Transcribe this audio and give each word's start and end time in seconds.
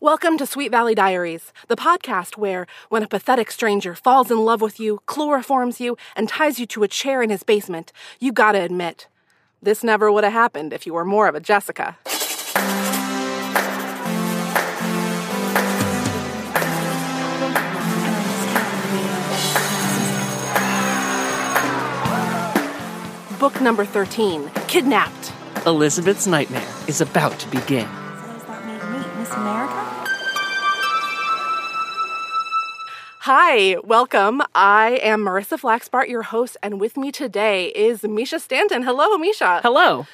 Welcome 0.00 0.38
to 0.38 0.46
Sweet 0.46 0.72
Valley 0.72 0.96
Diaries, 0.96 1.52
the 1.68 1.76
podcast 1.76 2.36
where, 2.36 2.66
when 2.88 3.04
a 3.04 3.08
pathetic 3.08 3.48
stranger 3.52 3.94
falls 3.94 4.28
in 4.28 4.38
love 4.38 4.60
with 4.60 4.80
you, 4.80 5.00
chloroforms 5.06 5.78
you, 5.78 5.96
and 6.16 6.28
ties 6.28 6.58
you 6.58 6.66
to 6.66 6.82
a 6.82 6.88
chair 6.88 7.22
in 7.22 7.30
his 7.30 7.44
basement, 7.44 7.92
you 8.18 8.32
gotta 8.32 8.60
admit, 8.60 9.06
this 9.62 9.84
never 9.84 10.10
would 10.10 10.24
have 10.24 10.32
happened 10.32 10.72
if 10.72 10.84
you 10.84 10.94
were 10.94 11.04
more 11.04 11.28
of 11.28 11.36
a 11.36 11.40
Jessica. 11.40 11.96
Book 23.38 23.60
number 23.60 23.84
13 23.84 24.50
Kidnapped. 24.66 25.32
Elizabeth's 25.66 26.26
nightmare 26.26 26.68
is 26.88 27.00
about 27.00 27.38
to 27.38 27.48
begin. 27.48 27.88
Hi, 33.26 33.78
welcome. 33.82 34.42
I 34.54 35.00
am 35.02 35.24
Marissa 35.24 35.58
Flaxbart, 35.58 36.10
your 36.10 36.24
host, 36.24 36.58
and 36.62 36.78
with 36.78 36.98
me 36.98 37.10
today 37.10 37.68
is 37.68 38.02
Misha 38.02 38.38
Stanton. 38.38 38.82
Hello, 38.82 39.16
Misha. 39.16 39.62
Hello. 39.62 40.06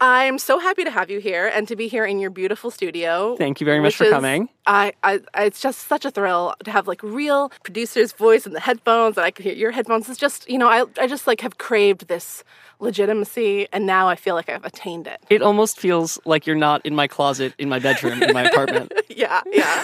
I'm 0.00 0.36
so 0.36 0.58
happy 0.58 0.82
to 0.82 0.90
have 0.90 1.08
you 1.08 1.20
here 1.20 1.46
and 1.46 1.68
to 1.68 1.76
be 1.76 1.86
here 1.86 2.04
in 2.04 2.18
your 2.18 2.28
beautiful 2.28 2.72
studio. 2.72 3.36
Thank 3.36 3.60
you 3.60 3.64
very 3.64 3.78
much 3.78 3.94
for 3.94 4.02
is- 4.02 4.10
coming. 4.10 4.48
I, 4.66 4.94
I, 5.04 5.20
it's 5.36 5.60
just 5.60 5.86
such 5.86 6.04
a 6.04 6.10
thrill 6.10 6.56
to 6.64 6.72
have 6.72 6.88
like 6.88 7.04
real 7.04 7.50
producer's 7.62 8.12
voice 8.12 8.46
in 8.46 8.52
the 8.52 8.58
headphones, 8.58 9.16
and 9.16 9.24
I 9.24 9.30
can 9.30 9.44
hear 9.44 9.54
your 9.54 9.70
headphones. 9.70 10.08
It's 10.08 10.18
just, 10.18 10.50
you 10.50 10.58
know, 10.58 10.66
I, 10.68 10.86
I 11.00 11.06
just 11.06 11.28
like 11.28 11.42
have 11.42 11.58
craved 11.58 12.08
this 12.08 12.42
legitimacy, 12.80 13.68
and 13.72 13.86
now 13.86 14.08
I 14.08 14.16
feel 14.16 14.34
like 14.34 14.48
I've 14.48 14.64
attained 14.64 15.06
it. 15.06 15.20
It 15.30 15.40
almost 15.40 15.78
feels 15.78 16.18
like 16.24 16.48
you're 16.48 16.56
not 16.56 16.84
in 16.84 16.96
my 16.96 17.06
closet 17.06 17.54
in 17.58 17.68
my 17.68 17.78
bedroom 17.78 18.24
in 18.24 18.32
my 18.32 18.42
apartment. 18.42 18.92
Yeah, 19.08 19.40
yeah, 19.50 19.82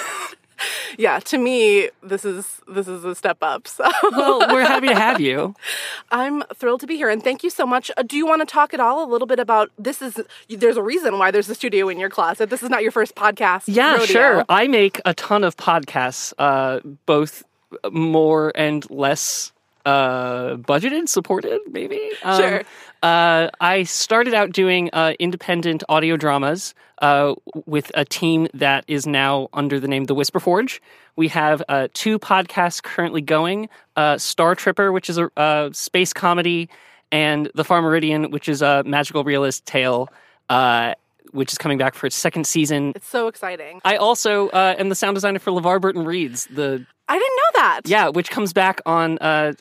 yeah. 0.99 1.19
To 1.21 1.39
me, 1.39 1.91
this 2.03 2.25
is 2.25 2.61
this 2.69 2.89
is 2.89 3.05
a 3.05 3.15
step 3.15 3.39
up. 3.43 3.69
So 3.69 3.91
well, 4.11 4.41
we're 4.53 4.65
happy 4.65 4.89
to 4.89 4.95
have 4.95 5.21
you. 5.21 5.55
I'm 6.11 6.43
thrilled 6.55 6.81
to 6.81 6.87
be 6.87 6.97
here, 6.97 7.09
and 7.09 7.23
thank 7.23 7.43
you 7.43 7.51
so 7.51 7.67
much. 7.67 7.91
Uh, 7.97 8.03
do 8.03 8.17
you 8.17 8.27
want 8.27 8.41
to 8.41 8.47
talk 8.47 8.75
at 8.75 8.81
all 8.81 9.05
a 9.05 9.09
little 9.11 9.27
bit 9.27 9.39
about 9.39 9.71
this? 9.79 10.03
Is 10.03 10.21
there's 10.49 10.77
a 10.77 10.83
reason 10.83 11.19
why 11.19 11.31
there's 11.31 11.49
a 11.49 11.55
studio 11.55 11.89
in 11.89 11.99
your 11.99 12.11
closet? 12.11 12.51
This 12.51 12.63
is 12.63 12.71
not 12.71 12.83
your 12.83 12.93
first 12.93 13.15
podcast. 13.15 13.65
Yeah, 13.67 13.93
rodeo. 13.93 14.07
sure. 14.07 14.45
I 14.49 14.69
make 14.69 15.01
a 15.05 15.15
ton 15.15 15.45
of 15.45 15.57
podcasts, 15.57 16.33
uh, 16.39 16.81
both 17.07 17.43
more 17.91 18.53
and 18.55 18.89
less 18.91 19.52
uh, 19.85 20.57
budgeted, 20.57 21.09
supported, 21.09 21.61
maybe. 21.71 22.11
Um, 22.23 22.41
Sure. 22.41 22.63
Uh, 23.03 23.51
I 23.61 23.83
started 23.83 24.33
out 24.33 24.53
doing 24.53 24.89
uh, 24.93 25.15
independent 25.19 25.83
audio 25.89 26.17
dramas 26.17 26.73
uh, 27.01 27.35
with 27.67 27.91
a 27.95 28.05
team 28.05 28.47
that 28.55 28.85
is 28.87 29.07
now 29.07 29.49
under 29.53 29.81
the 29.81 29.89
name 29.89 30.05
The 30.05 30.15
Whisper 30.15 30.39
Forge. 30.39 30.81
We 31.17 31.29
have 31.29 31.63
uh, 31.69 31.89
two 31.95 32.19
podcasts 32.21 32.81
currently 32.83 33.21
going 33.21 33.69
uh, 33.97 34.19
Star 34.19 34.55
Tripper, 34.55 34.93
which 34.93 35.11
is 35.11 35.19
a 35.19 35.31
uh, 35.37 35.71
space 35.73 36.13
comedy, 36.13 36.69
and 37.11 37.51
The 37.55 37.65
Far 37.65 37.83
Meridian, 37.83 38.31
which 38.31 38.49
is 38.49 38.63
a 38.63 38.85
magical 38.85 39.25
realist 39.25 39.67
tale, 39.67 40.09
uh, 40.49 40.95
which 41.33 41.53
is 41.53 41.59
coming 41.59 41.79
back 41.79 41.95
for 41.95 42.07
its 42.07 42.17
second 42.17 42.47
season. 42.47 42.93
It's 42.95 43.09
so 43.09 43.27
exciting. 43.27 43.81
I 43.85 43.97
also 43.97 44.49
uh, 44.51 44.77
am 44.79 44.89
the 44.91 44.95
sound 44.95 45.17
designer 45.17 45.41
for 45.41 45.51
LeVar 45.51 45.81
Burton 45.81 46.05
Reads, 46.05 46.47
the 46.47 46.87
I 47.09 47.15
didn't 47.19 47.37
know 47.37 47.61
that. 47.63 47.81
yeah, 47.87 48.09
which 48.09 48.31
comes 48.31 48.53
back 48.53 48.81
on 48.87 49.19
uh, 49.19 49.53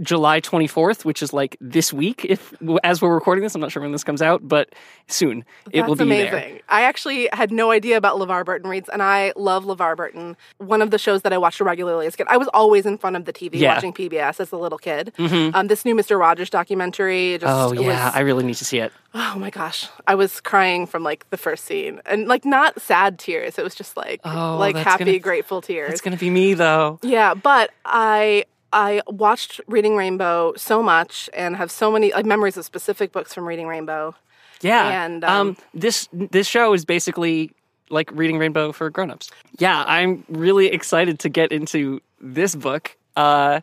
July 0.00 0.40
24th, 0.40 1.04
which 1.04 1.22
is 1.22 1.32
like 1.32 1.56
this 1.60 1.92
week. 1.92 2.24
If 2.28 2.54
as 2.84 3.02
we're 3.02 3.12
recording 3.14 3.42
this, 3.42 3.54
I'm 3.54 3.60
not 3.60 3.72
sure 3.72 3.82
when 3.82 3.90
this 3.90 4.04
comes 4.04 4.22
out, 4.22 4.46
but 4.46 4.68
soon 5.08 5.44
it 5.72 5.78
That's 5.80 5.88
will 5.88 5.96
be 5.96 6.04
amazing. 6.04 6.30
there. 6.30 6.60
I 6.68 6.82
actually 6.82 7.28
had 7.32 7.50
no 7.50 7.70
idea 7.72 7.96
about 7.96 8.16
LeVar 8.18 8.44
Burton 8.44 8.70
reads, 8.70 8.88
and 8.88 9.02
I 9.02 9.32
love 9.34 9.64
LeVar 9.64 9.96
Burton. 9.96 10.36
One 10.58 10.82
of 10.82 10.90
the 10.92 10.98
shows 10.98 11.22
that 11.22 11.32
I 11.32 11.38
watched 11.38 11.60
regularly 11.60 12.06
as 12.06 12.14
a 12.14 12.16
kid. 12.18 12.26
I 12.30 12.36
was 12.36 12.48
always 12.54 12.86
in 12.86 12.96
front 12.98 13.16
of 13.16 13.24
the 13.24 13.32
TV 13.32 13.54
Yeah. 13.54 13.74
watching 13.74 13.92
PBS 13.92 14.38
as 14.38 14.52
a 14.52 14.56
little 14.56 14.78
kid. 14.78 15.12
Um, 15.18 15.66
this 15.66 15.84
new 15.84 15.94
Mr. 15.96 16.18
Rogers 16.18 16.50
documentary 16.50 17.38
just 17.38 17.50
Oh 17.52 17.72
yeah, 17.72 18.06
was 18.06 18.14
I 18.14 18.20
really 18.20 18.44
need 18.44 18.56
to 18.56 18.64
see 18.64 18.78
it. 18.78 18.92
Oh 19.14 19.34
my 19.38 19.50
gosh. 19.50 19.88
I 20.06 20.14
was 20.14 20.40
crying 20.40 20.86
from 20.86 21.02
like 21.02 21.28
the 21.30 21.36
first 21.36 21.64
scene. 21.64 22.00
And 22.06 22.28
like 22.28 22.44
not 22.44 22.80
sad 22.80 23.18
tears. 23.18 23.58
It 23.58 23.64
was 23.64 23.74
just 23.74 23.96
like 23.96 24.20
Oh, 24.24 24.56
like 24.58 24.76
happy, 24.76 25.04
gonna- 25.04 25.18
grateful 25.18 25.60
tears. 25.60 25.90
It's 25.92 26.00
gonna 26.00 26.16
be 26.16 26.30
me 26.30 26.54
though. 26.54 26.89
Yeah, 27.02 27.34
but 27.34 27.70
I 27.84 28.44
I 28.72 29.02
watched 29.06 29.60
Reading 29.66 29.96
Rainbow 29.96 30.54
so 30.56 30.82
much 30.82 31.28
and 31.34 31.56
have 31.56 31.70
so 31.70 31.90
many 31.90 32.12
like, 32.12 32.26
memories 32.26 32.56
of 32.56 32.64
specific 32.64 33.12
books 33.12 33.34
from 33.34 33.46
Reading 33.46 33.66
Rainbow. 33.66 34.14
Yeah. 34.60 35.04
And, 35.04 35.24
um, 35.24 35.56
this 35.74 36.08
this 36.12 36.46
show 36.46 36.72
is 36.72 36.84
basically 36.84 37.50
like 37.88 38.10
reading 38.12 38.38
Rainbow 38.38 38.72
for 38.72 38.88
grown-ups. 38.90 39.30
Yeah, 39.58 39.82
I'm 39.86 40.24
really 40.28 40.68
excited 40.68 41.18
to 41.20 41.28
get 41.28 41.50
into 41.50 42.00
this 42.20 42.54
book. 42.54 42.96
Uh, 43.16 43.60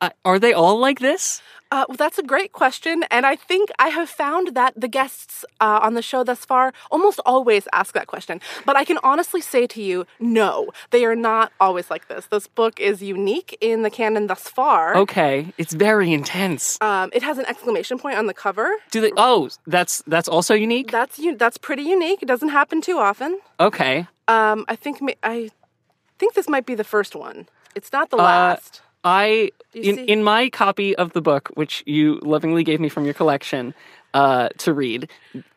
uh, 0.00 0.10
are 0.24 0.38
they 0.38 0.52
all 0.52 0.78
like 0.78 1.00
this? 1.00 1.42
Uh, 1.70 1.84
well, 1.86 1.96
that's 1.98 2.16
a 2.18 2.22
great 2.22 2.52
question, 2.52 3.04
and 3.10 3.26
I 3.26 3.36
think 3.36 3.68
I 3.78 3.88
have 3.88 4.08
found 4.08 4.54
that 4.54 4.72
the 4.74 4.88
guests 4.88 5.44
uh, 5.60 5.80
on 5.82 5.92
the 5.92 6.00
show 6.00 6.24
thus 6.24 6.42
far 6.46 6.72
almost 6.90 7.20
always 7.26 7.68
ask 7.74 7.92
that 7.92 8.06
question. 8.06 8.40
But 8.64 8.74
I 8.76 8.86
can 8.86 8.98
honestly 9.02 9.42
say 9.42 9.66
to 9.66 9.82
you, 9.82 10.06
no, 10.18 10.70
they 10.92 11.04
are 11.04 11.14
not 11.14 11.52
always 11.60 11.90
like 11.90 12.08
this. 12.08 12.24
This 12.26 12.46
book 12.46 12.80
is 12.80 13.02
unique 13.02 13.54
in 13.60 13.82
the 13.82 13.90
canon 13.90 14.28
thus 14.28 14.44
far. 14.48 14.96
Okay, 14.96 15.52
it's 15.58 15.74
very 15.74 16.10
intense. 16.10 16.78
Um, 16.80 17.10
it 17.12 17.22
has 17.22 17.36
an 17.36 17.44
exclamation 17.44 17.98
point 17.98 18.16
on 18.16 18.26
the 18.28 18.34
cover. 18.34 18.70
Do 18.90 19.02
they? 19.02 19.12
Oh, 19.18 19.50
that's 19.66 20.02
that's 20.06 20.26
also 20.28 20.54
unique. 20.54 20.90
That's 20.90 21.18
u- 21.18 21.36
that's 21.36 21.58
pretty 21.58 21.82
unique. 21.82 22.22
It 22.22 22.26
doesn't 22.28 22.48
happen 22.48 22.80
too 22.80 22.96
often. 22.98 23.40
Okay. 23.60 24.06
Um, 24.26 24.64
I 24.68 24.74
think 24.76 25.02
ma- 25.02 25.20
I 25.22 25.50
think 26.18 26.32
this 26.32 26.48
might 26.48 26.64
be 26.64 26.74
the 26.74 26.84
first 26.84 27.14
one. 27.14 27.46
It's 27.74 27.92
not 27.92 28.08
the 28.08 28.16
Uh, 28.16 28.22
last. 28.22 28.80
I 29.08 29.50
in 29.74 29.98
in 30.14 30.22
my 30.22 30.50
copy 30.50 30.94
of 30.96 31.12
the 31.12 31.22
book, 31.22 31.48
which 31.54 31.82
you 31.86 32.20
lovingly 32.22 32.64
gave 32.64 32.78
me 32.80 32.88
from 32.90 33.04
your 33.04 33.14
collection 33.14 33.74
uh, 34.12 34.48
to 34.58 34.72
read, 34.74 35.08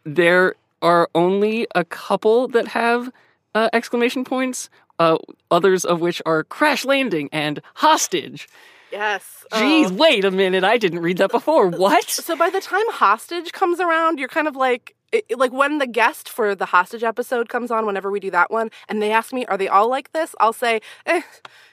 there 0.06 0.56
are 0.82 1.10
only 1.14 1.68
a 1.76 1.84
couple 1.84 2.48
that 2.56 2.68
have 2.70 3.12
uh, 3.54 3.70
exclamation 3.74 4.24
points. 4.24 4.70
Uh, 5.00 5.18
others 5.50 5.84
of 5.84 6.00
which 6.00 6.22
are 6.28 6.44
crash 6.44 6.86
landing 6.86 7.28
and 7.32 7.60
hostage. 7.74 8.48
Yes. 8.92 9.24
Geez, 9.58 9.90
Oh. 9.90 9.96
wait 9.96 10.24
a 10.26 10.30
minute! 10.30 10.64
I 10.64 10.78
didn't 10.78 11.00
read 11.00 11.18
that 11.18 11.32
before. 11.32 11.68
What? 11.70 12.08
So 12.08 12.36
by 12.38 12.50
the 12.52 12.62
time 12.62 12.88
hostage 12.92 13.52
comes 13.52 13.80
around, 13.80 14.20
you're 14.20 14.28
kind 14.30 14.48
of 14.48 14.56
like 14.56 14.94
it, 15.12 15.38
like 15.38 15.52
when 15.52 15.78
the 15.78 15.88
guest 15.88 16.30
for 16.30 16.56
the 16.56 16.68
hostage 16.68 17.04
episode 17.04 17.50
comes 17.50 17.72
on. 17.72 17.86
Whenever 17.86 18.12
we 18.12 18.20
do 18.20 18.32
that 18.32 18.52
one, 18.52 18.72
and 18.88 19.02
they 19.02 19.12
ask 19.12 19.34
me, 19.34 19.46
"Are 19.46 19.58
they 19.58 19.68
all 19.68 19.90
like 19.90 20.12
this?" 20.14 20.36
I'll 20.40 20.54
say, 20.54 20.82
eh, 21.06 21.22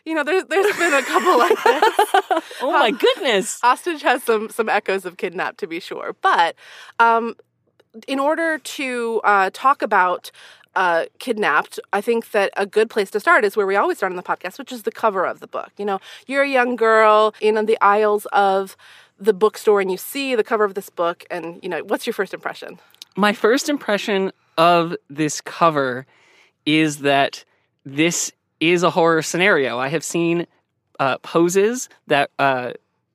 "You 0.04 0.15
know, 0.15 0.25
there's 0.25 0.44
there's 0.44 0.76
been 0.76 0.94
a 0.94 1.03
couple 1.03 1.38
like 1.38 1.62
this." 1.62 2.44
Oh 2.60 2.72
my 2.72 2.91
goodness! 2.91 3.60
hostage 3.60 4.03
has 4.03 4.22
some 4.22 4.49
some 4.50 4.69
echoes 4.69 5.04
of 5.04 5.16
kidnap 5.16 5.56
to 5.59 5.66
be 5.66 5.81
sure 5.81 6.15
but 6.21 6.54
um 6.99 7.34
in 8.06 8.19
order 8.19 8.59
to 8.59 9.21
uh 9.25 9.50
talk 9.53 9.82
about 9.82 10.31
uh, 10.76 11.06
kidnapped, 11.19 11.81
I 11.93 12.00
think 12.00 12.31
that 12.31 12.53
a 12.56 12.65
good 12.65 12.88
place 12.88 13.10
to 13.10 13.19
start 13.19 13.44
is 13.44 13.56
where 13.56 13.66
we 13.66 13.75
always 13.75 13.97
start 13.97 14.12
on 14.12 14.16
the 14.16 14.22
podcast, 14.22 14.59
which 14.59 14.70
is 14.70 14.84
the 14.84 14.93
cover 14.93 15.26
of 15.26 15.41
the 15.41 15.49
book. 15.49 15.72
You 15.76 15.84
know, 15.84 15.99
you're 16.28 16.44
a 16.44 16.49
young 16.49 16.76
girl 16.76 17.34
in 17.41 17.65
the 17.66 17.76
aisles 17.81 18.26
of 18.26 18.76
the 19.19 19.32
bookstore 19.32 19.81
and 19.81 19.91
you 19.91 19.97
see 19.97 20.37
the 20.37 20.44
cover 20.44 20.65
of 20.65 20.75
this 20.75 20.88
book, 20.88 21.25
and, 21.32 21.59
you 21.65 21.69
know, 21.69 21.82
what's 21.82 22.06
your 22.06 22.15
first 22.15 22.32
impression? 22.32 22.78
My 23.16 23.32
first 23.32 23.69
impression 23.69 24.32
of 24.56 24.96
this 25.08 25.41
cover 25.41 26.06
is 26.66 26.98
that 26.98 27.44
this 27.84 28.32
is 28.60 28.82
a 28.82 28.91
horror 28.91 29.22
scenario. 29.22 29.78
I 29.78 29.88
have 29.88 30.04
seen 30.04 30.46
uh, 30.98 31.19
poses 31.19 31.88
that 32.08 32.30
uh, 32.38 32.72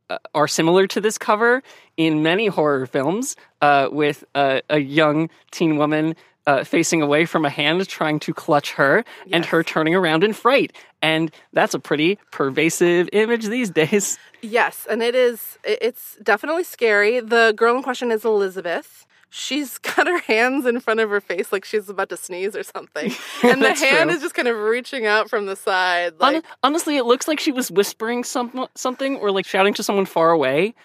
uh, 0.09 0.17
are 0.33 0.47
similar 0.47 0.87
to 0.87 1.01
this 1.01 1.17
cover 1.17 1.63
in 1.97 2.23
many 2.23 2.47
horror 2.47 2.85
films 2.85 3.35
uh, 3.61 3.89
with 3.91 4.23
uh, 4.35 4.61
a 4.69 4.79
young 4.79 5.29
teen 5.51 5.77
woman. 5.77 6.15
Uh, 6.45 6.61
facing 6.65 7.01
away 7.01 7.25
from 7.25 7.45
a 7.45 7.49
hand 7.49 7.87
trying 7.87 8.19
to 8.19 8.33
clutch 8.33 8.73
her 8.73 9.05
and 9.31 9.45
her 9.45 9.63
turning 9.63 9.95
around 9.95 10.25
in 10.25 10.33
fright. 10.33 10.75
And 11.01 11.31
that's 11.53 11.73
a 11.73 11.79
pretty 11.79 12.19
pervasive 12.31 13.07
image 13.13 13.45
these 13.45 13.69
days. 13.81 14.17
Yes, 14.41 14.85
and 14.89 15.01
it 15.01 15.15
is. 15.15 15.57
It's 15.63 16.17
definitely 16.21 16.65
scary. 16.65 17.21
The 17.21 17.53
girl 17.55 17.77
in 17.77 17.81
question 17.81 18.11
is 18.11 18.25
Elizabeth. 18.25 19.05
She's 19.35 19.77
got 19.79 20.05
her 20.05 20.19
hands 20.19 20.67
in 20.67 20.79
front 20.79 20.99
of 20.99 21.09
her 21.09 21.19
face 21.19 21.51
like 21.51 21.65
she's 21.65 21.89
about 21.89 22.09
to 22.09 22.17
sneeze 22.17 22.55
or 22.55 22.61
something, 22.61 23.11
and 23.43 23.63
the 23.63 23.73
hand 23.73 24.09
true. 24.09 24.15
is 24.15 24.21
just 24.21 24.35
kind 24.35 24.47
of 24.47 24.55
reaching 24.55 25.07
out 25.07 25.27
from 25.29 25.47
the 25.47 25.55
side. 25.55 26.13
Hon- 26.19 26.33
Like, 26.35 26.45
honestly, 26.61 26.97
it 26.97 27.05
looks 27.05 27.27
like 27.27 27.39
she 27.39 27.51
was 27.51 27.71
whispering 27.71 28.23
some, 28.23 28.67
something 28.75 29.15
or 29.17 29.31
like 29.31 29.47
shouting 29.47 29.73
to 29.73 29.81
someone 29.83 30.05
far 30.05 30.29
away, 30.29 30.75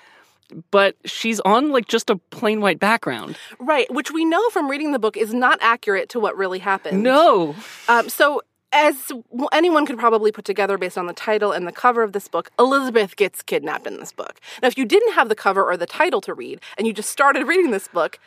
but 0.71 0.97
she's 1.05 1.41
on 1.41 1.73
like 1.73 1.89
just 1.89 2.09
a 2.09 2.17
plain 2.17 2.63
white 2.63 2.79
background. 2.81 3.37
right, 3.59 3.93
which 3.93 4.11
we 4.11 4.25
know 4.25 4.49
from 4.49 4.71
reading 4.71 4.93
the 4.93 4.99
book 4.99 5.19
is 5.19 5.35
not 5.35 5.59
accurate 5.61 6.09
to 6.11 6.19
what 6.21 6.35
really 6.37 6.59
happened. 6.59 7.03
No. 7.03 7.55
Um, 7.87 8.09
so, 8.09 8.41
as 8.73 9.13
anyone 9.53 9.85
could 9.85 9.99
probably 9.99 10.33
put 10.33 10.45
together 10.47 10.79
based 10.79 10.97
on 10.97 11.07
the 11.07 11.13
title 11.13 11.53
and 11.53 11.67
the 11.67 11.73
cover 11.73 12.03
of 12.03 12.13
this 12.13 12.29
book, 12.29 12.51
Elizabeth 12.59 13.17
gets 13.17 13.43
kidnapped 13.43 13.87
in 13.87 13.99
this 13.99 14.13
book. 14.13 14.41
Now, 14.63 14.69
if 14.69 14.79
you 14.79 14.85
didn't 14.87 15.13
have 15.15 15.29
the 15.29 15.35
cover 15.35 15.65
or 15.65 15.77
the 15.77 15.87
title 15.87 16.21
to 16.23 16.33
read 16.35 16.61
and 16.79 16.87
you 16.87 16.93
just 16.95 17.11
started 17.11 17.47
reading 17.47 17.71
this 17.73 17.89
book, 17.89 18.19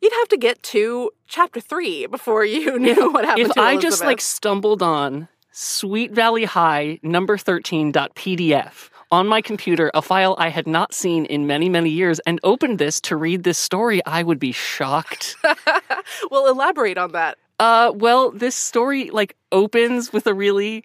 you'd 0.00 0.12
have 0.12 0.28
to 0.28 0.36
get 0.36 0.62
to 0.64 1.10
chapter 1.26 1.60
three 1.60 2.06
before 2.06 2.44
you 2.44 2.78
knew 2.86 3.12
what 3.12 3.24
happened 3.24 3.50
if 3.50 3.58
I 3.58 3.72
Elizabeth. 3.72 3.82
just 3.82 4.04
like 4.04 4.20
stumbled 4.20 4.82
on 4.82 5.28
Sweet 5.52 6.12
Valley 6.12 6.44
High 6.44 7.00
number 7.02 7.36
13.pdf 7.36 8.90
on 9.10 9.26
my 9.26 9.40
computer, 9.40 9.90
a 9.94 10.02
file 10.02 10.36
I 10.38 10.48
had 10.50 10.66
not 10.66 10.92
seen 10.92 11.24
in 11.24 11.46
many, 11.46 11.68
many 11.68 11.90
years, 11.90 12.20
and 12.20 12.38
opened 12.42 12.78
this 12.78 13.00
to 13.02 13.16
read 13.16 13.42
this 13.42 13.58
story, 13.58 14.04
I 14.04 14.22
would 14.22 14.38
be 14.38 14.52
shocked. 14.52 15.36
well, 16.30 16.46
elaborate 16.46 16.98
on 16.98 17.12
that. 17.12 17.38
uh, 17.58 17.92
well, 17.94 18.30
this 18.30 18.54
story 18.54 19.10
like 19.10 19.34
opens 19.50 20.12
with 20.12 20.26
a 20.26 20.34
really, 20.34 20.84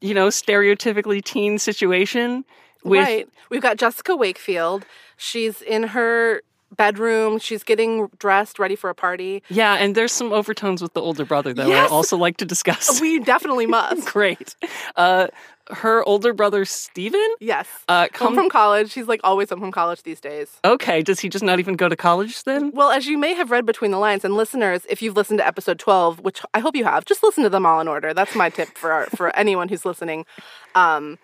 you 0.00 0.14
know, 0.14 0.28
stereotypically 0.28 1.24
teen 1.24 1.58
situation 1.58 2.44
with 2.84 3.00
right. 3.00 3.28
We've 3.50 3.62
got 3.62 3.76
Jessica 3.76 4.16
Wakefield. 4.16 4.84
She's 5.16 5.62
in 5.62 5.82
her 5.84 6.42
bedroom. 6.76 7.38
She's 7.38 7.62
getting 7.62 8.08
dressed, 8.18 8.58
ready 8.58 8.76
for 8.76 8.90
a 8.90 8.94
party. 8.94 9.42
yeah, 9.48 9.74
and 9.74 9.94
there's 9.94 10.12
some 10.12 10.32
overtones 10.32 10.82
with 10.82 10.92
the 10.94 11.00
older 11.00 11.24
brother 11.24 11.52
though. 11.54 11.66
Yes! 11.66 11.90
I 11.90 11.94
also 11.94 12.16
like 12.16 12.36
to 12.38 12.44
discuss. 12.44 13.00
We 13.00 13.18
definitely 13.20 13.66
must. 13.66 14.06
Great. 14.12 14.56
Uh, 14.96 15.28
her 15.70 16.02
older 16.04 16.32
brother 16.32 16.64
Steven? 16.64 17.24
yes. 17.40 17.68
Uh, 17.88 18.00
Home 18.02 18.08
come 18.12 18.34
from 18.34 18.48
college. 18.50 18.92
He's 18.92 19.06
like 19.06 19.20
always 19.22 19.48
home 19.50 19.60
from 19.60 19.70
college 19.70 20.02
these 20.02 20.20
days. 20.20 20.58
Okay, 20.64 21.02
does 21.02 21.20
he 21.20 21.28
just 21.28 21.44
not 21.44 21.60
even 21.60 21.74
go 21.76 21.88
to 21.88 21.96
college 21.96 22.42
then? 22.42 22.72
Well, 22.74 22.90
as 22.90 23.06
you 23.06 23.16
may 23.16 23.32
have 23.34 23.50
read 23.52 23.64
between 23.64 23.90
the 23.92 23.98
lines, 23.98 24.24
and 24.24 24.34
listeners, 24.36 24.84
if 24.90 25.00
you've 25.02 25.16
listened 25.16 25.38
to 25.38 25.46
episode 25.46 25.78
12, 25.78 26.20
which 26.20 26.42
I 26.52 26.58
hope 26.58 26.74
you 26.74 26.84
have, 26.84 27.04
just 27.04 27.22
listen 27.22 27.44
to 27.44 27.48
them 27.48 27.64
all 27.64 27.80
in 27.80 27.86
order. 27.88 28.12
That's 28.12 28.34
my 28.34 28.50
tip 28.50 28.76
for 28.76 28.90
our, 28.92 29.06
for 29.06 29.34
anyone 29.36 29.68
who's 29.68 29.84
listening 29.84 30.26
um, 30.74 31.18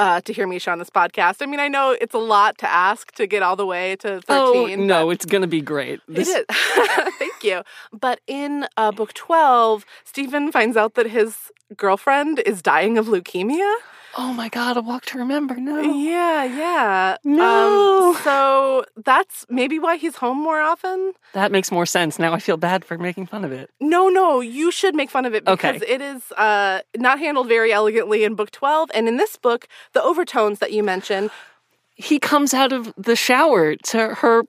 uh, 0.00 0.20
to 0.22 0.32
hear 0.32 0.46
Misha 0.46 0.70
on 0.70 0.78
this 0.78 0.88
podcast. 0.88 1.42
I 1.42 1.46
mean, 1.46 1.60
I 1.60 1.68
know 1.68 1.94
it's 2.00 2.14
a 2.14 2.18
lot 2.18 2.56
to 2.58 2.68
ask 2.68 3.12
to 3.12 3.26
get 3.26 3.42
all 3.42 3.54
the 3.54 3.66
way 3.66 3.96
to 3.96 4.22
13. 4.22 4.80
Oh 4.80 4.84
no, 4.84 5.10
it's 5.10 5.26
gonna 5.26 5.46
be 5.46 5.60
great. 5.60 6.00
This, 6.08 6.28
It 6.28 6.46
is. 6.50 6.56
Thank 7.18 7.44
you. 7.44 7.62
But 7.92 8.20
in 8.26 8.66
uh, 8.78 8.92
book 8.92 9.12
12, 9.12 9.84
Steven 10.04 10.50
finds 10.50 10.76
out 10.76 10.94
that 10.94 11.06
his 11.06 11.52
girlfriend 11.76 12.40
is 12.40 12.62
dying 12.62 12.96
of 12.96 13.06
leukemia. 13.06 13.76
Oh 14.16 14.32
my 14.32 14.48
god, 14.48 14.76
a 14.76 14.80
walk 14.80 15.04
to 15.06 15.18
remember. 15.18 15.54
No. 15.56 15.80
Yeah, 15.80 16.44
yeah. 16.44 17.16
No. 17.24 18.10
Um, 18.14 18.22
so 18.24 18.84
that's 19.04 19.46
maybe 19.48 19.78
why 19.78 19.96
he's 19.96 20.16
home 20.16 20.38
more 20.38 20.60
often. 20.60 21.12
That 21.32 21.52
makes 21.52 21.70
more 21.70 21.86
sense. 21.86 22.18
Now 22.18 22.32
I 22.32 22.40
feel 22.40 22.56
bad 22.56 22.84
for 22.84 22.98
making 22.98 23.26
fun 23.26 23.44
of 23.44 23.52
it. 23.52 23.70
No, 23.80 24.08
no, 24.08 24.40
you 24.40 24.70
should 24.72 24.94
make 24.96 25.10
fun 25.10 25.26
of 25.26 25.34
it 25.34 25.46
Okay. 25.46 25.72
because 25.72 25.88
it 25.88 26.00
is 26.00 26.32
uh, 26.32 26.80
not 26.96 27.18
handled 27.20 27.46
very 27.48 27.72
elegantly 27.72 28.24
in 28.24 28.34
book 28.34 28.50
12. 28.50 28.90
And 28.94 29.06
in 29.08 29.16
this 29.16 29.36
book, 29.36 29.68
the 29.92 30.02
overtones 30.02 30.58
that 30.58 30.72
you 30.72 30.82
mentioned, 30.82 31.30
He 31.94 32.18
comes 32.18 32.52
out 32.52 32.72
of 32.72 32.92
the 32.96 33.14
shower 33.14 33.76
to 33.76 34.14
her 34.16 34.42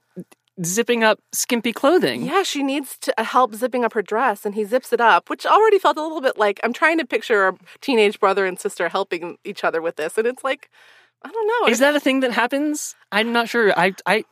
zipping 0.63 1.03
up 1.03 1.19
skimpy 1.31 1.71
clothing. 1.73 2.23
yeah, 2.23 2.43
she 2.43 2.61
needs 2.63 2.97
to 2.99 3.19
uh, 3.19 3.23
help 3.23 3.55
zipping 3.55 3.83
up 3.83 3.93
her 3.93 4.01
dress, 4.01 4.45
and 4.45 4.55
he 4.55 4.63
zips 4.63 4.91
it 4.93 5.01
up, 5.01 5.29
which 5.29 5.45
already 5.45 5.79
felt 5.79 5.97
a 5.97 6.01
little 6.03 6.21
bit 6.21 6.37
like 6.37 6.59
I'm 6.63 6.73
trying 6.73 6.97
to 6.97 7.05
picture 7.05 7.47
a 7.47 7.53
teenage 7.81 8.19
brother 8.19 8.45
and 8.45 8.59
sister 8.59 8.89
helping 8.89 9.37
each 9.43 9.63
other 9.63 9.81
with 9.81 9.95
this. 9.95 10.17
And 10.17 10.27
it's 10.27 10.43
like, 10.43 10.69
I 11.23 11.29
don't 11.31 11.47
know. 11.47 11.71
Is 11.71 11.79
that 11.79 11.95
a 11.95 11.99
thing 11.99 12.19
that 12.21 12.31
happens? 12.31 12.95
I'm 13.11 13.31
not 13.31 13.49
sure. 13.49 13.77
I 13.77 13.93
I 14.05 14.23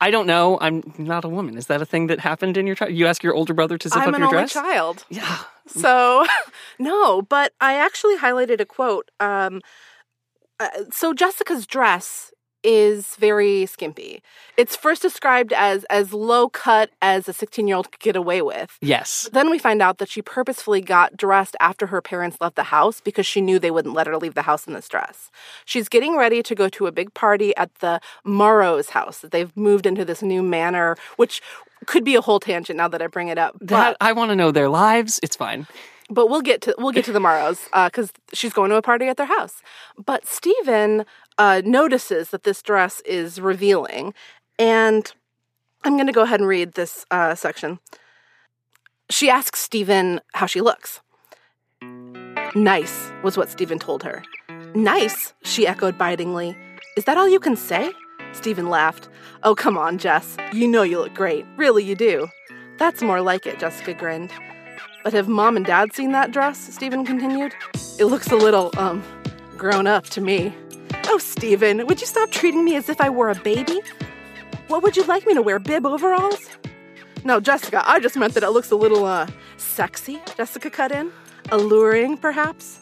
I 0.00 0.10
don't 0.10 0.26
know. 0.26 0.58
I'm 0.60 0.82
not 0.98 1.24
a 1.24 1.28
woman. 1.28 1.56
Is 1.56 1.66
that 1.68 1.80
a 1.80 1.86
thing 1.86 2.08
that 2.08 2.20
happened 2.20 2.56
in 2.56 2.66
your 2.66 2.76
child? 2.76 2.92
You 2.92 3.06
ask 3.06 3.22
your 3.22 3.34
older 3.34 3.54
brother 3.54 3.78
to 3.78 3.88
zip 3.88 3.96
I'm 4.02 4.08
up 4.10 4.14
an 4.14 4.20
your 4.20 4.28
only 4.28 4.38
dress? 4.40 4.52
child. 4.52 5.04
Yeah. 5.08 5.38
So, 5.66 6.26
no, 6.78 7.22
but 7.22 7.54
I 7.60 7.74
actually 7.76 8.18
highlighted 8.18 8.60
a 8.60 8.66
quote. 8.66 9.10
Um, 9.18 9.62
uh, 10.60 10.68
so 10.90 11.14
Jessica's 11.14 11.66
dress 11.66 12.32
is 12.64 13.14
very 13.16 13.66
skimpy. 13.66 14.22
It's 14.56 14.74
first 14.74 15.02
described 15.02 15.52
as 15.52 15.84
as 15.84 16.12
low 16.12 16.48
cut 16.48 16.90
as 17.02 17.28
a 17.28 17.32
16 17.32 17.68
year 17.68 17.76
old 17.76 17.92
could 17.92 18.00
get 18.00 18.16
away 18.16 18.42
with. 18.42 18.78
Yes. 18.80 19.28
Then 19.32 19.50
we 19.50 19.58
find 19.58 19.82
out 19.82 19.98
that 19.98 20.08
she 20.08 20.22
purposefully 20.22 20.80
got 20.80 21.16
dressed 21.16 21.54
after 21.60 21.86
her 21.88 22.00
parents 22.00 22.38
left 22.40 22.56
the 22.56 22.64
house 22.64 23.00
because 23.00 23.26
she 23.26 23.40
knew 23.40 23.58
they 23.58 23.70
wouldn't 23.70 23.94
let 23.94 24.06
her 24.06 24.16
leave 24.16 24.34
the 24.34 24.42
house 24.42 24.66
in 24.66 24.72
this 24.72 24.88
dress. 24.88 25.30
She's 25.64 25.88
getting 25.88 26.16
ready 26.16 26.42
to 26.42 26.54
go 26.54 26.68
to 26.70 26.86
a 26.86 26.92
big 26.92 27.12
party 27.14 27.54
at 27.56 27.74
the 27.76 28.00
Morrow's 28.24 28.90
house. 28.90 29.18
That 29.18 29.30
they've 29.30 29.54
moved 29.56 29.86
into 29.86 30.04
this 30.04 30.22
new 30.22 30.42
manor, 30.42 30.96
which 31.16 31.42
could 31.86 32.04
be 32.04 32.14
a 32.14 32.20
whole 32.20 32.40
tangent 32.40 32.78
now 32.78 32.88
that 32.88 33.02
I 33.02 33.06
bring 33.06 33.28
it 33.28 33.38
up. 33.38 33.56
That 33.60 33.96
I 34.00 34.12
want 34.12 34.30
to 34.30 34.36
know 34.36 34.50
their 34.50 34.68
lives. 34.68 35.20
It's 35.22 35.36
fine. 35.36 35.66
But 36.10 36.28
we'll 36.28 36.42
get 36.42 36.60
to 36.62 36.74
we'll 36.78 36.92
get 36.92 37.04
to 37.06 37.12
the 37.12 37.20
Morrows 37.20 37.60
because 37.72 38.12
she's 38.32 38.52
going 38.52 38.70
to 38.70 38.76
a 38.76 38.82
party 38.82 39.06
at 39.06 39.16
their 39.16 39.26
house. 39.26 39.62
But 39.96 40.26
Steven 40.26 41.06
uh, 41.38 41.62
notices 41.64 42.30
that 42.30 42.42
this 42.42 42.62
dress 42.62 43.00
is 43.06 43.40
revealing, 43.40 44.12
and 44.58 45.10
I'm 45.82 45.94
going 45.94 46.06
to 46.06 46.12
go 46.12 46.22
ahead 46.22 46.40
and 46.40 46.48
read 46.48 46.72
this 46.72 47.06
uh, 47.10 47.34
section. 47.34 47.78
She 49.10 49.30
asks 49.30 49.60
Steven 49.60 50.20
how 50.34 50.46
she 50.46 50.60
looks. 50.60 51.00
Nice 52.54 53.10
was 53.22 53.36
what 53.36 53.50
Steven 53.50 53.78
told 53.78 54.02
her. 54.02 54.22
Nice, 54.74 55.32
she 55.42 55.66
echoed 55.66 55.98
bitingly. 55.98 56.56
Is 56.96 57.04
that 57.04 57.16
all 57.16 57.28
you 57.28 57.40
can 57.40 57.56
say? 57.56 57.92
Steven 58.32 58.68
laughed. 58.68 59.08
Oh, 59.42 59.54
come 59.54 59.78
on, 59.78 59.98
Jess. 59.98 60.36
You 60.52 60.68
know 60.68 60.82
you 60.82 60.98
look 60.98 61.14
great. 61.14 61.44
Really, 61.56 61.84
you 61.84 61.94
do. 61.94 62.28
That's 62.78 63.02
more 63.02 63.20
like 63.20 63.46
it, 63.46 63.58
Jessica 63.58 63.94
grinned. 63.94 64.32
But 65.04 65.12
have 65.12 65.28
mom 65.28 65.58
and 65.58 65.66
dad 65.66 65.92
seen 65.92 66.12
that 66.12 66.30
dress? 66.30 66.58
Steven 66.74 67.04
continued. 67.04 67.54
It 67.98 68.06
looks 68.06 68.32
a 68.32 68.36
little, 68.36 68.72
um, 68.78 69.04
grown 69.58 69.86
up 69.86 70.04
to 70.06 70.22
me. 70.22 70.54
Oh, 71.08 71.18
Steven, 71.18 71.86
would 71.86 72.00
you 72.00 72.06
stop 72.06 72.30
treating 72.30 72.64
me 72.64 72.74
as 72.74 72.88
if 72.88 72.98
I 73.02 73.10
were 73.10 73.28
a 73.28 73.34
baby? 73.34 73.82
What 74.68 74.82
would 74.82 74.96
you 74.96 75.04
like 75.04 75.26
me 75.26 75.34
to 75.34 75.42
wear, 75.42 75.58
bib 75.58 75.84
overalls? 75.84 76.48
No, 77.22 77.38
Jessica, 77.38 77.82
I 77.86 78.00
just 78.00 78.16
meant 78.16 78.32
that 78.32 78.42
it 78.42 78.50
looks 78.50 78.70
a 78.70 78.76
little, 78.76 79.04
uh, 79.04 79.26
sexy, 79.58 80.22
Jessica 80.38 80.70
cut 80.70 80.90
in. 80.90 81.12
Alluring, 81.52 82.16
perhaps? 82.16 82.80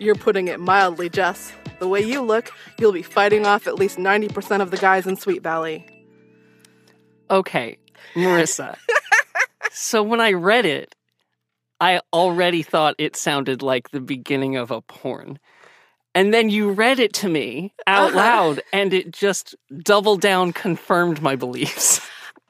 You're 0.00 0.16
putting 0.16 0.48
it 0.48 0.58
mildly, 0.58 1.08
Jess. 1.08 1.52
The 1.78 1.86
way 1.86 2.00
you 2.00 2.22
look, 2.22 2.50
you'll 2.80 2.92
be 2.92 3.02
fighting 3.02 3.46
off 3.46 3.68
at 3.68 3.76
least 3.76 3.98
90% 3.98 4.62
of 4.62 4.72
the 4.72 4.76
guys 4.76 5.06
in 5.06 5.14
Sweet 5.14 5.44
Valley. 5.44 5.86
Okay, 7.30 7.78
Marissa. 8.14 8.76
so 9.72 10.02
when 10.02 10.20
I 10.20 10.32
read 10.32 10.66
it, 10.66 10.96
I 11.82 12.00
already 12.12 12.62
thought 12.62 12.94
it 12.98 13.16
sounded 13.16 13.60
like 13.60 13.90
the 13.90 14.00
beginning 14.00 14.56
of 14.56 14.70
a 14.70 14.80
porn. 14.80 15.38
And 16.14 16.32
then 16.32 16.48
you 16.50 16.70
read 16.70 16.98
it 17.00 17.12
to 17.14 17.28
me 17.28 17.72
out 17.86 18.08
Uh-huh. 18.10 18.16
loud, 18.16 18.62
and 18.72 18.92
it 18.94 19.10
just 19.10 19.54
double 19.82 20.16
down 20.16 20.52
confirmed 20.52 21.20
my 21.22 21.36
beliefs. 21.36 22.00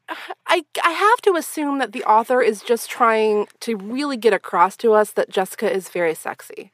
I, 0.47 0.65
I 0.85 0.91
have 0.91 1.23
to 1.23 1.37
assume 1.37 1.79
that 1.79 1.93
the 1.93 2.05
author 2.05 2.43
is 2.43 2.61
just 2.61 2.91
trying 2.91 3.47
to 3.61 3.77
really 3.77 4.17
get 4.19 4.35
across 4.35 4.77
to 4.79 4.93
us 4.93 5.13
that 5.13 5.31
Jessica 5.31 5.73
is 5.73 5.89
very 5.89 6.15
sexy. 6.15 6.71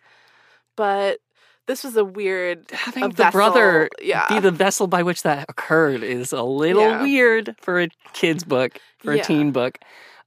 But 0.76 1.18
this 1.66 1.84
was 1.84 1.96
a 1.96 2.04
weird 2.04 2.70
Having 2.72 3.04
a 3.04 3.08
the 3.08 3.14
vessel, 3.14 3.38
brother 3.38 3.88
yeah. 4.02 4.26
be 4.28 4.40
the 4.40 4.50
vessel 4.50 4.86
by 4.88 5.02
which 5.04 5.22
that 5.22 5.46
occurred 5.48 6.02
is 6.02 6.32
a 6.32 6.42
little 6.42 6.82
Yeah. 6.82 7.02
weird 7.02 7.54
for 7.60 7.82
a 7.82 7.88
kid's 8.14 8.42
book, 8.42 8.80
for 8.98 9.14
Yeah. 9.14 9.22
a 9.22 9.24
teen 9.24 9.52
book. 9.52 9.78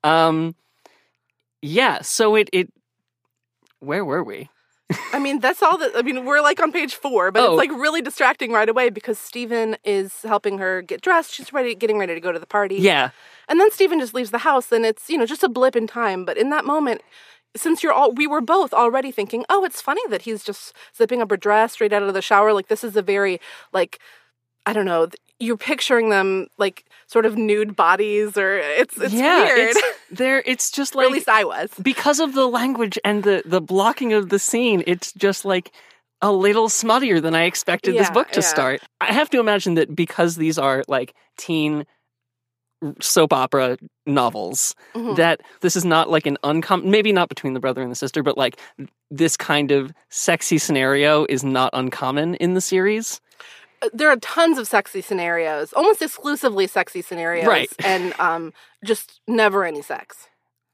Um, 0.04 0.56
yeah, 1.62 2.02
so 2.02 2.36
it 2.36 2.50
it. 2.54 2.72
Where 3.80 4.06
were 4.06 4.24
we? 4.24 4.50
I 5.14 5.20
mean, 5.20 5.40
that's 5.40 5.64
all 5.64 5.78
that 5.78 5.92
I 5.96 6.02
mean, 6.02 6.26
we're 6.26 6.42
like 6.42 6.60
on 6.60 6.72
page 6.72 6.96
four, 6.96 7.32
but 7.32 7.42
Oh. 7.42 7.54
it's 7.54 7.58
like 7.58 7.72
really 7.80 8.02
distracting 8.02 8.52
right 8.52 8.68
away 8.68 8.90
because 8.90 9.18
Steven 9.18 9.78
is 9.86 10.22
helping 10.24 10.58
her 10.58 10.82
get 10.82 11.02
dressed. 11.02 11.34
She's 11.34 11.54
ready 11.54 11.76
getting 11.76 11.98
ready 11.98 12.14
to 12.14 12.20
go 12.20 12.32
to 12.32 12.40
the 12.40 12.46
party. 12.46 12.76
Yeah, 12.76 13.12
And 13.48 13.60
then 13.60 13.72
Steven 13.72 14.00
just 14.00 14.14
leaves 14.14 14.32
the 14.32 14.40
house 14.40 14.72
and 14.72 14.86
it's, 14.86 15.10
you 15.10 15.18
know, 15.18 15.26
just 15.26 15.44
a 15.44 15.50
blip 15.50 15.76
in 15.78 15.88
time. 15.88 16.26
But 16.26 16.38
in 16.38 16.50
that 16.50 16.66
moment, 16.66 17.02
since 17.56 17.82
you're 17.84 17.94
all 17.94 18.12
we 18.12 18.28
were 18.28 18.42
both 18.42 18.74
already 18.74 19.12
thinking, 19.12 19.46
oh, 19.50 19.64
it's 19.64 19.82
funny 19.82 20.02
that 20.10 20.24
he's 20.24 20.44
just 20.44 20.74
zipping 20.98 21.22
up 21.22 21.30
her 21.30 21.38
dress 21.38 21.74
straight 21.74 21.94
out 21.94 22.04
of 22.04 22.14
the 22.14 22.22
shower. 22.22 22.52
Like 22.54 22.68
this 22.68 22.84
is 22.84 22.96
a 22.98 23.02
very 23.02 23.40
like 23.72 23.98
I 24.66 24.74
don't 24.74 24.86
know, 24.86 25.08
you're 25.40 25.58
picturing 25.58 26.10
them 26.10 26.48
like 26.58 26.86
sort 27.08 27.26
of 27.26 27.38
nude 27.38 27.76
bodies 27.78 28.38
or 28.38 28.58
it's 28.58 28.98
it's 28.98 29.14
yeah. 29.14 29.46
weird. 29.46 29.70
It's 29.70 29.82
there. 30.12 30.44
It's 30.46 30.70
just 30.72 30.96
or 30.96 31.04
at 31.04 31.12
least 31.12 31.30
I 31.30 31.44
was. 31.44 31.70
because 31.82 32.20
of 32.20 32.34
the 32.34 32.48
language 32.48 33.00
and 33.04 33.24
the 33.24 33.42
the 33.46 33.62
blocking 33.62 34.14
of 34.14 34.30
the 34.30 34.40
scene. 34.40 34.84
It's 34.88 35.12
just 35.14 35.46
like 35.46 35.72
a 36.22 36.32
little 36.32 36.68
smuttier 36.70 37.22
than 37.22 37.34
I 37.34 37.44
expected 37.46 37.96
this 37.96 38.10
book 38.12 38.30
to 38.32 38.42
yeah. 38.42 38.46
start. 38.48 38.82
I 39.00 39.12
have 39.12 39.30
to 39.32 39.40
imagine 39.40 39.74
that 39.76 39.96
because 39.96 40.36
these 40.36 40.58
are 40.60 40.84
like 40.88 41.16
teen 41.38 41.86
soap 43.00 43.32
opera 43.32 43.78
novels 44.08 44.74
Mhm. 44.96 45.16
that 45.16 45.42
this 45.62 45.76
is 45.76 45.86
not 45.86 46.10
like 46.10 46.26
an 46.26 46.38
uncommon 46.44 46.90
maybe 46.90 47.12
not 47.14 47.30
between 47.30 47.54
the 47.54 47.60
brother 47.60 47.80
and 47.84 47.92
the 47.92 47.96
sister 47.96 48.24
but 48.24 48.40
like 48.40 48.60
this 49.12 49.38
kind 49.38 49.70
of 49.72 49.92
sexy 50.10 50.58
scenario 50.58 51.26
is 51.30 51.44
not 51.44 51.70
uncommon 51.74 52.34
in 52.36 52.56
the 52.56 52.62
series 52.62 53.22
there 53.94 54.10
are 54.10 54.18
tons 54.18 54.58
of 54.58 54.68
sexy 54.68 55.02
scenarios, 55.02 55.74
almost 55.74 56.02
exclusively 56.02 56.68
sexy 56.68 57.02
scenarios, 57.02 57.48
Right. 57.48 57.70
and 57.84 58.14
um, 58.20 58.54
just 58.86 59.22
never 59.28 59.64
any 59.66 59.82
sex. 59.82 60.28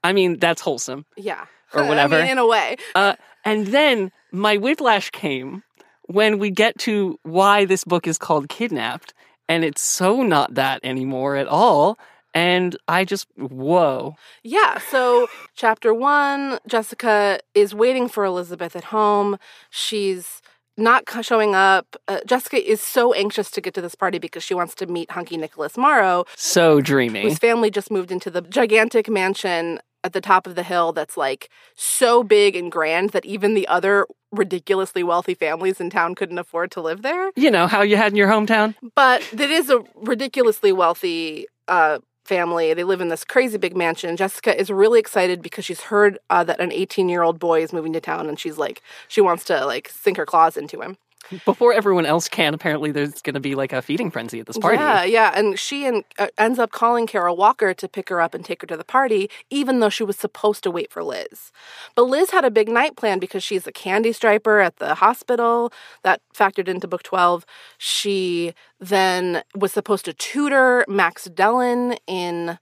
i 0.04 0.14
mean 0.14 0.38
that's 0.40 0.62
wholesome 0.62 1.06
Yeah, 1.16 1.46
Or 1.74 1.86
whatever. 1.86 2.16
I 2.20 2.22
mean, 2.24 2.32
in 2.32 2.38
a 2.38 2.48
way. 2.48 2.78
uh, 2.96 3.16
and 3.46 3.68
then 3.68 4.12
my 4.32 4.58
whiplash 4.58 5.10
came 5.12 5.64
when 6.04 6.38
we 6.40 6.50
get 6.52 6.78
to 6.80 7.18
why 7.24 7.66
this 7.66 7.84
book 7.84 8.08
is 8.08 8.18
called 8.18 8.48
kidnapped 8.50 9.14
and 9.50 9.64
it's 9.64 9.82
so 9.82 10.22
not 10.24 10.54
that 10.56 10.80
anymore 10.84 11.36
at 11.38 11.48
all 11.48 11.98
And 12.34 12.76
I 12.88 13.04
just, 13.06 13.26
whoa. 13.36 14.14
Yeah. 14.44 14.78
So, 14.92 15.28
chapter 15.56 15.92
one, 15.94 16.60
Jessica 16.68 17.40
is 17.56 17.74
waiting 17.74 18.08
for 18.10 18.26
Elizabeth 18.26 18.76
at 18.76 18.84
home. 18.96 19.38
She's 19.72 20.42
not 20.78 21.04
showing 21.22 21.56
up. 21.56 21.96
Uh, 22.08 22.20
Jessica 22.26 22.58
is 22.58 22.82
so 22.82 23.14
anxious 23.14 23.50
to 23.52 23.62
get 23.62 23.74
to 23.74 23.82
this 23.82 23.96
party 23.96 24.20
because 24.20 24.44
she 24.44 24.54
wants 24.54 24.76
to 24.76 24.86
meet 24.86 25.12
hunky 25.12 25.38
Nicholas 25.38 25.76
Morrow, 25.78 26.26
So 26.36 26.80
dreamy. 26.82 27.24
whose 27.24 27.40
family 27.40 27.72
just 27.72 27.90
moved 27.92 28.12
into 28.12 28.30
the 28.30 28.42
gigantic 28.42 29.10
mansion 29.10 29.80
at 30.04 30.14
the 30.14 30.22
top 30.22 30.46
of 30.48 30.56
the 30.56 30.64
hill 30.64 30.94
that's 30.94 31.18
like 31.18 31.50
so 31.76 32.24
big 32.24 32.56
and 32.56 32.72
grand 32.72 33.10
that 33.10 33.26
even 33.26 33.56
the 33.56 33.68
other 33.68 34.06
ridiculously 34.32 35.04
wealthy 35.04 35.34
families 35.34 35.80
in 35.82 35.90
town 35.90 36.14
couldn't 36.16 36.38
afford 36.38 36.70
to 36.72 36.82
live 36.82 37.02
there. 37.02 37.32
You 37.36 37.50
know, 37.50 37.66
how 37.68 37.82
you 37.82 37.98
had 37.98 38.12
in 38.12 38.16
your 38.18 38.28
hometown? 38.30 38.76
But 38.96 39.22
it 39.34 39.50
is 39.50 39.70
a 39.70 39.84
ridiculously 39.96 40.72
wealthy 40.72 41.48
uh, 41.68 42.00
family. 42.28 42.74
They 42.74 42.84
live 42.84 43.02
in 43.02 43.08
this 43.08 43.24
crazy 43.24 43.58
big 43.58 43.76
mansion. 43.76 44.16
Jessica 44.18 44.60
is 44.60 44.70
really 44.70 45.00
excited 45.00 45.42
because 45.42 45.66
she's 45.66 45.82
heard 45.82 46.20
uh, 46.30 46.44
that 46.44 46.60
an 46.60 46.72
18 46.72 47.10
year 47.10 47.24
old 47.24 47.40
boy 47.40 47.64
is 47.64 47.74
moving 47.74 47.94
to 47.94 48.02
town, 48.02 48.28
and 48.28 48.40
she's 48.40 48.58
like, 48.58 48.82
she 49.08 49.22
wants 49.22 49.44
to 49.46 49.66
like 49.66 49.90
sink 49.90 50.18
her 50.18 50.26
claws 50.26 50.58
into 50.58 50.82
him. 50.82 50.98
Before 51.46 51.74
everyone 51.74 52.06
else 52.06 52.30
can, 52.30 52.54
apparently 52.54 52.92
there's 52.92 53.22
going 53.22 53.34
to 53.34 53.40
be 53.40 53.54
like 53.54 53.74
a 53.74 53.82
feeding 53.82 54.10
frenzy 54.10 54.40
at 54.40 54.46
this 54.46 54.58
party. 54.58 54.78
Yeah, 54.78 55.04
yeah, 55.04 55.34
and 55.36 55.60
she 55.60 55.86
and 55.86 56.06
uh, 56.18 56.28
ends 56.38 56.58
up 56.58 56.72
calling 56.72 57.06
Cara 57.06 57.34
Walker 57.34 57.74
to 57.74 57.88
pick 57.90 58.08
her 58.10 58.22
up 58.22 58.34
and 58.34 58.46
take 58.46 58.62
her 58.62 58.68
to 58.68 58.78
the 58.78 58.86
party, 58.86 59.30
even 59.50 59.82
though 59.82 59.90
she 59.90 60.04
was 60.04 60.16
supposed 60.16 60.64
to 60.64 60.72
wait 60.72 60.90
for 60.90 61.04
Liz. 61.04 61.52
But 61.96 62.04
Liz 62.04 62.32
had 62.32 62.46
a 62.46 62.52
big 62.52 62.70
night 62.70 62.96
plan 62.96 63.20
because 63.20 63.44
she's 63.44 63.68
a 63.68 63.74
candy 63.74 64.14
striper 64.14 64.60
at 64.60 64.78
the 64.78 64.96
hospital. 64.96 65.74
That 66.04 66.22
factored 66.34 66.70
into 66.70 66.88
book 66.88 67.04
twelve. 67.04 67.46
She 67.78 68.54
then 68.80 69.44
was 69.54 69.74
supposed 69.74 70.06
to 70.06 70.14
tutor 70.14 70.86
Max 70.88 71.28
Dellon 71.28 71.98
in 72.08 72.58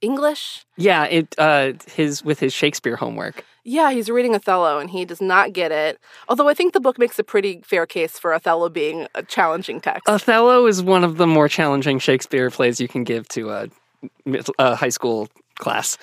English. 0.00 0.64
Yeah, 0.76 1.04
it 1.04 1.34
uh 1.38 1.72
his 1.92 2.24
with 2.24 2.40
his 2.40 2.52
Shakespeare 2.52 2.96
homework. 2.96 3.44
Yeah, 3.64 3.90
he's 3.90 4.08
reading 4.08 4.34
Othello 4.34 4.78
and 4.78 4.90
he 4.90 5.04
does 5.04 5.20
not 5.20 5.52
get 5.52 5.70
it. 5.70 5.98
Although 6.28 6.48
I 6.48 6.54
think 6.54 6.72
the 6.72 6.80
book 6.80 6.98
makes 6.98 7.18
a 7.18 7.24
pretty 7.24 7.60
fair 7.62 7.86
case 7.86 8.18
for 8.18 8.32
Othello 8.32 8.68
being 8.68 9.06
a 9.14 9.22
challenging 9.22 9.80
text. 9.80 10.08
Othello 10.08 10.66
is 10.66 10.82
one 10.82 11.04
of 11.04 11.18
the 11.18 11.26
more 11.26 11.48
challenging 11.48 11.98
Shakespeare 11.98 12.50
plays 12.50 12.80
you 12.80 12.88
can 12.88 13.04
give 13.04 13.28
to 13.28 13.50
a, 13.50 13.68
a 14.58 14.74
high 14.74 14.88
school 14.88 15.28
class. 15.56 15.98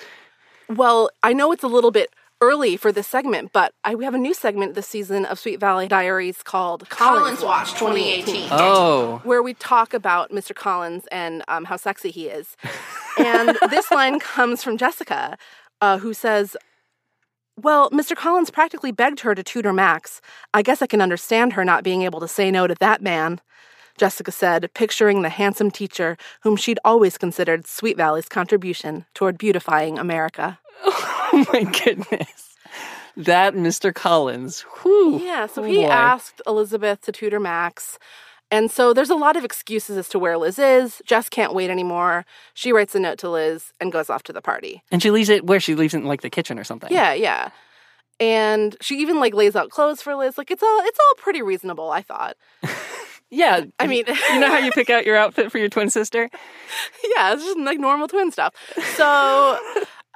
Well, 0.68 1.10
I 1.22 1.32
know 1.32 1.50
it's 1.50 1.64
a 1.64 1.68
little 1.68 1.90
bit 1.90 2.10
early 2.40 2.76
for 2.76 2.92
this 2.92 3.08
segment, 3.08 3.52
but 3.52 3.72
I, 3.84 3.94
we 3.94 4.04
have 4.04 4.14
a 4.14 4.18
new 4.18 4.34
segment 4.34 4.74
this 4.74 4.86
season 4.86 5.24
of 5.24 5.38
Sweet 5.38 5.58
Valley 5.58 5.88
Diaries 5.88 6.42
called 6.42 6.88
Collins 6.88 7.42
Watch 7.42 7.72
2018. 7.72 8.48
Oh, 8.50 9.20
Where 9.24 9.42
we 9.42 9.54
talk 9.54 9.92
about 9.92 10.30
Mr. 10.30 10.54
Collins 10.54 11.06
and 11.10 11.42
um, 11.48 11.64
how 11.64 11.76
sexy 11.76 12.10
he 12.10 12.28
is. 12.28 12.56
And 13.18 13.58
this 13.68 13.90
line 13.90 14.20
comes 14.20 14.62
from 14.62 14.76
Jessica, 14.76 15.36
uh, 15.80 15.98
who 15.98 16.14
says, 16.14 16.56
Well, 17.60 17.90
Mr. 17.90 18.14
Collins 18.14 18.48
practically 18.48 18.92
begged 18.92 19.18
her 19.20 19.34
to 19.34 19.42
tutor 19.42 19.72
Max. 19.72 20.20
I 20.54 20.62
guess 20.62 20.82
I 20.82 20.86
can 20.86 21.00
understand 21.00 21.54
her 21.54 21.64
not 21.64 21.82
being 21.82 22.02
able 22.02 22.20
to 22.20 22.28
say 22.28 22.52
no 22.52 22.68
to 22.68 22.76
that 22.78 23.02
man. 23.02 23.40
Jessica 23.98 24.30
said, 24.30 24.70
picturing 24.72 25.22
the 25.22 25.28
handsome 25.28 25.72
teacher 25.72 26.16
whom 26.42 26.54
she'd 26.54 26.78
always 26.84 27.18
considered 27.18 27.66
Sweet 27.66 27.96
Valley's 27.96 28.28
contribution 28.28 29.04
toward 29.14 29.36
beautifying 29.36 29.98
America. 29.98 30.60
oh 30.84 31.46
my 31.52 31.64
goodness. 31.64 32.54
That 33.16 33.54
Mr. 33.54 33.92
Collins. 33.94 34.60
Whew. 34.82 35.18
Yeah, 35.22 35.46
so 35.46 35.62
Oh, 35.62 35.66
he 35.66 35.78
boy. 35.82 35.88
asked 35.88 36.40
Elizabeth 36.46 37.00
to 37.02 37.12
tutor 37.12 37.40
Max. 37.40 37.98
And 38.50 38.70
so 38.70 38.94
there's 38.94 39.10
a 39.10 39.14
lot 39.16 39.36
of 39.36 39.44
excuses 39.44 39.96
as 39.98 40.08
to 40.10 40.18
where 40.18 40.38
Liz 40.38 40.58
is. 40.58 41.02
Jess 41.04 41.28
can't 41.28 41.52
wait 41.52 41.68
anymore. 41.68 42.24
She 42.54 42.72
writes 42.72 42.94
a 42.94 43.00
note 43.00 43.18
to 43.18 43.28
Liz 43.28 43.72
and 43.80 43.92
goes 43.92 44.08
off 44.08 44.22
to 44.24 44.32
the 44.32 44.40
party. 44.40 44.82
And 44.90 45.02
she 45.02 45.10
leaves 45.10 45.28
it 45.28 45.44
where 45.44 45.60
she 45.60 45.74
leaves 45.74 45.92
it 45.94 45.98
in 45.98 46.04
like 46.06 46.22
the 46.22 46.30
kitchen 46.30 46.58
or 46.58 46.64
something. 46.64 46.90
Yeah, 46.92 47.12
yeah. 47.12 47.50
And 48.20 48.76
she 48.80 48.96
even 48.98 49.20
like 49.20 49.34
lays 49.34 49.54
out 49.54 49.70
clothes 49.70 50.00
for 50.00 50.14
Liz. 50.16 50.38
Like 50.38 50.50
it's 50.50 50.62
all 50.62 50.80
it's 50.84 50.98
all 50.98 51.14
pretty 51.22 51.42
reasonable, 51.42 51.90
I 51.90 52.02
thought. 52.02 52.36
Yeah. 53.30 53.64
I 53.78 53.86
mean, 53.86 54.04
you 54.06 54.40
know 54.40 54.48
how 54.48 54.56
you 54.56 54.70
pick 54.72 54.88
out 54.88 55.04
your 55.04 55.14
outfit 55.14 55.52
for 55.52 55.58
your 55.58 55.68
twin 55.68 55.90
sister? 55.90 56.30
yeah, 57.14 57.34
it's 57.34 57.44
just 57.44 57.58
like 57.58 57.78
normal 57.78 58.08
twin 58.08 58.30
stuff. 58.32 58.54
So 58.96 59.58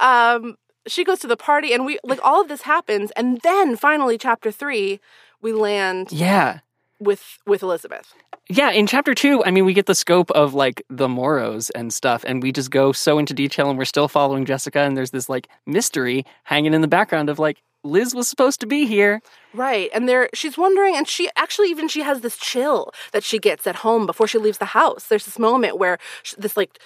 um 0.02 0.56
she 0.87 1.04
goes 1.04 1.21
to 1.21 1.26
the 1.28 1.37
party 1.37 1.73
and 1.73 1.87
we 1.87 1.99
like 2.04 2.21
all 2.23 2.40
of 2.42 2.49
this 2.49 2.62
happens 2.62 3.11
and 3.12 3.40
then 3.42 3.76
finally 3.76 4.18
chapter 4.18 4.50
3 4.50 5.00
we 5.40 5.52
land 5.52 6.09
Yeah. 6.11 6.61
with 7.00 7.38
with 7.47 7.62
Elizabeth. 7.62 8.12
Yeah, 8.49 8.71
in 8.71 8.87
chapter 8.88 9.14
two, 9.14 9.42
I 9.44 9.50
mean, 9.52 9.64
we 9.64 9.73
get 9.73 9.87
the 9.87 9.94
scope 9.94 10.30
of 10.32 10.52
like 10.52 10.82
the 10.90 11.09
Morrows 11.09 11.71
and 11.71 11.94
stuff, 11.94 12.25
and 12.26 12.42
we 12.42 12.50
just 12.52 12.71
go 12.73 12.90
so 12.92 13.18
into 13.18 13.32
detail, 13.32 13.71
and 13.71 13.78
we're 13.78 13.85
still 13.85 14.09
following 14.09 14.44
Jessica, 14.44 14.80
and 14.80 14.97
there's 14.97 15.12
this 15.12 15.28
like 15.28 15.49
mystery 15.64 16.25
hanging 16.44 16.75
in 16.75 16.80
the 16.80 16.88
background 16.88 17.30
of 17.30 17.38
like 17.38 17.62
Liz 17.85 18.14
was 18.14 18.28
supposed 18.28 18.61
to 18.61 18.66
be 18.66 18.85
here. 18.87 19.21
Right. 19.54 19.90
And 19.94 20.09
there 20.09 20.28
she's 20.35 20.59
wondering 20.59 20.97
and 20.97 21.09
she 21.09 21.28
actually 21.37 21.71
even 21.71 21.88
she 21.88 22.02
has 22.02 22.21
this 22.21 22.37
chill 22.37 22.92
that 23.12 23.25
she 23.25 23.38
gets 23.38 23.66
at 23.66 23.76
home 23.76 24.06
before 24.06 24.26
she 24.26 24.38
leaves 24.38 24.59
the 24.59 24.66
house. 24.80 25.06
There's 25.06 25.25
this 25.25 25.38
moment 25.38 25.78
where 25.78 25.99
sh- 26.23 26.35
this 26.38 26.56
like 26.56 26.78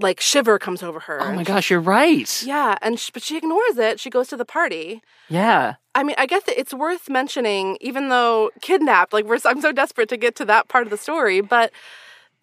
like 0.00 0.20
shiver 0.20 0.58
comes 0.58 0.82
over 0.82 1.00
her. 1.00 1.20
Oh 1.22 1.32
my 1.32 1.44
gosh, 1.44 1.70
you're 1.70 1.80
right. 1.80 2.42
yeah, 2.44 2.76
and 2.82 2.98
sh- 2.98 3.10
but 3.12 3.22
she 3.22 3.36
ignores 3.36 3.76
it. 3.78 4.00
She 4.00 4.10
goes 4.10 4.28
to 4.28 4.36
the 4.36 4.44
party. 4.44 5.02
Yeah. 5.28 5.74
I 5.94 6.02
mean, 6.04 6.14
I 6.18 6.26
guess 6.26 6.42
it's 6.46 6.72
worth 6.72 7.08
mentioning 7.10 7.76
even 7.80 8.08
though 8.08 8.50
kidnapped 8.62 9.12
like 9.12 9.24
we're 9.24 9.38
I'm 9.44 9.60
so 9.60 9.72
desperate 9.72 10.08
to 10.10 10.16
get 10.16 10.34
to 10.36 10.44
that 10.46 10.68
part 10.68 10.84
of 10.86 10.90
the 10.90 10.96
story, 10.96 11.40
but 11.40 11.72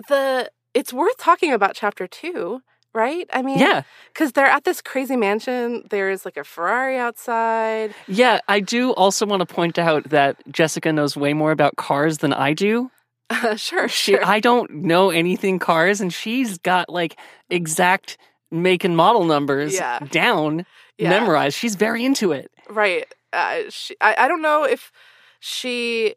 the 0.07 0.49
it's 0.73 0.91
worth 0.91 1.17
talking 1.17 1.53
about 1.53 1.73
chapter 1.75 2.05
2, 2.05 2.61
right? 2.93 3.29
I 3.31 3.41
mean, 3.41 3.59
Yeah. 3.59 3.83
cuz 4.13 4.33
they're 4.33 4.45
at 4.45 4.65
this 4.65 4.81
crazy 4.81 5.15
mansion. 5.15 5.85
There's 5.89 6.25
like 6.25 6.37
a 6.37 6.43
Ferrari 6.43 6.97
outside. 6.97 7.93
Yeah, 8.07 8.39
I 8.49 8.59
do 8.59 8.91
also 8.93 9.25
want 9.25 9.39
to 9.39 9.45
point 9.45 9.79
out 9.79 10.09
that 10.09 10.35
Jessica 10.51 10.91
knows 10.91 11.15
way 11.15 11.33
more 11.33 11.51
about 11.51 11.77
cars 11.77 12.17
than 12.19 12.33
I 12.33 12.53
do. 12.53 12.91
sure, 13.57 13.87
She, 13.87 14.13
sure. 14.13 14.25
I 14.25 14.39
don't 14.39 14.71
know 14.71 15.09
anything 15.09 15.59
cars, 15.59 16.01
and 16.01 16.13
she's 16.13 16.57
got 16.59 16.89
like 16.89 17.17
exact 17.49 18.17
make 18.51 18.83
and 18.83 18.95
model 18.95 19.23
numbers 19.25 19.73
Yeah. 19.73 19.99
down, 20.11 20.65
Yeah. 20.97 21.09
memorized. 21.09 21.57
She's 21.57 21.75
very 21.75 22.05
into 22.05 22.31
it. 22.31 22.51
Right. 22.69 23.05
Uh, 23.33 23.63
she, 23.69 23.95
I, 23.99 24.15
I 24.17 24.27
don't 24.27 24.41
know 24.41 24.63
if 24.63 24.91
she 25.39 26.15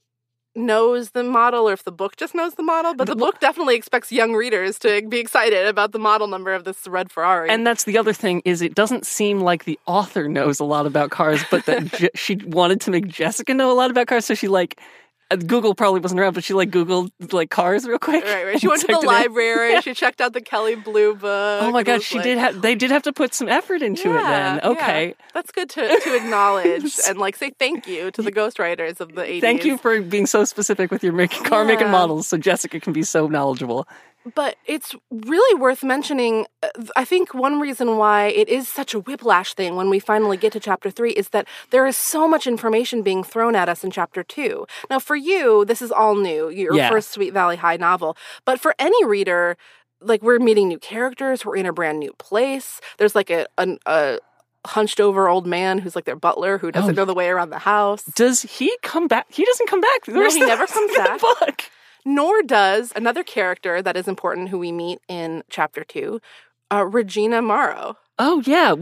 knows 0.54 1.10
the 1.10 1.22
model 1.22 1.68
or 1.68 1.72
if 1.72 1.84
the 1.84 1.92
book 1.92 2.16
just 2.16 2.34
knows 2.34 2.54
the 2.54 2.62
model, 2.62 2.92
but 2.94 3.06
the 3.06 3.14
book 3.14 3.38
definitely 3.38 3.76
expects 3.76 4.10
young 4.10 4.34
readers 4.34 4.78
to 4.80 5.02
be 5.08 5.18
excited 5.18 5.66
about 5.66 5.92
the 5.92 5.98
model 6.00 6.26
number 6.26 6.52
of 6.52 6.64
this 6.64 6.86
red 6.88 7.10
Ferrari. 7.12 7.48
And 7.48 7.66
that's 7.66 7.84
the 7.84 7.96
other 7.96 8.12
thing 8.12 8.42
is 8.44 8.60
it 8.60 8.74
doesn't 8.74 9.06
seem 9.06 9.40
like 9.40 9.64
the 9.64 9.78
author 9.86 10.28
knows 10.28 10.58
a 10.58 10.64
lot 10.64 10.84
about 10.86 11.10
cars, 11.10 11.44
but 11.50 11.64
that 11.66 11.84
Je- 11.92 12.10
she 12.14 12.36
wanted 12.36 12.80
to 12.82 12.90
make 12.90 13.06
Jessica 13.06 13.54
know 13.54 13.70
a 13.70 13.74
lot 13.74 13.90
about 13.90 14.08
cars, 14.08 14.26
so 14.26 14.34
she 14.34 14.48
like 14.48 14.80
uh, 14.80 14.82
Uh, 15.30 15.36
Google 15.36 15.74
probably 15.74 16.00
wasn't 16.00 16.20
around, 16.20 16.32
but 16.32 16.42
she 16.42 16.54
like 16.54 16.70
Googled 16.70 17.10
like 17.32 17.50
cars 17.50 17.86
real 17.86 17.98
quick. 17.98 18.24
right, 18.24 18.46
right. 18.46 18.60
She 18.60 18.66
went 18.66 18.80
to 18.80 18.86
the 18.86 18.94
typed 18.94 19.04
it 19.04 19.08
in. 19.08 19.12
library. 19.14 19.80
She 19.82 19.92
checked 19.92 20.20
out 20.22 20.32
the 20.32 20.40
Kelley 20.40 20.74
Blue 20.74 21.14
book. 21.14 21.62
Oh 21.62 21.70
my 21.70 21.82
gosh, 21.82 22.02
she 22.02 22.16
like- 22.16 22.24
did 22.24 22.38
have. 22.38 22.62
They 22.62 22.74
did 22.74 22.90
have 22.90 23.02
to 23.02 23.12
put 23.12 23.34
some 23.34 23.48
effort 23.48 23.82
into 23.82 24.10
it. 24.10 24.22
Then 24.22 24.60
okay. 24.62 25.08
yeah. 25.08 25.14
That's 25.34 25.52
good 25.52 25.68
to, 25.70 25.86
to 25.86 26.16
acknowledge 26.16 26.94
and 27.08 27.18
like 27.18 27.36
say 27.36 27.50
thank 27.58 27.86
you 27.86 28.10
to 28.12 28.22
the 28.22 28.32
ghostwriters 28.32 29.00
of 29.00 29.14
the 29.14 29.22
80s. 29.22 29.40
Thank 29.42 29.64
you 29.64 29.76
for 29.76 30.00
being 30.00 30.26
so 30.26 30.44
specific 30.44 30.90
with 30.90 31.04
your 31.04 31.12
make, 31.12 31.30
car 31.30 31.64
make 31.64 31.80
and 31.80 31.92
models, 31.92 32.26
so 32.26 32.38
Jessica 32.38 32.80
can 32.80 32.92
be 32.94 33.02
so 33.02 33.26
knowledgeable. 33.28 33.86
But 34.34 34.56
it's 34.66 34.94
really 35.10 35.58
worth 35.60 35.82
mentioning. 35.82 36.46
uh, 36.62 36.68
I 36.96 37.04
think 37.04 37.32
one 37.32 37.60
reason 37.60 37.96
why 37.96 38.26
it 38.26 38.48
is 38.48 38.68
such 38.68 38.92
a 38.92 39.00
whiplash 39.00 39.54
thing 39.54 39.74
when 39.76 39.88
we 39.88 39.98
finally 39.98 40.36
get 40.36 40.52
to 40.52 40.60
chapter 40.60 40.90
three 40.90 41.12
is 41.12 41.30
that 41.30 41.46
there 41.70 41.86
is 41.86 41.96
so 41.96 42.28
much 42.28 42.46
information 42.46 43.02
being 43.02 43.24
thrown 43.24 43.56
at 43.56 43.68
us 43.68 43.84
in 43.84 43.90
chapter 43.90 44.22
two. 44.22 44.66
Now, 44.90 44.98
for 44.98 45.16
you, 45.16 45.64
this 45.64 45.80
is 45.80 45.90
all 45.90 46.14
new, 46.14 46.48
your 46.50 46.74
Yeah. 46.74 46.90
first 46.90 47.10
Sweet 47.12 47.32
Valley 47.32 47.56
High 47.56 47.76
novel. 47.78 48.16
But 48.44 48.60
for 48.60 48.74
any 48.78 49.02
reader, 49.04 49.56
like 50.00 50.22
we're 50.22 50.38
meeting 50.38 50.68
new 50.68 50.78
characters, 50.78 51.44
we're 51.44 51.56
in 51.56 51.66
a 51.66 51.72
brand 51.72 51.98
new 51.98 52.12
place. 52.18 52.80
There's 52.98 53.14
like 53.14 53.30
a, 53.30 53.46
an 53.56 53.78
a 53.86 54.18
hunched 54.66 55.00
over 55.00 55.28
old 55.28 55.46
man 55.46 55.78
who's 55.78 55.94
like 55.96 56.04
their 56.04 56.16
butler 56.16 56.58
who 56.58 56.70
doesn't 56.70 56.90
Oh. 56.98 57.02
know 57.02 57.04
the 57.06 57.14
way 57.14 57.28
around 57.28 57.50
the 57.50 57.58
house. 57.60 58.02
Does 58.14 58.42
he 58.42 58.76
come 58.82 59.08
back? 59.08 59.26
He 59.30 59.44
doesn't 59.44 59.68
come 59.68 59.80
back. 59.80 60.06
No, 60.08 60.28
he 60.28 60.40
never 60.40 60.66
comes 60.66 60.94
back. 60.96 61.20
Book. 61.20 61.62
Nor 62.08 62.42
does 62.42 62.92
another 62.96 63.22
character 63.22 63.82
that 63.82 63.96
is 63.96 64.08
important 64.08 64.48
who 64.48 64.58
we 64.58 64.72
meet 64.72 64.98
in 65.08 65.44
chapter 65.50 65.84
two, 65.84 66.20
uh, 66.72 66.84
Regina 66.84 67.42
Morrow. 67.42 67.98
Oh 68.18 68.42
yeah, 68.46 68.74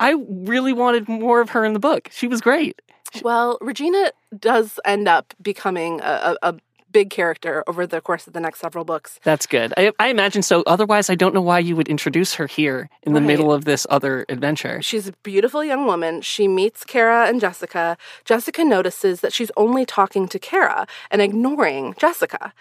I 0.00 0.16
really 0.28 0.72
wanted 0.72 1.08
more 1.08 1.40
of 1.40 1.50
her 1.50 1.64
in 1.64 1.74
the 1.74 1.78
book. 1.78 2.08
She 2.12 2.26
was 2.26 2.40
great. 2.40 2.82
Well, 3.22 3.56
Regina 3.60 4.10
does 4.38 4.80
end 4.84 5.06
up 5.06 5.32
becoming 5.40 6.00
a, 6.00 6.36
a 6.42 6.54
big 6.92 7.10
character 7.10 7.64
over 7.66 7.86
the 7.86 8.00
course 8.00 8.26
of 8.26 8.32
the 8.32 8.40
next 8.40 8.60
several 8.60 8.84
books. 8.84 9.18
That's 9.24 9.46
good. 9.46 9.72
I, 9.76 9.92
I 9.98 10.08
imagine 10.08 10.42
so. 10.42 10.62
Otherwise, 10.66 11.10
I 11.10 11.14
don't 11.14 11.34
know 11.34 11.40
why 11.40 11.58
you 11.58 11.74
would 11.76 11.88
introduce 11.88 12.34
her 12.34 12.46
here 12.46 12.88
in 13.02 13.14
the 13.14 13.20
Right. 13.20 13.26
middle 13.26 13.52
of 13.52 13.64
this 13.64 13.86
other 13.90 14.24
adventure. 14.28 14.80
She's 14.82 15.08
a 15.08 15.12
beautiful 15.22 15.64
young 15.64 15.86
woman. 15.86 16.20
She 16.22 16.48
meets 16.48 16.84
Cara 16.84 17.26
and 17.28 17.40
Jessica. 17.40 17.96
Jessica 18.24 18.64
notices 18.64 19.20
that 19.20 19.32
she's 19.32 19.50
only 19.56 19.84
talking 19.86 20.28
to 20.28 20.38
Cara 20.38 20.86
and 21.10 21.22
ignoring 21.22 21.94
Jessica. 21.98 22.52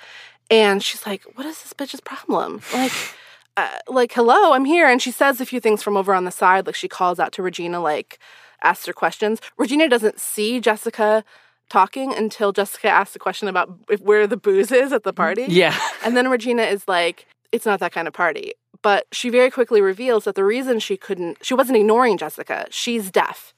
And 0.49 0.83
she's 0.83 1.05
like, 1.05 1.23
What 1.35 1.45
is 1.45 1.61
this 1.61 1.73
bitch's 1.73 2.01
problem? 2.01 2.61
Like, 2.73 2.91
uh, 3.57 3.69
like, 3.87 4.11
hello, 4.13 4.53
I'm 4.53 4.65
here. 4.65 4.87
And 4.87 5.01
she 5.01 5.11
says 5.11 5.39
a 5.41 5.45
few 5.45 5.59
things 5.59 5.83
from 5.83 5.97
over 5.97 6.13
on 6.13 6.25
the 6.25 6.31
side. 6.31 6.65
Like, 6.65 6.75
she 6.75 6.87
calls 6.87 7.19
out 7.19 7.31
to 7.33 7.43
Regina, 7.43 7.79
like, 7.81 8.19
asks 8.63 8.85
her 8.85 8.93
questions. 8.93 9.39
Regina 9.57 9.89
doesn't 9.89 10.19
see 10.19 10.59
Jessica 10.59 11.23
talking 11.71 12.13
until 12.13 12.51
Jessica 12.51 12.89
asks 12.89 13.15
a 13.15 13.19
question 13.19 13.47
about 13.47 13.73
if, 13.89 14.01
where 14.01 14.27
the 14.27 14.37
booze 14.37 14.71
is 14.71 14.91
at 14.91 15.03
the 15.03 15.13
party. 15.13 15.45
Yeah. 15.47 15.77
And 16.03 16.17
then 16.17 16.29
Regina 16.29 16.63
is 16.63 16.85
like, 16.87 17.25
it's 17.51 17.65
not 17.65 17.79
that 17.79 17.93
kind 17.93 18.07
of 18.07 18.13
party. 18.13 18.53
But 18.81 19.07
she 19.11 19.29
very 19.29 19.49
quickly 19.49 19.79
reveals 19.79 20.25
that 20.25 20.35
the 20.35 20.43
reason 20.43 20.79
she 20.79 20.97
couldn't, 20.97 21.37
she 21.41 21.53
wasn't 21.53 21.77
ignoring 21.77 22.17
Jessica, 22.17 22.67
she's 22.69 23.09
deaf. 23.09 23.53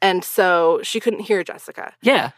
And 0.00 0.24
so 0.24 0.80
she 0.82 0.98
couldn't 0.98 1.20
hear 1.20 1.44
Jessica. 1.44 1.94
Yeah. 2.02 2.30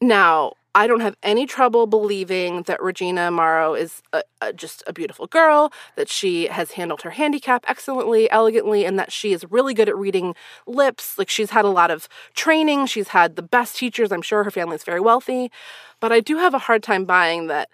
Now, 0.00 0.52
I 0.74 0.86
don't 0.86 1.00
have 1.00 1.16
any 1.22 1.46
trouble 1.46 1.86
believing 1.86 2.62
that 2.64 2.82
Regina 2.82 3.30
Morrow 3.30 3.74
is 3.74 4.02
a, 4.12 4.22
a, 4.42 4.52
just 4.52 4.82
a 4.86 4.92
beautiful 4.92 5.26
girl, 5.26 5.72
that 5.96 6.10
she 6.10 6.48
has 6.48 6.72
handled 6.72 7.00
her 7.00 7.10
handicap 7.10 7.64
excellently, 7.66 8.30
elegantly, 8.30 8.84
and 8.84 8.98
that 8.98 9.10
she 9.10 9.32
is 9.32 9.50
really 9.50 9.72
good 9.72 9.88
at 9.88 9.96
reading 9.96 10.34
lips. 10.66 11.16
Like 11.16 11.30
she's 11.30 11.50
had 11.50 11.64
a 11.64 11.70
lot 11.70 11.90
of 11.90 12.08
training, 12.34 12.86
she's 12.86 13.08
had 13.08 13.36
the 13.36 13.42
best 13.42 13.76
teachers. 13.76 14.12
I'm 14.12 14.20
sure 14.20 14.44
her 14.44 14.50
family's 14.50 14.84
very 14.84 15.00
wealthy. 15.00 15.50
But 15.98 16.12
I 16.12 16.20
do 16.20 16.36
have 16.36 16.52
a 16.52 16.58
hard 16.58 16.82
time 16.82 17.06
buying 17.06 17.46
that 17.46 17.70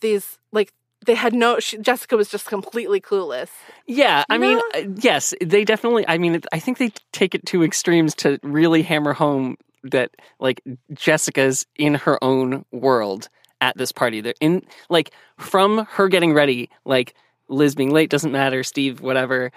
these, 0.00 0.38
like, 0.52 0.72
they 1.06 1.14
had 1.14 1.32
no, 1.34 1.58
she, 1.58 1.78
Jessica 1.78 2.16
was 2.16 2.28
just 2.28 2.46
completely 2.46 3.00
clueless. 3.00 3.48
Yeah, 3.86 4.24
I 4.28 4.38
mean, 4.38 4.58
No. 4.58 4.80
uh, 4.80 4.84
yes, 5.00 5.34
they 5.40 5.64
definitely. 5.64 6.04
I 6.06 6.18
mean, 6.18 6.40
I 6.52 6.58
think 6.60 6.78
they 6.78 6.92
take 7.12 7.34
it 7.34 7.46
to 7.46 7.64
extremes 7.64 8.14
to 8.16 8.38
really 8.42 8.82
hammer 8.82 9.12
home 9.12 9.56
that 9.84 10.10
like 10.40 10.62
Jessica's 10.92 11.66
in 11.76 11.94
her 11.94 12.22
own 12.22 12.64
world 12.72 13.28
at 13.60 13.76
this 13.76 13.92
party. 13.92 14.20
They're 14.20 14.34
in 14.40 14.62
like 14.88 15.12
from 15.38 15.86
her 15.90 16.08
getting 16.08 16.32
ready, 16.32 16.70
like 16.84 17.14
Liz 17.48 17.74
being 17.74 17.92
late 17.92 18.10
doesn't 18.10 18.32
matter, 18.32 18.62
Steve, 18.62 19.00
whatever. 19.00 19.50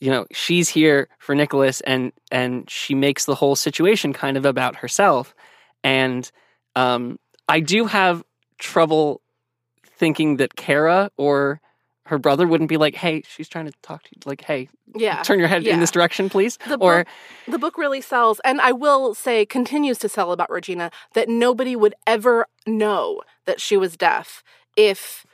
You 0.00 0.10
know, 0.10 0.26
she's 0.32 0.68
here 0.68 1.08
for 1.18 1.34
Nicholas, 1.34 1.80
and 1.80 2.12
and 2.30 2.68
she 2.70 2.94
makes 2.94 3.24
the 3.24 3.34
whole 3.34 3.56
situation 3.56 4.12
kind 4.12 4.36
of 4.36 4.44
about 4.44 4.76
herself. 4.76 5.34
And 5.82 6.30
um, 6.76 7.18
I 7.48 7.60
do 7.60 7.86
have 7.86 8.22
trouble 8.58 9.20
thinking 9.96 10.36
that 10.36 10.54
Cara 10.54 11.10
or 11.16 11.60
her 12.08 12.18
brother 12.18 12.46
wouldn't 12.46 12.68
be 12.68 12.76
like, 12.76 12.94
"Hey, 12.96 13.22
she's 13.28 13.48
trying 13.48 13.66
to 13.66 13.72
talk 13.82 14.02
to 14.04 14.08
you." 14.14 14.20
Like, 14.24 14.42
"Hey, 14.42 14.68
Yeah. 14.94 15.22
turn 15.22 15.38
your 15.38 15.48
head 15.48 15.62
yeah. 15.62 15.74
in 15.74 15.80
this 15.80 15.90
direction, 15.90 16.28
please." 16.28 16.58
The 16.66 16.78
or 16.78 17.04
book, 17.04 17.52
the 17.52 17.58
book 17.58 17.78
really 17.78 18.00
sells, 18.00 18.40
and 18.44 18.60
I 18.60 18.72
will 18.72 19.14
say 19.14 19.44
continues 19.46 19.98
to 19.98 20.08
sell 20.08 20.32
about 20.32 20.50
Regina 20.50 20.90
that 21.14 21.28
nobody 21.28 21.76
would 21.76 21.94
ever 22.06 22.46
know 22.66 23.22
that 23.44 23.60
she 23.60 23.76
was 23.76 23.96
deaf 23.96 24.42
if 24.76 25.26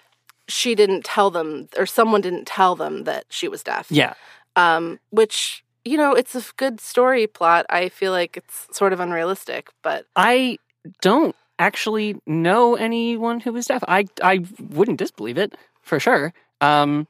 she 0.48 0.74
didn't 0.74 1.04
tell 1.04 1.30
them 1.30 1.68
or 1.78 1.86
someone 1.86 2.20
didn't 2.20 2.46
tell 2.46 2.74
them 2.76 3.04
that 3.04 3.24
she 3.30 3.48
was 3.48 3.62
deaf. 3.62 3.86
yeah, 3.90 4.14
Um, 4.56 4.98
which 5.10 5.64
you 5.86 5.96
know, 5.98 6.12
it's 6.14 6.34
a 6.34 6.42
good 6.56 6.80
story 6.80 7.26
plot. 7.26 7.66
I 7.68 7.90
feel 7.90 8.10
like 8.12 8.36
it's 8.38 8.66
sort 8.72 8.92
of 8.94 9.00
unrealistic, 9.00 9.68
but 9.82 10.06
I 10.16 10.58
don't 11.02 11.36
actually 11.58 12.16
know 12.26 12.74
anyone 12.74 13.38
who 13.40 13.54
is 13.56 13.66
deaf. 13.66 13.84
I 13.86 14.06
I 14.22 14.44
wouldn't 14.70 14.98
disbelieve 14.98 15.38
it 15.38 15.54
for 15.82 16.00
sure. 16.00 16.32
Um, 16.64 17.06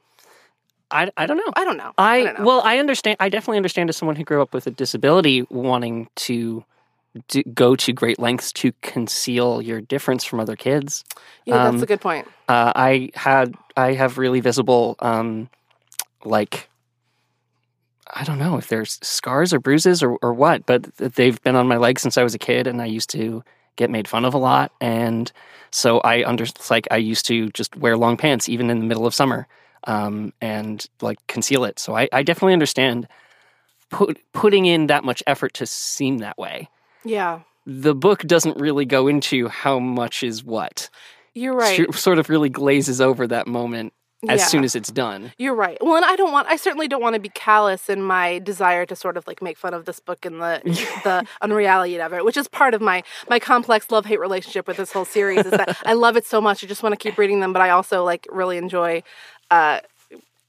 I 0.91 1.09
I 1.17 1.25
don't 1.25 1.37
know. 1.37 1.51
I 1.55 1.63
don't 1.65 1.77
know. 1.77 1.91
I, 1.97 2.23
don't 2.23 2.39
know. 2.39 2.45
well, 2.45 2.61
I 2.63 2.77
understand. 2.77 3.17
I 3.19 3.29
definitely 3.29 3.57
understand 3.57 3.89
as 3.89 3.97
someone 3.97 4.15
who 4.15 4.23
grew 4.23 4.41
up 4.41 4.53
with 4.53 4.67
a 4.67 4.71
disability, 4.71 5.45
wanting 5.49 6.07
to 6.15 6.63
do, 7.27 7.43
go 7.43 7.75
to 7.75 7.93
great 7.93 8.19
lengths 8.19 8.51
to 8.53 8.71
conceal 8.81 9.61
your 9.61 9.81
difference 9.81 10.23
from 10.23 10.39
other 10.39 10.55
kids. 10.55 11.03
yeah, 11.45 11.63
that's 11.63 11.77
um, 11.77 11.83
a 11.83 11.85
good 11.85 12.01
point. 12.01 12.27
Uh, 12.47 12.71
I 12.75 13.09
had 13.15 13.55
I 13.75 13.93
have 13.93 14.17
really 14.17 14.41
visible, 14.41 14.95
um, 14.99 15.49
like 16.23 16.69
I 18.13 18.23
don't 18.23 18.39
know 18.39 18.57
if 18.57 18.67
there's 18.67 18.99
scars 19.01 19.53
or 19.53 19.59
bruises 19.59 20.03
or 20.03 20.17
or 20.21 20.33
what, 20.33 20.65
but 20.65 20.83
they've 20.97 21.41
been 21.41 21.55
on 21.55 21.67
my 21.67 21.77
legs 21.77 22.01
since 22.01 22.17
I 22.17 22.23
was 22.23 22.35
a 22.35 22.39
kid, 22.39 22.67
and 22.67 22.81
I 22.81 22.85
used 22.85 23.09
to 23.11 23.43
get 23.75 23.89
made 23.89 24.07
fun 24.07 24.25
of 24.25 24.33
a 24.33 24.37
lot, 24.37 24.71
and 24.79 25.31
so 25.71 25.99
I 25.99 26.23
under 26.25 26.45
like 26.69 26.87
I 26.91 26.97
used 26.97 27.25
to 27.27 27.49
just 27.51 27.75
wear 27.75 27.97
long 27.97 28.17
pants 28.17 28.47
even 28.49 28.69
in 28.69 28.79
the 28.79 28.85
middle 28.85 29.05
of 29.05 29.13
summer, 29.13 29.47
um, 29.85 30.33
and 30.41 30.87
like 31.01 31.19
conceal 31.27 31.63
it. 31.65 31.79
So 31.79 31.95
I, 31.95 32.07
I 32.11 32.23
definitely 32.23 32.53
understand 32.53 33.07
put, 33.89 34.19
putting 34.33 34.65
in 34.65 34.87
that 34.87 35.03
much 35.03 35.21
effort 35.27 35.53
to 35.55 35.65
seem 35.65 36.19
that 36.19 36.37
way. 36.37 36.69
Yeah, 37.03 37.41
The 37.65 37.95
book 37.95 38.21
doesn't 38.23 38.57
really 38.57 38.85
go 38.85 39.07
into 39.07 39.47
how 39.47 39.79
much 39.79 40.23
is 40.23 40.43
what 40.43 40.89
you're 41.33 41.55
right. 41.55 41.93
sort 41.93 42.19
of 42.19 42.29
really 42.29 42.49
glazes 42.49 43.01
over 43.01 43.27
that 43.27 43.47
moment 43.47 43.93
as 44.27 44.39
Yeah. 44.41 44.45
soon 44.47 44.63
as 44.63 44.75
it's 44.75 44.89
done. 44.91 45.33
You're 45.37 45.55
right. 45.55 45.77
Well, 45.81 45.95
and 45.95 46.05
I 46.05 46.15
don't 46.15 46.31
want. 46.31 46.47
I 46.47 46.55
certainly 46.55 46.87
don't 46.87 47.01
want 47.01 47.13
to 47.15 47.19
be 47.19 47.29
callous 47.29 47.89
in 47.89 48.01
my 48.01 48.39
desire 48.39 48.85
to 48.85 48.95
sort 48.95 49.17
of 49.17 49.27
like 49.27 49.41
make 49.41 49.57
fun 49.57 49.73
of 49.73 49.85
this 49.85 49.99
book 49.99 50.25
and 50.25 50.41
the 50.41 50.61
the 51.03 51.25
unreality 51.41 51.99
of 51.99 52.13
it, 52.13 52.25
which 52.25 52.37
is 52.37 52.47
part 52.47 52.73
of 52.73 52.81
my 52.81 53.03
my 53.29 53.39
complex 53.39 53.91
love 53.91 54.05
hate 54.05 54.19
relationship 54.19 54.67
with 54.67 54.77
this 54.77 54.91
whole 54.91 55.05
series. 55.05 55.45
Is 55.45 55.51
that 55.51 55.77
I 55.85 55.93
love 55.93 56.17
it 56.17 56.25
so 56.25 56.41
much, 56.41 56.63
I 56.63 56.67
just 56.67 56.81
want 56.83 56.93
to 56.93 56.97
keep 56.97 57.17
reading 57.17 57.39
them, 57.39 57.53
but 57.53 57.61
I 57.61 57.69
also 57.69 58.03
like 58.03 58.27
really 58.31 58.57
enjoy. 58.57 59.03
Uh, 59.51 59.79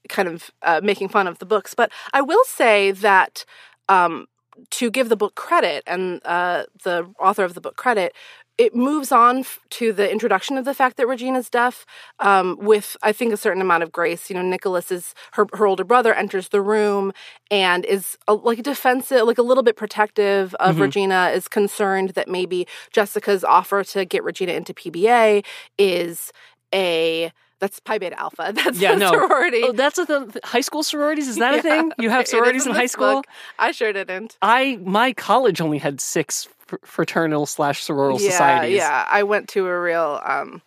kind 0.09 0.29
of 0.29 0.53
uh, 0.63 0.81
making 0.85 1.09
fun 1.09 1.27
of 1.27 1.41
the 1.41 1.45
books, 1.45 1.75
but 1.75 1.91
I 2.13 2.21
will 2.23 2.45
say 2.47 2.93
that 2.93 3.45
um, 3.89 4.27
to 4.71 4.89
give 4.89 5.09
the 5.09 5.17
book 5.17 5.35
credit 5.35 5.83
and 5.85 6.21
uh, 6.25 6.65
the 6.85 7.13
author 7.19 7.43
of 7.43 7.55
the 7.55 7.61
book 7.61 7.75
credit, 7.77 8.15
it 8.59 8.75
moves 8.75 9.13
on 9.13 9.39
f- 9.41 9.61
to 9.71 9.93
the 9.93 10.11
introduction 10.11 10.57
of 10.57 10.65
the 10.65 10.75
fact 10.75 10.97
that 10.97 11.07
Regina's 11.07 11.51
deaf 11.51 11.85
um, 12.21 12.57
with, 12.61 12.97
I 13.03 13.13
think, 13.13 13.33
a 13.33 13.37
certain 13.37 13.61
amount 13.61 13.83
of 13.83 13.93
grace. 13.93 14.31
You 14.31 14.37
know, 14.37 14.43
Nicholas 14.43 14.91
is 14.91 15.15
her, 15.33 15.47
her 15.53 15.67
older 15.67 15.85
brother 15.85 16.15
enters 16.15 16.49
the 16.49 16.63
room 16.63 17.13
and 17.51 17.85
is 17.85 18.17
uh, 18.29 18.35
like 18.35 18.63
defensive, 18.63 19.27
like 19.27 19.39
a 19.39 19.43
little 19.43 19.63
bit 19.63 19.77
protective 19.77 20.55
of 20.55 20.81
Regina, 20.81 21.31
is 21.35 21.49
concerned 21.49 22.11
that 22.11 22.29
maybe 22.29 22.67
Jessica's 22.93 23.45
offer 23.45 23.85
to 23.85 24.05
get 24.05 24.25
Regina 24.25 24.53
into 24.53 24.73
PBA 24.73 25.45
is 25.79 26.33
a 26.75 27.33
that's 27.59 27.81
Pi 27.81 27.99
Beta 27.99 28.19
Alpha. 28.21 28.53
That's 28.55 28.79
Yeah, 28.79 28.95
no. 28.97 29.11
sorority. 29.13 29.63
Oh, 29.65 29.73
that's 29.73 29.99
a 29.99 30.05
th- 30.07 30.31
high 30.45 30.61
school 30.61 30.83
sororities. 30.83 31.27
Is 31.29 31.37
that 31.37 31.55
a 31.55 31.57
Yeah, 31.57 31.63
thing? 31.63 31.93
You 31.99 32.11
have 32.11 32.27
sororities 32.29 32.67
in 32.67 32.73
high 32.73 32.87
school. 32.87 33.15
book. 33.17 33.27
I 33.59 33.73
sure 33.73 33.93
didn't. 33.93 34.37
I 34.43 34.79
my 34.83 35.13
college 35.15 35.61
only 35.61 35.79
had 35.79 36.01
six 36.01 36.49
fr- 36.67 36.77
fraternal 36.85 37.47
slash 37.47 37.83
sororal 37.83 38.21
yeah, 38.21 38.31
societies. 38.31 38.77
Yeah, 38.77 39.07
I 39.09 39.23
went 39.23 39.49
to 39.51 39.67
a 39.67 39.81
real 39.81 40.21
um, 40.25 40.61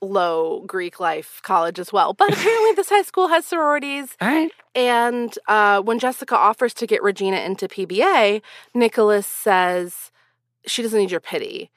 low 0.00 0.60
Greek 0.66 0.98
life 1.00 1.40
college 1.42 1.78
as 1.78 1.92
well. 1.92 2.14
But 2.14 2.32
apparently, 2.32 2.72
this 2.72 2.88
high 2.88 3.02
school 3.02 3.28
has 3.28 3.44
sororities. 3.44 4.16
All 4.20 4.28
right. 4.28 4.50
And 4.74 5.38
uh, 5.48 5.82
when 5.82 5.98
Jessica 5.98 6.34
offers 6.36 6.72
to 6.74 6.86
get 6.86 7.02
Regina 7.02 7.36
into 7.38 7.68
PBA, 7.68 8.40
Nicholas 8.74 9.26
says 9.26 10.10
she 10.66 10.82
doesn't 10.82 10.98
need 10.98 11.10
your 11.10 11.20
pity. 11.20 11.70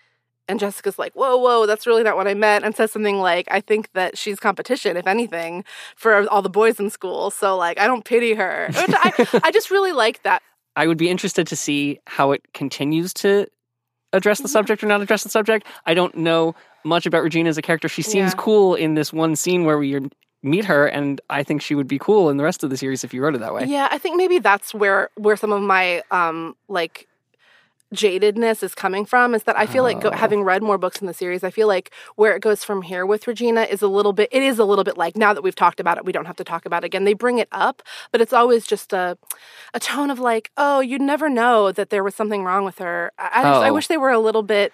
And 0.47 0.59
Jessica's 0.59 0.99
like, 0.99 1.13
whoa, 1.13 1.37
whoa, 1.37 1.65
that's 1.65 1.87
really 1.87 2.03
not 2.03 2.15
what 2.15 2.27
I 2.27 2.33
meant. 2.35 2.65
And 2.65 2.75
says 2.75 2.91
something 2.91 3.17
like, 3.19 3.47
I 3.49 3.61
think 3.61 3.91
that 3.93 4.17
she's 4.17 4.39
competition, 4.39 4.95
if 4.95 5.07
anything, 5.07 5.63
for 5.95 6.29
all 6.29 6.41
the 6.43 6.49
boys 6.49 6.79
in 6.79 6.89
school. 6.91 7.31
So, 7.31 7.57
like, 7.57 7.79
I 7.79 7.87
don't 7.87 8.05
pity 8.05 8.33
her. 8.35 8.69
I, 8.75 9.39
I 9.43 9.51
just 9.51 9.71
really 9.71 9.91
like 9.91 10.21
that. 10.23 10.43
I 10.75 10.85
would 10.87 10.97
be 10.97 11.09
interested 11.09 11.47
to 11.47 11.55
see 11.55 11.99
how 12.05 12.31
it 12.31 12.43
continues 12.53 13.13
to 13.15 13.47
address 14.13 14.37
Mm-hmm. 14.37 14.43
the 14.43 14.49
subject 14.49 14.83
or 14.83 14.87
not 14.87 15.01
address 15.01 15.23
the 15.23 15.29
subject. 15.29 15.65
I 15.85 15.93
don't 15.93 16.15
know 16.15 16.53
much 16.83 17.05
about 17.07 17.23
Regina 17.23 17.49
as 17.49 17.57
a 17.57 17.61
character. 17.61 17.87
She 17.89 18.01
seems 18.03 18.31
Yeah. 18.31 18.37
cool 18.37 18.75
in 18.75 18.93
this 18.93 19.11
one 19.11 19.35
scene 19.35 19.65
where 19.65 19.77
we 19.79 19.99
meet 20.43 20.65
her, 20.65 20.85
and 20.85 21.19
I 21.29 21.41
think 21.41 21.63
she 21.63 21.73
would 21.73 21.87
be 21.87 21.97
cool 21.97 22.29
in 22.29 22.37
the 22.37 22.43
rest 22.43 22.63
of 22.63 22.69
the 22.69 22.77
series 22.77 23.03
if 23.03 23.13
you 23.15 23.23
wrote 23.23 23.33
it 23.33 23.39
that 23.39 23.53
way. 23.55 23.65
Yeah, 23.65 23.87
I 23.91 23.97
think 23.97 24.15
maybe 24.15 24.37
that's 24.37 24.75
where 24.75 25.09
where 25.15 25.35
some 25.35 25.51
of 25.51 25.61
my 25.63 26.03
um 26.11 26.55
like 26.67 27.07
jadedness 27.95 28.61
is 28.61 28.75
coming 28.75 29.05
from 29.05 29.33
is 29.33 29.43
that 29.43 29.57
I 29.57 29.65
feel 29.65 29.83
like 29.83 30.01
go, 30.01 30.09
Oh. 30.09 30.15
having 30.15 30.43
read 30.43 30.61
more 30.61 30.77
books 30.77 30.99
in 31.01 31.07
the 31.07 31.13
series, 31.13 31.43
I 31.43 31.49
feel 31.49 31.67
like 31.67 31.91
where 32.15 32.35
it 32.35 32.41
goes 32.41 32.63
from 32.63 32.81
here 32.81 33.05
with 33.05 33.27
Regina 33.27 33.61
is 33.63 33.81
a 33.81 33.87
little 33.87 34.13
bit. 34.13 34.29
It 34.31 34.43
is 34.43 34.59
a 34.59 34.65
little 34.65 34.83
bit 34.83 34.97
like 34.97 35.15
now 35.15 35.33
that 35.33 35.41
we've 35.41 35.55
talked 35.55 35.79
about 35.79 35.97
it, 35.97 36.05
we 36.05 36.11
don't 36.11 36.25
have 36.25 36.35
to 36.37 36.43
talk 36.43 36.65
about 36.65 36.83
it 36.83 36.87
again. 36.87 37.05
They 37.05 37.13
bring 37.13 37.37
it 37.39 37.47
up, 37.51 37.81
but 38.11 38.21
it's 38.21 38.33
always 38.33 38.67
just 38.67 38.93
a 38.93 39.17
a 39.73 39.79
tone 39.79 40.11
of 40.11 40.19
like, 40.19 40.51
oh, 40.57 40.79
you'd 40.81 41.01
never 41.01 41.29
know 41.29 41.71
that 41.71 41.89
there 41.89 42.03
was 42.03 42.13
something 42.15 42.43
wrong 42.43 42.65
with 42.65 42.77
her. 42.79 43.11
I, 43.17 43.29
I, 43.33 43.43
just, 43.43 43.61
I 43.63 43.69
Oh. 43.69 43.73
wish 43.73 43.87
they 43.87 43.97
were 43.97 44.11
a 44.11 44.19
little 44.19 44.43
bit. 44.43 44.73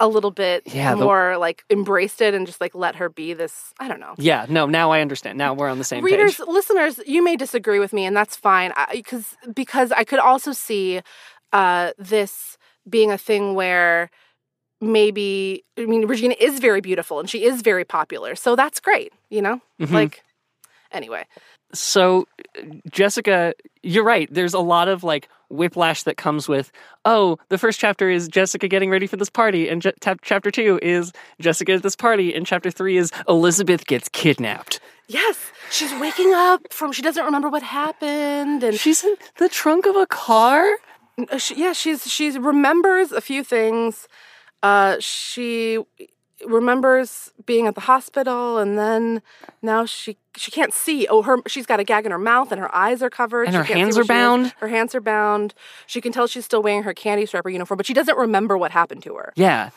A 0.00 0.06
little 0.06 0.30
bit 0.30 0.62
Yeah, 0.66 0.94
the- 0.94 1.04
more 1.04 1.36
like 1.38 1.64
embraced 1.70 2.20
it 2.20 2.32
and 2.32 2.46
just 2.46 2.60
like 2.60 2.72
let 2.72 2.94
her 2.94 3.08
be 3.08 3.32
this. 3.32 3.74
I 3.80 3.88
don't 3.88 3.98
know 3.98 4.14
Yeah, 4.16 4.46
no, 4.48 4.66
now 4.66 4.92
I 4.92 5.00
understand. 5.00 5.38
Now 5.38 5.54
we're 5.54 5.68
on 5.68 5.78
the 5.78 5.82
same 5.84 6.04
readers 6.04 6.36
page. 6.36 6.46
listeners 6.46 7.00
you 7.04 7.20
may 7.24 7.34
disagree 7.34 7.80
with 7.80 7.92
me 7.92 8.04
and 8.04 8.16
that's 8.16 8.36
fine 8.36 8.72
because 8.92 9.34
because 9.52 9.90
i 9.90 10.04
could 10.04 10.20
also 10.20 10.52
see 10.52 11.00
uh 11.52 11.92
this 11.98 12.56
being 12.88 13.10
a 13.10 13.18
thing 13.18 13.54
where 13.54 14.10
maybe 14.80 15.64
i 15.78 15.84
mean 15.86 16.06
regina 16.06 16.34
is 16.38 16.58
very 16.60 16.80
beautiful 16.80 17.18
and 17.20 17.28
she 17.28 17.44
is 17.44 17.62
very 17.62 17.84
popular 17.84 18.34
so 18.34 18.54
that's 18.56 18.80
great 18.80 19.12
you 19.30 19.42
know 19.42 19.60
Mhm. 19.80 19.92
like 19.92 20.22
anyway 20.92 21.24
So, 21.74 22.26
Jessica, 22.90 23.52
you're 23.82 24.02
right. 24.04 24.26
There's 24.32 24.54
a 24.54 24.58
lot 24.74 24.88
of 24.88 25.04
like 25.04 25.28
whiplash 25.50 26.02
that 26.04 26.16
comes 26.16 26.48
with, 26.48 26.72
oh, 27.04 27.36
the 27.50 27.58
first 27.58 27.78
chapter 27.78 28.08
is 28.08 28.26
Jessica 28.26 28.68
getting 28.68 28.88
ready 28.88 29.06
for 29.06 29.18
this 29.18 29.28
party, 29.28 29.68
and 29.68 29.82
Je- 29.82 29.92
tap 30.00 30.20
chapter 30.22 30.50
two 30.50 30.78
is 30.80 31.12
Jessica 31.40 31.72
at 31.74 31.82
this 31.82 31.94
party, 31.94 32.32
and 32.34 32.46
chapter 32.46 32.70
three 32.70 32.96
is 32.96 33.12
Elizabeth 33.28 33.84
gets 33.86 34.08
kidnapped. 34.08 34.80
Yes, 35.08 35.36
she's 35.70 35.92
waking 36.00 36.32
up 36.32 36.72
from. 36.72 36.90
She 36.92 37.02
doesn't 37.02 37.22
remember 37.22 37.50
what 37.50 37.62
happened, 37.62 38.62
and 38.64 38.74
She's 38.80 39.04
in 39.04 39.14
the 39.36 39.50
trunk 39.50 39.84
of 39.84 39.94
a 39.94 40.06
car? 40.06 40.64
Uh, 41.30 41.38
she, 41.38 41.54
yeah, 41.56 41.72
she's 41.72 42.10
she 42.10 42.30
remembers 42.38 43.12
a 43.12 43.20
few 43.20 43.42
things. 43.42 44.06
Uh, 44.62 44.96
she 45.00 45.78
remembers 46.46 47.32
being 47.46 47.66
at 47.66 47.74
the 47.74 47.80
hospital, 47.82 48.58
and 48.58 48.78
then 48.78 49.22
now 49.62 49.84
she 49.84 50.16
she 50.36 50.50
can't 50.50 50.72
see. 50.72 51.06
Oh, 51.08 51.22
her 51.22 51.38
she's 51.46 51.66
got 51.66 51.80
a 51.80 51.84
gag 51.84 52.06
in 52.06 52.12
her 52.12 52.18
mouth, 52.18 52.52
and 52.52 52.60
her 52.60 52.72
eyes 52.74 53.02
are 53.02 53.10
covered. 53.10 53.44
And 53.44 53.54
She 53.54 53.58
her 53.58 53.64
can't 53.64 53.78
hands 53.80 53.96
are 53.98 54.02
she 54.02 54.04
is. 54.04 54.08
bound. 54.08 54.54
Her 54.58 54.68
hands 54.68 54.94
are 54.94 55.00
bound. 55.00 55.54
She 55.86 56.00
can 56.00 56.12
tell 56.12 56.26
she's 56.26 56.44
still 56.44 56.62
wearing 56.62 56.84
her 56.84 56.94
candy 56.94 57.26
striper 57.26 57.50
uniform, 57.50 57.76
but 57.76 57.86
she 57.86 57.94
doesn't 57.94 58.16
remember 58.16 58.56
what 58.56 58.70
happened 58.70 59.02
to 59.04 59.14
her. 59.16 59.32
Yeah. 59.36 59.70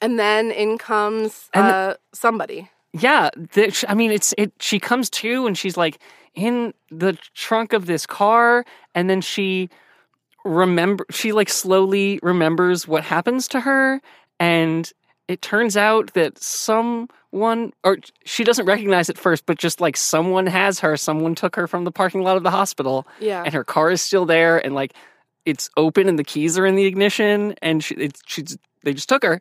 And 0.00 0.18
then 0.18 0.50
in 0.52 0.78
comes 0.78 1.48
And- 1.52 1.66
uh, 1.66 1.94
somebody. 2.12 2.70
Yeah, 2.94 3.28
the, 3.36 3.84
I 3.86 3.94
mean, 3.94 4.10
it's 4.10 4.32
it. 4.38 4.52
She 4.60 4.80
comes 4.80 5.10
to 5.10 5.46
and 5.46 5.58
she's 5.58 5.76
like 5.76 5.98
in 6.34 6.72
the 6.90 7.18
trunk 7.34 7.72
of 7.74 7.84
this 7.86 8.06
car, 8.06 8.64
and 8.94 9.10
then 9.10 9.20
she 9.20 9.68
remember. 10.44 11.04
She 11.10 11.32
like 11.32 11.48
slowly 11.48 12.18
remembers 12.22 12.86
what 12.88 13.04
happens 13.04 13.48
to 13.48 13.60
her, 13.60 14.00
and 14.40 14.90
it 15.28 15.42
turns 15.42 15.76
out 15.76 16.14
that 16.14 16.38
someone, 16.42 17.72
or 17.84 17.98
she 18.24 18.44
doesn't 18.44 18.66
recognize 18.66 19.08
it 19.10 19.18
first, 19.18 19.44
but 19.46 19.58
just 19.58 19.80
like 19.80 19.96
someone 19.96 20.46
has 20.46 20.80
her. 20.80 20.96
Someone 20.96 21.34
took 21.34 21.54
her 21.56 21.66
from 21.66 21.84
the 21.84 21.92
parking 21.92 22.22
lot 22.22 22.36
of 22.36 22.42
the 22.42 22.50
hospital, 22.50 23.06
Yeah. 23.20 23.42
and 23.44 23.52
her 23.54 23.64
car 23.64 23.90
is 23.90 24.00
still 24.02 24.24
there, 24.26 24.58
and 24.64 24.74
like 24.74 24.94
it's 25.44 25.70
open, 25.76 26.08
and 26.08 26.18
the 26.18 26.24
keys 26.24 26.58
are 26.58 26.66
in 26.66 26.74
the 26.76 26.84
ignition, 26.86 27.54
and 27.62 27.82
she, 27.82 27.94
they 28.84 28.92
just 28.94 29.08
took 29.08 29.22
her. 29.22 29.40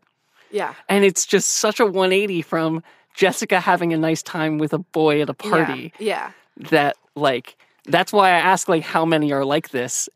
Yeah. 0.52 0.74
And 0.88 1.04
it's 1.04 1.26
just 1.26 1.50
such 1.50 1.80
a 1.82 1.86
180 1.86 2.42
from 2.42 2.82
Jessica 3.14 3.60
having 3.60 3.92
a 3.94 3.98
nice 3.98 4.24
time 4.24 4.58
with 4.58 4.72
a 4.74 4.78
boy 4.80 5.22
at 5.22 5.30
a 5.30 5.36
Yeah. 5.44 5.50
party 5.50 5.94
Yeah. 6.00 6.32
that 6.72 6.96
like 7.16 7.56
that's 7.86 8.14
why 8.14 8.30
I 8.30 8.38
ask 8.40 8.68
like 8.70 8.84
how 8.84 9.06
many 9.06 9.32
are 9.34 9.44
like 9.44 9.70
this 9.70 10.08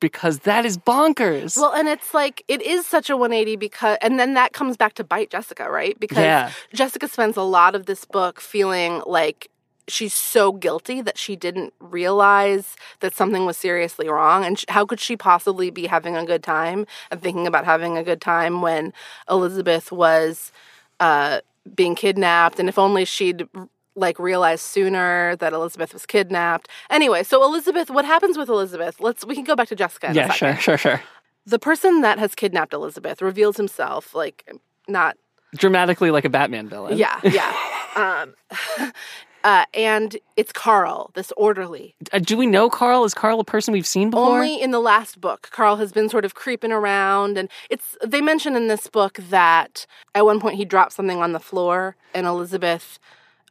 because 0.00 0.40
that 0.40 0.64
is 0.64 0.78
bonkers. 0.78 1.56
Well, 1.56 1.72
and 1.72 1.88
it's 1.88 2.14
like 2.14 2.44
it 2.48 2.62
is 2.62 2.86
such 2.86 3.10
a 3.10 3.16
180 3.16 3.56
because, 3.56 3.98
and 4.00 4.18
then 4.18 4.34
that 4.34 4.52
comes 4.52 4.76
back 4.76 4.94
to 4.94 5.04
bite 5.04 5.30
Jessica, 5.30 5.70
right? 5.70 5.98
Because 5.98 6.18
Yeah. 6.18 6.52
Jessica 6.72 7.08
spends 7.08 7.36
a 7.36 7.42
lot 7.42 7.74
of 7.74 7.86
this 7.86 8.04
book 8.04 8.40
feeling 8.40 9.02
like 9.06 9.50
she's 9.88 10.14
so 10.14 10.52
guilty 10.52 11.00
that 11.00 11.16
she 11.18 11.34
didn't 11.34 11.72
realize 11.80 12.76
that 13.00 13.14
something 13.14 13.46
was 13.46 13.56
seriously 13.56 14.08
wrong. 14.08 14.44
And 14.44 14.62
how 14.68 14.84
could 14.84 15.00
she 15.00 15.16
possibly 15.16 15.70
be 15.70 15.86
having 15.86 16.14
a 16.16 16.26
good 16.26 16.42
time 16.42 16.86
and 17.10 17.20
thinking 17.20 17.46
about 17.46 17.64
having 17.64 17.96
a 17.96 18.04
good 18.04 18.20
time 18.20 18.60
when 18.60 18.92
Elizabeth 19.30 19.90
was 19.90 20.52
uh, 21.00 21.40
being 21.74 21.94
kidnapped? 21.94 22.60
And 22.60 22.68
if 22.68 22.78
only 22.78 23.04
she'd 23.04 23.48
like 23.98 24.18
realized 24.18 24.62
sooner 24.64 25.36
that 25.36 25.52
Elizabeth 25.52 25.92
was 25.92 26.06
kidnapped. 26.06 26.68
Anyway, 26.90 27.22
so 27.24 27.42
Elizabeth, 27.44 27.90
what 27.90 28.04
happens 28.04 28.38
with 28.38 28.48
Elizabeth? 28.48 29.00
Let's 29.00 29.26
we 29.26 29.34
can 29.34 29.44
go 29.44 29.56
back 29.56 29.68
to 29.68 29.74
Jessica. 29.76 30.12
Yeah, 30.14 30.30
sure, 30.32 30.56
sure, 30.56 30.78
sure. 30.78 31.02
the 31.46 31.58
person 31.58 32.00
that 32.02 32.18
has 32.18 32.34
kidnapped 32.34 32.72
Elizabeth 32.72 33.20
reveals 33.20 33.56
himself 33.56 34.14
like 34.14 34.50
not 34.88 35.16
Dramatically 35.56 36.10
like 36.10 36.24
a 36.26 36.28
Batman 36.28 36.68
villain. 36.68 36.96
yeah 36.98 37.18
yeah 37.24 37.52
um 37.96 38.34
uh 39.44 39.64
and 39.72 40.16
it's 40.36 40.52
Carl 40.52 41.10
this 41.14 41.32
orderly 41.36 41.94
Uh, 42.12 42.18
do 42.18 42.36
we 42.36 42.46
know 42.46 42.68
Carl? 42.68 43.04
Is 43.04 43.14
Carl 43.14 43.40
a 43.40 43.44
person 43.44 43.72
we've 43.72 43.86
seen 43.86 44.10
before? 44.10 44.34
only 44.36 44.60
in 44.60 44.72
the 44.72 44.80
last 44.80 45.20
book 45.22 45.48
Carl 45.50 45.76
has 45.76 45.90
been 45.92 46.08
sort 46.10 46.24
of 46.26 46.34
creeping 46.34 46.70
around 46.72 47.38
and 47.38 47.48
it's 47.70 47.96
they 48.06 48.20
mention 48.20 48.56
in 48.56 48.68
this 48.68 48.86
book 48.88 49.14
that 49.30 49.86
at 50.14 50.24
one 50.26 50.38
point 50.38 50.56
he 50.56 50.64
dropped 50.66 50.92
something 50.92 51.18
on 51.22 51.32
the 51.32 51.40
floor 51.40 51.96
and 52.14 52.26
Elizabeth 52.26 52.98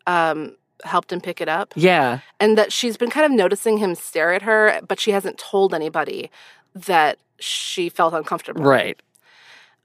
um 0.08 0.56
helped 0.84 1.12
him 1.12 1.20
pick 1.22 1.42
it 1.42 1.50
up 1.50 1.74
yeah. 1.76 2.20
and 2.40 2.58
that 2.58 2.72
she's 2.72 2.98
been 2.98 3.10
kind 3.10 3.26
of 3.26 3.32
noticing 3.32 3.78
him 3.78 3.96
stare 3.96 4.32
at 4.34 4.44
her 4.44 4.80
but 4.88 5.00
she 5.00 5.12
hasn't 5.12 5.38
told 5.38 5.74
anybody 5.74 6.30
that 6.74 7.18
she 7.40 7.90
felt 7.90 8.14
uncomfortable 8.14 8.64
Right. 8.64 9.00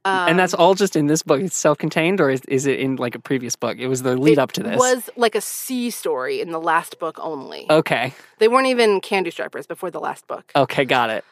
um, 0.05 0.29
and 0.29 0.39
that's 0.39 0.53
all 0.55 0.75
just 0.75 0.97
in 0.97 1.07
this 1.07 1.23
book. 1.23 1.41
It's 1.41 1.57
self-contained 1.57 2.21
or 2.21 2.29
is, 2.31 2.41
is 2.49 2.67
it 2.67 2.81
in 2.81 2.97
like 2.97 3.15
a 3.15 3.19
previous 3.19 3.57
book? 3.57 3.79
It 3.79 3.87
was 3.89 4.03
the 4.03 4.17
lead 4.17 4.39
up 4.39 4.53
to 4.53 4.63
this. 4.63 4.75
It 4.75 4.79
was 4.79 5.09
like 5.17 5.35
a 5.35 5.41
C 5.41 5.91
story 5.91 6.41
in 6.41 6.51
the 6.51 6.61
last 6.61 6.99
book 6.99 7.19
only. 7.21 7.67
Okay. 7.71 8.13
They 8.39 8.49
weren't 8.49 8.67
even 8.67 9.01
candy 9.01 9.31
strippers 9.31 9.67
before 9.67 9.91
the 9.91 10.01
last 10.01 10.27
book. 10.27 10.51
Okay, 10.57 10.85
got 10.85 11.09
it. 11.11 11.25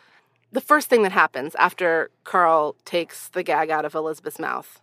The 0.52 0.60
first 0.60 0.88
thing 0.88 1.02
that 1.02 1.12
happens 1.12 1.54
after 1.56 2.10
Carl 2.24 2.76
takes 2.84 3.28
the 3.28 3.42
gag 3.42 3.70
out 3.70 3.84
of 3.84 3.94
Elizabeth's 3.94 4.38
mouth, 4.38 4.80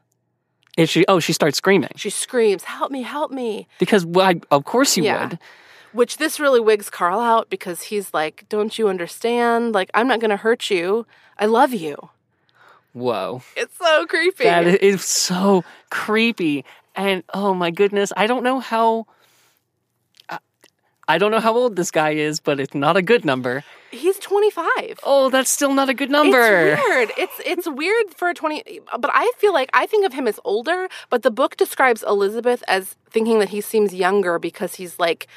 Is 0.78 0.90
she 0.90 1.04
oh, 1.08 1.20
she 1.20 1.34
starts 1.34 1.58
screaming. 1.58 1.90
she 1.96 2.10
screams, 2.12 2.64
"Help 2.64 2.92
me! 2.92 3.02
Help 3.02 3.32
me!" 3.32 3.68
Because 3.80 4.06
well, 4.06 4.28
I, 4.28 4.42
of 4.52 4.64
course 4.64 4.96
you 4.96 5.04
Yeah. 5.04 5.30
would. 5.30 5.40
Which 5.92 6.18
this 6.18 6.40
really 6.40 6.60
wigs 6.60 6.90
Carl 6.90 7.20
out 7.20 7.50
because 7.50 7.82
he's 7.84 8.14
like, 8.14 8.46
"Don't 8.50 8.78
you 8.78 8.88
understand? 8.88 9.74
Like, 9.74 9.90
I'm 9.96 10.08
not 10.08 10.20
going 10.20 10.30
to 10.30 10.38
hurt 10.38 10.70
you. 10.70 11.06
I 11.40 11.48
love 11.48 11.74
you." 11.74 12.10
Whoa. 12.94 13.42
It's 13.56 13.76
so 13.78 14.06
creepy. 14.06 14.44
That 14.44 14.66
is 14.84 15.04
so 15.04 15.64
creepy. 15.90 16.64
And 16.96 17.24
oh 17.34 17.54
my 17.54 17.72
goodness, 17.72 18.12
I 18.18 18.28
don't 18.28 18.44
know 18.44 18.60
how 18.60 19.06
I 21.08 21.18
don't 21.18 21.32
know 21.32 21.40
how 21.40 21.56
old 21.56 21.76
this 21.78 21.90
guy 21.92 22.12
is, 22.12 22.40
but 22.42 22.60
it's 22.60 22.76
not 22.76 22.98
a 22.98 23.02
good 23.02 23.24
number. 23.24 23.64
he's 23.92 24.20
25. 24.20 25.00
Oh, 25.04 25.30
that's 25.30 25.50
still 25.50 25.74
not 25.74 25.88
a 25.90 25.94
good 25.94 26.10
number. 26.12 26.38
It's 26.42 26.82
weird. 26.82 27.10
It's 27.18 27.38
it's 27.46 27.68
weird 27.70 28.14
for 28.16 28.28
a 28.30 28.34
20 28.34 28.82
but 29.00 29.10
I 29.14 29.32
feel 29.38 29.54
like 29.54 29.70
I 29.74 29.86
think 29.86 30.06
of 30.06 30.14
him 30.14 30.28
as 30.28 30.40
older, 30.44 30.90
but 31.10 31.22
the 31.24 31.32
book 31.32 31.56
describes 31.58 32.04
Elizabeth 32.04 32.62
as 32.68 32.96
thinking 33.10 33.40
that 33.40 33.50
he 33.50 33.62
seems 33.62 33.94
younger 33.94 34.38
because 34.40 34.76
he's 34.76 35.00
like 35.00 35.28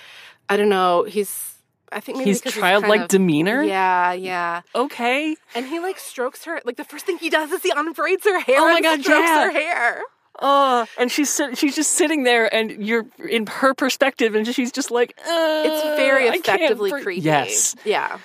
I 0.48 0.56
don't 0.56 0.68
know, 0.70 1.04
he's 1.04 1.54
I 1.92 2.00
think 2.00 2.18
maybe 2.18 2.30
He's 2.30 2.40
childlike 2.42 2.90
kind 2.90 3.02
of- 3.02 3.08
demeanor? 3.08 3.62
Yeah, 3.62 4.12
yeah. 4.12 4.62
Okay. 4.74 5.36
And 5.54 5.66
he 5.66 5.78
like 5.80 5.98
strokes 5.98 6.44
her 6.46 6.60
like 6.64 6.76
the 6.76 6.84
first 6.84 7.06
thing 7.06 7.18
he 7.18 7.30
does 7.30 7.50
is 7.52 7.62
he 7.62 7.72
unbraids 7.74 8.24
her 8.24 8.40
hair 8.40 8.58
Oh 8.60 8.72
my 8.72 8.80
God, 8.80 9.00
strokes 9.02 9.28
yeah. 9.28 9.44
her 9.44 9.50
hair. 9.52 10.02
Oh, 10.40 10.86
and 10.98 11.10
she's 11.12 11.40
she's 11.54 11.74
just 11.76 11.92
sitting 11.92 12.22
there, 12.22 12.52
and 12.54 12.70
you're 12.86 13.06
in 13.28 13.46
her 13.46 13.74
perspective, 13.74 14.34
and 14.34 14.46
she's 14.46 14.72
just 14.72 14.90
like, 14.90 15.14
uh, 15.18 15.62
It's 15.66 15.96
very 15.96 16.26
effectively 16.28 16.90
breathe." 16.90 17.02
creepy. 17.04 17.20
Yes. 17.20 17.76
Yeah. 17.84 18.18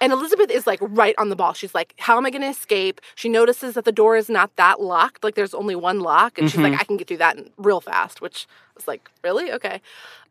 And 0.00 0.12
Elizabeth 0.12 0.50
is 0.52 0.64
like 0.64 0.78
right 0.80 1.16
on 1.18 1.28
the 1.28 1.34
ball. 1.34 1.54
She's 1.54 1.74
like, 1.74 1.92
How 1.98 2.16
am 2.16 2.24
I 2.24 2.30
going 2.30 2.42
to 2.42 2.48
escape? 2.48 3.00
She 3.16 3.28
notices 3.28 3.74
that 3.74 3.84
the 3.84 3.90
door 3.90 4.16
is 4.16 4.28
not 4.28 4.54
that 4.54 4.80
locked. 4.80 5.24
Like 5.24 5.34
there's 5.34 5.54
only 5.54 5.74
one 5.74 5.98
lock. 5.98 6.38
And 6.38 6.48
she's 6.48 6.60
Mm-hmm. 6.60 6.70
like, 6.74 6.80
I 6.80 6.84
can 6.84 6.96
get 6.98 7.08
through 7.08 7.16
that 7.16 7.36
real 7.56 7.80
fast, 7.80 8.20
which 8.20 8.46
was 8.76 8.86
like, 8.86 9.10
Really? 9.24 9.50
Okay. 9.50 9.80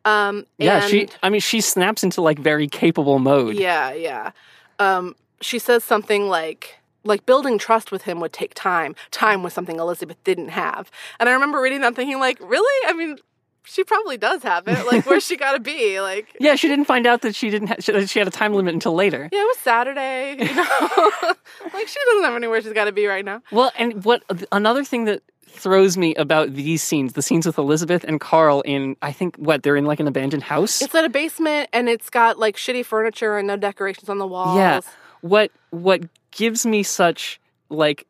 Um, 0.05 0.45
Yeah, 0.57 0.83
and- 0.83 0.89
she. 0.89 1.09
I 1.21 1.29
mean, 1.29 1.41
she 1.41 1.59
snaps 1.59 2.01
into 2.01 2.21
like 2.21 2.39
very 2.39 2.69
capable 2.69 3.19
mode. 3.19 3.55
Yeah, 3.57 3.91
yeah. 3.91 4.31
Um, 4.79 5.15
she 5.41 5.59
says 5.59 5.83
something 5.83 6.29
like, 6.29 6.76
like 7.03 7.25
building 7.25 7.57
trust 7.57 7.91
with 7.91 8.03
him 8.03 8.19
would 8.19 8.33
take 8.33 8.53
time. 8.53 8.95
Time 9.11 9.43
was 9.43 9.53
something 9.53 9.79
Elizabeth 9.79 10.21
didn't 10.23 10.49
have. 10.49 10.91
And 11.19 11.29
I 11.29 11.33
remember 11.33 11.61
reading 11.61 11.81
that 11.81 11.95
thinking 11.95 12.19
like, 12.19 12.37
really? 12.41 12.89
I 12.89 12.93
mean, 12.93 13.17
she 13.63 13.83
probably 13.83 14.17
does 14.17 14.43
have 14.43 14.67
it. 14.67 14.85
Like, 14.87 15.05
where's 15.05 15.25
she 15.25 15.35
got 15.35 15.53
to 15.53 15.59
be? 15.59 15.99
Like, 15.99 16.35
Yeah, 16.39 16.55
she 16.55 16.67
didn't 16.69 16.85
find 16.85 17.05
out 17.05 17.21
that 17.21 17.35
she 17.35 17.49
didn't. 17.49 17.67
Ha- 17.67 18.05
she 18.05 18.19
had 18.19 18.27
a 18.27 18.31
time 18.31 18.53
limit 18.53 18.73
until 18.73 18.93
later. 18.93 19.29
Yeah, 19.31 19.41
it 19.41 19.43
was 19.43 19.57
Saturday. 19.57 20.37
You 20.47 20.55
know, 20.55 21.33
like 21.73 21.87
she 21.87 21.99
doesn't 22.05 22.23
have 22.23 22.35
anywhere 22.35 22.61
she's 22.61 22.73
got 22.73 22.85
to 22.85 22.91
be 22.91 23.07
right 23.07 23.25
now. 23.25 23.41
Well, 23.51 23.71
and 23.77 24.03
what 24.05 24.23
uh, 24.29 24.35
another 24.51 24.83
thing 24.83 25.05
that 25.05 25.21
throws 25.47 25.97
me 25.97 26.13
about 26.15 26.53
these 26.53 26.83
scenes, 26.83 27.13
the 27.13 27.21
scenes 27.21 27.45
with 27.45 27.57
Elizabeth 27.57 28.03
and 28.03 28.19
Carl 28.21 28.61
in, 28.61 28.95
I 29.01 29.11
think, 29.11 29.35
what 29.37 29.63
they're 29.63 29.75
in 29.75 29.85
like 29.85 29.99
an 29.99 30.07
abandoned 30.07 30.43
house. 30.43 30.81
It's 30.81 30.93
at 30.95 31.03
a 31.03 31.09
basement, 31.09 31.69
and 31.73 31.89
it's 31.89 32.09
got 32.09 32.37
like 32.39 32.55
shitty 32.55 32.85
furniture 32.85 33.37
and 33.37 33.47
no 33.47 33.57
decorations 33.57 34.07
on 34.09 34.17
the 34.17 34.27
walls. 34.27 34.55
Yeah. 34.57 34.81
What 35.21 35.51
what 35.71 36.03
gives 36.37 36.65
me 36.65 36.83
such 36.83 37.41
like 37.69 38.07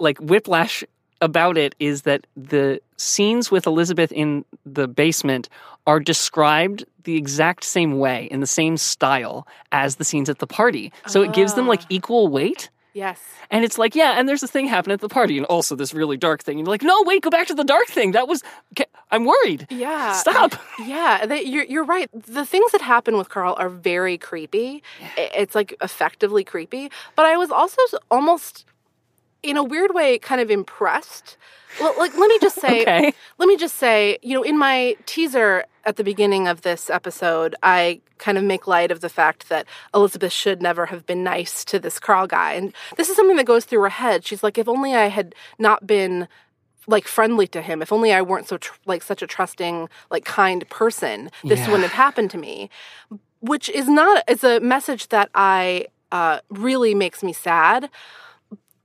like 0.00 0.18
whiplash 0.18 0.82
about 1.20 1.56
it 1.58 1.74
is 1.78 2.02
that 2.02 2.26
the 2.36 2.80
scenes 2.96 3.50
with 3.50 3.66
Elizabeth 3.66 4.10
in 4.10 4.44
the 4.64 4.88
basement 4.88 5.48
are 5.86 6.00
described 6.00 6.84
the 7.04 7.16
exact 7.16 7.64
same 7.64 7.98
way 7.98 8.28
in 8.30 8.40
the 8.40 8.46
same 8.46 8.76
style 8.76 9.46
as 9.72 9.96
the 9.96 10.04
scenes 10.04 10.28
at 10.28 10.38
the 10.38 10.46
party. 10.46 10.92
So 11.06 11.22
it 11.22 11.32
gives 11.32 11.54
them 11.54 11.66
like 11.66 11.82
ah. 11.82 11.86
equal 11.88 12.28
weight. 12.28 12.70
Yes. 12.98 13.20
And 13.50 13.64
it's 13.64 13.78
like, 13.78 13.94
yeah, 13.94 14.18
and 14.18 14.28
there's 14.28 14.40
this 14.40 14.50
thing 14.50 14.66
happening 14.66 14.94
at 14.94 15.00
the 15.00 15.08
party, 15.08 15.36
and 15.38 15.46
also 15.46 15.76
this 15.76 15.94
really 15.94 16.16
dark 16.16 16.42
thing. 16.42 16.58
And 16.58 16.66
you're 16.66 16.72
like, 16.72 16.82
no, 16.82 17.02
wait, 17.04 17.22
go 17.22 17.30
back 17.30 17.46
to 17.48 17.54
the 17.54 17.64
dark 17.64 17.86
thing. 17.86 18.12
That 18.12 18.26
was, 18.28 18.42
I'm 19.10 19.24
worried. 19.24 19.66
Yeah. 19.70 20.12
Stop. 20.14 20.54
Yeah, 20.84 21.24
they, 21.26 21.42
you're 21.42 21.64
you're 21.64 21.84
right. 21.84 22.10
The 22.12 22.44
things 22.44 22.72
that 22.72 22.80
happen 22.82 23.16
with 23.16 23.28
Carl 23.28 23.54
are 23.58 23.68
very 23.68 24.18
creepy. 24.18 24.82
I- 25.16 25.30
It's 25.42 25.54
like 25.54 25.74
effectively 25.80 26.44
creepy. 26.44 26.90
But 27.16 27.24
I 27.26 27.36
was 27.36 27.50
also 27.50 27.80
almost, 28.10 28.64
in 29.42 29.56
a 29.56 29.62
weird 29.64 29.94
way, 29.94 30.18
kind 30.18 30.40
of 30.40 30.50
impressed. 30.50 31.36
Well, 31.80 31.94
like 31.98 32.12
let 32.16 32.28
me 32.28 32.38
just 32.40 32.60
say, 32.60 32.82
Okay. 32.86 33.14
let 33.38 33.46
me 33.46 33.56
just 33.56 33.76
say, 33.76 34.18
you 34.22 34.34
know, 34.34 34.42
in 34.42 34.58
my 34.58 34.96
teaser 35.06 35.64
at 35.88 35.96
the 35.96 36.04
beginning 36.04 36.46
of 36.46 36.60
this 36.60 36.90
episode, 36.90 37.54
I 37.62 38.02
kind 38.18 38.36
of 38.36 38.44
make 38.44 38.66
light 38.66 38.90
of 38.90 39.00
the 39.00 39.08
fact 39.08 39.48
that 39.48 39.66
Elizabeth 39.94 40.32
should 40.32 40.60
never 40.60 40.84
have 40.86 41.06
been 41.06 41.24
nice 41.24 41.64
to 41.64 41.78
this 41.78 41.98
Carl 41.98 42.26
guy, 42.26 42.52
and 42.52 42.74
this 42.98 43.08
is 43.08 43.16
something 43.16 43.38
that 43.38 43.46
goes 43.46 43.64
through 43.64 43.80
her 43.80 43.88
head. 43.88 44.26
She's 44.26 44.42
like, 44.42 44.58
if 44.58 44.68
only 44.68 44.94
I 44.94 45.06
had 45.06 45.34
not 45.58 45.86
been 45.86 46.28
like 46.86 47.08
friendly 47.08 47.46
to 47.48 47.62
him. 47.62 47.80
If 47.80 47.90
only 47.90 48.12
I 48.12 48.20
weren't 48.20 48.48
so 48.48 48.58
tr- 48.58 48.74
like 48.84 49.02
such 49.02 49.22
a 49.22 49.26
trusting, 49.26 49.88
like 50.10 50.26
kind 50.26 50.68
person, 50.68 51.30
this 51.42 51.60
Yeah. 51.60 51.66
wouldn't 51.70 51.84
have 51.88 51.92
happened 51.92 52.30
to 52.32 52.38
me. 52.38 52.68
Which 53.40 53.70
is 53.70 53.88
not 53.88 54.24
it's 54.28 54.44
a 54.44 54.60
message 54.60 55.08
that 55.08 55.30
I 55.34 55.86
uh, 56.12 56.40
really 56.50 56.94
makes 56.94 57.22
me 57.22 57.32
sad, 57.32 57.88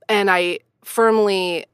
and 0.08 0.30
I 0.30 0.60
firmly 0.82 1.66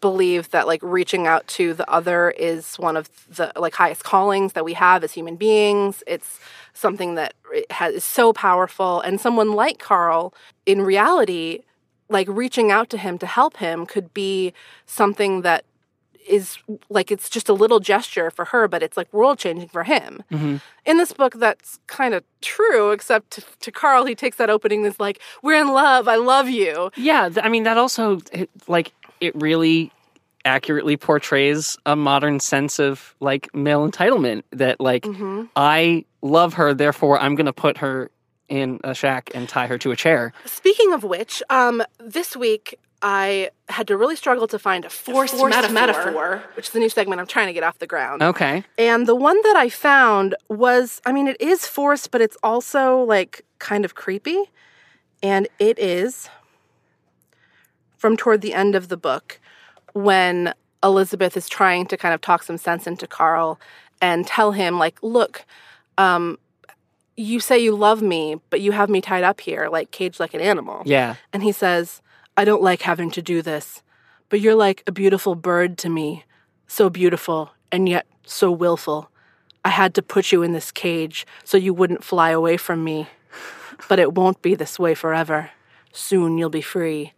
believe 0.00 0.50
that 0.50 0.66
like 0.66 0.82
reaching 0.82 1.26
out 1.26 1.46
to 1.48 1.74
the 1.74 1.88
other 1.90 2.30
is 2.30 2.76
one 2.76 2.96
of 2.96 3.08
the 3.28 3.52
like 3.56 3.74
highest 3.74 4.04
callings 4.04 4.52
that 4.52 4.64
we 4.64 4.74
have 4.74 5.04
as 5.04 5.12
human 5.12 5.36
beings. 5.36 6.02
It's 6.06 6.40
something 6.72 7.14
that 7.14 7.34
has, 7.70 7.94
is 7.94 8.04
so 8.04 8.32
powerful, 8.32 9.00
and 9.00 9.20
someone 9.20 9.52
like 9.52 9.78
Carl, 9.78 10.34
in 10.66 10.82
reality, 10.82 11.60
like 12.08 12.28
reaching 12.28 12.70
out 12.70 12.90
to 12.90 12.98
him 12.98 13.18
to 13.18 13.26
help 13.26 13.58
him 13.58 13.86
could 13.86 14.12
be 14.12 14.52
something 14.86 15.42
that 15.42 15.64
is 16.26 16.58
like 16.88 17.10
it's 17.10 17.28
just 17.28 17.48
a 17.48 17.52
little 17.52 17.80
gesture 17.80 18.30
for 18.30 18.46
her, 18.46 18.66
but 18.68 18.82
it's 18.82 18.96
like 18.96 19.12
world 19.12 19.38
changing 19.38 19.68
for 19.68 19.84
him. 19.84 20.22
Mm-hmm. 20.30 20.56
In 20.86 20.96
this 20.96 21.12
book, 21.12 21.34
that's 21.34 21.78
kind 21.86 22.14
of 22.14 22.24
true, 22.40 22.92
except 22.92 23.30
to, 23.32 23.42
to 23.60 23.70
Carl, 23.70 24.04
he 24.04 24.14
takes 24.14 24.36
that 24.38 24.50
opening 24.50 24.84
as 24.86 24.98
like, 24.98 25.20
"We're 25.42 25.60
in 25.60 25.68
love. 25.68 26.08
I 26.08 26.16
love 26.16 26.48
you." 26.48 26.90
Yeah, 26.96 27.30
I 27.42 27.48
mean 27.48 27.64
that 27.64 27.76
also 27.76 28.20
it, 28.32 28.50
like 28.66 28.92
it 29.26 29.34
really 29.40 29.92
accurately 30.44 30.96
portrays 30.96 31.76
a 31.86 31.96
modern 31.96 32.38
sense 32.38 32.78
of 32.78 33.14
like 33.20 33.52
male 33.54 33.88
entitlement 33.88 34.42
that 34.50 34.78
like 34.78 35.06
I 35.56 36.04
love 36.20 36.54
her 36.54 36.74
therefore 36.74 37.18
I'm 37.18 37.34
going 37.34 37.46
to 37.46 37.52
put 37.52 37.78
her 37.78 38.10
in 38.48 38.78
a 38.84 38.94
shack 38.94 39.30
and 39.34 39.48
tie 39.48 39.66
her 39.66 39.78
to 39.78 39.90
a 39.90 39.96
chair. 39.96 40.32
Speaking 40.44 40.92
of 40.92 41.02
which, 41.02 41.42
um, 41.48 41.82
this 41.98 42.36
week 42.36 42.78
I 43.02 43.50
had 43.68 43.88
to 43.88 43.96
really 43.96 44.16
struggle 44.16 44.46
to 44.48 44.58
find 44.58 44.84
a 44.84 44.90
forced, 44.90 45.34
metaphor, 45.34 46.42
which 46.54 46.66
is 46.66 46.72
the 46.72 46.78
new 46.78 46.88
segment 46.88 47.20
I'm 47.20 47.26
trying 47.26 47.48
to 47.48 47.52
get 47.52 47.62
off 47.62 47.78
the 47.78 47.86
ground. 47.86 48.22
Okay. 48.22 48.64
And 48.78 49.06
the 49.06 49.14
one 49.14 49.36
that 49.42 49.56
I 49.56 49.68
found 49.68 50.34
was, 50.48 51.02
I 51.04 51.12
mean, 51.12 51.28
it 51.28 51.38
is 51.40 51.66
forced, 51.66 52.10
but 52.10 52.20
it's 52.20 52.36
also 52.42 53.02
like 53.02 53.44
kind 53.58 53.84
of 53.84 53.94
creepy. 53.94 54.44
And 55.22 55.48
it 55.58 55.78
is 55.78 56.28
from 58.04 58.18
toward 58.18 58.42
the 58.42 58.52
end 58.52 58.74
of 58.74 58.88
the 58.88 58.98
book 58.98 59.40
when 59.94 60.52
Elizabeth 60.82 61.38
is 61.38 61.48
trying 61.48 61.86
to 61.86 61.96
kind 61.96 62.12
of 62.12 62.20
talk 62.20 62.42
some 62.42 62.58
sense 62.58 62.86
into 62.86 63.06
Carl 63.06 63.58
and 64.02 64.26
tell 64.26 64.52
him, 64.52 64.78
like, 64.78 65.02
look, 65.02 65.46
um, 65.96 66.38
you 67.16 67.40
say 67.40 67.58
you 67.58 67.74
love 67.74 68.02
me, 68.02 68.38
but 68.50 68.60
you 68.60 68.72
have 68.72 68.90
me 68.90 69.00
tied 69.00 69.24
up 69.24 69.40
here, 69.40 69.70
like 69.70 69.90
caged 69.90 70.20
like 70.20 70.34
an 70.34 70.42
animal. 70.42 70.82
Yeah. 70.84 71.14
And 71.32 71.42
he 71.42 71.50
says, 71.50 72.02
I 72.36 72.44
don't 72.44 72.60
like 72.60 72.82
having 72.82 73.10
to 73.12 73.22
do 73.22 73.40
this, 73.40 73.82
but 74.28 74.38
you're 74.38 74.54
like 74.54 74.82
a 74.86 74.92
beautiful 74.92 75.34
bird 75.34 75.78
to 75.78 75.88
me. 75.88 76.24
So 76.66 76.90
beautiful 76.90 77.52
and 77.72 77.88
yet 77.88 78.06
so 78.26 78.52
willful. 78.52 79.10
I 79.64 79.70
had 79.70 79.94
to 79.94 80.02
put 80.02 80.30
you 80.30 80.42
in 80.42 80.52
this 80.52 80.70
cage 80.70 81.26
so 81.42 81.56
you 81.56 81.72
wouldn't 81.72 82.04
fly 82.04 82.32
away 82.32 82.58
from 82.58 82.84
me. 82.84 83.08
But 83.88 83.98
it 83.98 84.12
won't 84.12 84.42
be 84.42 84.54
this 84.54 84.78
way 84.78 84.94
forever. 84.94 85.52
Soon 85.90 86.36
you'll 86.36 86.50
be 86.50 86.60
free. 86.60 87.14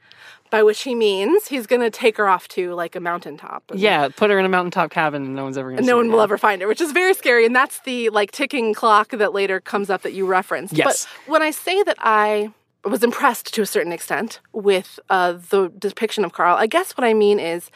By 0.56 0.62
which 0.62 0.82
he 0.82 0.94
means 0.94 1.48
he's 1.48 1.66
going 1.66 1.82
to 1.82 1.90
take 1.90 2.16
her 2.16 2.28
off 2.28 2.48
to 2.48 2.72
like 2.74 2.96
a 2.96 3.00
mountaintop. 3.00 3.62
and- 3.70 3.78
Yeah, 3.80 4.08
put 4.08 4.30
her 4.30 4.38
in 4.38 4.44
a 4.44 4.48
mountaintop 4.48 4.90
cabin 4.90 5.24
and 5.24 5.34
no 5.36 5.44
one's 5.44 5.58
ever 5.58 5.70
going 5.70 5.80
to 5.82 5.86
no 5.86 5.96
one 5.96 6.10
will 6.10 6.20
ever 6.20 6.38
find 6.38 6.60
her, 6.62 6.68
which 6.68 6.80
is 6.80 6.92
very 6.92 7.14
scary. 7.14 7.44
And 7.46 7.54
that's 7.54 7.80
the 7.80 8.10
like 8.10 8.30
ticking 8.32 8.74
clock 8.74 9.10
that 9.10 9.32
later 9.32 9.60
comes 9.60 9.90
up 9.90 10.02
that 10.02 10.12
you 10.12 10.26
referenced. 10.26 10.74
Yes. 10.76 11.06
But 11.26 11.30
when 11.32 11.42
I 11.42 11.50
say 11.50 11.82
that 11.82 11.96
I 12.00 12.52
was 12.84 13.02
impressed 13.02 13.52
to 13.54 13.62
a 13.62 13.66
certain 13.66 13.92
extent 13.92 14.40
with 14.52 14.98
uh, 15.10 15.32
the 15.50 15.72
depiction 15.78 16.24
of 16.24 16.32
Carl, 16.32 16.56
I 16.56 16.66
guess 16.66 16.92
what 16.96 17.04
I 17.04 17.14
mean 17.14 17.38
is 17.40 17.70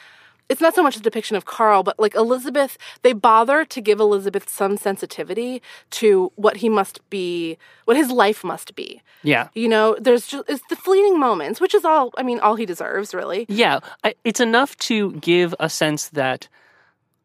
it's 0.50 0.60
not 0.60 0.74
so 0.74 0.82
much 0.82 0.96
a 0.96 1.00
depiction 1.00 1.36
of 1.36 1.44
Carl, 1.44 1.82
but 1.84 1.98
like 1.98 2.14
Elizabeth, 2.16 2.76
they 3.02 3.12
bother 3.12 3.64
to 3.64 3.80
give 3.80 4.00
Elizabeth 4.00 4.48
some 4.48 4.76
sensitivity 4.76 5.62
to 5.90 6.32
what 6.34 6.58
he 6.58 6.68
must 6.68 7.08
be, 7.08 7.56
what 7.84 7.96
his 7.96 8.10
life 8.10 8.42
must 8.42 8.74
be. 8.74 9.00
Yeah. 9.22 9.48
You 9.54 9.68
know, 9.68 9.96
there's 10.00 10.26
just 10.26 10.44
it's 10.48 10.62
the 10.68 10.76
fleeting 10.76 11.18
moments, 11.18 11.60
which 11.60 11.74
is 11.74 11.84
all 11.84 12.12
I 12.18 12.24
mean, 12.24 12.40
all 12.40 12.56
he 12.56 12.66
deserves, 12.66 13.14
really. 13.14 13.46
Yeah, 13.48 13.78
I, 14.02 14.14
it's 14.24 14.40
enough 14.40 14.76
to 14.78 15.12
give 15.12 15.54
a 15.60 15.70
sense 15.70 16.08
that 16.08 16.48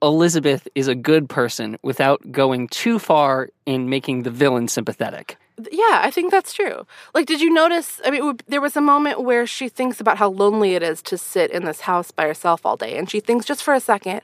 Elizabeth 0.03 0.67
is 0.75 0.87
a 0.87 0.95
good 0.95 1.27
person 1.27 1.77
without 1.81 2.31
going 2.31 2.67
too 2.67 2.99
far 2.99 3.49
in 3.65 3.89
making 3.89 4.21
the 4.21 4.29
villain 4.29 4.67
sympathetic. 4.67 5.37
Yeah, 5.71 6.01
I 6.03 6.11
think 6.11 6.31
that's 6.31 6.53
true. 6.53 6.85
Like, 7.13 7.25
did 7.27 7.39
you 7.41 7.49
notice? 7.53 8.01
I 8.05 8.11
mean, 8.11 8.25
would- 8.25 8.43
there 8.47 8.59
was 8.61 8.75
a 8.75 8.81
moment 8.81 9.21
where 9.23 9.47
she 9.47 9.69
thinks 9.69 10.01
about 10.01 10.17
how 10.17 10.29
lonely 10.29 10.75
it 10.75 10.83
is 10.83 11.01
to 11.03 11.17
sit 11.17 11.49
in 11.51 11.63
this 11.65 11.81
house 11.81 12.11
by 12.11 12.25
herself 12.27 12.65
all 12.65 12.75
day. 12.75 12.97
And 12.97 13.09
she 13.09 13.19
thinks 13.21 13.45
just 13.45 13.63
for 13.63 13.73
a 13.73 13.79
second, 13.79 14.21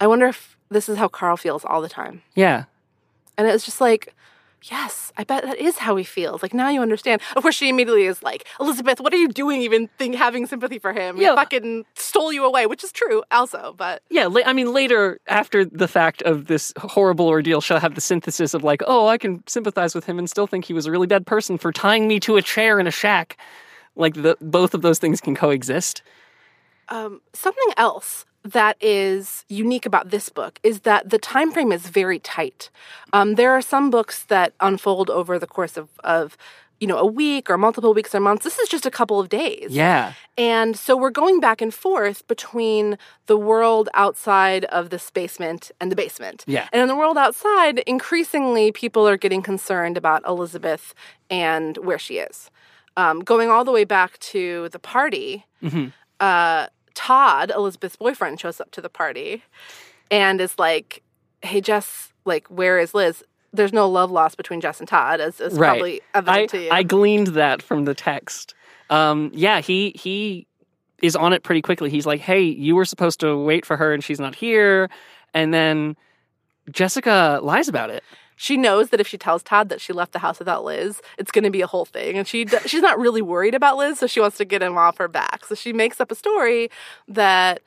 I 0.00 0.06
wonder 0.06 0.26
if 0.26 0.56
this 0.70 0.88
is 0.88 0.98
how 0.98 1.08
Carl 1.08 1.36
feels 1.36 1.64
all 1.64 1.80
the 1.80 1.88
time. 1.88 2.22
Yeah. 2.34 2.64
And 3.38 3.48
it 3.48 3.52
was 3.52 3.64
just 3.64 3.80
like, 3.80 4.14
yes, 4.70 5.12
I 5.16 5.24
bet 5.24 5.44
that 5.44 5.58
is 5.58 5.78
how 5.78 5.96
he 5.96 6.04
feels. 6.04 6.42
Like, 6.42 6.54
now 6.54 6.68
you 6.70 6.80
understand. 6.80 7.20
Of 7.36 7.42
course, 7.42 7.54
she 7.54 7.68
immediately 7.68 8.04
is 8.04 8.22
like, 8.22 8.46
Elizabeth, 8.60 9.00
what 9.00 9.12
are 9.12 9.16
you 9.18 9.28
doing 9.28 9.60
even 9.62 9.88
think, 9.98 10.14
having 10.14 10.46
sympathy 10.46 10.78
for 10.78 10.92
him? 10.92 11.16
He 11.16 11.22
Yeah. 11.22 11.34
fucking 11.34 11.84
stole 11.94 12.32
you 12.32 12.44
away, 12.44 12.66
which 12.66 12.82
is 12.82 12.90
true 12.92 13.22
also. 13.30 13.74
But 13.76 14.02
Yeah, 14.10 14.28
I 14.46 14.52
mean, 14.52 14.72
later, 14.72 15.20
after 15.26 15.64
the 15.64 15.88
fact 15.88 16.22
of 16.22 16.46
this 16.46 16.72
horrible 16.78 17.28
ordeal, 17.28 17.60
she'll 17.60 17.78
have 17.78 17.94
the 17.94 18.00
synthesis 18.00 18.54
of 18.54 18.64
like, 18.64 18.82
oh, 18.86 19.06
I 19.06 19.18
can 19.18 19.42
sympathize 19.46 19.94
with 19.94 20.04
him 20.06 20.18
and 20.18 20.28
still 20.28 20.46
think 20.46 20.64
he 20.64 20.72
was 20.72 20.86
a 20.86 20.90
really 20.90 21.06
bad 21.06 21.26
person 21.26 21.58
for 21.58 21.70
tying 21.72 22.08
me 22.08 22.18
to 22.20 22.36
a 22.36 22.42
chair 22.42 22.80
in 22.80 22.86
a 22.86 22.90
shack. 22.90 23.36
Like, 23.96 24.14
the, 24.14 24.36
both 24.40 24.74
of 24.74 24.82
those 24.82 24.98
things 24.98 25.20
can 25.20 25.34
coexist. 25.34 26.02
um, 26.88 27.20
something 27.32 27.72
else 27.76 28.24
that 28.44 28.76
is 28.80 29.44
unique 29.48 29.86
about 29.86 30.10
this 30.10 30.28
book 30.28 30.60
is 30.62 30.80
that 30.80 31.10
the 31.10 31.18
time 31.18 31.50
frame 31.50 31.72
is 31.72 31.88
very 31.88 32.18
tight. 32.18 32.70
Um, 33.12 33.36
there 33.36 33.52
are 33.52 33.62
some 33.62 33.90
books 33.90 34.24
that 34.24 34.52
unfold 34.60 35.08
over 35.10 35.38
the 35.38 35.46
course 35.46 35.76
of, 35.76 35.88
of 36.02 36.36
you 36.80 36.86
know 36.86 36.98
a 36.98 37.06
week 37.06 37.48
or 37.48 37.56
multiple 37.56 37.94
weeks 37.94 38.14
or 38.14 38.20
months. 38.20 38.44
This 38.44 38.58
is 38.58 38.68
just 38.68 38.84
a 38.84 38.90
couple 38.90 39.18
of 39.18 39.30
days. 39.30 39.70
Yeah. 39.70 40.12
And 40.36 40.76
so 40.76 40.96
we're 40.96 41.10
going 41.10 41.40
back 41.40 41.62
and 41.62 41.72
forth 41.72 42.26
between 42.28 42.98
the 43.26 43.38
world 43.38 43.88
outside 43.94 44.66
of 44.66 44.90
this 44.90 45.10
basement 45.10 45.70
and 45.80 45.90
the 45.90 45.96
basement. 45.96 46.44
Yeah. 46.46 46.68
And 46.72 46.82
in 46.82 46.88
the 46.88 46.96
world 46.96 47.16
outside, 47.16 47.78
increasingly 47.86 48.72
people 48.72 49.08
are 49.08 49.16
getting 49.16 49.42
concerned 49.42 49.96
about 49.96 50.22
Elizabeth 50.26 50.94
and 51.30 51.78
where 51.78 51.98
she 51.98 52.18
is. 52.18 52.50
Um, 52.96 53.20
going 53.20 53.48
all 53.48 53.64
the 53.64 53.72
way 53.72 53.84
back 53.84 54.18
to 54.18 54.68
the 54.68 54.78
party, 54.78 55.46
uh, 56.20 56.66
Todd, 56.94 57.52
Elizabeth's 57.54 57.96
boyfriend, 57.96 58.40
shows 58.40 58.60
up 58.60 58.70
to 58.72 58.80
the 58.80 58.88
party 58.88 59.42
and 60.10 60.40
is 60.40 60.58
like, 60.58 61.02
hey, 61.42 61.60
Jess, 61.60 62.12
like, 62.24 62.46
where 62.48 62.78
is 62.78 62.94
Liz? 62.94 63.22
There's 63.52 63.72
no 63.72 63.88
love 63.88 64.10
lost 64.10 64.36
between 64.36 64.60
Jess 64.60 64.80
and 64.80 64.88
Todd, 64.88 65.20
as 65.20 65.40
is 65.40 65.54
right. 65.54 65.68
probably 65.68 66.00
evident 66.14 66.54
I, 66.54 66.58
to 66.58 66.64
you. 66.64 66.70
I 66.70 66.82
gleaned 66.82 67.28
that 67.28 67.62
from 67.62 67.84
the 67.84 67.94
text. 67.94 68.54
Um, 68.90 69.30
yeah, 69.32 69.60
he 69.60 69.92
he 69.94 70.46
is 71.00 71.14
on 71.16 71.32
it 71.32 71.42
pretty 71.42 71.62
quickly. 71.62 71.88
He's 71.88 72.06
like, 72.06 72.20
"Hey, 72.20 72.42
you 72.42 72.74
were 72.74 72.84
supposed 72.84 73.20
to 73.20 73.36
wait 73.36 73.64
for 73.64 73.76
her, 73.76 73.94
and 73.94 74.02
she's 74.02 74.18
not 74.18 74.34
here." 74.34 74.90
And 75.32 75.54
then 75.54 75.96
Jessica 76.70 77.40
lies 77.42 77.68
about 77.68 77.90
it. 77.90 78.02
She 78.44 78.56
knows 78.58 78.90
that 78.90 79.00
if 79.00 79.08
she 79.08 79.16
tells 79.16 79.42
Todd 79.42 79.70
that 79.70 79.80
she 79.80 79.92
left 79.94 80.12
the 80.12 80.18
house 80.18 80.38
without 80.38 80.64
Liz, 80.64 81.00
it's 81.16 81.30
going 81.30 81.44
to 81.44 81.50
be 81.50 81.62
a 81.62 81.66
whole 81.66 81.86
thing. 81.86 82.18
And 82.18 82.28
she 82.28 82.44
d- 82.44 82.58
she's 82.66 82.82
not 82.82 82.98
really 82.98 83.22
worried 83.22 83.54
about 83.54 83.76
Liz, 83.78 83.98
so 83.98 84.06
she 84.06 84.20
wants 84.20 84.36
to 84.36 84.44
get 84.44 84.62
him 84.62 84.76
off 84.76 84.98
her 84.98 85.08
back. 85.08 85.46
So 85.46 85.54
she 85.54 85.72
makes 85.72 85.98
up 86.00 86.10
a 86.10 86.14
story 86.14 86.70
that 87.08 87.60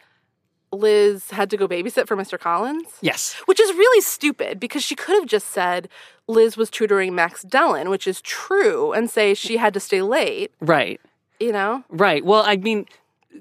Liz 0.71 1.31
had 1.31 1.49
to 1.49 1.57
go 1.57 1.67
babysit 1.67 2.07
for 2.07 2.15
Mr. 2.17 2.37
Collins, 2.39 2.85
Yes. 3.01 3.33
which 3.45 3.59
is 3.59 3.69
really 3.75 4.01
stupid 4.01 4.59
because 4.59 4.83
she 4.83 4.95
could 4.95 5.15
have 5.15 5.25
just 5.27 5.47
said 5.51 5.87
Liz 6.27 6.57
was 6.57 6.69
tutoring 6.69 7.15
Max 7.15 7.43
Dellon, 7.45 7.89
which 7.89 8.05
is 8.05 8.21
true, 8.21 8.91
and 8.91 9.09
say 9.09 9.33
she 9.33 9.57
had 9.57 9.73
to 9.73 9.79
stay 9.79 10.01
late, 10.01 10.51
Right. 10.59 10.99
you 11.39 11.51
know? 11.53 11.83
Right. 11.89 12.23
Well, 12.25 12.43
I 12.45 12.57
mean, 12.57 12.85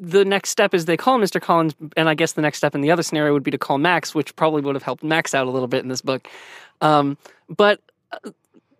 the 0.00 0.24
next 0.24 0.50
step 0.50 0.74
is 0.74 0.84
they 0.84 0.96
call 0.96 1.18
Mr. 1.18 1.40
Collins, 1.40 1.74
and 1.96 2.08
I 2.08 2.14
guess 2.14 2.32
the 2.32 2.42
next 2.42 2.58
step 2.58 2.74
in 2.74 2.80
the 2.80 2.90
other 2.90 3.02
scenario 3.02 3.32
would 3.32 3.42
be 3.42 3.50
to 3.50 3.58
call 3.58 3.78
Max, 3.78 4.14
which 4.14 4.34
probably 4.36 4.62
would 4.62 4.74
have 4.74 4.82
helped 4.82 5.02
Max 5.02 5.34
out 5.34 5.46
a 5.46 5.50
little 5.50 5.68
bit 5.68 5.82
in 5.82 5.88
this 5.88 6.02
book. 6.02 6.28
Um, 6.80 7.16
but 7.48 7.80
uh, 8.12 8.30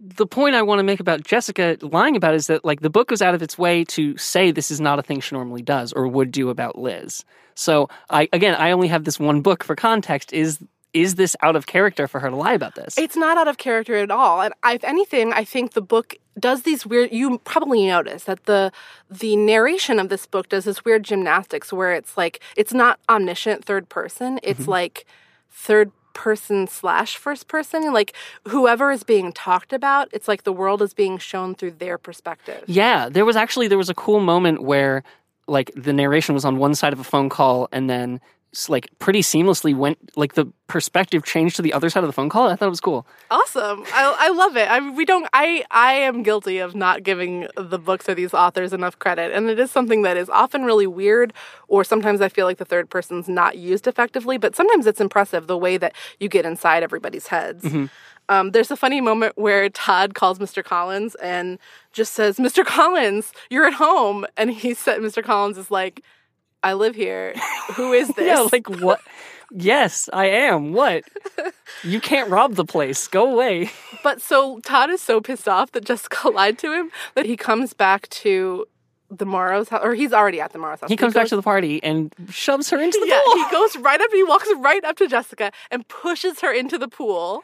the 0.00 0.26
point 0.26 0.54
I 0.54 0.62
want 0.62 0.78
to 0.78 0.82
make 0.82 1.00
about 1.00 1.24
Jessica 1.24 1.78
lying 1.80 2.16
about 2.16 2.34
is 2.34 2.46
that 2.48 2.64
like 2.64 2.80
the 2.80 2.90
book 2.90 3.08
goes 3.08 3.22
out 3.22 3.34
of 3.34 3.42
its 3.42 3.56
way 3.56 3.84
to 3.84 4.16
say 4.16 4.50
this 4.50 4.70
is 4.70 4.80
not 4.80 4.98
a 4.98 5.02
thing 5.02 5.20
she 5.20 5.34
normally 5.34 5.62
does 5.62 5.92
or 5.92 6.06
would 6.06 6.30
do 6.30 6.50
about 6.50 6.78
Liz. 6.78 7.24
So 7.54 7.88
I 8.10 8.28
again, 8.32 8.54
I 8.54 8.70
only 8.70 8.88
have 8.88 9.04
this 9.04 9.18
one 9.18 9.40
book 9.40 9.64
for 9.64 9.74
context. 9.74 10.32
Is 10.32 10.58
is 10.96 11.16
this 11.16 11.36
out 11.42 11.56
of 11.56 11.66
character 11.66 12.08
for 12.08 12.20
her 12.20 12.30
to 12.30 12.36
lie 12.36 12.54
about 12.54 12.74
this? 12.74 12.96
It's 12.96 13.16
not 13.16 13.36
out 13.36 13.48
of 13.48 13.58
character 13.58 13.96
at 13.96 14.10
all. 14.10 14.40
And 14.40 14.54
if 14.64 14.82
anything, 14.82 15.32
I 15.32 15.44
think 15.44 15.72
the 15.72 15.82
book 15.82 16.14
does 16.38 16.62
these 16.62 16.86
weird. 16.86 17.12
You 17.12 17.38
probably 17.40 17.86
notice 17.86 18.24
that 18.24 18.44
the 18.44 18.72
the 19.10 19.36
narration 19.36 19.98
of 19.98 20.08
this 20.08 20.24
book 20.26 20.48
does 20.48 20.64
this 20.64 20.84
weird 20.84 21.02
gymnastics 21.02 21.70
where 21.72 21.92
it's 21.92 22.16
like 22.16 22.40
it's 22.56 22.72
not 22.72 22.98
omniscient 23.10 23.64
third 23.64 23.90
person. 23.90 24.40
It's 24.42 24.62
mm-hmm. 24.62 24.70
like 24.70 25.06
third 25.50 25.92
person 26.14 26.66
slash 26.66 27.18
first 27.18 27.46
person. 27.46 27.92
Like 27.92 28.14
whoever 28.48 28.90
is 28.90 29.02
being 29.02 29.32
talked 29.32 29.74
about, 29.74 30.08
it's 30.12 30.28
like 30.28 30.44
the 30.44 30.52
world 30.52 30.80
is 30.80 30.94
being 30.94 31.18
shown 31.18 31.54
through 31.54 31.72
their 31.72 31.98
perspective. 31.98 32.64
Yeah, 32.66 33.10
there 33.10 33.26
was 33.26 33.36
actually 33.36 33.68
there 33.68 33.76
was 33.76 33.90
a 33.90 33.94
cool 33.94 34.20
moment 34.20 34.62
where 34.62 35.02
like 35.46 35.70
the 35.76 35.92
narration 35.92 36.34
was 36.34 36.44
on 36.44 36.56
one 36.56 36.74
side 36.74 36.94
of 36.94 37.00
a 37.00 37.04
phone 37.04 37.28
call 37.28 37.68
and 37.70 37.88
then 37.90 38.20
like 38.68 38.88
pretty 38.98 39.20
seamlessly 39.20 39.76
went 39.76 39.98
like 40.16 40.34
the 40.34 40.46
perspective 40.66 41.24
changed 41.24 41.56
to 41.56 41.62
the 41.62 41.72
other 41.72 41.88
side 41.90 42.02
of 42.02 42.08
the 42.08 42.12
phone 42.12 42.28
call. 42.28 42.48
I 42.48 42.56
thought 42.56 42.66
it 42.66 42.70
was 42.70 42.80
cool. 42.80 43.06
Awesome. 43.30 43.84
I, 43.92 44.16
I 44.18 44.28
love 44.30 44.56
it. 44.56 44.68
I 44.68 44.90
we 44.90 45.04
don't 45.04 45.28
I 45.32 45.64
I 45.70 45.92
am 45.92 46.22
guilty 46.22 46.58
of 46.58 46.74
not 46.74 47.02
giving 47.02 47.46
the 47.56 47.78
books 47.78 48.08
or 48.08 48.14
these 48.14 48.34
authors 48.34 48.72
enough 48.72 48.98
credit. 48.98 49.32
And 49.32 49.48
it 49.48 49.58
is 49.58 49.70
something 49.70 50.02
that 50.02 50.16
is 50.16 50.28
often 50.30 50.64
really 50.64 50.86
weird 50.86 51.32
or 51.68 51.84
sometimes 51.84 52.20
I 52.20 52.28
feel 52.28 52.46
like 52.46 52.58
the 52.58 52.64
third 52.64 52.90
person's 52.90 53.28
not 53.28 53.58
used 53.58 53.86
effectively, 53.86 54.38
but 54.38 54.56
sometimes 54.56 54.86
it's 54.86 55.00
impressive 55.00 55.46
the 55.46 55.58
way 55.58 55.76
that 55.76 55.94
you 56.18 56.28
get 56.28 56.44
inside 56.46 56.82
everybody's 56.82 57.28
heads. 57.28 57.64
Um, 58.28 58.50
there's 58.50 58.72
a 58.72 58.76
funny 58.76 59.00
moment 59.00 59.34
where 59.36 59.68
Todd 59.68 60.14
calls 60.14 60.40
Mr. 60.40 60.64
Collins 60.64 61.14
and 61.16 61.58
just 61.92 62.12
says, 62.12 62.38
"Mr. 62.38 62.64
Collins, 62.66 63.32
you're 63.50 63.66
at 63.66 63.74
home," 63.74 64.26
and 64.36 64.50
he 64.50 64.74
said, 64.74 65.00
"Mr. 65.00 65.22
Collins 65.22 65.56
is 65.56 65.70
like, 65.70 66.02
I 66.70 66.74
live 66.74 66.94
here. 66.94 67.34
Who 67.76 67.92
is 67.92 68.08
this?" 68.16 68.26
Yeah, 68.26 68.46
like 68.52 68.68
what? 68.68 69.00
yes, 69.50 70.08
I 70.12 70.26
am. 70.26 70.72
What? 70.72 71.04
You 71.82 72.00
can't 72.00 72.30
rob 72.30 72.54
the 72.54 72.64
place. 72.64 73.06
Go 73.08 73.32
away. 73.32 73.70
But 74.02 74.20
so 74.22 74.60
Todd 74.60 74.90
is 74.90 75.02
so 75.02 75.20
pissed 75.20 75.48
off 75.48 75.72
that 75.72 75.84
Jessica 75.84 76.28
lied 76.38 76.58
to 76.58 76.72
him 76.72 76.90
that 77.14 77.26
he 77.26 77.36
comes 77.36 77.72
back 77.72 78.08
to 78.10 78.66
the 79.10 79.26
Morrow's 79.26 79.68
house, 79.68 79.80
or 79.84 79.94
he's 79.94 80.12
already 80.12 80.40
at 80.40 80.52
the 80.52 80.58
Morrow's 80.58 80.80
house. 80.80 80.90
He 80.90 80.96
comes 80.96 81.14
back 81.14 81.28
to 81.28 81.36
the 81.36 81.42
party 81.42 81.82
and 81.82 82.12
shoves 82.30 82.70
her 82.70 82.78
into 82.80 82.98
the 83.00 83.06
yeah, 83.06 83.20
pool. 83.24 83.34
he 83.34 83.50
goes 83.50 83.76
right 83.76 84.00
up. 84.00 84.10
He 84.12 84.22
walks 84.24 84.48
right 84.58 84.84
up 84.84 84.96
to 84.96 85.06
Jessica 85.08 85.52
and 85.70 85.86
pushes 85.88 86.40
her 86.40 86.52
into 86.52 86.78
the 86.78 86.88
pool, 86.88 87.42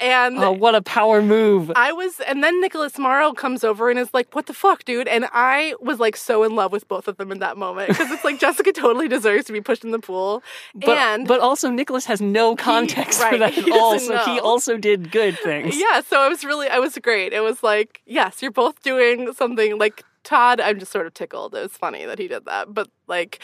and. 0.00 0.38
Oh, 0.38 0.52
what 0.52 0.74
a 0.74 0.82
power 0.82 1.22
move! 1.22 1.72
I 1.76 1.92
was, 1.92 2.20
and 2.26 2.42
then 2.42 2.60
Nicholas 2.60 2.98
Morrow 2.98 3.32
comes 3.32 3.64
over 3.64 3.90
and 3.90 3.98
is 3.98 4.08
like, 4.12 4.34
"What 4.34 4.46
the 4.46 4.54
fuck, 4.54 4.84
dude?" 4.84 5.08
And 5.08 5.26
I 5.32 5.74
was 5.80 5.98
like 6.00 6.16
so 6.16 6.42
in 6.42 6.54
love 6.54 6.72
with 6.72 6.88
both 6.88 7.08
of 7.08 7.16
them 7.16 7.30
in 7.32 7.38
that 7.40 7.56
moment 7.56 7.88
because 7.88 8.10
it's 8.10 8.24
like 8.24 8.40
Jessica 8.40 8.72
totally 8.72 9.08
deserves 9.08 9.44
to 9.46 9.52
be 9.52 9.60
pushed 9.60 9.84
in 9.84 9.90
the 9.90 9.98
pool, 9.98 10.42
But, 10.74 10.96
and 10.98 11.28
but 11.28 11.40
also 11.40 11.70
Nicholas 11.70 12.06
has 12.06 12.20
no 12.20 12.56
context 12.56 13.20
for 13.20 13.26
right, 13.30 13.38
that 13.40 13.52
he 13.54 13.70
at 13.70 13.78
all, 13.78 13.98
so 13.98 14.18
he 14.18 14.40
also 14.40 14.76
did 14.76 15.10
good 15.10 15.38
things. 15.38 15.78
yeah, 15.78 16.00
so 16.00 16.24
it 16.26 16.28
was 16.30 16.44
really, 16.44 16.68
I 16.68 16.78
was 16.78 16.96
great. 16.98 17.32
It 17.32 17.40
was 17.40 17.62
like, 17.62 18.00
yes, 18.06 18.42
you're 18.42 18.50
both 18.50 18.82
doing 18.82 19.32
something 19.32 19.78
like 19.78 20.04
Todd. 20.24 20.60
I'm 20.60 20.78
just 20.78 20.92
sort 20.92 21.06
of 21.06 21.14
tickled. 21.14 21.54
It 21.54 21.62
was 21.62 21.72
funny 21.72 22.04
that 22.04 22.18
he 22.18 22.28
did 22.28 22.44
that, 22.46 22.72
but 22.72 22.88
like, 23.06 23.40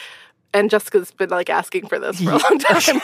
and 0.53 0.69
Jessica's 0.69 1.11
been 1.11 1.29
like 1.29 1.49
asking 1.49 1.87
for 1.87 1.99
this 1.99 2.19
for 2.21 2.31
a 2.31 2.37
long 2.43 2.59
time. 2.59 3.01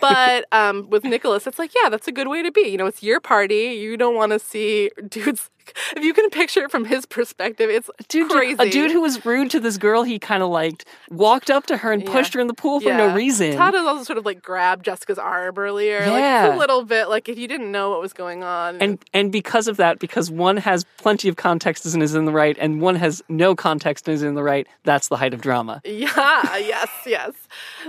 but 0.00 0.46
um, 0.52 0.88
with 0.90 1.04
Nicholas, 1.04 1.46
it's 1.46 1.58
like, 1.58 1.72
yeah, 1.82 1.88
that's 1.88 2.08
a 2.08 2.12
good 2.12 2.28
way 2.28 2.42
to 2.42 2.52
be. 2.52 2.62
You 2.62 2.76
know, 2.76 2.86
it's 2.86 3.02
your 3.02 3.20
party. 3.20 3.76
You 3.78 3.96
don't 3.96 4.14
want 4.14 4.32
to 4.32 4.38
see 4.38 4.90
dudes. 5.08 5.50
If 5.96 6.04
you 6.04 6.12
can 6.12 6.28
picture 6.30 6.64
it 6.64 6.70
from 6.70 6.84
his 6.84 7.06
perspective, 7.06 7.70
it's 7.70 7.88
Dude, 8.08 8.30
crazy. 8.30 8.56
a 8.58 8.70
dude 8.70 8.90
who 8.90 9.00
was 9.00 9.24
rude 9.24 9.50
to 9.52 9.60
this 9.60 9.78
girl 9.78 10.02
he 10.02 10.18
kind 10.18 10.42
of 10.42 10.50
liked 10.50 10.84
walked 11.10 11.50
up 11.50 11.66
to 11.66 11.76
her 11.78 11.92
and 11.92 12.04
pushed 12.04 12.34
her 12.34 12.40
in 12.40 12.46
the 12.48 12.54
pool 12.54 12.80
for 12.80 12.90
no 12.92 13.14
reason. 13.14 13.56
Todd 13.56 13.74
has 13.74 13.86
also 13.86 14.04
sort 14.04 14.18
of 14.18 14.24
like 14.26 14.42
grabbed 14.42 14.84
Jessica's 14.84 15.18
arm 15.18 15.56
earlier, 15.58 16.00
like 16.00 16.08
Yeah. 16.20 16.54
a 16.54 16.58
little 16.58 16.84
bit, 16.84 17.08
like 17.08 17.28
if 17.28 17.38
you 17.38 17.48
didn't 17.48 17.70
know 17.72 17.90
what 17.90 18.00
was 18.00 18.12
going 18.12 18.42
on. 18.44 18.80
and 18.82 18.98
and 19.14 19.32
because 19.32 19.68
of 19.68 19.76
that, 19.78 19.98
because 19.98 20.30
one 20.30 20.56
has 20.58 20.84
plenty 20.98 21.28
of 21.28 21.36
context 21.36 21.86
and 21.86 22.02
is 22.02 22.14
in 22.14 22.24
the 22.26 22.32
right, 22.32 22.56
and 22.60 22.80
one 22.80 22.96
has 22.96 23.22
no 23.28 23.54
context 23.54 24.06
and 24.08 24.14
is 24.14 24.22
in 24.22 24.34
the 24.34 24.42
right, 24.42 24.66
that's 24.84 25.08
the 25.08 25.16
height 25.16 25.32
of 25.34 25.40
drama. 25.40 25.80
Yeah, 25.84 26.56
yes, 26.58 26.88
yes. 27.06 27.32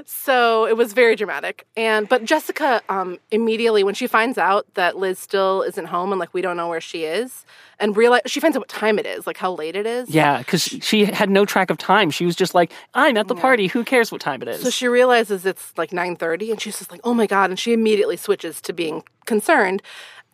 So 0.06 0.66
it 0.66 0.78
was 0.78 0.94
very 0.94 1.16
dramatic. 1.16 1.66
And 1.76 2.08
but 2.08 2.24
Jessica 2.26 2.82
um 2.90 3.20
immediately 3.32 3.84
when 3.84 3.96
she 3.96 4.08
finds 4.08 4.38
out 4.38 4.66
that 4.76 4.98
Liz 4.98 5.20
still 5.20 5.62
isn't 5.64 5.86
home 5.86 6.12
and 6.12 6.20
like 6.20 6.34
we 6.34 6.42
don't 6.42 6.58
know 6.58 6.68
where 6.68 6.82
she 6.82 7.04
is 7.04 7.46
and 7.80 7.96
realize 7.96 8.22
she 8.26 8.40
finds 8.40 8.58
out 8.58 8.62
what 8.62 8.70
time 8.70 8.98
it 9.00 9.06
is, 9.06 9.28
like 9.28 9.38
how 9.38 9.54
late 9.54 9.76
it 9.76 9.86
is. 9.86 10.10
Yeah, 10.10 10.40
because 10.40 10.64
she 10.64 11.06
had 11.06 11.30
no 11.30 11.46
track 11.46 11.70
of 11.70 11.78
time. 11.78 12.10
She 12.10 12.26
was 12.26 12.36
just 12.36 12.56
like, 12.56 12.72
"I'm 12.94 13.18
at 13.18 13.28
the 13.28 13.36
party. 13.36 13.68
Who 13.68 13.84
cares 13.84 14.12
what 14.12 14.22
time 14.22 14.42
it 14.42 14.48
is?" 14.48 14.64
So 14.64 14.70
she 14.70 14.88
realizes 14.88 15.46
it's 15.46 15.74
like 15.78 15.92
9:30 15.92 16.52
and 16.52 16.62
she's 16.62 16.80
just 16.80 16.92
like, 16.92 17.02
"Oh 17.04 17.14
my 17.14 17.28
god." 17.28 17.50
And 17.50 17.60
she 17.60 17.74
immediately 17.74 18.18
switches 18.18 18.62
to 18.62 18.74
being 18.74 19.04
concerned. 19.26 19.82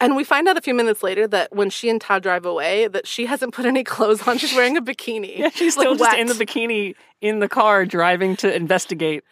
And 0.04 0.16
we 0.16 0.24
find 0.24 0.48
out 0.48 0.58
a 0.58 0.62
few 0.62 0.74
minutes 0.74 1.02
later 1.04 1.28
that 1.28 1.56
when 1.56 1.70
she 1.70 1.90
and 1.90 2.00
Todd 2.02 2.24
drive 2.24 2.46
away, 2.46 2.88
that 2.88 3.08
she 3.08 3.26
hasn't 3.26 3.54
put 3.54 3.66
any 3.66 3.84
clothes 3.84 4.28
on. 4.28 4.38
She's 4.38 4.54
wearing 4.54 4.78
a 4.78 4.82
bikini. 4.82 5.38
yeah, 5.40 5.50
she's 5.50 5.78
like, 5.78 5.86
still 5.86 5.96
just 5.96 6.12
wet. 6.12 6.20
in 6.20 6.28
the 6.28 6.34
bikini 6.34 6.96
in 7.22 7.40
the 7.40 7.48
car 7.50 7.86
driving 7.86 8.36
to 8.38 8.54
investigate 8.54 9.24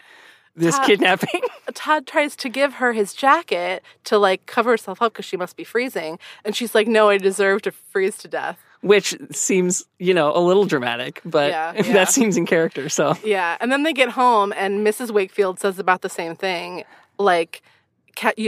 this 0.55 0.75
Todd- 0.77 0.85
kidnapping. 0.87 1.41
Todd 1.73 2.07
tries 2.07 2.35
to 2.37 2.49
give 2.49 2.75
her 2.75 2.93
his 2.93 3.13
jacket 3.13 3.83
to 4.05 4.17
like 4.17 4.45
cover 4.45 4.71
herself 4.71 5.01
up 5.01 5.13
because 5.13 5.25
she 5.25 5.37
must 5.37 5.55
be 5.55 5.63
freezing. 5.63 6.19
And 6.45 6.55
she's 6.55 6.73
like, 6.75 6.87
no, 6.87 7.09
I 7.09 7.17
deserve 7.17 7.61
to 7.63 7.71
freeze 7.71 8.17
to 8.19 8.27
death. 8.27 8.59
which 8.81 9.15
seems, 9.31 9.83
you 9.99 10.13
know, 10.13 10.35
a 10.35 10.39
little 10.41 10.65
dramatic, 10.65 11.21
but 11.23 11.51
Yeah, 11.51 11.73
yeah. 11.75 11.93
that 11.93 12.09
seems 12.09 12.35
in 12.37 12.45
character. 12.45 12.89
So 12.89 13.15
Yeah. 13.23 13.57
And 13.61 13.71
then 13.71 13.83
they 13.83 13.93
get 13.93 14.09
home 14.09 14.53
and 14.57 14.85
Mrs. 14.85 15.11
Wakefield 15.11 15.59
says 15.59 15.79
about 15.79 16.01
the 16.01 16.09
same 16.09 16.35
thing. 16.35 16.83
Like, 17.17 17.61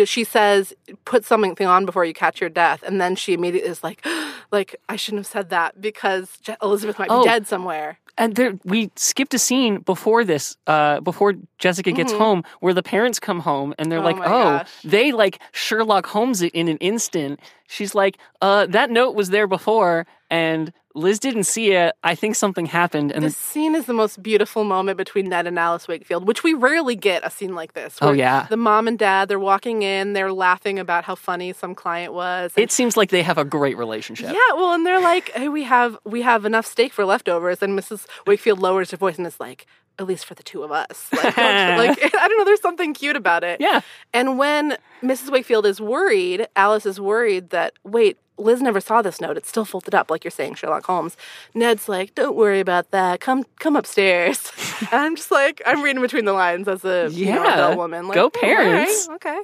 she 0.06 0.24
says, 0.24 0.74
put 1.06 1.26
something 1.26 1.66
on 1.68 1.86
before 1.86 2.06
you 2.06 2.14
catch 2.14 2.40
your 2.42 2.50
death. 2.50 2.84
And 2.84 3.00
then 3.02 3.16
she 3.16 3.34
immediately 3.34 3.70
is 3.70 3.84
like, 3.84 4.06
like, 4.52 4.76
I 4.90 4.96
shouldn't 4.96 5.20
have 5.20 5.28
said 5.28 5.50
that 5.50 5.80
because 5.82 6.38
Elizabeth 6.62 7.00
might 7.00 7.10
be 7.10 7.16
Oh. 7.16 7.24
dead 7.24 7.48
somewhere. 7.48 7.98
and 8.16 8.36
there 8.36 8.54
we 8.64 8.92
skipped 8.96 9.34
a 9.34 9.40
scene 9.40 9.80
before 9.80 10.24
this, 10.24 10.56
uh, 10.68 11.00
before 11.00 11.34
Jessica 11.58 11.92
gets 11.92 12.12
home, 12.14 12.44
where 12.60 12.74
the 12.74 12.84
parents 12.84 13.20
come 13.20 13.40
home 13.40 13.74
and 13.80 13.92
they're 13.92 14.00
Mm-hmm. 14.02 14.20
Oh 14.20 14.22
like, 14.22 14.30
"Oh, 14.30 14.58
gosh. 14.60 14.70
they 14.84 15.12
like 15.12 15.40
Sherlock 15.52 16.06
Holmes 16.06 16.44
it 16.44 16.54
in 16.54 16.68
an 16.68 16.78
instant." 16.78 17.40
She's 17.68 17.96
like, 17.96 18.20
"Uh, 18.40 18.68
that 18.68 18.92
note 18.92 19.16
was 19.16 19.30
there 19.32 19.48
before, 19.48 20.06
and 20.30 20.72
Liz 20.96 21.20
didn't 21.20 21.46
see 21.46 21.72
it. 21.72 21.96
I 22.04 22.16
think 22.16 22.36
something 22.36 22.66
happened." 22.68 23.12
And 23.12 23.24
This 23.24 23.38
scene 23.38 23.76
is 23.76 23.86
the 23.86 23.94
most 23.94 24.22
beautiful 24.22 24.64
moment 24.64 24.98
between 24.98 25.30
Ned 25.30 25.48
and 25.48 25.58
Alice 25.58 25.88
Wakefield, 25.88 26.28
which 26.28 26.44
we 26.44 26.54
rarely 26.54 26.96
get 26.96 27.26
a 27.26 27.30
scene 27.30 27.56
like 27.56 27.74
this. 27.74 27.98
Oh, 28.02 28.12
yeah. 28.12 28.46
The 28.50 28.58
mom 28.58 28.88
and 28.88 28.98
dad, 29.00 29.28
they're 29.28 29.40
walking 29.40 29.82
in, 29.84 30.14
they're 30.14 30.32
laughing 30.34 30.80
about 30.80 31.04
how 31.04 31.16
funny 31.16 31.54
some 31.54 31.74
client 31.76 32.14
was. 32.14 32.52
it 32.56 32.72
seems 32.72 32.96
like 32.96 33.10
they 33.10 33.24
have 33.24 33.38
a 33.38 33.46
great 33.46 33.78
relationship. 33.78 34.32
Yeah, 34.34 34.56
well, 34.56 34.74
and 34.74 34.86
they're 34.86 35.02
like, 35.02 35.30
"Hey, 35.32 35.50
we 35.50 35.64
have 35.64 35.98
we 36.06 36.22
have 36.22 36.46
enough 36.46 36.66
steak 36.66 36.94
for 36.94 37.06
leftovers," 37.06 37.62
and 37.62 37.78
Mrs. 37.78 38.06
Wakefield 38.28 38.60
lowers 38.60 38.92
her 38.92 38.98
voice 38.98 39.18
and 39.18 39.26
is 39.26 39.40
like, 39.40 39.66
"At 40.00 40.06
least 40.08 40.26
for 40.26 40.34
the 40.36 40.44
two 40.44 40.64
of 40.64 40.72
us." 40.72 41.10
Like, 41.14 41.38
like 41.38 42.16
I 42.16 42.28
don't 42.28 42.38
know, 42.38 42.46
there's 42.46 42.62
something 42.62 42.94
cute 42.94 43.16
about 43.16 43.44
it. 43.44 43.60
Yeah. 43.62 43.82
And 44.14 44.38
when 44.38 44.78
Mrs. 45.02 45.32
Wakefield 45.32 45.66
is 45.66 45.80
worried, 45.82 46.48
Alice 46.56 46.86
is 46.86 47.00
worried 47.00 47.50
that 47.52 47.74
wait, 47.84 48.18
Liz 48.38 48.62
never 48.62 48.80
saw 48.80 49.02
this 49.02 49.22
note. 49.22 49.38
It's 49.38 49.50
still 49.50 49.66
folded 49.66 49.94
up, 49.94 50.10
like 50.10 50.24
you're 50.24 50.32
saying, 50.32 50.56
Sherlock 50.56 50.86
Holmes. 50.86 51.16
Ned's 51.54 51.88
like, 51.88 52.16
"Don't 52.16 52.36
worry 52.36 52.60
about 52.60 52.92
that. 52.92 53.20
Come 53.20 53.46
come 53.60 53.76
upstairs." 53.76 54.52
and 54.92 55.02
I'm 55.02 55.16
just 55.16 55.32
like, 55.32 55.62
I'm 55.66 55.82
reading 55.82 56.02
between 56.02 56.26
the 56.26 56.34
lines 56.34 56.68
as 56.68 56.84
a 56.84 57.10
you 57.12 57.28
know, 57.28 57.44
adult 57.46 57.78
woman. 57.78 58.08
Like, 58.08 58.16
Go 58.16 58.32
"Oh, 58.34 58.40
all 58.42 58.50
right, 58.50 58.58
parents." 58.58 59.10
okay, 59.10 59.40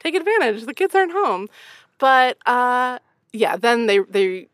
take 0.00 0.14
advantage. 0.14 0.64
The 0.64 0.74
kids 0.74 0.94
aren't 0.94 1.12
home, 1.12 1.48
but 1.98 2.38
uh, 2.46 2.98
yeah. 3.32 3.56
Then 3.56 3.86
they 3.86 3.98
they 4.00 4.48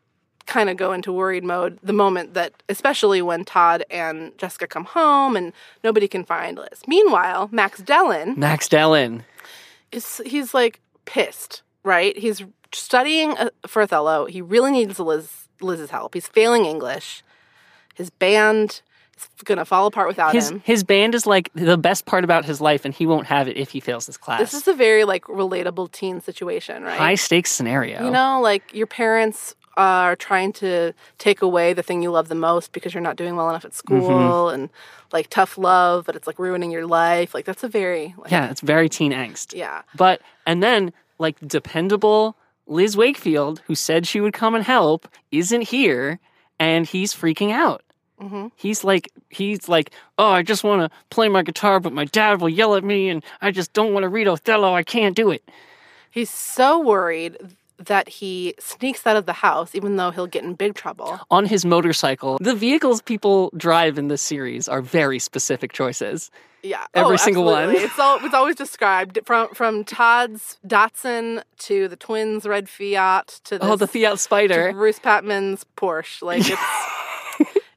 kind 0.45 0.69
of 0.69 0.77
go 0.77 0.93
into 0.93 1.11
worried 1.11 1.43
mode 1.43 1.77
the 1.83 1.93
moment 1.93 2.33
that, 2.33 2.53
especially 2.69 3.21
when 3.21 3.43
Todd 3.45 3.83
and 3.91 4.35
Jessica 4.37 4.65
come 4.65 4.85
home 4.85 5.35
and 5.35 5.53
nobody 5.83 6.07
can 6.07 6.23
find 6.23 6.57
Liz. 6.57 6.81
Meanwhile, 6.87 7.49
Max 7.51 7.81
Dellon 7.81 8.37
Max 8.37 8.67
Dellon. 8.67 9.23
is 9.91 10.21
he's 10.25 10.53
like 10.53 10.79
pissed, 11.05 11.61
right? 11.83 12.17
He's 12.17 12.43
studying 12.73 13.37
uh, 13.37 13.49
for 13.65 13.81
Othello. 13.81 14.25
He 14.25 14.41
really 14.41 14.71
needs 14.71 14.99
Liz 14.99 15.47
Liz's 15.61 15.89
help. 15.89 16.13
He's 16.13 16.27
failing 16.27 16.65
English. 16.65 17.23
His 17.95 18.09
band 18.09 18.81
is 19.17 19.27
gonna 19.43 19.65
fall 19.65 19.87
apart 19.87 20.07
without 20.07 20.33
His 20.33 20.51
him. 20.51 20.61
his 20.63 20.83
band 20.83 21.15
is 21.15 21.25
like 21.25 21.49
the 21.55 21.77
best 21.77 22.05
part 22.05 22.23
about 22.23 22.45
his 22.45 22.61
life, 22.61 22.85
and 22.85 22.93
he 22.93 23.05
won't 23.07 23.27
have 23.27 23.47
it 23.47 23.57
if 23.57 23.71
he 23.71 23.79
fails 23.79 24.05
this 24.05 24.17
class. 24.17 24.39
This 24.39 24.53
is 24.53 24.67
a 24.67 24.73
very 24.73 25.03
like 25.03 25.23
relatable 25.25 25.91
teen 25.91 26.21
situation, 26.21 26.83
right? 26.83 26.97
high 26.97 27.15
stakes 27.15 27.51
scenario. 27.51 28.03
You 28.05 28.11
know, 28.11 28.39
like 28.41 28.71
your 28.73 28.85
parents 28.87 29.55
are 29.75 30.15
trying 30.15 30.51
to 30.51 30.91
take 31.19 31.41
away 31.43 31.71
the 31.73 31.83
thing 31.83 32.01
you 32.01 32.09
love 32.09 32.29
the 32.29 32.35
most 32.35 32.71
because 32.71 32.93
you're 32.95 33.01
not 33.03 33.15
doing 33.15 33.35
well 33.35 33.47
enough 33.49 33.63
at 33.65 33.73
school 33.75 34.01
Mm-hmm. 34.09 34.53
and 34.55 34.69
like 35.11 35.27
tough 35.29 35.57
love, 35.57 36.05
but 36.05 36.15
it's 36.15 36.25
like 36.27 36.37
ruining 36.39 36.69
your 36.71 36.85
life. 36.87 37.33
Like 37.33 37.45
that's 37.45 37.63
a 37.63 37.67
very 37.67 38.13
like, 38.17 38.31
yeah, 38.31 38.49
it's 38.51 38.61
very 38.61 38.89
teen 38.89 39.11
angst. 39.11 39.55
yeah. 39.55 39.81
But 39.95 40.21
and 40.45 40.61
then 40.61 40.93
like 41.19 41.39
dependable 41.47 42.35
Liz 42.67 42.97
Wakefield, 42.97 43.61
who 43.67 43.75
said 43.75 44.07
she 44.07 44.19
would 44.21 44.33
come 44.33 44.55
and 44.55 44.63
help, 44.63 45.07
isn't 45.31 45.61
here, 45.61 46.19
and 46.59 46.85
he's 46.85 47.13
freaking 47.13 47.51
out. 47.51 47.83
Mhm. 48.21 48.51
He's 48.55 48.83
like 48.83 49.11
he's 49.29 49.69
like, 49.69 49.91
oh, 50.17 50.29
I 50.29 50.41
just 50.41 50.63
want 50.63 50.81
to 50.81 50.97
play 51.09 51.29
my 51.29 51.43
guitar, 51.43 51.79
but 51.79 51.93
my 51.93 52.05
dad 52.05 52.41
will 52.41 52.49
yell 52.49 52.75
at 52.75 52.83
me, 52.83 53.09
and 53.09 53.23
I 53.41 53.51
just 53.51 53.73
don't 53.73 53.93
want 53.93 54.03
to 54.03 54.09
read 54.09 54.27
Othello. 54.27 54.73
I 54.73 54.83
can't 54.83 55.15
do 55.15 55.29
it. 55.29 55.47
He's 56.09 56.29
so 56.29 56.79
worried 56.79 57.37
that 57.79 58.09
he 58.09 58.55
sneaks 58.59 59.05
out 59.05 59.15
of 59.17 59.25
the 59.25 59.33
house 59.33 59.75
even 59.75 59.95
though 59.95 60.11
he'll 60.11 60.27
get 60.27 60.43
in 60.43 60.53
big 60.53 60.73
trouble. 60.73 61.19
On 61.29 61.45
his 61.45 61.65
motorcycle, 61.65 62.37
the 62.41 62.55
vehicles 62.55 63.01
people 63.01 63.51
drive 63.55 63.97
in 63.97 64.07
this 64.07 64.21
series 64.21 64.67
are 64.67 64.81
very 64.81 65.19
specific 65.19 65.73
choices. 65.73 66.31
Yeah, 66.63 66.85
Every 66.93 67.13
oh, 67.13 67.17
single 67.17 67.45
one. 67.45 67.69
It's 67.69 67.99
all 67.99 68.17
it's 68.21 68.33
always 68.33 68.55
described 68.55 69.19
from 69.25 69.53
from 69.53 69.83
Todd's 69.83 70.57
Datsun 70.67 71.43
to 71.59 71.87
the 71.87 71.95
twins' 71.95 72.45
red 72.45 72.67
Fiat 72.67 73.39
to 73.45 73.55
oh, 73.55 73.57
this, 73.59 73.69
Oh, 73.69 73.75
the 73.75 73.87
Fiat 73.87 74.13
to 74.13 74.17
Spider. 74.17 74.73
Bruce 74.73 74.99
Patman's 74.99 75.65
Porsche. 75.77 76.23
Like 76.23 76.41
it's 76.49 76.49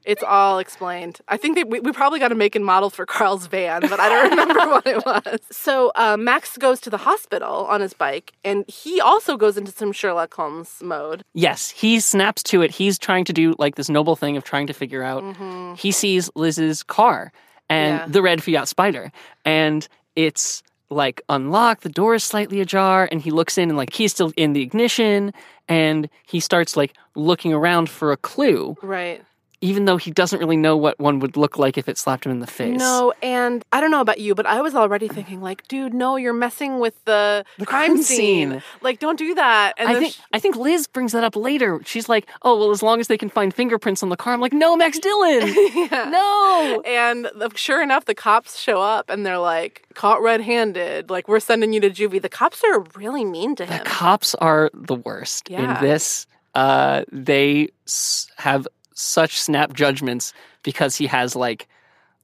It's 0.05 0.23
all 0.23 0.59
explained. 0.59 1.19
I 1.27 1.37
think 1.37 1.55
that 1.57 1.67
we, 1.67 1.79
we 1.79 1.91
probably 1.91 2.19
got 2.19 2.31
a 2.31 2.35
make 2.35 2.55
and 2.55 2.65
model 2.65 2.89
for 2.89 3.05
Carl's 3.05 3.47
van, 3.47 3.81
but 3.81 3.99
I 3.99 4.09
don't 4.09 4.29
remember 4.31 4.59
what 4.71 4.87
it 4.87 5.05
was. 5.05 5.39
So 5.51 5.91
uh, 5.95 6.17
Max 6.17 6.57
goes 6.57 6.79
to 6.81 6.89
the 6.89 6.97
hospital 6.97 7.65
on 7.69 7.81
his 7.81 7.93
bike, 7.93 8.33
and 8.43 8.67
he 8.67 8.99
also 8.99 9.37
goes 9.37 9.57
into 9.57 9.71
some 9.71 9.91
Sherlock 9.91 10.33
Holmes 10.33 10.77
mode. 10.81 11.23
Yes, 11.33 11.69
he 11.69 11.99
snaps 11.99 12.41
to 12.43 12.61
it. 12.61 12.71
He's 12.71 12.97
trying 12.97 13.25
to 13.25 13.33
do 13.33 13.53
like 13.59 13.75
this 13.75 13.89
noble 13.89 14.15
thing 14.15 14.37
of 14.37 14.43
trying 14.43 14.67
to 14.67 14.73
figure 14.73 15.03
out. 15.03 15.23
He 15.77 15.91
sees 15.91 16.29
Liz's 16.35 16.83
car 16.83 17.31
and 17.69 17.99
Yeah. 17.99 18.05
the 18.07 18.21
red 18.21 18.43
Fiat 18.43 18.67
Spider, 18.67 19.11
and 19.45 19.87
it's 20.15 20.63
like 20.89 21.21
unlocked. 21.29 21.83
The 21.83 21.89
door 21.89 22.15
is 22.15 22.23
slightly 22.23 22.59
ajar, 22.59 23.07
and 23.11 23.21
he 23.21 23.31
looks 23.31 23.57
in 23.57 23.69
and 23.69 23.77
like 23.77 23.93
he's 23.93 24.11
still 24.11 24.33
in 24.35 24.53
the 24.53 24.61
ignition, 24.61 25.31
and 25.69 26.09
he 26.27 26.39
starts 26.41 26.75
like 26.75 26.93
looking 27.15 27.53
around 27.53 27.89
for 27.89 28.11
a 28.11 28.17
clue, 28.17 28.75
Right. 28.81 29.23
Even 29.61 29.85
though 29.85 29.97
he 29.97 30.09
doesn't 30.11 30.39
really 30.39 30.57
know 30.57 30.75
what 30.75 30.99
one 30.99 31.19
would 31.19 31.37
look 31.37 31.57
like 31.57 31.77
if 31.77 31.87
it 31.87 31.97
slapped 31.97 32.25
him 32.25 32.31
in 32.31 32.39
the 32.39 32.47
face. 32.47 32.79
No, 32.79 33.13
and 33.21 33.63
I 33.71 33.79
don't 33.79 33.91
know 33.91 34.01
about 34.01 34.19
you, 34.19 34.33
but 34.35 34.45
I 34.47 34.59
was 34.61 34.73
already 34.75 35.07
thinking, 35.07 35.39
like, 35.41 35.67
dude, 35.67 35.93
no, 35.93 36.15
you're 36.15 36.33
messing 36.33 36.79
with 36.79 36.95
the, 37.05 37.45
The 37.59 37.65
crime, 37.65 37.91
crime 37.93 38.03
scene. 38.03 38.51
scene. 38.51 38.63
Like, 38.81 38.99
don't 38.99 39.17
do 39.19 39.35
that. 39.35 39.73
And 39.77 39.87
I 39.89 39.99
think 39.99 40.13
sh- 40.13 40.19
I 40.33 40.39
think 40.39 40.55
Liz 40.55 40.87
brings 40.87 41.11
that 41.11 41.23
up 41.23 41.35
later. 41.35 41.79
She's 41.85 42.09
like, 42.09 42.27
"Oh 42.41 42.57
well, 42.57 42.71
as 42.71 42.81
long 42.81 42.99
as 42.99 43.07
they 43.07 43.17
can 43.17 43.29
find 43.29 43.53
fingerprints 43.53 44.01
on 44.03 44.09
the 44.09 44.17
car." 44.17 44.33
I'm 44.33 44.41
like, 44.41 44.53
"No, 44.53 44.75
Max 44.75 44.97
Dillon, 44.99 45.53
no." 46.11 46.81
And 46.85 47.25
the, 47.35 47.51
sure 47.55 47.81
enough, 47.81 48.05
the 48.05 48.15
cops 48.15 48.59
show 48.59 48.81
up 48.81 49.09
and 49.09 49.25
they're 49.25 49.37
like, 49.37 49.85
caught 49.93 50.21
red 50.21 50.41
handed. 50.41 51.09
Like, 51.09 51.27
we're 51.27 51.39
sending 51.39 51.73
you 51.73 51.79
to 51.81 51.89
juvie. 51.89 52.21
The 52.21 52.29
cops 52.29 52.63
are 52.63 52.79
really 52.95 53.25
mean 53.25 53.55
to 53.57 53.65
him. 53.65 53.77
The 53.83 53.89
cops 53.89 54.35
are 54.35 54.69
the 54.73 54.95
worst 54.95 55.49
Yeah. 55.49 55.77
in 55.77 55.83
this. 55.85 56.25
Uh, 56.55 57.03
they 57.11 57.69
s- 57.87 58.27
have 58.37 58.67
such 59.01 59.39
snap 59.39 59.73
judgments 59.73 60.33
because 60.63 60.95
he 60.95 61.07
has 61.07 61.35
like 61.35 61.67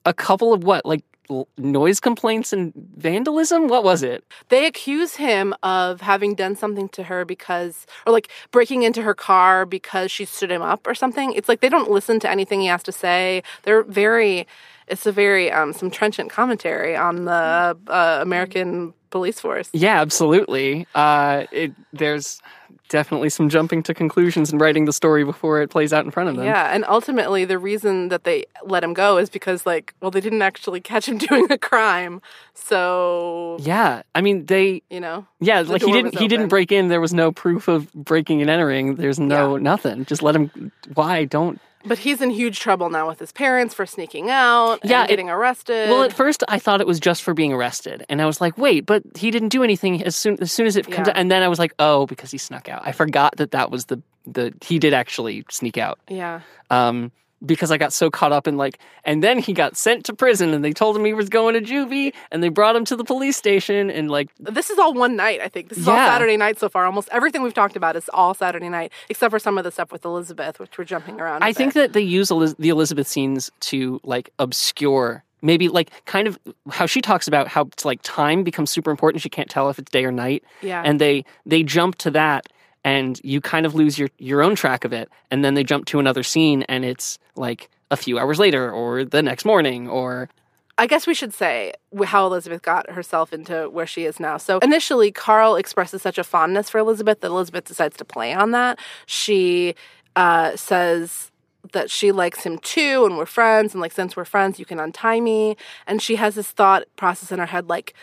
a 0.06 0.14
couple 0.14 0.54
of 0.54 0.64
what, 0.64 0.86
like 0.86 1.04
l- 1.30 1.48
noise 1.58 2.00
complaints 2.00 2.54
and 2.54 2.74
vandalism. 2.96 3.68
What 3.68 3.84
was 3.84 4.04
it? 4.04 4.24
They 4.50 4.66
accuse 4.66 5.16
him 5.16 5.54
of 5.64 6.02
having 6.02 6.36
done 6.36 6.56
something 6.56 6.90
to 6.90 7.04
her 7.04 7.26
because, 7.26 7.86
or 8.06 8.14
like 8.14 8.30
breaking 8.52 8.84
into 8.84 9.02
her 9.02 9.14
car 9.14 9.66
because 9.66 10.12
she 10.12 10.26
stood 10.26 10.52
him 10.52 10.62
up 10.62 10.88
or 10.88 10.96
something. 10.96 11.34
It's 11.34 11.50
like 11.50 11.62
they 11.62 11.70
don't 11.70 11.92
listen 11.92 12.20
to 12.22 12.30
anything 12.30 12.62
he 12.62 12.68
has 12.68 12.84
to 12.84 12.92
say. 12.92 13.44
They're 13.64 13.84
very, 13.84 14.48
it's 14.88 15.06
a 15.06 15.12
very, 15.12 15.52
um, 15.52 15.74
some 15.74 15.92
trenchant 15.92 16.30
commentary 16.30 16.96
on 16.96 17.26
the 17.26 17.78
uh, 17.88 18.20
American 18.22 18.94
police 19.10 19.40
force. 19.40 19.70
Yeah, 19.74 20.02
absolutely. 20.02 20.88
Uh, 20.96 21.46
it, 21.52 21.74
there's 21.94 22.42
definitely 22.90 23.30
some 23.30 23.50
jumping 23.50 23.84
to 23.84 23.94
conclusions 23.94 24.52
and 24.52 24.60
writing 24.62 24.86
the 24.86 24.94
story 24.94 25.24
before 25.24 25.62
it 25.62 25.70
plays 25.70 25.92
out 25.94 26.06
in 26.06 26.12
front 26.12 26.30
of 26.30 26.36
them. 26.36 26.46
Yeah, 26.46 26.74
and 26.74 26.86
ultimately 26.88 27.46
the 27.46 27.58
reason 27.60 28.10
that 28.10 28.24
they 28.24 28.46
let 28.64 28.84
him 28.84 28.94
go 28.94 29.18
is 29.18 29.30
because 29.30 29.66
like, 29.66 29.94
well, 30.02 30.12
they 30.12 30.22
didn't 30.22 30.42
actually 30.42 30.82
catch 30.82 31.08
him 31.08 31.18
doing 31.30 31.52
a 31.52 31.58
crime. 31.58 32.22
So, 32.54 33.58
Yeah, 33.62 34.02
I 34.14 34.22
mean 34.22 34.46
they. 34.46 34.82
you 34.90 35.00
know, 35.00 35.26
Yeah, 35.40 35.62
like 35.62 35.82
he 35.82 35.92
didn't. 35.92 36.18
He 36.18 36.28
didn't 36.28 36.50
break 36.50 36.72
in. 36.72 36.90
There 36.90 37.02
was 37.02 37.14
no 37.14 37.32
proof 37.32 37.68
of 37.68 37.92
breaking 37.94 38.42
and 38.42 38.50
entering. 38.50 38.96
There's 38.96 39.20
no 39.20 39.56
Yeah. 39.56 39.62
nothing. 39.64 40.06
Just 40.06 40.22
let 40.22 40.36
him. 40.36 40.72
Why 40.94 41.26
don't? 41.26 41.60
But 41.86 41.98
he's 42.00 42.22
in 42.22 42.30
huge 42.30 42.60
trouble 42.60 42.90
now 42.90 43.08
with 43.08 43.20
his 43.20 43.32
parents 43.32 43.74
for 43.74 43.86
sneaking 43.86 44.30
out 44.30 44.80
Yeah, 44.84 45.04
it- 45.04 45.10
getting 45.10 45.30
arrested. 45.30 45.90
Well, 45.90 46.04
at 46.04 46.14
first 46.14 46.44
I 46.48 46.60
thought 46.60 46.82
it 46.82 46.88
was 46.88 47.00
just 47.00 47.24
for 47.24 47.34
being 47.34 47.54
arrested, 47.54 48.06
and 48.10 48.22
I 48.22 48.26
was 48.26 48.42
like, 48.42 48.58
wait, 48.58 48.86
but 48.86 49.04
he 49.16 49.32
didn't 49.32 49.50
do 49.50 49.64
anything 49.64 50.04
as 50.04 50.16
soon 50.16 50.38
as 50.42 50.52
soon 50.52 50.66
as 50.68 50.76
it 50.76 50.86
comes 50.86 51.08
Yeah. 51.08 51.12
out. 51.12 51.18
And 51.18 51.32
then 51.32 51.44
I 51.44 51.48
was 51.48 51.60
like, 51.60 51.74
oh, 51.80 52.06
because 52.08 52.32
he 52.32 52.38
snuck 52.38 52.68
out. 52.70 52.82
I 52.86 52.92
forgot 52.92 53.38
that 53.38 53.52
that 53.52 53.72
was 53.72 53.86
the 53.86 54.02
the 54.26 54.54
he 54.62 54.78
did 54.80 54.94
actually 54.94 55.46
sneak 55.50 55.78
out. 55.78 56.00
yeah. 56.10 56.42
Um, 56.70 57.12
because 57.46 57.72
I 57.72 57.78
got 57.78 57.94
so 57.94 58.10
caught 58.10 58.32
up 58.32 58.48
in 58.48 58.58
like, 58.58 58.80
and 59.04 59.24
then 59.24 59.38
he 59.40 59.54
got 59.54 59.78
sent 59.78 60.06
to 60.06 60.14
prison, 60.14 60.54
and 60.54 60.64
they 60.66 60.74
told 60.74 60.96
him 60.96 61.06
he 61.06 61.14
was 61.14 61.30
going 61.30 61.54
to 61.54 61.62
juvie, 61.62 62.14
and 62.32 62.42
they 62.44 62.50
brought 62.50 62.76
him 62.76 62.84
to 62.86 62.96
the 62.96 63.04
police 63.04 63.38
station, 63.38 63.90
and 63.92 64.10
like, 64.10 64.30
This 64.40 64.70
is 64.70 64.80
all 64.80 64.94
one 64.94 65.16
night, 65.16 65.40
I 65.42 65.48
think. 65.48 65.70
This 65.70 65.78
is 65.78 65.88
all 65.88 65.96
Saturday 65.96 66.38
night 66.38 66.60
so 66.60 66.68
far. 66.70 66.86
Almost 66.86 67.10
everything 67.12 67.44
we've 67.44 67.54
talked 67.54 67.76
about 67.76 67.96
is 67.96 68.10
all 68.14 68.34
Saturday 68.34 68.70
night, 68.70 68.92
except 69.10 69.32
for 69.32 69.40
some 69.40 69.58
of 69.58 69.64
the 69.64 69.72
stuff 69.72 69.92
with 69.92 70.04
Elizabeth, 70.06 70.60
which 70.60 70.78
we're 70.78 70.84
jumping 70.86 71.20
around. 71.22 71.44
I 71.44 71.48
I 71.50 71.54
think 71.54 71.74
that 71.74 71.94
they 71.94 72.02
use 72.02 72.30
Eliz- 72.32 72.56
the 72.58 72.70
Elizabeth 72.70 73.08
scenes 73.08 73.52
to 73.62 74.00
like 74.04 74.30
obscure 74.40 75.24
maybe 75.44 75.70
like 75.70 75.92
kind 76.06 76.28
of 76.28 76.38
how 76.72 76.88
she 76.88 77.00
talks 77.00 77.28
about 77.28 77.48
how 77.48 77.62
it's 77.62 77.86
like 77.86 78.00
time 78.02 78.44
becomes 78.44 78.72
super 78.72 78.90
important 78.90 79.22
she 79.22 79.30
can't 79.30 79.50
tell 79.52 79.70
if 79.70 79.78
it's 79.78 79.92
day 79.92 80.04
or 80.04 80.12
night 80.12 80.44
Yeah. 80.64 80.82
and 80.84 81.00
they 81.00 81.26
they 81.46 81.62
jump 81.62 81.96
to 82.00 82.10
that 82.12 82.48
and 82.88 83.20
you 83.22 83.42
kind 83.42 83.66
of 83.66 83.76
lose 83.76 84.00
your 84.00 84.08
your 84.18 84.42
own 84.42 84.56
track 84.56 84.86
of 84.86 84.94
it 84.94 85.10
and 85.30 85.44
then 85.44 85.56
they 85.56 85.64
jump 85.64 85.86
to 85.86 86.00
another 86.00 86.24
scene 86.24 86.64
and 86.64 86.86
it's 86.86 87.20
like 87.36 87.70
a 87.92 87.98
few 87.98 88.18
hours 88.18 88.40
later 88.40 88.72
or 88.72 89.04
the 89.04 89.22
next 89.22 89.44
morning 89.44 89.90
or 89.90 90.30
I 90.78 90.88
guess 90.88 91.06
we 91.06 91.14
should 91.14 91.34
say 91.34 91.74
how 92.06 92.28
Elizabeth 92.28 92.62
got 92.62 92.90
herself 92.90 93.34
into 93.34 93.68
where 93.70 93.88
she 93.88 94.06
is 94.06 94.20
now. 94.20 94.38
So 94.38 94.60
initially, 94.60 95.12
Carl 95.12 95.56
expresses 95.56 96.04
such 96.04 96.20
a 96.20 96.24
fondness 96.24 96.70
for 96.70 96.78
Elizabeth 96.78 97.22
that 97.22 97.28
Elizabeth 97.28 97.66
decides 97.66 97.98
to 97.98 98.06
play 98.06 98.32
on 98.32 98.52
that. 98.52 98.78
She 99.08 99.74
uh, 100.16 100.56
says 100.56 101.32
that 101.74 101.90
she 101.90 102.12
likes 102.12 102.44
him 102.44 102.60
too, 102.60 103.06
and 103.08 103.18
we're 103.18 103.26
friends, 103.26 103.74
and 103.74 103.82
like 103.82 103.92
since 103.92 104.16
we're 104.16 104.24
friends, 104.24 104.60
you 104.60 104.66
can 104.66 104.80
untie 104.80 105.20
me. 105.20 105.58
And 105.88 106.00
she 106.00 106.16
has 106.18 106.36
this 106.36 106.52
thought 106.52 106.84
process 106.96 107.32
in 107.32 107.40
her 107.40 107.48
head, 107.48 107.68
like. 107.68 107.96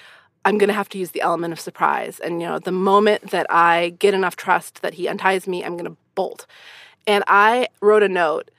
I'm 0.45 0.59
going 0.59 0.69
to 0.69 0.75
have 0.75 0.89
to 0.91 0.99
use 0.99 1.13
the 1.13 1.23
element 1.23 1.53
of 1.53 1.61
surprise. 1.61 2.21
And, 2.21 2.41
you 2.41 2.47
know, 2.47 2.59
the 2.59 2.73
moment 2.73 3.31
that 3.31 3.47
I 3.51 3.95
get 3.99 4.15
enough 4.15 4.37
trust 4.37 4.83
that 4.83 4.95
he 4.95 5.09
unties 5.09 5.47
me, 5.47 5.65
I'm 5.65 5.73
going 5.77 5.91
to 5.91 5.97
bolt. 6.15 6.47
And 7.07 7.25
I 7.27 7.69
wrote 7.81 8.03
a 8.03 8.09
note 8.09 8.51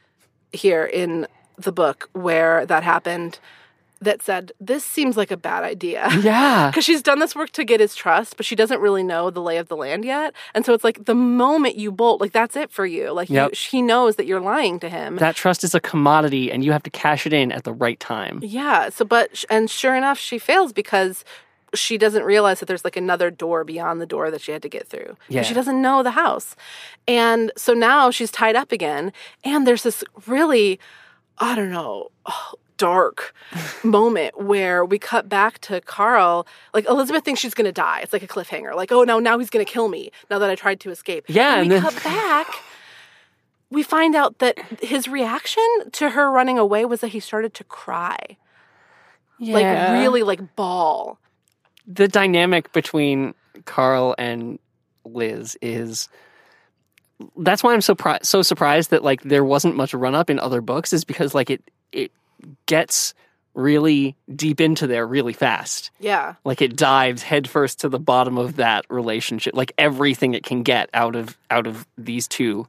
here 0.51 0.85
in 0.85 1.27
the 1.57 1.71
book 1.71 2.09
where 2.13 2.65
that 2.65 2.83
happened 2.83 3.39
that 4.01 4.21
said, 4.21 4.51
This 4.59 4.83
seems 4.83 5.15
like 5.17 5.31
a 5.31 5.37
bad 5.37 5.63
idea. 5.63 6.07
yeah 6.21 6.69
Because 6.69 6.83
she's 6.83 7.01
done 7.01 7.19
this 7.19 7.35
work 7.35 7.49
to 7.51 7.63
get 7.63 7.79
his 7.79 7.95
trust, 7.95 8.35
but 8.37 8.45
she 8.45 8.55
doesn't 8.55 8.81
really 8.81 9.03
know 9.03 9.29
the 9.29 9.41
lay 9.41 9.57
of 9.57 9.67
the 9.67 9.75
land 9.75 10.03
yet. 10.05 10.33
And 10.53 10.65
so 10.65 10.73
it's 10.73 10.83
like 10.83 11.05
the 11.05 11.15
moment 11.15 11.77
you 11.77 11.91
bolt, 11.91 12.19
like 12.21 12.33
that's 12.33 12.55
it 12.55 12.71
for 12.71 12.85
you. 12.85 13.11
Like 13.13 13.29
Yep. 13.29 13.51
you, 13.51 13.57
he 13.71 13.81
knows 13.81 14.17
that 14.17 14.25
you're 14.25 14.41
lying 14.41 14.79
to 14.81 14.89
him. 14.89 15.15
that 15.17 15.35
trust 15.35 15.63
is 15.63 15.73
a 15.73 15.79
commodity 15.79 16.51
and 16.51 16.63
you 16.63 16.71
have 16.71 16.83
to 16.83 16.89
cash 16.89 17.25
it 17.25 17.33
in 17.33 17.51
at 17.51 17.63
the 17.63 17.73
right 17.73 17.99
time 17.99 18.41
yeah. 18.43 18.89
So, 18.89 19.05
but, 19.05 19.43
and 19.49 19.69
sure 19.69 19.95
enough, 19.95 20.19
she 20.19 20.37
fails 20.39 20.73
because 20.73 21.23
she 21.75 21.97
doesn't 21.97 22.23
realize 22.23 22.59
that 22.59 22.65
there's 22.65 22.83
like 22.83 22.95
another 22.97 23.29
door 23.29 23.63
beyond 23.63 24.01
the 24.01 24.05
door 24.05 24.31
that 24.31 24.41
she 24.41 24.51
had 24.51 24.61
to 24.63 24.69
get 24.69 24.87
through. 24.87 25.15
Yeah. 25.29 25.41
She 25.43 25.53
doesn't 25.53 25.81
know 25.81 26.01
the 26.03 26.11
house. 26.11 26.55
And 27.07 27.51
so 27.57 27.73
now 27.73 28.09
she's 28.11 28.31
tied 28.31 28.55
up 28.55 28.71
again. 28.71 29.11
And 29.43 29.67
there's 29.67 29.83
this 29.83 30.03
really, 30.25 30.79
I 31.37 31.55
don't 31.55 31.71
know, 31.71 32.09
dark 32.77 33.33
moment 33.83 34.37
where 34.41 34.83
we 34.83 34.99
cut 34.99 35.29
back 35.29 35.59
to 35.59 35.79
Carl. 35.81 36.45
Like 36.73 36.85
Elizabeth 36.89 37.23
thinks 37.23 37.39
she's 37.39 37.53
going 37.53 37.65
to 37.65 37.71
die. 37.71 38.01
It's 38.01 38.11
like 38.13 38.23
a 38.23 38.27
cliffhanger. 38.27 38.75
Like, 38.75 38.91
oh 38.91 39.03
no, 39.03 39.19
now 39.19 39.37
he's 39.39 39.49
going 39.49 39.65
to 39.65 39.71
kill 39.71 39.87
me 39.87 40.11
now 40.29 40.39
that 40.39 40.49
I 40.49 40.55
tried 40.55 40.79
to 40.81 40.89
escape. 40.91 41.25
Yeah, 41.27 41.53
And 41.53 41.61
and 41.61 41.69
we 41.69 41.75
then- 41.75 41.83
cut 41.83 42.03
back. 42.03 42.47
We 43.71 43.81
find 43.81 44.15
out 44.15 44.37
that 44.39 44.59
his 44.81 45.07
reaction 45.07 45.63
to 45.93 46.11
her 46.11 46.29
running 46.31 46.57
away 46.59 46.85
was 46.85 47.01
that 47.01 47.09
he 47.09 47.19
started 47.19 47.53
to 47.55 47.63
cry. 47.63 48.37
Yeah. 49.39 49.53
Like 49.55 50.01
really 50.01 50.23
like 50.23 50.55
bawl. 50.55 51.17
The 51.87 52.07
dynamic 52.07 52.71
between 52.71 53.33
Carl 53.65 54.15
and 54.17 54.59
Liz 55.05 55.57
is 55.61 56.09
that's 57.37 57.63
why 57.63 57.73
I'm 57.73 57.81
so 57.81 57.95
pri- 57.95 58.19
so 58.23 58.41
surprised 58.41 58.89
that 58.89 59.03
like 59.03 59.21
there 59.21 59.45
wasn't 59.45 59.75
much 59.75 59.93
run 59.93 60.15
up 60.15 60.29
in 60.29 60.39
other 60.39 60.61
books 60.61 60.93
is 60.93 61.05
because 61.05 61.33
like 61.33 61.49
it 61.49 61.61
it 61.91 62.11
gets 62.65 63.13
really 63.53 64.15
deep 64.35 64.59
into 64.59 64.85
there 64.85 65.07
really 65.07 65.31
fast. 65.33 65.91
Yeah. 65.99 66.35
Like 66.43 66.61
it 66.61 66.75
dives 66.75 67.23
headfirst 67.23 67.79
to 67.79 67.89
the 67.89 67.99
bottom 67.99 68.37
of 68.37 68.57
that 68.57 68.85
relationship. 68.89 69.55
Like 69.55 69.71
everything 69.77 70.33
it 70.33 70.43
can 70.43 70.61
get 70.61 70.89
out 70.93 71.15
of 71.15 71.37
out 71.49 71.65
of 71.65 71.87
these 71.97 72.27
two 72.27 72.67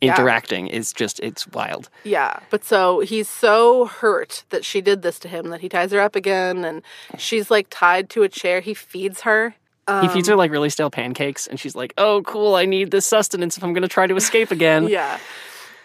Yeah. 0.00 0.12
interacting 0.14 0.66
is 0.66 0.92
just 0.92 1.18
it's 1.20 1.46
wild. 1.48 1.88
Yeah, 2.04 2.40
but 2.50 2.64
so 2.64 3.00
he's 3.00 3.28
so 3.28 3.86
hurt 3.86 4.44
that 4.50 4.64
she 4.64 4.80
did 4.82 5.02
this 5.02 5.18
to 5.20 5.28
him 5.28 5.48
that 5.48 5.60
he 5.62 5.68
ties 5.68 5.92
her 5.92 6.00
up 6.00 6.14
again 6.14 6.64
and 6.64 6.82
she's 7.16 7.50
like 7.50 7.68
tied 7.70 8.10
to 8.10 8.22
a 8.22 8.28
chair. 8.28 8.60
He 8.60 8.74
feeds 8.74 9.22
her. 9.22 9.54
he 10.02 10.08
feeds 10.08 10.28
her 10.28 10.36
like 10.36 10.50
really 10.50 10.68
stale 10.70 10.90
pancakes 10.90 11.46
and 11.46 11.58
she's 11.60 11.74
like, 11.74 11.94
"Oh, 11.98 12.22
cool, 12.26 12.54
I 12.54 12.64
need 12.66 12.90
this 12.90 13.06
sustenance 13.06 13.56
if 13.56 13.64
I'm 13.64 13.72
going 13.72 13.82
to 13.82 13.88
try 13.88 14.06
to 14.06 14.16
escape 14.16 14.50
again." 14.50 14.88
Yeah. 14.88 15.18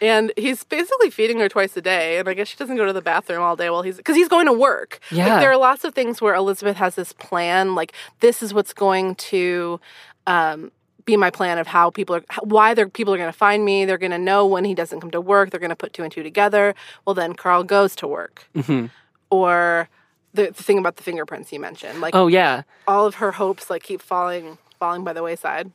And 0.01 0.31
he's 0.37 0.63
basically 0.63 1.09
feeding 1.09 1.39
her 1.39 1.49
twice 1.49 1.75
a 1.75 1.81
day. 1.81 2.19
And 2.19 2.29
I 2.29 2.33
guess 2.33 2.47
she 2.47 2.55
doesn't 2.55 2.77
go 2.77 2.85
to 2.85 2.93
the 2.93 3.01
bathroom 3.01 3.41
all 3.43 3.57
day 3.57 3.69
while 3.69 3.81
he's, 3.81 3.97
because 3.97 4.15
he's 4.15 4.29
going 4.29 4.45
to 4.45 4.53
work. 4.53 4.99
Like, 5.11 5.17
Yeah. 5.17 5.39
there 5.41 5.51
are 5.51 5.57
lots 5.57 5.83
of 5.83 5.93
things 5.93 6.21
where 6.21 6.33
Elizabeth 6.35 6.77
has 6.77 6.95
this 6.95 7.11
plan, 7.11 7.75
like, 7.75 7.91
this 8.21 8.41
is 8.41 8.53
what's 8.53 8.71
going 8.71 9.15
to, 9.15 9.81
um, 10.25 10.71
be 11.09 11.17
my 11.17 11.31
plan 11.31 11.57
of 11.57 11.67
how 11.67 11.89
people 11.89 12.15
are, 12.17 12.23
why 12.43 12.73
they're, 12.73 12.87
people 12.87 13.13
are 13.13 13.17
going 13.17 13.31
to 13.31 13.37
find 13.47 13.65
me. 13.65 13.85
They're 13.85 13.97
going 13.97 14.11
to 14.11 14.17
know 14.31 14.45
when 14.45 14.63
he 14.65 14.73
doesn't 14.75 14.99
come 15.01 15.11
to 15.11 15.21
work. 15.21 15.49
They're 15.49 15.59
going 15.59 15.69
to 15.77 15.81
put 15.83 15.91
two 15.93 16.03
and 16.03 16.11
two 16.11 16.23
together. 16.23 16.75
Well, 17.05 17.13
then 17.15 17.33
Carl 17.33 17.63
goes 17.63 17.95
to 17.97 18.07
work. 18.07 18.47
hmm 18.55 18.85
Or 19.29 19.89
the, 20.33 20.43
the 20.57 20.63
thing 20.63 20.77
about 20.77 20.95
the 20.97 21.03
fingerprints 21.03 21.51
you 21.51 21.59
mentioned. 21.59 22.01
Like, 22.01 22.13
Oh 22.15 22.27
yeah. 22.27 22.63
all 22.87 23.05
of 23.05 23.15
her 23.15 23.31
hopes, 23.31 23.69
like, 23.69 23.83
keep 23.83 24.01
falling, 24.01 24.57
falling 24.79 25.03
by 25.03 25.13
the 25.13 25.23
wayside. 25.23 25.71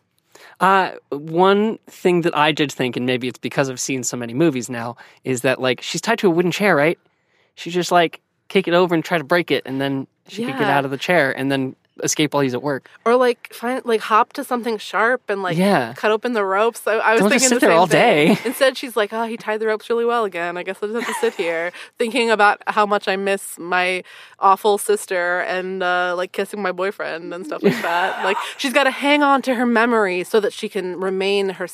Uh, 0.61 0.93
one 1.11 1.79
thing 1.87 2.23
that 2.23 2.37
I 2.37 2.53
did 2.53 2.71
think, 2.73 2.97
and 2.97 3.07
maybe 3.07 3.29
it's 3.29 3.39
because 3.39 3.71
I've 3.71 3.81
seen 3.81 4.03
so 4.05 4.17
many 4.17 4.35
movies 4.35 4.69
now, 4.69 4.97
is 5.25 5.43
that 5.43 5.61
like 5.61 5.81
she's 5.81 6.01
tied 6.01 6.19
to 6.21 6.27
a 6.27 6.31
wooden 6.31 6.51
chair, 6.51 6.75
right? 6.75 6.99
She 7.55 7.71
just 7.71 7.93
like 7.93 8.21
kick 8.49 8.67
it 8.67 8.75
over 8.75 8.95
and 8.97 9.05
try 9.05 9.17
to 9.19 9.25
break 9.25 9.51
it, 9.51 9.63
and 9.65 9.81
then 9.81 10.07
she 10.29 10.45
could 10.45 10.59
get 10.59 10.69
out 10.69 10.85
of 10.85 10.91
the 10.91 10.97
chair 10.97 11.37
and 11.39 11.53
then 11.53 11.77
escape 12.03 12.35
while 12.35 12.43
he's 12.43 12.55
at 12.55 12.63
work. 12.63 12.89
Or 13.05 13.15
like 13.17 13.53
find 13.55 13.85
like 13.85 14.01
hop 14.01 14.33
to 14.35 14.43
something 14.45 14.79
sharp 14.79 15.23
and 15.29 15.43
like 15.43 15.57
Yeah. 15.57 15.93
cut 15.95 16.11
open 16.11 16.33
the 16.33 16.45
ropes. 16.45 16.81
So 16.83 16.99
I 16.99 17.13
was 17.13 17.21
Don't 17.21 17.31
thinking 17.31 17.49
sit 17.49 17.61
the 17.61 17.67
there 17.69 17.77
all 17.77 17.87
thing. 17.87 18.35
day. 18.35 18.39
Instead, 18.45 18.77
she's 18.77 18.97
like, 18.97 19.13
"Oh, 19.13 19.25
he 19.25 19.37
tied 19.37 19.61
the 19.61 19.67
ropes 19.69 19.89
really 19.89 20.05
well 20.05 20.25
again. 20.25 20.57
I 20.57 20.63
guess 20.65 20.79
I'll 20.83 20.89
just 20.93 21.07
have 21.07 21.15
to 21.15 21.21
sit 21.21 21.35
here, 21.35 21.71
thinking 21.99 22.31
about 22.31 22.61
how 22.67 22.85
much 22.85 23.07
I 23.07 23.15
miss 23.17 23.59
my 23.59 24.03
awful 24.41 24.77
sister 24.79 25.41
and 25.43 25.83
uh, 25.83 26.15
like 26.17 26.33
kissing 26.33 26.61
my 26.61 26.73
boyfriend 26.73 27.33
and 27.33 27.47
stuff 27.47 27.63
like 27.63 27.81
that. 27.83 28.25
like 28.29 28.37
she's 28.59 28.73
got 28.73 28.85
to 28.85 28.91
hang 28.91 29.23
on 29.23 29.41
to 29.43 29.55
her 29.55 29.65
memory 29.67 30.25
so 30.25 30.41
that 30.41 30.53
she 30.53 30.69
can 30.69 30.99
remain 31.01 31.51
her 31.51 31.69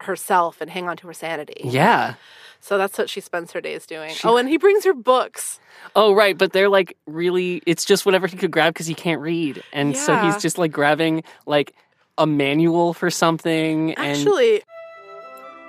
herself 0.00 0.60
and 0.60 0.70
hang 0.70 0.88
on 0.88 0.96
to 0.96 1.06
her 1.06 1.14
sanity. 1.14 1.60
Yeah. 1.64 2.14
So 2.60 2.76
that's 2.78 2.98
what 2.98 3.08
she 3.08 3.20
spends 3.20 3.52
her 3.52 3.60
days 3.60 3.86
doing. 3.86 4.14
oh, 4.24 4.36
and 4.36 4.48
he 4.48 4.58
brings 4.58 4.84
her 4.84 4.92
books. 4.94 5.58
Oh, 5.96 6.12
right. 6.14 6.36
But 6.36 6.52
they're 6.52 6.68
like 6.68 6.96
really, 7.06 7.62
it's 7.66 7.84
just 7.84 8.04
whatever 8.04 8.26
he 8.26 8.36
could 8.36 8.50
grab 8.50 8.74
because 8.74 8.86
he 8.86 8.94
can't 8.94 9.20
read. 9.20 9.62
And 9.72 9.96
so 9.96 10.14
he's 10.16 10.40
just 10.42 10.58
like 10.58 10.70
grabbing 10.70 11.24
like 11.46 11.74
a 12.18 12.26
manual 12.26 12.92
for 12.92 13.10
something. 13.10 13.94
and 13.94 14.06
Actually, 14.18 14.62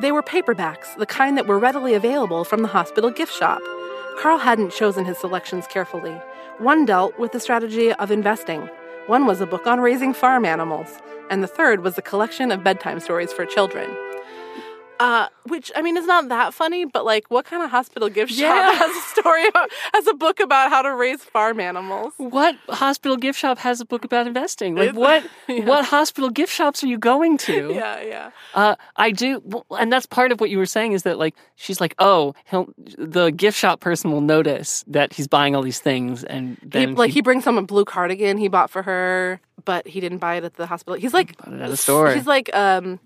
they 0.01 0.11
were 0.11 0.21
paperbacks, 0.23 0.95
the 0.97 1.05
kind 1.05 1.37
that 1.37 1.47
were 1.47 1.59
readily 1.59 1.93
available 1.93 2.43
from 2.43 2.61
the 2.61 2.67
hospital 2.67 3.09
gift 3.09 3.33
shop. 3.33 3.61
Carl 4.19 4.39
hadn't 4.39 4.71
chosen 4.71 5.05
his 5.05 5.17
selections 5.17 5.65
carefully. 5.67 6.13
One 6.57 6.85
dealt 6.85 7.17
with 7.17 7.31
the 7.31 7.39
strategy 7.39 7.93
of 7.93 8.11
investing, 8.11 8.69
one 9.07 9.25
was 9.25 9.41
a 9.41 9.47
book 9.47 9.65
on 9.65 9.79
raising 9.79 10.13
farm 10.13 10.45
animals, 10.45 10.87
and 11.31 11.41
the 11.41 11.47
third 11.47 11.81
was 11.83 11.97
a 11.97 12.01
collection 12.03 12.51
of 12.51 12.63
bedtime 12.63 12.99
stories 12.99 13.33
for 13.33 13.45
children. 13.45 13.89
Uh, 15.01 15.27
which 15.47 15.71
I 15.75 15.81
mean 15.81 15.97
is 15.97 16.05
not 16.05 16.29
that 16.29 16.53
funny, 16.53 16.85
but 16.85 17.03
like, 17.05 17.25
what 17.29 17.43
kind 17.45 17.63
of 17.63 17.71
hospital 17.71 18.07
gift 18.07 18.31
shop 18.33 18.39
Yeah. 18.39 18.71
has 18.77 18.95
a 18.95 19.01
story 19.19 19.47
about, 19.47 19.71
has 19.95 20.05
a 20.05 20.13
book 20.13 20.39
about 20.39 20.69
how 20.69 20.83
to 20.83 20.93
raise 20.93 21.23
farm 21.23 21.59
animals? 21.59 22.13
what 22.17 22.55
hospital 22.69 23.17
gift 23.17 23.39
shop 23.39 23.57
has 23.57 23.81
a 23.81 23.85
book 23.85 24.05
about 24.05 24.27
investing? 24.27 24.75
Like, 24.75 24.93
what 25.05 25.23
yeah. 25.47 25.65
what 25.65 25.85
hospital 25.85 26.29
gift 26.29 26.53
shops 26.53 26.83
are 26.83 26.87
you 26.87 26.99
going 26.99 27.39
to? 27.39 27.71
Yeah, 27.81 28.01
yeah. 28.01 28.31
Uh, 28.53 28.75
I 28.95 29.09
do, 29.09 29.41
and 29.71 29.91
that's 29.91 30.05
part 30.05 30.31
of 30.31 30.39
what 30.39 30.51
you 30.51 30.59
were 30.59 30.67
saying 30.67 30.91
is 30.91 31.01
that 31.01 31.17
like 31.17 31.33
she's 31.55 31.81
like, 31.81 31.95
oh, 31.97 32.35
he'll 32.45 32.71
the 32.77 33.31
gift 33.31 33.57
shop 33.57 33.79
person 33.79 34.11
will 34.11 34.21
notice 34.21 34.83
that 34.85 35.13
he's 35.13 35.27
buying 35.27 35.55
all 35.55 35.63
these 35.63 35.79
things, 35.79 36.23
and 36.23 36.57
He, 36.61 36.67
then 36.67 36.93
like 36.93 37.09
he 37.09 37.21
brings 37.21 37.43
some 37.43 37.57
a 37.57 37.63
blue 37.63 37.85
cardigan 37.85 38.37
he 38.37 38.49
bought 38.49 38.69
for 38.69 38.83
her, 38.83 39.41
but 39.65 39.87
he 39.87 39.99
didn't 39.99 40.19
buy 40.19 40.35
it 40.35 40.43
at 40.43 40.55
the 40.55 40.67
hospital. 40.67 40.99
He's 40.99 41.13
like 41.13 41.35
Bought 41.37 41.53
it 41.53 41.61
at 41.61 41.71
a 41.71 41.77
store. 41.77 42.13
He's 42.13 42.27
like 42.27 42.53
um 42.55 42.99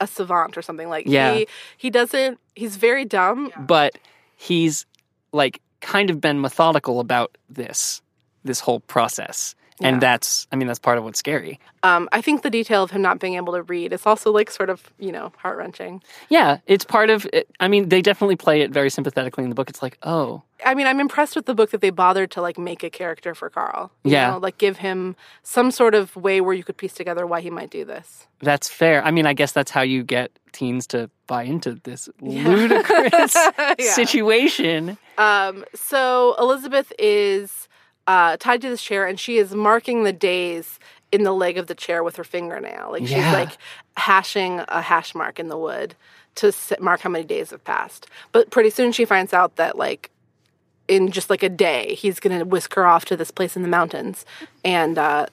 a 0.00 0.06
savant 0.06 0.56
or 0.56 0.62
something. 0.62 0.88
Like 0.88 1.06
Yeah. 1.06 1.34
he 1.34 1.46
he 1.76 1.90
doesn't. 1.90 2.38
He's 2.56 2.76
very 2.76 3.04
dumb. 3.04 3.52
but 3.58 3.98
he's 4.36 4.86
like 5.32 5.60
kind 5.80 6.10
of 6.10 6.20
been 6.20 6.40
methodical 6.40 7.00
about 7.00 7.36
this 7.48 8.02
this 8.44 8.60
whole 8.60 8.80
process, 8.80 9.54
Yeah. 9.80 9.88
and 9.88 10.00
that's 10.00 10.46
I 10.52 10.56
mean 10.56 10.66
that's 10.68 10.78
part 10.78 10.98
of 10.98 11.04
what's 11.04 11.18
scary. 11.18 11.58
Um, 11.82 12.08
I 12.12 12.20
think 12.20 12.42
the 12.42 12.50
detail 12.50 12.82
of 12.82 12.90
him 12.90 13.00
not 13.00 13.18
being 13.18 13.34
able 13.36 13.54
to 13.54 13.62
read 13.62 13.92
is 13.94 14.04
also 14.04 14.30
like 14.30 14.50
sort 14.50 14.68
of 14.70 14.92
you 14.98 15.10
know 15.10 15.32
heart 15.38 15.56
wrenching. 15.56 16.02
Yeah, 16.28 16.58
it's 16.66 16.84
part 16.84 17.08
of. 17.10 17.26
It. 17.32 17.48
I 17.60 17.68
mean, 17.68 17.88
they 17.88 18.02
definitely 18.02 18.36
play 18.36 18.60
it 18.60 18.70
very 18.70 18.90
sympathetically 18.90 19.44
in 19.44 19.48
the 19.50 19.54
book. 19.54 19.70
It's 19.70 19.80
like, 19.82 19.96
oh, 20.02 20.42
I 20.66 20.74
mean, 20.74 20.86
I'm 20.86 21.00
impressed 21.00 21.34
with 21.36 21.46
the 21.46 21.54
book 21.54 21.70
that 21.70 21.80
they 21.80 21.88
bothered 21.90 22.30
to 22.32 22.42
like 22.42 22.58
make 22.58 22.82
a 22.84 22.90
character 22.90 23.34
for 23.34 23.48
Carl. 23.48 23.90
you 24.04 24.12
Yeah. 24.12 24.32
know, 24.32 24.38
like 24.38 24.58
give 24.58 24.76
him 24.76 25.16
some 25.42 25.70
sort 25.70 25.94
of 25.94 26.14
way 26.16 26.42
where 26.42 26.52
you 26.54 26.62
could 26.64 26.76
piece 26.76 26.92
together 26.92 27.26
why 27.26 27.40
he 27.40 27.48
might 27.48 27.70
do 27.70 27.84
this. 27.86 28.26
that's 28.42 28.68
fair. 28.68 29.02
I 29.02 29.10
mean, 29.10 29.24
I 29.26 29.32
guess 29.32 29.52
that's 29.52 29.70
how 29.70 29.80
you 29.82 30.02
get 30.02 30.30
teens 30.52 30.86
to 30.88 31.08
buy 31.26 31.44
into 31.44 31.74
this 31.84 32.08
ludicrous 32.20 33.34
Yeah. 33.78 33.92
situation. 33.92 34.98
Um, 35.16 35.64
so 35.74 36.34
Elizabeth 36.38 36.92
is 36.98 37.68
uh, 38.06 38.36
tied 38.38 38.60
to 38.62 38.68
this 38.68 38.82
chair, 38.82 39.06
and 39.06 39.18
she 39.20 39.38
is 39.38 39.54
marking 39.54 40.04
the 40.04 40.12
days 40.12 40.78
in 41.12 41.24
the 41.24 41.32
leg 41.32 41.58
of 41.58 41.66
the 41.66 41.74
chair 41.74 42.02
with 42.04 42.16
her 42.16 42.24
fingernail. 42.24 42.90
Like 42.92 43.02
she's 43.02 43.10
Yeah. 43.12 43.32
like 43.32 43.50
hashing 43.96 44.60
a 44.68 44.80
hash 44.80 45.14
mark 45.14 45.38
in 45.38 45.48
the 45.48 45.58
wood 45.58 45.94
to 46.36 46.52
mark 46.80 47.00
how 47.00 47.10
many 47.10 47.24
days 47.24 47.50
have 47.50 47.64
passed. 47.64 48.06
But 48.32 48.50
pretty 48.50 48.70
soon 48.70 48.92
she 48.92 49.04
finds 49.04 49.32
out 49.32 49.56
that 49.56 49.76
like 49.76 50.10
in 50.88 51.10
just 51.10 51.28
like 51.30 51.42
a 51.42 51.48
day 51.48 51.94
he's 51.94 52.20
gonna 52.20 52.44
whisk 52.44 52.74
her 52.74 52.86
off 52.86 53.04
to 53.06 53.16
this 53.16 53.30
place 53.30 53.56
in 53.56 53.62
the 53.62 53.68
mountains, 53.68 54.24
and 54.64 54.98
uh, 54.98 55.26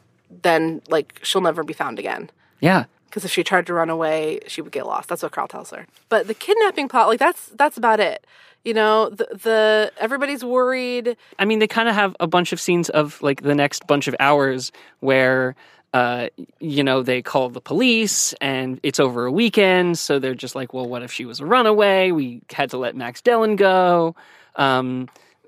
then 0.43 0.81
like 0.89 1.19
she'll 1.23 1.41
never 1.41 1.63
be 1.63 1.73
found 1.73 1.99
again. 1.99 2.29
Yeah, 2.59 2.85
Because 3.09 3.25
if 3.25 3.31
she 3.31 3.43
tried 3.43 3.65
to 3.67 3.73
run 3.73 3.89
away, 3.89 4.41
she 4.47 4.61
would 4.61 4.71
get 4.71 4.85
lost. 4.85 5.09
That's 5.09 5.23
what 5.23 5.31
Carl 5.31 5.47
tells 5.47 5.71
her. 5.71 5.87
But 6.09 6.27
the 6.27 6.33
kidnapping 6.33 6.87
plot, 6.87 7.07
like 7.07 7.19
that's 7.19 7.47
that's 7.47 7.77
about 7.77 7.99
it. 7.99 8.25
You 8.63 8.73
know, 8.73 9.09
the, 9.09 9.27
the 9.31 9.91
everybody's 9.97 10.43
worried. 10.43 11.15
I 11.39 11.45
mean, 11.45 11.59
they 11.59 11.67
kind 11.67 11.87
of 11.87 11.95
have 11.95 12.15
a 12.19 12.27
bunch 12.27 12.51
of 12.51 12.59
scenes 12.59 12.89
of 12.89 13.21
like 13.21 13.41
the 13.41 13.55
next 13.55 13.87
bunch 13.87 14.09
of 14.09 14.15
hours 14.19 14.73
where, 14.99 15.55
uh, 15.93 16.27
you 16.59 16.83
know, 16.83 17.01
they 17.01 17.21
call 17.21 17.49
the 17.49 17.61
police 17.61 18.33
and 18.41 18.79
it's 18.83 18.99
over 18.99 19.25
a 19.25 19.31
weekend. 19.31 19.97
So 19.97 20.19
they're 20.19 20.35
just 20.35 20.53
like, 20.53 20.73
well, 20.73 20.87
what 20.87 21.01
if 21.01 21.13
she 21.13 21.23
was 21.23 21.39
a 21.39 21.45
runaway? 21.45 22.11
We 22.11 22.41
had 22.51 22.71
to 22.71 22.77
let 22.77 22.93
Max 22.95 23.21
Dillon 23.21 23.55
go. 23.55 24.15
Um, 24.57 25.07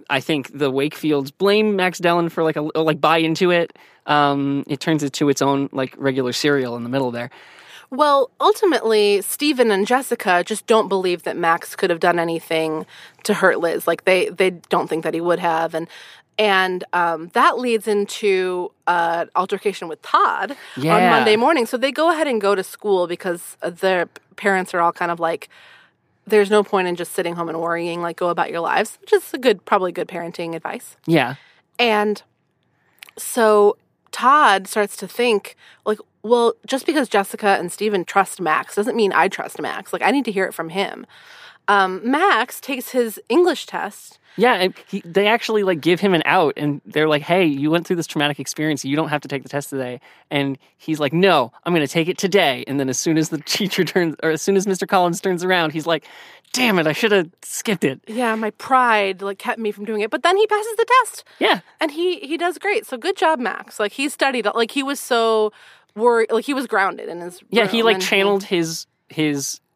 I 0.09 0.21
think 0.21 0.57
the 0.57 0.71
Wakefields 0.71 1.31
blame 1.37 1.75
Max 1.75 1.99
Dillon 1.99 2.29
for 2.29 2.43
like 2.43 2.55
a 2.55 2.61
like 2.61 3.01
buy 3.01 3.17
into 3.17 3.51
it. 3.51 3.77
Um, 4.09 4.65
it 4.67 4.79
turns 4.79 5.03
it 5.03 5.13
to 5.13 5.29
its 5.29 5.41
own 5.41 5.69
like 5.71 5.93
regular 5.97 6.33
serial 6.33 6.75
in 6.75 6.83
the 6.83 6.89
middle 6.89 7.11
there. 7.11 7.29
Well, 7.91 8.29
ultimately, 8.39 9.21
Steven 9.21 9.71
and 9.71 9.87
Jessica 9.87 10.43
just 10.45 10.67
don't 10.67 10.89
believe 10.89 11.23
that 11.23 11.35
Max 11.35 11.75
could 11.75 11.89
have 11.89 11.99
done 11.99 12.19
anything 12.19 12.85
to 13.23 13.33
hurt 13.33 13.59
Liz. 13.59 13.87
Like 13.87 14.05
they 14.05 14.29
they 14.29 14.51
don't 14.51 14.87
think 14.87 15.03
that 15.03 15.13
he 15.13 15.21
would 15.21 15.39
have, 15.39 15.73
and 15.73 15.87
and 16.37 16.83
um, 16.93 17.29
that 17.33 17.57
leads 17.57 17.87
into 17.87 18.71
uh, 18.87 19.25
altercation 19.35 19.87
with 19.87 20.01
Todd 20.01 20.55
on 20.93 21.09
Monday 21.09 21.35
morning. 21.35 21.65
So 21.65 21.77
they 21.77 21.91
go 21.91 22.11
ahead 22.11 22.27
and 22.27 22.39
go 22.39 22.53
to 22.55 22.63
school 22.63 23.07
because 23.07 23.57
their 23.61 24.05
parents 24.35 24.73
are 24.73 24.81
all 24.81 24.93
kind 24.93 25.11
of 25.11 25.19
like. 25.19 25.49
There's 26.27 26.51
no 26.51 26.63
point 26.63 26.87
in 26.87 26.95
just 26.95 27.13
sitting 27.13 27.33
home 27.33 27.49
and 27.49 27.59
worrying. 27.59 28.03
Like, 28.03 28.15
go 28.17 28.29
about 28.29 28.51
your 28.51 28.59
lives, 28.59 28.99
which 29.01 29.11
is 29.13 29.33
a 29.33 29.39
good, 29.39 29.65
probably 29.65 29.91
good 29.91 30.07
parenting 30.07 30.55
advice. 30.55 30.95
Yeah, 31.07 31.35
And 31.79 32.21
so 33.17 33.77
Todd 34.11 34.67
starts 34.67 34.97
to 34.97 35.07
think, 35.07 35.55
like, 35.85 35.99
well, 36.23 36.53
just 36.65 36.85
because 36.85 37.07
Jessica 37.07 37.57
and 37.59 37.71
Steven 37.71 38.03
trust 38.03 38.41
Max 38.41 38.75
doesn't 38.75 38.95
mean 38.95 39.13
I 39.13 39.27
trust 39.27 39.61
Max. 39.61 39.93
Like, 39.93 40.01
I 40.01 40.11
need 40.11 40.25
to 40.25 40.31
hear 40.31 40.45
it 40.45 40.53
from 40.53 40.69
him. 40.69 41.05
Um, 41.69 42.01
Max 42.03 42.59
takes 42.59 42.89
his 42.89 43.19
English 43.29 43.65
test. 43.67 44.17
yeah. 44.37 44.55
And 44.55 44.73
he, 44.87 45.01
they 45.05 45.27
actually 45.27 45.63
like 45.63 45.79
give 45.81 45.99
him 45.99 46.13
an 46.13 46.23
out, 46.25 46.53
and 46.57 46.81
they're 46.85 47.07
like, 47.07 47.21
"Hey, 47.21 47.45
you 47.45 47.69
went 47.71 47.85
through 47.87 47.95
this 47.97 48.07
traumatic 48.07 48.39
experience. 48.39 48.83
You 48.83 48.95
don't 48.95 49.09
have 49.09 49.21
to 49.21 49.27
take 49.27 49.43
the 49.43 49.49
test 49.49 49.69
today." 49.69 50.01
And 50.31 50.57
he's 50.77 50.99
like, 50.99 51.13
"No, 51.13 51.51
I'm 51.63 51.73
going 51.73 51.85
to 51.85 51.91
take 51.93 52.07
it 52.09 52.17
today." 52.17 52.63
And 52.67 52.79
then 52.79 52.89
as 52.89 52.97
soon 52.97 53.17
as 53.17 53.29
the 53.29 53.37
teacher 53.45 53.83
turns, 53.85 54.15
or 54.23 54.31
as 54.31 54.41
soon 54.41 54.57
as 54.57 54.65
Mr. 54.65 54.87
Collins 54.87 55.21
turns 55.21 55.43
around, 55.43 55.71
he's 55.73 55.85
like, 55.85 56.05
"Damn 56.53 56.79
it! 56.79 56.87
I 56.87 56.93
should 56.93 57.11
have 57.11 57.29
skipped 57.43 57.83
it." 57.83 57.99
Yeah, 58.07 58.33
my 58.35 58.49
pride 58.51 59.21
like 59.21 59.37
kept 59.39 59.59
me 59.59 59.71
from 59.71 59.85
doing 59.85 60.01
it. 60.01 60.09
But 60.09 60.23
then 60.23 60.37
he 60.37 60.47
passes 60.47 60.75
the 60.75 60.85
test, 61.03 61.23
Yeah, 61.39 61.59
and 61.79 61.91
he 61.91 62.19
he 62.19 62.35
does 62.37 62.57
great. 62.57 62.85
So 62.87 62.97
good 62.97 63.15
job, 63.17 63.39
Max. 63.39 63.79
Like 63.79 63.91
he 63.93 64.09
studied. 64.09 64.45
Like 64.55 64.71
he 64.71 64.81
was 64.83 64.99
so 64.99 65.51
worried. 65.95 66.31
Like 66.31 66.45
he 66.45 66.53
was 66.55 66.65
grounded 66.65 67.09
in 67.09 67.19
his. 67.21 67.41
yeah. 67.51 67.67
He 67.67 67.83
like 67.83 67.99
channeled 67.99 68.43
his 68.45 68.87
his 69.09 69.59
uh, 69.59 69.68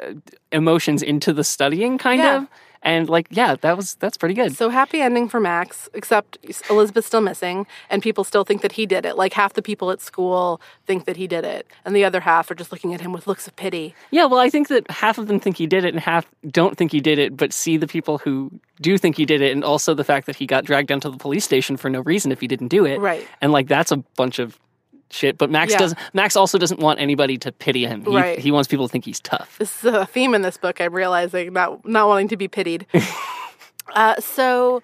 Uh, 0.00 0.14
emotions 0.52 1.02
into 1.02 1.32
the 1.32 1.44
studying, 1.44 1.98
kind 1.98 2.20
Yeah. 2.20 2.36
of. 2.38 2.46
And 2.82 3.08
like, 3.08 3.26
yeah, 3.30 3.56
that 3.62 3.76
was 3.76 3.94
that's 3.96 4.16
pretty 4.16 4.34
good. 4.34 4.54
So 4.56 4.68
happy 4.68 5.00
ending 5.00 5.28
for 5.28 5.40
Max, 5.40 5.88
except 5.92 6.38
Elizabeth's 6.70 7.06
still 7.08 7.20
missing, 7.20 7.66
and 7.90 8.00
people 8.00 8.22
still 8.22 8.44
think 8.44 8.62
that 8.62 8.72
he 8.72 8.86
did 8.86 9.04
it. 9.04 9.16
Like 9.16 9.32
half 9.32 9.54
the 9.54 9.62
people 9.62 9.90
at 9.90 10.00
school 10.00 10.60
think 10.86 11.04
that 11.06 11.16
he 11.16 11.26
did 11.26 11.44
it, 11.44 11.66
and 11.84 11.96
the 11.96 12.04
other 12.04 12.20
half 12.20 12.48
are 12.50 12.54
just 12.54 12.70
looking 12.70 12.94
at 12.94 13.00
him 13.00 13.12
with 13.12 13.26
looks 13.26 13.48
of 13.48 13.56
pity. 13.56 13.94
Yeah, 14.12 14.26
well, 14.26 14.38
I 14.38 14.50
think 14.50 14.68
that 14.68 14.88
half 14.90 15.18
of 15.18 15.26
them 15.26 15.40
think 15.40 15.56
he 15.56 15.66
did 15.66 15.84
it 15.84 15.94
and 15.94 16.00
half 16.00 16.26
don't 16.48 16.76
think 16.76 16.92
he 16.92 17.00
did 17.00 17.18
it, 17.18 17.36
but 17.36 17.52
see 17.52 17.76
the 17.76 17.88
people 17.88 18.18
who 18.18 18.52
do 18.80 18.96
think 18.98 19.16
he 19.16 19.24
did 19.24 19.40
it, 19.40 19.50
and 19.52 19.64
also 19.64 19.92
the 19.94 20.04
fact 20.04 20.26
that 20.26 20.36
he 20.36 20.46
got 20.46 20.64
dragged 20.64 20.88
down 20.88 21.00
to 21.00 21.10
the 21.10 21.16
police 21.16 21.44
station 21.44 21.76
for 21.76 21.90
no 21.90 22.00
reason 22.02 22.30
if 22.30 22.40
he 22.40 22.46
didn't 22.46 22.68
do 22.68 22.84
it. 22.84 23.00
Right. 23.00 23.26
And 23.40 23.50
like 23.50 23.66
that's 23.66 23.90
a 23.90 23.96
bunch 24.16 24.38
of 24.38 24.60
shit. 25.10 25.38
But 25.38 25.50
Max 25.50 25.72
Yeah. 25.72 25.78
doesn't. 25.78 25.98
Max 26.14 26.36
also 26.36 26.58
doesn't 26.58 26.80
want 26.80 27.00
anybody 27.00 27.38
to 27.38 27.52
pity 27.52 27.86
him. 27.86 28.04
He, 28.04 28.14
Right. 28.16 28.38
He 28.38 28.50
wants 28.50 28.68
people 28.68 28.86
to 28.88 28.92
think 28.92 29.04
he's 29.04 29.20
tough. 29.20 29.56
This 29.58 29.84
is 29.84 29.92
a 29.94 30.06
theme 30.06 30.34
in 30.34 30.42
this 30.42 30.56
book. 30.56 30.80
I'm 30.80 30.92
realizing 30.94 31.52
not 31.52 31.86
not 31.86 32.08
wanting 32.08 32.28
to 32.28 32.36
be 32.36 32.48
pitied. 32.48 32.86
uh, 33.94 34.16
so 34.20 34.82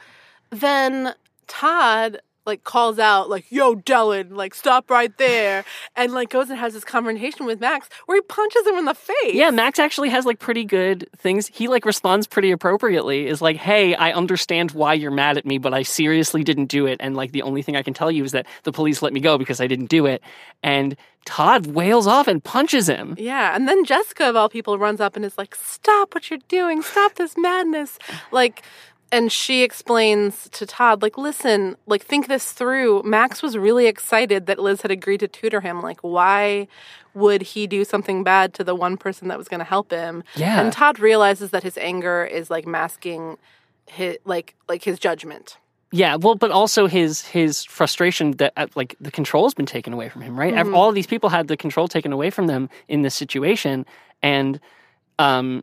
then 0.51 1.15
Todd 1.49 2.21
like 2.45 2.65
calls 2.65 2.99
out 2.99 3.31
like 3.31 3.51
yo 3.51 3.75
Dylan 3.75 4.33
like 4.33 4.55
stop 4.55 4.91
right 4.91 5.17
there 5.19 5.65
and 5.97 6.13
like 6.13 6.31
goes 6.31 6.51
and 6.51 6.59
has 6.59 6.75
this 6.75 6.85
confrontation 6.85 7.47
with 7.47 7.61
Max 7.61 7.89
where 8.07 8.17
he 8.17 8.23
punches 8.23 8.67
him 8.67 8.77
in 8.77 8.85
the 8.85 8.95
face. 8.95 9.35
Yeah, 9.35 9.51
Max 9.51 9.79
actually 9.79 10.09
has 10.11 10.27
like 10.27 10.39
pretty 10.39 10.65
good 10.65 11.09
things. 11.17 11.47
He 11.49 11.69
like 11.69 11.85
responds 11.85 12.27
pretty 12.27 12.51
appropriately. 12.51 13.27
Is 13.27 13.41
like, 13.41 13.57
"Hey, 13.57 13.95
I 13.95 14.13
understand 14.13 14.73
why 14.73 14.95
you're 14.95 15.11
mad 15.11 15.37
at 15.39 15.47
me, 15.47 15.59
but 15.59 15.75
I 15.75 15.83
seriously 15.83 16.43
didn't 16.43 16.67
do 16.67 16.87
it 16.87 16.97
and 17.01 17.17
like 17.17 17.33
the 17.33 17.43
only 17.43 17.63
thing 17.63 17.77
I 17.77 17.83
can 17.83 17.95
tell 17.95 18.11
you 18.11 18.25
is 18.25 18.33
that 18.33 18.47
the 18.65 18.73
police 18.73 19.03
let 19.03 19.13
me 19.13 19.21
go 19.21 19.39
because 19.39 19.61
I 19.61 19.67
didn't 19.67 19.87
do 19.87 20.07
it." 20.07 20.23
And 20.63 20.97
Todd 21.25 21.69
wails 21.69 22.07
off 22.07 22.27
and 22.27 22.43
punches 22.43 22.89
him. 22.89 23.15
Yeah, 23.19 23.55
and 23.55 23.69
then 23.69 23.85
Jessica 23.85 24.29
of 24.29 24.37
all 24.37 24.49
people 24.49 24.79
runs 24.79 25.01
up 25.01 25.15
and 25.15 25.25
is 25.25 25.39
like, 25.39 25.55
"Stop 25.55 26.15
what 26.15 26.31
you're 26.31 26.41
doing! 26.49 26.83
Stop 26.83 27.15
this 27.15 27.37
madness!" 27.37 27.99
Like, 28.33 28.63
and 29.13 29.31
she 29.31 29.63
explains 29.63 30.49
to 30.49 30.67
Todd, 30.67 31.03
like, 31.03 31.19
"Listen, 31.19 31.77
like, 31.87 32.03
think 32.03 32.27
this 32.27 32.53
through. 32.53 33.03
Max 33.05 33.43
was 33.43 33.57
really 33.57 33.87
excited 33.87 34.47
that 34.47 34.59
Liz 34.59 34.83
had 34.83 34.91
agreed 34.91 35.21
to 35.21 35.29
tutor 35.29 35.61
him. 35.61 35.83
Like, 35.83 36.01
why 36.01 36.67
would 37.15 37.43
he 37.43 37.67
do 37.67 37.85
something 37.85 38.25
bad 38.25 38.55
to 38.55 38.65
the 38.65 38.75
one 38.75 38.97
person 38.97 39.29
that 39.29 39.39
was 39.39 39.49
going 39.49 39.61
to 39.61 39.65
help 39.65 39.91
him?" 39.91 40.25
Yeah. 40.35 40.61
And 40.61 40.73
Todd 40.73 40.99
realizes 40.99 41.51
that 41.51 41.63
his 41.63 41.77
anger 41.79 42.25
is 42.25 42.51
like 42.51 42.67
masking 42.67 43.37
his 43.87 44.17
like 44.25 44.55
like 44.69 44.83
his 44.83 44.99
judgment. 44.99 45.59
Yeah, 45.95 46.17
well, 46.17 46.35
but 46.35 46.51
also 46.51 46.87
his 46.87 47.21
his 47.21 47.65
frustration 47.65 48.33
that 48.33 48.55
uh, 48.57 48.67
like 48.75 48.97
the 48.99 49.11
control's 49.11 49.53
been 49.53 49.67
taken 49.67 49.93
away 49.93 50.09
from 50.09 50.23
him, 50.23 50.41
right? 50.41 50.55
Mm-hmm. 50.55 50.75
All 50.75 50.91
these 50.91 51.07
people 51.07 51.29
had 51.29 51.49
the 51.49 51.57
control 51.57 51.87
taken 51.87 52.13
away 52.13 52.31
from 52.31 52.47
them 52.47 52.71
in 52.89 53.03
this 53.03 53.15
situation, 53.15 53.85
and 54.23 54.59
um, 55.19 55.63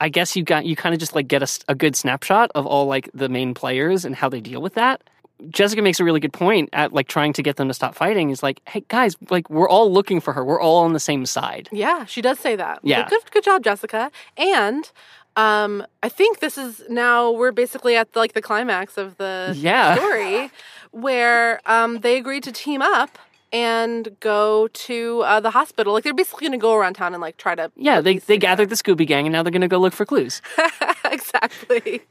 I 0.00 0.08
guess 0.08 0.36
you 0.36 0.42
got 0.42 0.66
you 0.66 0.76
kind 0.76 0.94
of 0.94 0.98
just 1.00 1.14
like 1.14 1.28
get 1.28 1.42
a 1.68 1.74
good 1.74 1.96
snapshot 1.96 2.50
of 2.54 2.66
all 2.66 2.86
like 2.86 3.08
the 3.14 3.28
main 3.28 3.54
players 3.54 4.04
and 4.04 4.14
how 4.14 4.28
they 4.28 4.40
deal 4.40 4.60
with 4.60 4.74
that. 4.74 5.02
Jessica 5.50 5.82
makes 5.82 6.00
a 6.00 6.04
really 6.04 6.20
good 6.20 6.32
point 6.32 6.70
at 6.72 6.92
like 6.92 7.08
trying 7.08 7.32
to 7.34 7.42
get 7.42 7.56
them 7.56 7.68
to 7.68 7.74
stop 7.74 7.94
fighting. 7.94 8.30
Is 8.30 8.42
like, 8.42 8.60
hey 8.68 8.84
guys, 8.88 9.16
like 9.30 9.48
we're 9.50 9.68
all 9.68 9.92
looking 9.92 10.20
for 10.20 10.32
her. 10.32 10.44
We're 10.44 10.60
all 10.60 10.78
on 10.78 10.92
the 10.92 11.00
same 11.00 11.26
side. 11.26 11.68
Yeah, 11.72 12.04
she 12.06 12.22
does 12.22 12.38
say 12.38 12.56
that. 12.56 12.80
Yeah. 12.82 13.06
good, 13.08 13.20
good 13.30 13.44
job, 13.44 13.62
Jessica. 13.62 14.10
And 14.36 14.90
um, 15.36 15.86
I 16.02 16.08
think 16.08 16.40
this 16.40 16.56
is 16.56 16.82
now 16.88 17.30
we're 17.30 17.52
basically 17.52 17.96
at 17.96 18.12
the, 18.14 18.18
like 18.18 18.32
the 18.32 18.40
climax 18.40 18.96
of 18.96 19.18
the 19.18 19.54
Yeah. 19.58 19.94
story, 19.94 20.50
where 20.92 21.60
um, 21.66 22.00
they 22.00 22.16
agreed 22.16 22.42
to 22.44 22.52
team 22.52 22.80
up 22.80 23.18
and 23.56 24.14
go 24.20 24.68
to 24.68 25.22
uh, 25.22 25.40
the 25.40 25.50
hospital. 25.50 25.94
Like 25.94 26.04
they're 26.04 26.12
basically 26.12 26.46
going 26.46 26.58
to 26.58 26.62
go 26.62 26.74
around 26.74 26.92
town 26.92 27.14
and 27.14 27.22
like 27.22 27.38
try 27.38 27.54
to 27.54 27.72
Yeah, 27.74 28.02
they 28.02 28.18
they 28.18 28.36
gathered 28.36 28.68
the 28.68 28.74
Scooby 28.74 29.06
Gang 29.06 29.26
and 29.26 29.32
now 29.32 29.42
they're 29.42 29.50
gonna 29.50 29.66
go 29.66 29.78
look 29.78 29.94
for 29.94 30.04
clues. 30.04 30.42
exactly. 31.10 32.02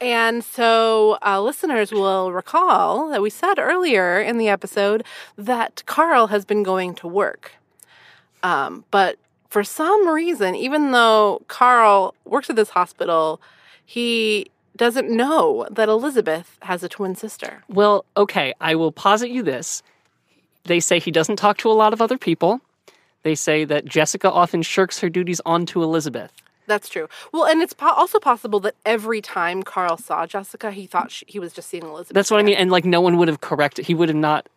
And 0.00 0.44
so, 0.44 1.18
uh, 1.24 1.40
listeners 1.40 1.90
will 1.90 2.30
recall 2.30 3.08
that 3.08 3.22
we 3.22 3.30
said 3.30 3.58
earlier 3.58 4.20
in 4.20 4.36
the 4.36 4.48
episode 4.48 5.04
that 5.36 5.82
Carl 5.86 6.26
has 6.28 6.44
been 6.44 6.62
going 6.62 6.94
to 6.96 7.08
work. 7.08 7.52
Um, 8.42 8.84
but 8.90 9.18
for 9.48 9.64
some 9.64 10.06
reason, 10.06 10.54
even 10.54 10.92
though 10.92 11.42
Carl 11.48 12.14
works 12.26 12.50
at 12.50 12.56
this 12.56 12.70
hospital, 12.70 13.40
he 13.86 14.50
doesn't 14.76 15.10
know 15.10 15.66
that 15.70 15.88
Elizabeth 15.88 16.58
has 16.60 16.84
a 16.84 16.88
twin 16.90 17.16
sister. 17.16 17.64
Well, 17.66 18.04
okay, 18.18 18.52
I 18.60 18.74
will 18.74 18.92
posit 18.92 19.30
you 19.30 19.42
this. 19.42 19.82
They 20.66 20.80
say 20.80 20.98
he 20.98 21.10
doesn't 21.10 21.36
talk 21.36 21.58
to 21.58 21.70
a 21.70 21.72
lot 21.72 21.92
of 21.92 22.00
other 22.00 22.18
people. 22.18 22.60
They 23.22 23.34
say 23.34 23.64
that 23.64 23.84
Jessica 23.84 24.30
often 24.30 24.62
shirks 24.62 25.00
her 25.00 25.08
duties 25.08 25.40
onto 25.44 25.82
Elizabeth. 25.82 26.32
That's 26.66 26.88
true. 26.88 27.08
Well, 27.32 27.44
and 27.46 27.62
it's 27.62 27.72
po- 27.72 27.92
also 27.92 28.18
possible 28.18 28.58
that 28.60 28.74
every 28.84 29.20
time 29.20 29.62
Carl 29.62 29.96
saw 29.96 30.26
Jessica, 30.26 30.72
he 30.72 30.86
thought 30.86 31.12
she, 31.12 31.24
he 31.28 31.38
was 31.38 31.52
just 31.52 31.68
seeing 31.68 31.84
Elizabeth. 31.84 32.14
That's 32.14 32.30
what 32.30 32.40
I 32.40 32.42
mean. 32.42 32.56
And 32.56 32.70
like, 32.70 32.84
no 32.84 33.00
one 33.00 33.16
would 33.18 33.28
have 33.28 33.40
corrected. 33.40 33.86
He 33.86 33.94
would 33.94 34.08
have 34.08 34.16
not 34.16 34.48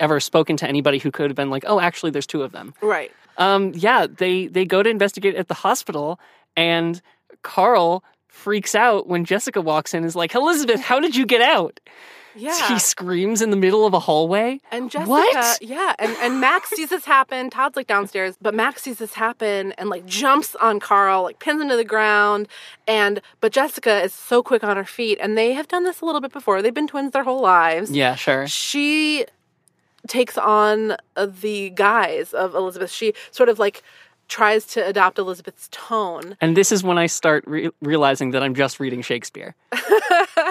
ever 0.00 0.20
spoken 0.20 0.56
to 0.58 0.68
anybody 0.68 0.98
who 0.98 1.10
could 1.10 1.28
have 1.30 1.36
been 1.36 1.50
like, 1.50 1.64
"Oh, 1.66 1.80
actually, 1.80 2.12
there's 2.12 2.26
two 2.26 2.42
of 2.42 2.52
them." 2.52 2.74
Right. 2.80 3.10
Um, 3.36 3.72
yeah, 3.74 4.06
they 4.06 4.46
they 4.46 4.64
go 4.64 4.82
to 4.82 4.88
investigate 4.88 5.34
at 5.34 5.48
the 5.48 5.54
hospital, 5.54 6.20
and 6.56 7.02
Carl 7.42 8.04
freaks 8.28 8.76
out 8.76 9.08
when 9.08 9.24
Jessica 9.24 9.60
walks 9.60 9.94
in. 9.94 9.98
and 9.98 10.06
Is 10.06 10.14
like, 10.14 10.34
"Elizabeth, 10.36 10.80
how 10.80 11.00
did 11.00 11.16
you 11.16 11.26
get 11.26 11.40
out?" 11.40 11.80
Yeah. 12.38 12.68
He 12.68 12.78
screams 12.78 13.42
in 13.42 13.50
the 13.50 13.56
middle 13.56 13.84
of 13.84 13.94
a 13.94 13.98
hallway. 14.00 14.60
And 14.70 14.90
Jessica, 14.90 15.08
What? 15.10 15.58
yeah, 15.62 15.94
and, 15.98 16.16
and 16.20 16.40
Max 16.40 16.70
sees 16.76 16.88
this 16.90 17.04
happen. 17.04 17.50
Todd's 17.50 17.76
like 17.76 17.86
downstairs, 17.86 18.36
but 18.40 18.54
Max 18.54 18.82
sees 18.82 18.98
this 18.98 19.14
happen 19.14 19.72
and 19.72 19.88
like 19.88 20.06
jumps 20.06 20.54
on 20.56 20.80
Carl, 20.80 21.24
like 21.24 21.38
pins 21.38 21.60
him 21.60 21.68
to 21.68 21.76
the 21.76 21.84
ground. 21.84 22.48
And 22.86 23.20
but 23.40 23.52
Jessica 23.52 24.02
is 24.02 24.12
so 24.14 24.42
quick 24.42 24.62
on 24.64 24.76
her 24.76 24.84
feet, 24.84 25.18
and 25.20 25.36
they 25.36 25.52
have 25.52 25.68
done 25.68 25.84
this 25.84 26.00
a 26.00 26.04
little 26.04 26.20
bit 26.20 26.32
before. 26.32 26.62
They've 26.62 26.72
been 26.72 26.86
twins 26.88 27.12
their 27.12 27.24
whole 27.24 27.40
lives. 27.42 27.90
Yeah, 27.90 28.14
sure. 28.14 28.46
She 28.46 29.26
takes 30.06 30.38
on 30.38 30.96
uh, 31.16 31.26
the 31.26 31.70
guise 31.70 32.32
of 32.32 32.54
Elizabeth. 32.54 32.90
She 32.90 33.12
sort 33.30 33.48
of 33.48 33.58
like 33.58 33.82
tries 34.28 34.64
to 34.66 34.86
adopt 34.86 35.18
Elizabeth's 35.18 35.68
tone. 35.72 36.36
And 36.40 36.56
this 36.56 36.70
is 36.70 36.82
when 36.84 36.98
I 36.98 37.06
start 37.06 37.44
re- 37.46 37.70
realizing 37.80 38.30
that 38.32 38.42
I'm 38.42 38.54
just 38.54 38.78
reading 38.78 39.00
Shakespeare. 39.02 39.54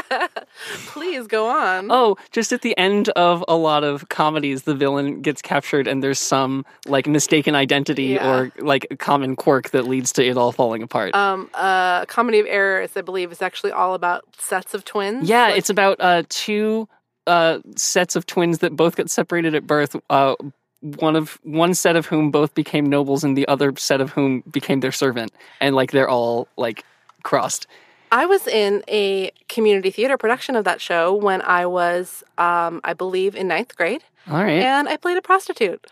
Please 0.87 1.27
go 1.27 1.47
on. 1.47 1.87
Oh, 1.91 2.15
just 2.31 2.51
at 2.51 2.61
the 2.61 2.77
end 2.77 3.09
of 3.09 3.43
a 3.47 3.55
lot 3.55 3.83
of 3.83 4.09
comedies, 4.09 4.63
the 4.63 4.75
villain 4.75 5.21
gets 5.21 5.41
captured 5.41 5.87
and 5.87 6.03
there's 6.03 6.19
some 6.19 6.65
like 6.85 7.07
mistaken 7.07 7.55
identity 7.55 8.05
Yeah. 8.15 8.27
or 8.29 8.51
like 8.59 8.87
common 8.99 9.35
quirk 9.35 9.69
that 9.71 9.87
leads 9.87 10.11
to 10.13 10.25
it 10.25 10.37
all 10.37 10.51
falling 10.51 10.81
apart. 10.83 11.13
Um, 11.15 11.49
uh, 11.53 12.05
Comedy 12.05 12.39
of 12.39 12.45
Errors, 12.47 12.91
I 12.95 13.01
believe, 13.01 13.31
is 13.31 13.41
actually 13.41 13.71
all 13.71 13.93
about 13.93 14.23
sets 14.37 14.73
of 14.73 14.83
twins. 14.85 15.29
yeah, 15.29 15.47
Like- 15.49 15.57
it's 15.57 15.69
about 15.69 15.97
uh, 15.99 16.23
two 16.29 16.87
uh, 17.27 17.59
sets 17.75 18.15
of 18.15 18.25
twins 18.25 18.59
that 18.59 18.75
both 18.75 18.95
got 18.95 19.09
separated 19.09 19.53
at 19.55 19.67
birth. 19.67 19.95
Uh, 20.09 20.35
one 20.81 21.15
of 21.15 21.39
one 21.43 21.73
set 21.73 21.95
of 21.95 22.05
whom 22.05 22.29
both 22.31 22.53
became 22.53 22.85
nobles, 22.85 23.23
and 23.23 23.35
the 23.35 23.47
other 23.47 23.73
set 23.77 23.99
of 23.99 24.11
whom 24.11 24.41
became 24.51 24.79
their 24.79 24.91
servant, 24.91 25.31
and 25.59 25.75
like 25.75 25.91
they're 25.91 26.07
all 26.07 26.47
like 26.55 26.85
crossed. 27.23 27.67
I 28.11 28.25
was 28.25 28.47
in 28.47 28.83
a 28.87 29.31
community 29.49 29.91
theater 29.91 30.17
production 30.17 30.55
of 30.55 30.63
that 30.65 30.79
show 30.81 31.13
when 31.13 31.41
I 31.41 31.65
was, 31.65 32.23
um, 32.37 32.81
I 32.83 32.93
believe, 32.93 33.35
in 33.35 33.47
ninth 33.47 33.75
grade, 33.75 34.03
All 34.29 34.43
right, 34.43 34.61
and 34.63 34.87
I 34.87 34.97
played 34.97 35.17
a 35.17 35.21
prostitute. 35.21 35.85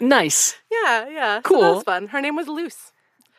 nice. 0.00 0.56
Yeah, 0.70 1.08
yeah, 1.08 1.36
So 1.38 1.42
Cool. 1.42 1.60
that 1.60 1.74
was 1.74 1.82
fun. 1.84 2.08
Her 2.08 2.20
name 2.20 2.36
was 2.36 2.48
Luce 2.48 2.92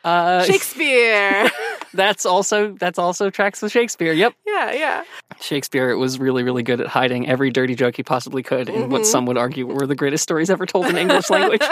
Uh, 0.04 0.42
Shakespeare. 0.50 1.50
that's 1.94 2.24
also 2.24 2.72
that's 2.78 2.98
also 2.98 3.28
tracks 3.30 3.60
with 3.62 3.72
Shakespeare. 3.72 4.12
Yep. 4.12 4.34
yeah, 4.46 4.72
yeah. 4.72 5.04
Shakespeare 5.40 5.96
was 5.96 6.18
really, 6.20 6.42
really 6.44 6.62
good 6.62 6.80
at 6.80 6.86
hiding 6.86 7.28
every 7.28 7.50
dirty 7.50 7.74
joke 7.74 7.96
he 7.96 8.02
possibly 8.04 8.42
could 8.42 8.68
in 8.68 8.88
what 8.90 9.04
some 9.04 9.26
would 9.26 9.36
argue 9.36 9.66
were 9.66 9.86
the 9.86 9.96
greatest 9.96 10.22
stories 10.22 10.48
ever 10.48 10.64
told 10.66 10.86
in 10.86 10.96
English 10.96 11.28
language. 11.30 11.62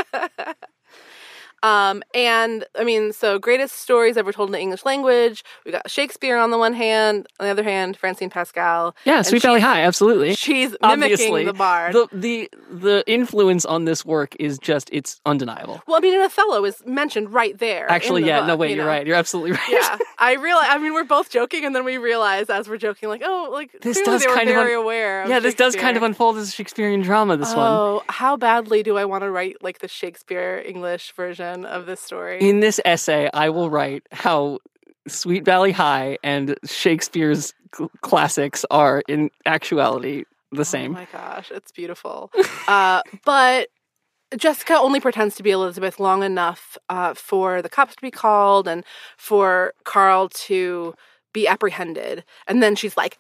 Um, 1.65 2.03
and 2.15 2.67
I 2.79 2.85
mean, 2.85 3.15
so 3.15 3.39
greatest 3.39 3.77
stories 3.77 4.19
ever 4.19 4.33
told 4.33 4.51
in 4.51 4.53
the 4.53 4.61
English 4.61 4.85
language. 4.85 5.43
We 5.65 5.73
got 5.73 5.91
Shakespeare 5.91 6.37
on 6.37 6.51
the 6.51 6.59
one 6.59 6.75
hand, 6.75 7.27
on 7.41 7.47
the 7.47 7.51
other 7.51 7.63
hand, 7.63 7.97
Francine 7.97 8.29
Pascal. 8.29 8.95
Yeah, 9.07 9.23
Sweet 9.23 9.41
Valley 9.41 9.61
High, 9.61 9.81
absolutely. 9.81 10.35
She's 10.35 10.77
mimicking 10.83 11.03
Obviously, 11.03 11.45
the 11.45 11.55
bard. 11.55 11.95
The, 11.95 12.09
the 12.13 12.51
the 12.71 13.05
influence 13.07 13.65
on 13.65 13.87
this 13.87 14.05
work 14.05 14.37
is 14.39 14.59
just 14.59 14.91
it's 14.93 15.23
undeniable. 15.25 15.83
well, 15.87 15.97
I 15.97 16.01
mean, 16.01 16.13
and 16.13 16.23
Othello 16.23 16.67
is 16.67 16.83
mentioned 16.85 17.33
right 17.33 17.57
there. 17.57 17.91
Actually, 17.91 18.23
the 18.23 18.29
yeah, 18.29 18.41
book, 18.41 18.49
no 18.49 18.57
wait, 18.57 18.71
you 18.71 18.77
you're 18.77 18.85
know? 18.85 18.91
right. 18.91 19.07
You're 19.07 19.17
absolutely 19.17 19.53
right. 19.53 19.71
yeah, 19.71 19.97
I 20.19 20.35
realize. 20.35 20.67
I 20.69 20.77
mean, 20.77 20.93
we're 20.93 21.05
both 21.05 21.31
joking, 21.31 21.65
and 21.65 21.75
then 21.75 21.87
we 21.87 21.97
realize 21.97 22.51
as 22.51 22.69
we're 22.69 22.77
joking, 22.77 23.09
like, 23.09 23.23
oh, 23.25 23.49
like 23.51 23.73
This 23.81 24.03
does 24.03 24.27
kind 24.27 24.51
of 24.51 24.55
very 24.55 24.75
un- 24.75 24.83
aware. 24.83 25.23
Of 25.23 25.31
yeah, 25.31 25.41
this 25.41 25.55
does 25.55 25.75
kind 25.75 25.97
of 25.97 26.03
unfold 26.03 26.37
as 26.37 26.51
a 26.51 26.53
Shakespearean 26.53 27.01
drama. 27.01 27.39
This 27.39 27.55
one. 27.55 27.67
Oh, 27.67 28.03
how 28.11 28.37
badly 28.37 28.83
do 28.83 28.99
I 28.99 29.07
want 29.07 29.23
to 29.23 29.31
write 29.31 29.63
like 29.63 29.79
the 29.79 29.89
Shakespeare 29.89 30.63
English 30.67 31.13
version 31.13 31.54
of 31.65 31.87
this 31.87 32.01
story? 32.01 32.39
In 32.41 32.61
this 32.61 32.81
essay, 32.85 33.31
I 33.33 33.51
will 33.51 33.71
write 33.71 34.03
how 34.11 34.59
Sweet 35.07 35.45
Valley 35.45 35.73
High 35.73 36.19
and 36.25 36.57
Shakespeare's 36.65 37.53
cl- 37.77 37.91
classics 38.01 38.65
are 38.71 39.03
in 39.09 39.31
actuality 39.47 40.25
the 40.51 40.61
Oh 40.61 40.65
same. 40.65 40.93
my 40.93 41.07
gosh, 41.13 41.51
it's 41.51 41.71
beautiful. 41.73 42.31
uh, 42.69 43.03
but 43.25 43.69
Jessica 44.37 44.75
only 44.79 45.01
pretends 45.01 45.37
to 45.37 45.43
be 45.43 45.51
Elizabeth 45.51 46.01
long 46.01 46.23
enough 46.23 46.77
uh, 46.89 47.15
for 47.15 47.61
the 47.63 47.69
cops 47.69 47.95
to 47.97 48.03
be 48.03 48.11
called 48.11 48.67
and 48.67 48.85
for 49.17 49.75
Carl 49.85 50.29
to 50.31 50.95
be 51.33 51.47
apprehended. 51.47 52.25
And 52.47 52.63
then 52.63 52.75
she's 52.77 52.97
like, 52.97 53.19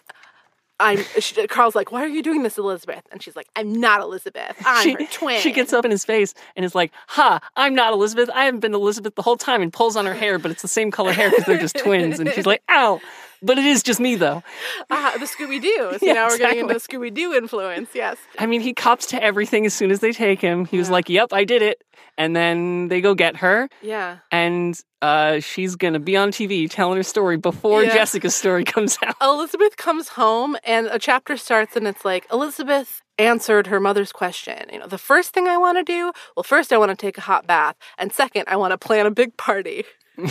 I'm 0.81 0.99
she, 1.20 1.47
Carl's 1.47 1.75
like, 1.75 1.93
why 1.93 2.03
are 2.03 2.09
you 2.09 2.22
doing 2.22 2.43
this, 2.43 2.59
Elizabeth? 2.59 3.03
And 3.12 3.22
she's 3.22 3.37
like, 3.37 3.47
I'm 3.55 3.72
not 3.72 4.01
Elizabeth. 4.01 4.57
I'm 4.64 4.83
she, 4.83 4.93
her 4.93 5.07
twin. 5.12 5.41
she 5.41 5.53
gets 5.53 5.72
up 5.72 5.85
in 5.85 5.91
his 5.91 6.05
face 6.05 6.35
and 6.57 6.64
is 6.64 6.75
like, 6.75 6.93
"Ha! 7.09 7.41
I'm 7.57 7.75
not 7.75 7.93
Elizabeth. 7.93 8.29
I 8.35 8.45
haven't 8.47 8.61
been 8.61 8.75
Elizabeth 8.75 9.14
the 9.14 9.22
whole 9.22 9.37
time." 9.37 9.62
And 9.62 9.72
pulls 9.72 9.97
on 9.97 10.05
her 10.07 10.14
hair, 10.14 10.39
but 10.39 10.51
it's 10.51 10.62
the 10.62 10.68
same 10.68 10.91
color 10.91 11.12
hair 11.12 11.31
because 11.31 11.45
they're 11.45 11.61
just 11.61 11.77
twins. 11.79 12.18
And 12.18 12.31
she's 12.33 12.47
like, 12.47 12.62
"Ow!" 12.70 13.01
but 13.43 13.59
it 13.59 13.64
is 13.64 13.83
just 13.83 14.01
me 14.01 14.14
though. 14.16 14.43
Uh, 14.91 15.18
the 15.18 15.27
Scooby 15.27 15.61
Doo. 15.61 15.97
So 15.99 15.99
Yeah, 16.07 16.14
now 16.14 16.29
we're 16.29 16.39
getting 16.39 16.61
into. 16.61 16.75
Scooby 16.77 17.12
Doo 17.14 17.35
influence. 17.35 17.91
Yes. 17.95 18.16
I 18.39 18.47
mean, 18.47 18.61
he 18.61 18.72
cops 18.75 19.07
to 19.07 19.22
everything 19.22 19.66
as 19.66 19.75
soon 19.75 19.91
as 19.91 20.01
they 20.01 20.12
take 20.12 20.41
him. 20.41 20.64
He 20.64 20.79
was 20.79 20.91
like, 20.91 21.09
"Yep, 21.09 21.33
I 21.33 21.45
did 21.45 21.62
it," 21.62 21.83
and 22.18 22.35
then 22.35 22.89
they 22.89 23.01
go 23.01 23.14
get 23.14 23.37
her, 23.37 23.68
Yeah. 23.83 24.18
and 24.33 24.79
uh, 25.05 25.40
she's 25.40 25.76
gonna 25.76 25.98
be 26.00 26.16
on 26.16 26.30
TV 26.30 26.68
telling 26.70 26.96
her 26.96 27.02
story 27.02 27.36
before 27.36 27.82
Yeah. 27.84 27.94
Jessica's 27.94 28.34
story 28.34 28.64
comes 28.74 28.96
out. 29.05 29.16
Elizabeth 29.20 29.76
comes 29.76 30.09
home 30.09 30.57
and 30.64 30.86
a 30.86 30.98
chapter 30.98 31.36
starts 31.36 31.76
and 31.76 31.86
it's 31.86 32.05
like 32.05 32.26
Elizabeth 32.32 33.02
answered 33.18 33.66
her 33.68 33.78
mother's 33.80 34.12
question. 34.12 34.59
You 34.72 34.78
know, 34.80 34.86
the 34.86 34.98
first 34.98 35.32
thing 35.34 35.46
I 35.46 35.57
want 35.59 35.76
to 35.78 35.84
do, 35.84 36.12
well, 36.36 36.42
first 36.42 36.72
I 36.72 36.78
want 36.78 36.90
to 36.90 36.96
take 36.96 37.18
a 37.18 37.20
hot 37.20 37.46
bath, 37.46 37.76
and 37.98 38.12
second 38.12 38.44
I 38.48 38.57
want 38.57 38.72
to 38.72 38.78
plan 38.78 39.07
a 39.07 39.11
big 39.11 39.36
party. 39.36 39.84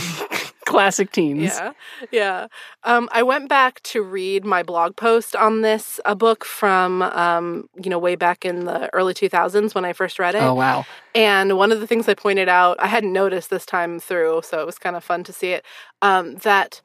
Classic 0.66 1.12
teens. 1.12 1.58
Yeah, 1.58 1.74
yeah. 2.12 2.48
Um, 2.84 3.10
I 3.12 3.24
went 3.24 3.50
back 3.50 3.82
to 3.84 4.02
read 4.02 4.46
my 4.46 4.64
blog 4.64 4.96
post 4.96 5.36
on 5.36 5.62
this, 5.62 6.00
a 6.06 6.16
book 6.16 6.46
from, 6.46 7.02
um, 7.02 7.70
you 7.82 7.90
know, 7.90 8.00
way 8.00 8.16
back 8.16 8.46
in 8.46 8.66
the 8.66 8.90
early 8.94 9.14
2000s 9.14 9.76
when 9.76 9.86
I 9.86 9.94
first 9.94 10.20
read 10.20 10.36
it. 10.36 10.42
Oh 10.42 10.54
wow. 10.54 10.86
And 11.14 11.58
one 11.58 11.72
of 11.72 11.80
the 11.80 11.88
things 11.88 12.08
I 12.08 12.14
pointed 12.14 12.50
out, 12.50 12.80
I 12.80 12.88
hadn't 12.88 13.14
noticed 13.14 13.50
this 13.50 13.66
time 13.66 14.00
through, 14.00 14.42
so 14.44 14.60
it 14.60 14.66
was 14.66 14.80
kind 14.80 14.96
of 14.96 15.04
fun 15.04 15.24
to 15.26 15.34
see 15.34 15.50
it, 15.50 15.66
um, 16.02 16.36
that 16.38 16.82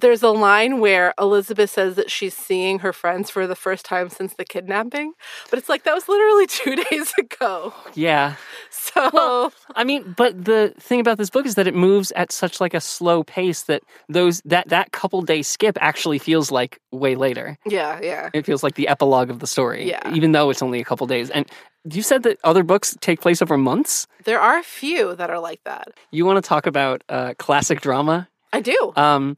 there's 0.00 0.22
a 0.22 0.30
line 0.30 0.80
where 0.80 1.14
Elizabeth 1.18 1.70
says 1.70 1.94
that 1.96 2.10
she's 2.10 2.34
seeing 2.34 2.80
her 2.80 2.92
friends 2.92 3.30
for 3.30 3.46
the 3.46 3.56
first 3.56 3.84
time 3.84 4.08
since 4.08 4.34
the 4.34 4.44
kidnapping. 4.44 5.12
But 5.50 5.58
it's 5.58 5.68
like, 5.68 5.84
that 5.84 5.94
was 5.94 6.08
literally 6.08 6.46
two 6.60 6.76
days 6.76 7.12
ago. 7.18 7.72
Yeah. 7.94 8.36
So, 8.70 9.52
I 9.74 9.84
mean, 9.84 10.14
but 10.16 10.44
the 10.44 10.72
thing 10.78 11.00
about 11.00 11.18
this 11.18 11.30
book 11.30 11.46
is 11.46 11.54
that 11.56 11.66
it 11.66 11.74
moves 11.74 12.10
at 12.12 12.32
such 12.32 12.60
like 12.60 12.74
a 12.74 12.80
slow 12.80 13.22
pace 13.24 13.62
that 13.64 13.82
those 14.08 14.40
that 14.44 14.68
that 14.68 14.92
couple 14.92 15.22
day 15.22 15.42
skip 15.42 15.76
actually 15.80 16.18
feels 16.18 16.50
like 16.50 16.78
way 16.90 17.14
later. 17.14 17.58
yeah, 17.66 17.98
yeah. 18.02 18.30
It 18.32 18.46
feels 18.46 18.62
like 18.62 18.74
the 18.76 18.88
epilogue 18.88 19.30
of 19.30 19.40
the 19.40 19.46
story, 19.46 19.88
Yeah. 19.88 20.00
even 20.14 20.32
though 20.32 20.50
it's 20.50 20.62
only 20.62 20.80
a 20.80 20.84
couple 20.84 21.06
days. 21.06 21.30
And 21.30 21.46
you 21.90 22.02
said 22.02 22.22
that 22.24 22.38
other 22.44 22.62
books 22.62 22.96
take 23.00 23.20
place 23.20 23.40
over 23.42 23.56
months. 23.56 24.06
There 24.24 24.40
are 24.40 24.58
a 24.58 24.62
few 24.62 25.14
that 25.16 25.30
are 25.30 25.38
like 25.40 25.60
that. 25.64 25.88
You 26.10 26.24
want 26.26 26.42
to 26.42 26.46
talk 26.46 26.66
about 26.66 27.02
uh, 27.08 27.34
classic 27.38 27.80
drama? 27.80 28.28
I 28.52 28.60
do. 28.60 28.92
Um, 28.96 29.36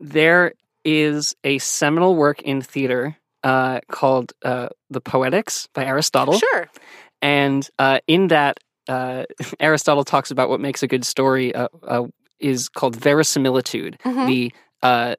there 0.00 0.52
is 0.84 1.34
a 1.44 1.58
seminal 1.58 2.14
work 2.16 2.42
in 2.42 2.62
theater 2.62 3.16
uh, 3.42 3.80
called 3.90 4.32
uh, 4.44 4.68
"The 4.90 5.00
Poetics" 5.00 5.68
by 5.74 5.84
Aristotle. 5.84 6.38
Sure. 6.38 6.68
And 7.22 7.68
uh, 7.78 8.00
in 8.06 8.28
that, 8.28 8.58
uh, 8.88 9.24
Aristotle 9.60 10.04
talks 10.04 10.30
about 10.30 10.48
what 10.48 10.60
makes 10.60 10.82
a 10.82 10.86
good 10.86 11.04
story 11.04 11.54
uh, 11.54 11.68
uh, 11.82 12.06
is 12.40 12.68
called 12.68 12.96
verisimilitude, 12.96 13.98
Mhm. 14.04 14.26
the 14.26 14.52
uh, 14.82 15.14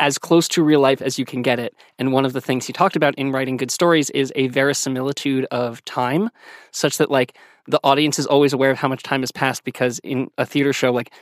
as 0.00 0.16
close 0.18 0.48
to 0.48 0.62
real 0.62 0.80
life 0.80 1.02
as 1.02 1.18
you 1.18 1.24
can 1.26 1.42
get 1.42 1.58
it. 1.58 1.74
And 1.98 2.10
one 2.12 2.24
of 2.24 2.32
the 2.32 2.40
things 2.40 2.66
he 2.66 2.72
talked 2.72 2.96
about 2.96 3.14
in 3.16 3.30
writing 3.30 3.56
good 3.58 3.70
stories 3.70 4.08
is 4.10 4.32
a 4.34 4.48
verisimilitude 4.48 5.46
of 5.50 5.84
time, 5.84 6.30
such 6.72 6.96
that 6.96 7.10
like 7.10 7.36
the 7.68 7.78
audience 7.84 8.18
is 8.18 8.26
always 8.26 8.52
aware 8.54 8.70
of 8.70 8.78
how 8.78 8.88
much 8.88 9.02
time 9.02 9.20
has 9.20 9.30
passed 9.30 9.64
because 9.64 9.98
in 10.00 10.28
a 10.38 10.46
theater 10.46 10.72
show, 10.72 10.92
like 10.92 11.12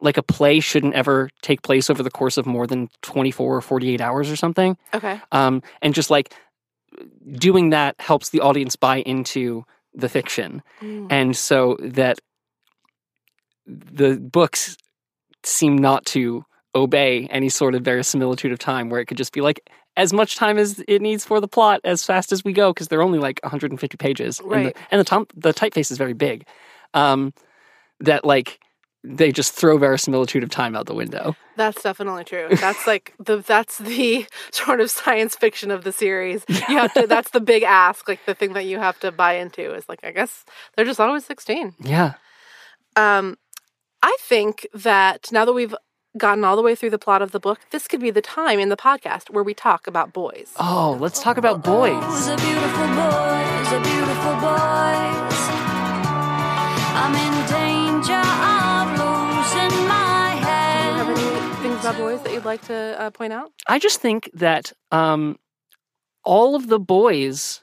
like 0.00 0.16
a 0.18 0.22
play 0.22 0.60
shouldn't 0.60 0.94
ever 0.94 1.30
take 1.42 1.62
place 1.62 1.88
over 1.90 2.02
the 2.02 2.10
course 2.10 2.36
of 2.36 2.46
more 2.46 2.66
than 2.66 2.88
24 3.02 3.56
or 3.56 3.60
48 3.60 4.00
hours 4.00 4.30
or 4.30 4.36
something 4.36 4.76
Okay. 4.94 5.20
um, 5.32 5.62
and 5.82 5.94
just 5.94 6.10
like 6.10 6.34
doing 7.32 7.70
that 7.70 7.94
helps 7.98 8.30
the 8.30 8.40
audience 8.40 8.76
buy 8.76 8.98
into 9.00 9.64
the 9.94 10.08
fiction 10.08 10.62
Mm. 10.82 11.06
and 11.10 11.36
so 11.36 11.76
that 11.80 12.18
the 13.66 14.16
books 14.18 14.76
seem 15.42 15.76
not 15.76 16.04
to 16.06 16.44
obey 16.74 17.26
any 17.30 17.48
sort 17.48 17.74
of 17.74 17.82
verisimilitude 17.82 18.52
of 18.52 18.58
time 18.58 18.90
where 18.90 19.00
it 19.00 19.06
could 19.06 19.16
just 19.16 19.32
be 19.32 19.40
like 19.40 19.60
as 19.96 20.12
much 20.12 20.36
time 20.36 20.58
as 20.58 20.84
it 20.86 21.00
needs 21.00 21.24
for 21.24 21.40
the 21.40 21.48
plot 21.48 21.80
as 21.84 22.04
fast 22.04 22.30
as 22.32 22.44
we 22.44 22.52
go 22.52 22.72
because 22.72 22.88
they're 22.88 23.02
only 23.02 23.18
like 23.18 23.40
150 23.42 23.96
pages 23.96 24.40
and 24.40 24.50
Right. 24.50 24.74
the, 24.74 24.80
and 24.90 25.00
the, 25.00 25.04
tom- 25.04 25.26
the 25.34 25.54
typeface 25.54 25.90
is 25.90 25.96
very 25.98 26.12
big 26.12 26.46
um, 26.94 27.32
that 28.00 28.24
like 28.24 28.60
they 29.04 29.30
just 29.30 29.52
throw 29.52 29.78
verisimilitude 29.78 30.42
of 30.42 30.50
time 30.50 30.74
out 30.74 30.86
the 30.86 30.94
window 30.94 31.36
That's 31.56 31.82
definitely 31.82 32.24
true. 32.24 32.48
That's 32.50 32.86
like 32.86 33.14
the 33.18 33.36
that's 33.38 33.78
the 33.78 34.26
sort 34.50 34.80
of 34.80 34.90
science 34.90 35.34
fiction 35.36 35.70
of 35.70 35.84
the 35.84 35.92
series. 35.92 36.44
You 36.48 36.78
have 36.78 36.92
to 36.94 37.06
that's 37.14 37.30
the 37.30 37.40
big 37.40 37.62
ask, 37.62 38.08
like 38.08 38.24
the 38.26 38.34
thing 38.34 38.52
that 38.54 38.64
you 38.66 38.78
have 38.78 38.98
to 39.00 39.10
buy 39.12 39.34
into 39.34 39.74
is 39.74 39.88
like 39.88 40.00
I 40.04 40.10
guess 40.10 40.44
they're 40.74 40.84
just 40.84 41.00
always 41.00 41.24
16. 41.24 41.74
yeah 41.80 42.14
Um 42.96 43.36
I 44.02 44.16
think 44.20 44.66
that 44.74 45.32
now 45.32 45.44
that 45.44 45.52
we've 45.54 45.74
gotten 46.18 46.44
all 46.44 46.56
the 46.56 46.62
way 46.62 46.74
through 46.74 46.90
the 46.90 46.98
plot 46.98 47.20
of 47.22 47.30
the 47.32 47.40
book, 47.40 47.60
this 47.70 47.86
could 47.88 48.00
be 48.00 48.10
the 48.10 48.22
time 48.22 48.58
in 48.58 48.68
the 48.70 48.76
podcast 48.76 49.30
where 49.30 49.44
we 49.44 49.54
talk 49.54 49.86
about 49.86 50.12
boys. 50.12 50.52
oh 50.58 50.96
let's 51.00 51.22
talk 51.22 51.36
about 51.36 51.62
boys 51.62 51.92
Boys 51.94 52.28
about 61.86 61.98
boys 62.00 62.20
that 62.22 62.32
you'd 62.32 62.44
like 62.44 62.62
to 62.62 62.96
uh, 62.98 63.10
point 63.10 63.32
out? 63.32 63.52
I 63.68 63.78
just 63.78 64.00
think 64.00 64.28
that 64.34 64.72
um, 64.90 65.38
all 66.24 66.56
of 66.56 66.66
the 66.66 66.80
boys, 66.80 67.62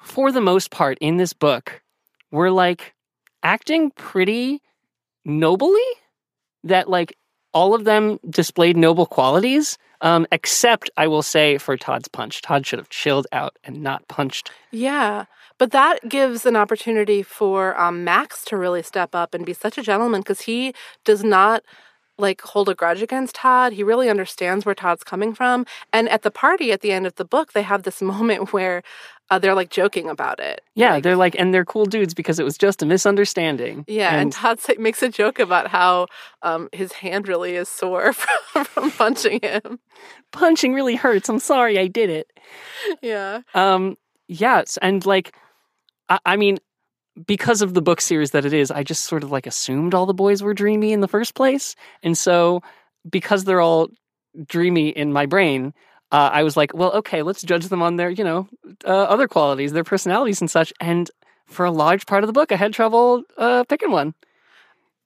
for 0.00 0.32
the 0.32 0.40
most 0.40 0.70
part, 0.70 0.96
in 1.00 1.18
this 1.18 1.34
book, 1.34 1.82
were 2.30 2.50
like 2.50 2.94
acting 3.42 3.90
pretty 3.90 4.62
nobly. 5.26 5.82
That 6.62 6.88
like 6.88 7.18
all 7.52 7.74
of 7.74 7.84
them 7.84 8.18
displayed 8.30 8.78
noble 8.78 9.04
qualities, 9.04 9.76
um, 10.00 10.26
except 10.32 10.90
I 10.96 11.06
will 11.06 11.22
say 11.22 11.58
for 11.58 11.76
Todd's 11.76 12.08
punch. 12.08 12.40
Todd 12.40 12.66
should 12.66 12.78
have 12.78 12.88
chilled 12.88 13.26
out 13.30 13.58
and 13.62 13.82
not 13.82 14.08
punched. 14.08 14.50
Yeah, 14.70 15.26
but 15.58 15.70
that 15.72 16.08
gives 16.08 16.46
an 16.46 16.56
opportunity 16.56 17.22
for 17.22 17.78
um, 17.78 18.04
Max 18.04 18.42
to 18.46 18.56
really 18.56 18.82
step 18.82 19.14
up 19.14 19.34
and 19.34 19.44
be 19.44 19.52
such 19.52 19.76
a 19.76 19.82
gentleman 19.82 20.22
because 20.22 20.42
he 20.42 20.72
does 21.04 21.22
not 21.22 21.62
like 22.18 22.40
hold 22.42 22.68
a 22.68 22.74
grudge 22.74 23.02
against 23.02 23.34
Todd. 23.36 23.72
He 23.72 23.82
really 23.82 24.08
understands 24.08 24.64
where 24.64 24.74
Todd's 24.74 25.02
coming 25.04 25.34
from. 25.34 25.66
And 25.92 26.08
at 26.08 26.22
the 26.22 26.30
party 26.30 26.70
at 26.72 26.80
the 26.80 26.92
end 26.92 27.06
of 27.06 27.14
the 27.16 27.24
book, 27.24 27.52
they 27.52 27.62
have 27.62 27.82
this 27.82 28.00
moment 28.14 28.52
where 28.52 28.82
uh, 29.30 29.38
they're 29.38 29.54
like 29.54 29.70
joking 29.70 30.08
about 30.10 30.38
it. 30.38 30.60
Yeah, 30.74 30.92
Like, 30.92 31.02
they're 31.02 31.16
like, 31.16 31.34
and 31.38 31.52
they're 31.54 31.64
cool 31.64 31.86
dudes 31.86 32.12
because 32.14 32.38
it 32.38 32.44
was 32.44 32.58
just 32.58 32.82
a 32.82 32.86
misunderstanding. 32.86 33.84
yeah, 33.88 34.10
and, 34.10 34.20
and 34.20 34.32
Todd 34.32 34.60
say, 34.60 34.76
makes 34.78 35.02
a 35.02 35.08
joke 35.08 35.38
about 35.38 35.68
how 35.68 36.08
um, 36.42 36.68
his 36.72 36.92
hand 36.92 37.26
really 37.26 37.56
is 37.56 37.68
sore 37.68 38.12
from, 38.12 38.64
from 38.64 38.90
punching 38.90 39.40
him. 39.42 39.78
punching 40.30 40.74
really 40.74 40.94
hurts. 40.94 41.28
I'm 41.30 41.38
sorry, 41.38 41.78
I 41.78 41.86
did 41.86 42.10
it. 42.10 42.30
Yeah. 43.00 43.40
Um, 43.54 43.96
yes, 44.28 44.76
and 44.82 45.04
like, 45.06 45.34
I, 46.10 46.18
I 46.26 46.36
mean, 46.36 46.58
because 47.26 47.62
of 47.62 47.74
the 47.74 47.82
book 47.82 48.00
series 48.00 48.32
that 48.32 48.44
it 48.44 48.52
is, 48.52 48.70
I 48.70 48.82
just 48.82 49.04
sort 49.04 49.22
of 49.22 49.30
like 49.30 49.46
assumed 49.46 49.94
all 49.94 50.06
the 50.06 50.14
boys 50.14 50.42
were 50.42 50.54
dreamy 50.54 50.92
in 50.92 51.00
the 51.00 51.08
first 51.08 51.34
place, 51.34 51.76
and 52.02 52.16
so 52.16 52.62
because 53.08 53.44
they're 53.44 53.60
all 53.60 53.88
dreamy 54.46 54.88
in 54.88 55.12
my 55.12 55.26
brain, 55.26 55.74
uh, 56.12 56.30
I 56.32 56.42
was 56.42 56.56
like, 56.56 56.72
well, 56.74 56.92
okay, 56.92 57.22
let's 57.22 57.42
judge 57.42 57.66
them 57.68 57.82
on 57.82 57.96
their, 57.96 58.10
you 58.10 58.24
know, 58.24 58.48
uh, 58.84 58.88
other 58.88 59.28
qualities, 59.28 59.72
their 59.72 59.84
personalities 59.84 60.40
and 60.40 60.50
such. 60.50 60.72
And 60.80 61.10
for 61.46 61.66
a 61.66 61.70
large 61.70 62.06
part 62.06 62.22
of 62.22 62.28
the 62.28 62.32
book, 62.32 62.52
I 62.52 62.56
had 62.56 62.72
trouble 62.72 63.22
uh, 63.36 63.64
picking 63.64 63.90
one. 63.90 64.14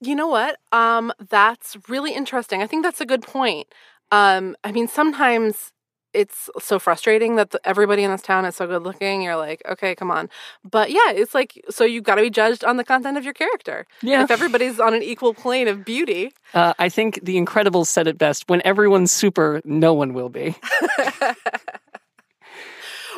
You 0.00 0.14
know 0.14 0.28
what? 0.28 0.58
Um, 0.70 1.12
that's 1.28 1.76
really 1.88 2.12
interesting. 2.12 2.62
I 2.62 2.66
think 2.66 2.84
that's 2.84 3.00
a 3.00 3.06
good 3.06 3.22
point. 3.22 3.68
Um, 4.12 4.56
I 4.62 4.72
mean, 4.72 4.86
sometimes 4.86 5.72
it's 6.14 6.48
so 6.60 6.78
frustrating 6.78 7.36
that 7.36 7.50
the, 7.50 7.60
everybody 7.64 8.02
in 8.02 8.10
this 8.10 8.22
town 8.22 8.44
is 8.44 8.56
so 8.56 8.66
good 8.66 8.82
looking. 8.82 9.22
You're 9.22 9.36
like, 9.36 9.62
okay, 9.68 9.94
come 9.94 10.10
on. 10.10 10.28
But 10.68 10.90
yeah, 10.90 11.10
it's 11.10 11.34
like, 11.34 11.62
so 11.70 11.84
you've 11.84 12.04
got 12.04 12.16
to 12.16 12.22
be 12.22 12.30
judged 12.30 12.64
on 12.64 12.76
the 12.76 12.84
content 12.84 13.16
of 13.18 13.24
your 13.24 13.34
character. 13.34 13.86
Yeah. 14.02 14.22
If 14.22 14.30
everybody's 14.30 14.80
on 14.80 14.94
an 14.94 15.02
equal 15.02 15.34
plane 15.34 15.68
of 15.68 15.84
beauty. 15.84 16.32
Uh, 16.54 16.74
I 16.78 16.88
think 16.88 17.20
The 17.22 17.36
Incredibles 17.36 17.86
said 17.86 18.06
it 18.06 18.18
best: 18.18 18.48
when 18.48 18.62
everyone's 18.64 19.12
super, 19.12 19.60
no 19.64 19.94
one 19.94 20.14
will 20.14 20.28
be. 20.28 20.56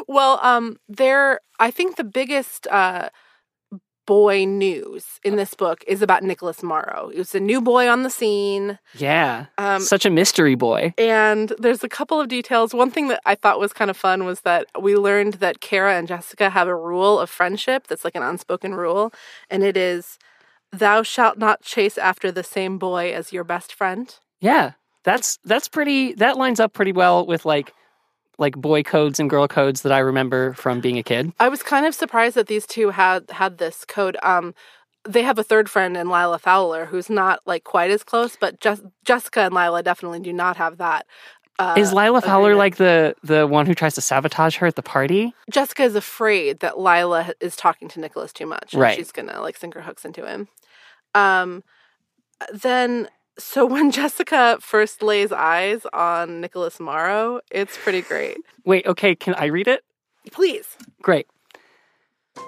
Well, 0.06 0.40
um, 0.42 0.78
there, 0.88 1.40
I 1.58 1.70
think 1.70 1.96
the 1.96 2.04
biggest, 2.04 2.66
uh, 2.66 3.10
boy 4.10 4.44
news 4.44 5.04
in 5.22 5.36
this 5.36 5.54
book 5.54 5.84
is 5.86 6.02
about 6.02 6.24
Nicholas 6.24 6.64
Morrow. 6.64 7.10
He 7.12 7.18
was 7.18 7.32
a 7.32 7.38
new 7.38 7.60
boy 7.60 7.88
on 7.88 8.02
the 8.02 8.10
scene. 8.10 8.76
Yeah, 8.98 9.46
Um, 9.56 9.80
such 9.80 10.04
a 10.04 10.10
mystery 10.10 10.56
boy. 10.56 10.92
And 10.98 11.52
there's 11.60 11.84
a 11.84 11.88
couple 11.88 12.20
of 12.20 12.26
details. 12.26 12.74
One 12.74 12.90
thing 12.90 13.06
that 13.06 13.20
I 13.24 13.36
thought 13.36 13.60
was 13.60 13.72
kind 13.72 13.88
of 13.88 13.96
fun 13.96 14.24
was 14.24 14.40
that 14.40 14.66
we 14.80 14.96
learned 14.96 15.34
that 15.34 15.60
Cara 15.60 15.96
and 15.96 16.08
Jessica 16.08 16.50
have 16.50 16.66
a 16.66 16.74
rule 16.74 17.20
of 17.20 17.30
friendship 17.30 17.86
that's 17.86 18.04
like 18.04 18.16
an 18.16 18.24
unspoken 18.24 18.74
rule. 18.74 19.12
And 19.48 19.62
it 19.62 19.76
is, 19.76 20.18
thou 20.72 21.04
shalt 21.04 21.38
not 21.38 21.62
chase 21.62 21.96
after 21.96 22.32
the 22.32 22.42
same 22.42 22.78
boy 22.78 23.12
as 23.14 23.32
your 23.32 23.44
best 23.44 23.72
friend. 23.72 24.12
Yeah, 24.40 24.72
that's 25.04 25.38
that's 25.44 25.68
pretty. 25.68 26.14
That 26.14 26.36
lines 26.36 26.58
up 26.58 26.72
pretty 26.72 26.92
well 26.92 27.24
with 27.24 27.44
like 27.44 27.72
like 28.40 28.56
boy 28.56 28.82
codes 28.82 29.20
and 29.20 29.30
girl 29.30 29.46
codes 29.46 29.82
that 29.82 29.92
I 29.92 29.98
remember 29.98 30.54
from 30.54 30.80
being 30.80 30.98
a 30.98 31.02
kid. 31.02 31.32
I 31.38 31.48
was 31.48 31.62
kind 31.62 31.86
of 31.86 31.94
surprised 31.94 32.34
that 32.36 32.48
these 32.48 32.66
two 32.66 32.90
had 32.90 33.30
had 33.30 33.58
this 33.58 33.84
code. 33.84 34.16
Um, 34.22 34.54
they 35.08 35.22
have 35.22 35.38
a 35.38 35.44
third 35.44 35.70
friend 35.70 35.96
in 35.96 36.08
Lila 36.08 36.38
Fowler 36.38 36.86
who's 36.86 37.08
not 37.08 37.40
like 37.46 37.64
quite 37.64 37.90
as 37.90 38.02
close, 38.02 38.36
but 38.36 38.60
just 38.60 38.82
Jessica 39.04 39.42
and 39.42 39.54
Lila 39.54 39.82
definitely 39.82 40.20
do 40.20 40.32
not 40.32 40.56
have 40.56 40.78
that. 40.78 41.06
Uh, 41.58 41.74
Is 41.76 41.92
Lila 41.92 42.22
Fowler 42.22 42.54
like 42.54 42.76
the 42.76 43.14
the 43.22 43.46
one 43.46 43.66
who 43.66 43.74
tries 43.74 43.94
to 43.94 44.00
sabotage 44.00 44.56
her 44.56 44.66
at 44.66 44.76
the 44.76 44.82
party? 44.82 45.34
Jessica 45.50 45.82
is 45.82 45.94
afraid 45.94 46.60
that 46.60 46.78
Lila 46.78 47.34
is 47.40 47.54
talking 47.54 47.88
to 47.88 48.00
Nicholas 48.00 48.32
too 48.32 48.46
much. 48.46 48.72
And 48.72 48.80
Right. 48.80 48.96
She's 48.96 49.12
gonna 49.12 49.40
like 49.42 49.58
sink 49.58 49.74
her 49.74 49.82
hooks 49.82 50.06
into 50.06 50.26
him. 50.26 50.48
Um, 51.14 51.62
then 52.52 53.08
so 53.42 53.66
when 53.74 53.90
Jessica 53.90 54.58
first 54.60 55.02
lays 55.02 55.32
eyes 55.32 55.86
on 55.92 56.40
Nicholas 56.40 56.80
Morrow, 56.80 57.40
it's 57.50 57.76
pretty 57.78 58.02
great. 58.02 58.38
Wait, 58.64 58.86
okay, 58.86 59.14
can 59.14 59.34
I 59.34 59.46
read 59.46 59.68
it? 59.68 59.84
Please. 60.30 60.76
Great. 61.02 61.26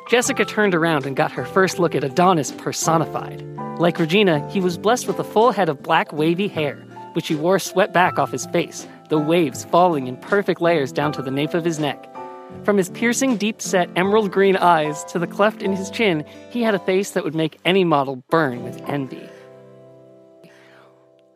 Jessica 0.08 0.44
turned 0.44 0.74
around 0.74 1.06
and 1.06 1.16
got 1.16 1.32
her 1.32 1.44
first 1.44 1.78
look 1.78 1.94
at 1.94 2.04
Adonis 2.04 2.52
personified. 2.52 3.42
Like 3.78 3.98
Regina, 3.98 4.48
he 4.50 4.60
was 4.60 4.78
blessed 4.78 5.06
with 5.06 5.18
a 5.18 5.24
full 5.24 5.50
head 5.52 5.68
of 5.68 5.82
black 5.82 6.12
wavy 6.12 6.48
hair, 6.48 6.76
which 7.14 7.28
he 7.28 7.34
wore 7.34 7.58
swept 7.58 7.92
back 7.92 8.18
off 8.18 8.30
his 8.30 8.46
face, 8.46 8.86
the 9.08 9.18
waves 9.18 9.64
falling 9.64 10.06
in 10.06 10.16
perfect 10.18 10.60
layers 10.60 10.92
down 10.92 11.12
to 11.12 11.22
the 11.22 11.30
nape 11.30 11.54
of 11.54 11.64
his 11.64 11.78
neck. 11.78 12.08
From 12.64 12.76
his 12.76 12.90
piercing, 12.90 13.38
deep 13.38 13.60
set 13.60 13.90
emerald 13.96 14.30
green 14.30 14.56
eyes 14.56 15.02
to 15.04 15.18
the 15.18 15.26
cleft 15.26 15.62
in 15.62 15.74
his 15.74 15.90
chin, 15.90 16.24
he 16.50 16.62
had 16.62 16.74
a 16.74 16.78
face 16.78 17.10
that 17.10 17.24
would 17.24 17.34
make 17.34 17.58
any 17.64 17.82
model 17.82 18.22
burn 18.30 18.62
with 18.62 18.80
envy. 18.88 19.28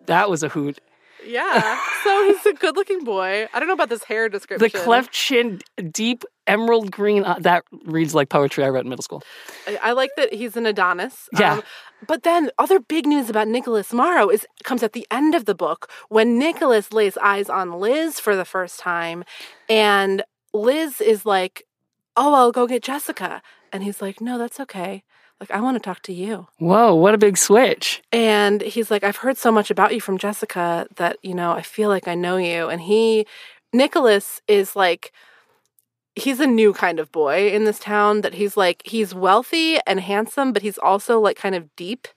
That 0.06 0.30
was 0.30 0.42
a 0.42 0.48
hoot. 0.48 0.78
Yeah. 1.24 1.80
so 2.04 2.26
he's 2.28 2.46
a 2.46 2.52
good-looking 2.52 3.02
boy. 3.02 3.48
I 3.52 3.58
don't 3.58 3.66
know 3.66 3.74
about 3.74 3.88
this 3.88 4.04
hair 4.04 4.28
description. 4.28 4.70
The 4.72 4.78
cleft 4.84 5.10
chin, 5.12 5.60
deep 5.90 6.24
emerald 6.46 6.92
green, 6.92 7.24
eye, 7.24 7.38
that 7.40 7.64
reads 7.84 8.14
like 8.14 8.28
poetry 8.28 8.62
I 8.64 8.68
read 8.68 8.84
in 8.84 8.90
middle 8.90 9.02
school. 9.02 9.22
I, 9.66 9.76
I 9.82 9.92
like 9.92 10.10
that 10.16 10.32
he's 10.32 10.56
an 10.56 10.66
Adonis. 10.66 11.28
Um, 11.34 11.40
Yeah. 11.40 11.60
but 12.06 12.22
then 12.22 12.50
other 12.58 12.78
big 12.78 13.06
news 13.06 13.28
about 13.28 13.48
Nicholas 13.48 13.92
Morrow 13.92 14.28
is 14.28 14.46
comes 14.62 14.84
at 14.84 14.92
the 14.92 15.04
end 15.10 15.34
of 15.34 15.46
the 15.46 15.54
book 15.54 15.90
when 16.08 16.38
Nicholas 16.38 16.92
lays 16.92 17.16
eyes 17.16 17.48
on 17.50 17.72
Liz 17.80 18.20
for 18.20 18.36
the 18.36 18.44
first 18.44 18.78
time, 18.78 19.24
and 19.68 20.22
Liz 20.54 21.00
is 21.00 21.26
like, 21.26 21.64
"Oh, 22.16 22.34
I'll 22.34 22.52
go 22.52 22.68
get 22.68 22.84
Jessica," 22.84 23.42
and 23.72 23.82
he's 23.82 24.00
like, 24.00 24.20
"No, 24.20 24.38
that's 24.38 24.60
okay. 24.60 25.02
Like, 25.40 25.50
I 25.50 25.60
want 25.60 25.76
to 25.76 25.80
talk 25.80 26.02
to 26.02 26.12
you." 26.12 26.46
Whoa, 26.58 26.94
what 26.94 27.14
a 27.14 27.18
big 27.18 27.36
switch. 27.36 28.02
And 28.12 28.62
he's 28.62 28.90
like, 28.90 29.04
I've 29.04 29.16
heard 29.18 29.36
so 29.36 29.52
much 29.52 29.70
about 29.70 29.92
you 29.94 30.00
from 30.00 30.18
Jessica 30.18 30.86
that, 30.96 31.18
you 31.22 31.34
know, 31.34 31.52
I 31.52 31.62
feel 31.62 31.88
like 31.88 32.08
I 32.08 32.14
know 32.14 32.36
you. 32.36 32.68
And 32.68 32.80
he, 32.80 33.26
Nicholas, 33.72 34.40
is 34.48 34.74
like, 34.74 35.12
he's 36.14 36.40
a 36.40 36.46
new 36.46 36.72
kind 36.72 36.98
of 36.98 37.12
boy 37.12 37.50
in 37.50 37.64
this 37.64 37.78
town 37.78 38.22
that 38.22 38.34
he's 38.34 38.56
like, 38.56 38.82
he's 38.86 39.14
wealthy 39.14 39.78
and 39.86 40.00
handsome, 40.00 40.52
but 40.52 40.62
he's 40.62 40.78
also 40.78 41.20
like 41.20 41.36
kind 41.36 41.54
of 41.54 41.74
deep. 41.76 42.08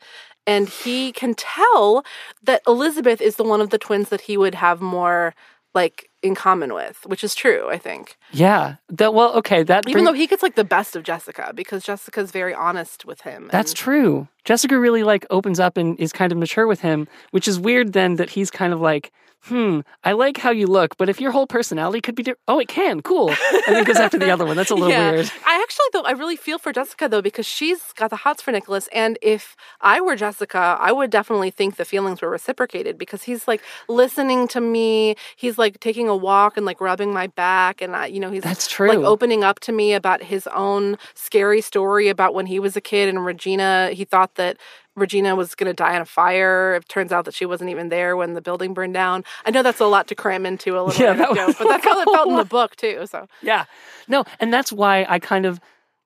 And 0.47 0.69
he 0.69 1.11
can 1.11 1.35
tell 1.35 2.03
that 2.41 2.61
Elizabeth 2.65 3.21
is 3.21 3.35
the 3.35 3.43
one 3.43 3.61
of 3.61 3.69
the 3.69 3.77
twins 3.77 4.09
that 4.09 4.21
he 4.21 4.37
would 4.37 4.55
have 4.55 4.81
more 4.81 5.35
like 5.75 6.08
in 6.21 6.35
common 6.35 6.73
with, 6.73 6.99
which 7.05 7.23
is 7.23 7.33
true, 7.33 7.69
I 7.69 7.77
think. 7.77 8.17
Yeah. 8.31 8.75
That 8.89 9.13
well, 9.13 9.33
okay, 9.35 9.63
that 9.63 9.87
Even 9.87 10.03
though 10.03 10.13
he 10.13 10.27
gets 10.27 10.43
like 10.43 10.55
the 10.55 10.63
best 10.63 10.95
of 10.95 11.03
Jessica 11.03 11.51
because 11.55 11.83
Jessica's 11.83 12.31
very 12.31 12.53
honest 12.53 13.05
with 13.05 13.21
him. 13.21 13.49
That's 13.51 13.71
and- 13.71 13.77
true. 13.77 14.27
Jessica 14.45 14.79
really 14.79 15.03
like 15.03 15.25
opens 15.29 15.59
up 15.59 15.77
and 15.77 15.99
is 15.99 16.11
kind 16.11 16.31
of 16.31 16.37
mature 16.37 16.65
with 16.67 16.81
him, 16.81 17.07
which 17.31 17.47
is 17.47 17.59
weird 17.59 17.93
then 17.93 18.15
that 18.15 18.31
he's 18.31 18.49
kind 18.49 18.73
of 18.73 18.81
like, 18.81 19.11
"Hmm, 19.43 19.79
I 20.03 20.11
like 20.11 20.37
how 20.37 20.51
you 20.51 20.67
look, 20.67 20.97
but 20.97 21.09
if 21.09 21.19
your 21.21 21.31
whole 21.31 21.47
personality 21.47 22.01
could 22.01 22.15
be 22.15 22.23
different, 22.23 22.41
oh, 22.47 22.59
it 22.59 22.67
can. 22.67 23.01
Cool." 23.01 23.29
And 23.67 23.75
then 23.75 23.83
goes 23.83 23.97
after 23.97 24.17
the 24.19 24.29
other 24.31 24.45
one. 24.45 24.55
That's 24.55 24.69
a 24.71 24.75
little 24.75 24.89
weird. 24.89 25.31
I 25.45 25.61
actually 25.61 25.85
though 25.93 26.01
I 26.01 26.11
really 26.11 26.35
feel 26.35 26.59
for 26.59 26.71
Jessica 26.73 27.07
though 27.07 27.21
because 27.21 27.45
she's 27.45 27.93
got 27.93 28.09
the 28.09 28.17
hots 28.17 28.41
for 28.41 28.51
Nicholas, 28.51 28.89
and 28.93 29.17
if 29.21 29.55
I 29.81 30.01
were 30.01 30.15
Jessica, 30.15 30.77
I 30.79 30.91
would 30.91 31.09
definitely 31.09 31.51
think 31.51 31.75
the 31.77 31.85
feelings 31.85 32.21
were 32.21 32.29
reciprocated 32.29 32.97
because 32.97 33.23
he's 33.23 33.47
like 33.47 33.61
listening 33.87 34.47
to 34.49 34.61
me. 34.61 35.15
He's 35.35 35.57
like 35.57 35.79
taking 35.79 36.07
a 36.09 36.15
walk 36.15 36.57
and 36.57 36.65
like 36.65 36.81
rubbing 36.81 37.13
my 37.13 37.27
back, 37.27 37.81
and 37.81 37.95
I, 37.95 38.07
you 38.07 38.19
know, 38.19 38.31
he's 38.31 38.43
That's 38.43 38.67
true. 38.67 38.89
like 38.89 38.99
opening 38.99 39.43
up 39.43 39.59
to 39.61 39.71
me 39.71 39.93
about 39.93 40.23
his 40.23 40.47
own 40.47 40.97
scary 41.13 41.61
story 41.61 42.09
about 42.09 42.33
when 42.33 42.45
he 42.45 42.59
was 42.59 42.75
a 42.75 42.81
kid 42.81 43.09
and 43.09 43.25
Regina. 43.25 43.91
He 43.93 44.03
thought 44.05 44.35
that. 44.35 44.57
Regina 44.99 45.35
was 45.35 45.55
going 45.55 45.69
to 45.69 45.73
die 45.73 45.95
in 45.95 46.01
a 46.01 46.05
fire. 46.05 46.75
It 46.75 46.89
turns 46.89 47.11
out 47.11 47.25
that 47.25 47.33
she 47.33 47.45
wasn't 47.45 47.69
even 47.69 47.89
there 47.89 48.15
when 48.15 48.33
the 48.33 48.41
building 48.41 48.73
burned 48.73 48.93
down. 48.93 49.23
I 49.45 49.51
know 49.51 49.63
that's 49.63 49.79
a 49.79 49.85
lot 49.85 50.07
to 50.07 50.15
cram 50.15 50.45
into 50.45 50.77
a 50.77 50.81
little 50.83 51.01
Yeah, 51.01 51.13
that 51.13 51.31
was 51.31 51.55
but 51.57 51.67
that's 51.67 51.85
how 51.85 51.99
it 51.99 52.05
felt 52.05 52.29
in 52.29 52.35
the 52.35 52.45
book 52.45 52.75
too. 52.75 53.05
So 53.09 53.27
Yeah. 53.41 53.65
No, 54.07 54.25
and 54.39 54.53
that's 54.53 54.71
why 54.71 55.05
I 55.09 55.19
kind 55.19 55.45
of 55.45 55.59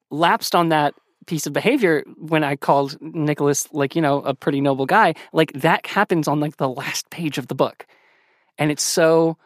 lapsed 0.09 0.55
on 0.55 0.69
that 0.69 0.93
piece 1.25 1.47
of 1.47 1.53
behavior 1.53 2.03
when 2.17 2.43
I 2.43 2.55
called 2.55 2.97
Nicholas 3.01 3.67
like, 3.71 3.95
you 3.95 4.01
know, 4.01 4.19
a 4.21 4.33
pretty 4.33 4.61
noble 4.61 4.85
guy. 4.85 5.15
Like 5.31 5.53
that 5.53 5.85
happens 5.85 6.27
on 6.27 6.39
like 6.39 6.57
the 6.57 6.69
last 6.69 7.09
page 7.09 7.37
of 7.37 7.47
the 7.47 7.55
book. 7.55 7.85
And 8.57 8.71
it's 8.71 8.83
so 8.83 9.37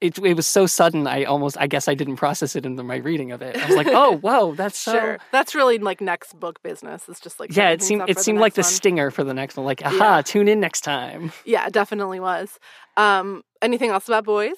it, 0.00 0.18
it 0.18 0.34
was 0.34 0.46
so 0.46 0.66
sudden 0.66 1.06
i 1.06 1.24
almost 1.24 1.56
i 1.60 1.66
guess 1.66 1.88
i 1.88 1.94
didn't 1.94 2.16
process 2.16 2.56
it 2.56 2.64
in 2.64 2.76
the, 2.76 2.82
my 2.82 2.96
reading 2.96 3.32
of 3.32 3.42
it 3.42 3.56
i 3.56 3.66
was 3.66 3.76
like 3.76 3.88
oh 3.90 4.16
whoa 4.22 4.54
that's 4.54 4.78
so 4.78 4.92
Sure. 4.92 5.18
That's 5.32 5.54
really 5.54 5.78
like 5.78 6.00
next 6.00 6.38
book 6.38 6.62
business. 6.62 7.08
It's 7.08 7.20
just 7.20 7.38
like 7.40 7.54
yeah 7.56 7.70
it 7.70 7.82
seemed 7.82 8.08
it 8.08 8.18
seemed 8.18 8.38
like 8.38 8.54
the 8.54 8.60
next 8.60 8.68
one. 8.72 8.76
stinger 8.76 9.10
for 9.10 9.24
the 9.24 9.34
next 9.34 9.56
one 9.56 9.66
like 9.66 9.82
aha 9.84 10.16
Yeah. 10.16 10.22
tune 10.22 10.48
in 10.48 10.60
next 10.60 10.82
time 10.82 11.32
Yeah, 11.44 11.68
definitely 11.68 12.20
was. 12.20 12.58
Um, 12.96 13.42
anything 13.60 13.90
else 13.90 14.08
about 14.08 14.24
boys? 14.24 14.56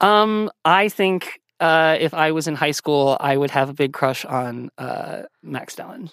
um 0.00 0.50
i 0.64 0.88
think 0.88 1.40
uh 1.60 1.96
if 1.98 2.12
i 2.12 2.30
was 2.32 2.46
in 2.46 2.54
high 2.54 2.70
school 2.72 3.16
i 3.20 3.36
would 3.36 3.50
have 3.50 3.68
a 3.70 3.72
big 3.72 3.92
crush 3.94 4.24
on 4.26 4.70
uh 4.78 5.22
max 5.42 5.74
dillon 5.74 6.10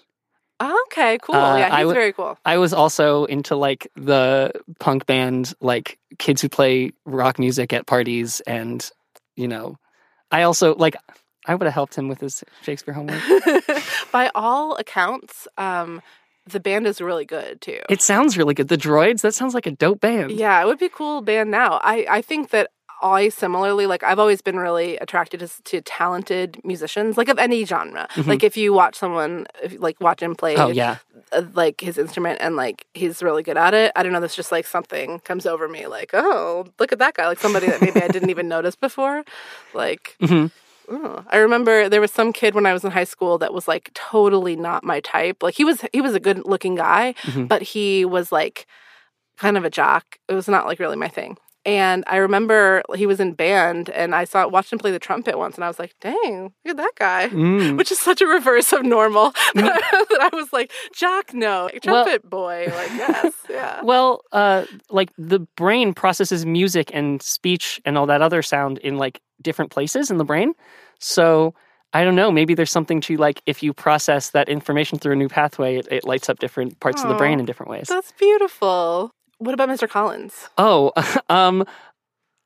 Okay, 0.88 1.18
cool. 1.22 1.36
Uh, 1.36 1.58
yeah, 1.58 1.70
he's 1.70 1.78
w- 1.80 1.94
very 1.94 2.14
cool. 2.14 2.38
I 2.46 2.58
was 2.58 2.74
also 2.74 3.26
into 3.26 3.56
like 3.56 3.88
the 3.96 4.52
punk 4.80 5.06
band, 5.06 5.54
like 5.62 6.00
kids 6.20 6.42
who 6.42 6.50
play 6.50 6.92
rock 7.06 7.40
music 7.40 7.74
at 7.74 7.86
parties, 7.86 8.40
and 8.42 8.90
you 9.36 9.48
know, 9.48 9.78
I 10.32 10.44
also 10.44 10.76
like. 10.76 10.96
I 11.46 11.56
would 11.56 11.66
have 11.66 11.74
helped 11.74 11.96
him 11.96 12.08
with 12.08 12.22
his 12.22 12.42
Shakespeare 12.62 12.94
homework. 12.94 13.22
By 14.14 14.32
all 14.34 14.76
accounts, 14.78 15.46
um, 15.58 16.02
the 16.48 16.62
band 16.62 16.88
is 16.88 17.02
really 17.02 17.26
good 17.26 17.60
too. 17.60 17.80
It 17.90 18.02
sounds 18.02 18.38
really 18.38 18.54
good. 18.54 18.70
The 18.70 18.78
Droids. 18.78 19.22
That 19.24 19.34
sounds 19.34 19.54
like 19.54 19.66
a 19.68 19.72
dope 19.72 20.00
band. 20.00 20.32
yeah, 20.32 20.62
it 20.62 20.66
would 20.68 20.80
be 20.80 20.86
a 20.86 20.90
cool 20.90 21.20
band 21.20 21.52
now. 21.52 21.82
I, 21.84 22.06
I 22.10 22.22
think 22.22 22.52
that 22.52 22.70
I 23.04 23.30
similarly 23.30 23.86
like 23.86 24.02
I've 24.04 24.18
always 24.20 24.42
been 24.42 24.58
really 24.58 24.98
attracted 24.98 25.42
to, 25.42 25.50
to 25.64 25.82
talented 25.82 26.60
musicians, 26.64 27.18
like 27.18 27.28
of 27.28 27.38
any 27.38 27.66
genre. 27.66 28.08
Like 28.26 28.44
if 28.44 28.56
you 28.58 28.72
watch 28.74 28.96
someone, 28.96 29.46
if, 29.62 29.76
like 29.80 30.00
watch 30.02 30.22
him 30.22 30.36
play, 30.36 30.56
Mm-hmm. 30.56 30.64
Oh 30.64 30.70
yeah. 30.72 30.98
uh, 31.34 31.44
like 31.54 31.82
his 31.82 31.98
instrument 31.98 32.40
and 32.42 32.56
like 32.56 32.86
he's 32.94 33.22
really 33.22 33.44
good 33.44 33.58
at 33.58 33.74
it. 33.74 33.92
I 33.96 34.04
don't 34.04 34.14
know. 34.14 34.22
That's 34.22 34.36
just 34.36 34.52
like 34.52 34.66
something 34.66 35.20
comes 35.20 35.46
over 35.46 35.68
me. 35.68 35.86
Like, 35.88 36.12
oh, 36.14 36.66
look 36.80 36.92
at 36.94 37.00
that 37.00 37.14
guy. 37.16 37.28
Like 37.28 37.40
somebody 37.40 37.68
that 37.68 37.82
maybe 37.82 38.02
I 38.02 38.08
didn't 38.08 38.30
even 38.30 38.48
notice 38.48 38.76
before. 38.76 39.24
Like, 39.74 40.16
Mhm. 40.22 40.52
oh. 40.90 41.24
I 41.30 41.38
remember 41.38 41.90
there 41.90 42.02
was 42.02 42.12
some 42.12 42.32
kid 42.34 42.56
when 42.56 42.66
I 42.66 42.74
was 42.74 42.84
in 42.86 42.92
high 42.92 43.04
school 43.04 43.38
that 43.40 43.54
was 43.54 43.68
like 43.68 43.92
totally 43.94 44.56
not 44.56 44.84
my 44.84 45.00
type. 45.02 45.44
Like 45.44 45.56
he 45.56 45.66
was 45.66 45.84
he 45.92 46.02
was 46.02 46.16
a 46.16 46.20
good 46.20 46.46
looking 46.46 46.76
guy, 46.76 47.16
Mhm. 47.24 47.48
but 47.48 47.62
he 47.62 48.06
was 48.06 48.32
like 48.32 48.66
kind 49.38 49.58
of 49.58 49.66
a 49.66 49.70
jock. 49.70 50.18
It 50.30 50.36
was 50.36 50.48
not 50.48 50.68
like 50.68 50.80
really 50.80 50.96
my 50.96 51.10
thing. 51.10 51.38
And 51.66 52.04
I 52.08 52.18
remember 52.18 52.84
he 52.96 53.06
was 53.06 53.20
in 53.22 53.34
band, 53.34 53.90
and 53.90 54.14
I 54.14 54.26
saw 54.26 54.48
watched 54.48 54.74
him 54.74 54.80
play 54.80 54.92
the 54.92 55.00
trumpet 55.00 55.38
once, 55.38 55.56
and 55.56 55.64
I 55.64 55.68
was 55.68 55.80
like, 55.80 55.96
"Dang, 56.02 56.54
look 56.66 56.72
at 56.72 56.78
that 56.78 56.92
guy!" 56.98 57.30
Mm. 57.30 57.78
which 57.78 57.92
is 57.92 58.00
such 58.00 58.22
a 58.22 58.28
reverse 58.28 58.74
of 58.74 58.84
normal. 58.84 59.32
that 59.56 60.20
I 60.22 60.30
was 60.34 60.52
like, 60.52 60.72
Jock, 60.94 61.34
no, 61.34 61.70
Well- 61.86 62.04
trumpet 62.06 62.30
boy, 62.30 62.66
like 62.68 62.90
yes, 62.90 63.34
yeah. 63.50 63.82
Well, 63.84 64.22
uh, 64.32 64.66
like 64.90 65.10
the 65.18 65.40
brain 65.56 65.94
processes 65.94 66.46
music 66.46 66.92
and 66.94 67.22
speech 67.22 67.80
and 67.86 67.98
all 67.98 68.08
that 68.08 68.22
other 68.22 68.42
sound 68.42 68.78
in 68.80 68.98
like 68.98 69.22
different 69.42 69.72
places 69.72 70.12
in 70.12 70.18
the 70.18 70.26
brain. 70.26 70.54
So 71.00 71.54
I 71.94 72.04
don't 72.04 72.16
know. 72.16 72.32
Maybe 72.32 72.56
there's 72.56 72.72
something 72.72 73.00
to 73.02 73.18
like 73.18 73.42
if 73.46 73.62
you 73.64 73.74
process 73.74 74.32
that 74.32 74.50
information 74.50 75.00
through 75.00 75.14
a 75.14 75.16
new 75.16 75.30
pathway, 75.30 75.78
it, 75.78 75.88
it 75.92 76.04
lights 76.04 76.28
up 76.28 76.40
different 76.40 76.80
parts 76.80 77.04
of 77.04 77.10
the 77.10 77.16
brain 77.16 77.40
in 77.40 77.46
different 77.46 77.70
ways. 77.70 77.88
That's 77.88 78.12
beautiful. 78.14 79.12
What 79.40 79.54
about 79.54 79.70
Mr. 79.70 79.90
Collins? 79.90 80.50
Oh, 80.58 80.92
um, 81.30 81.66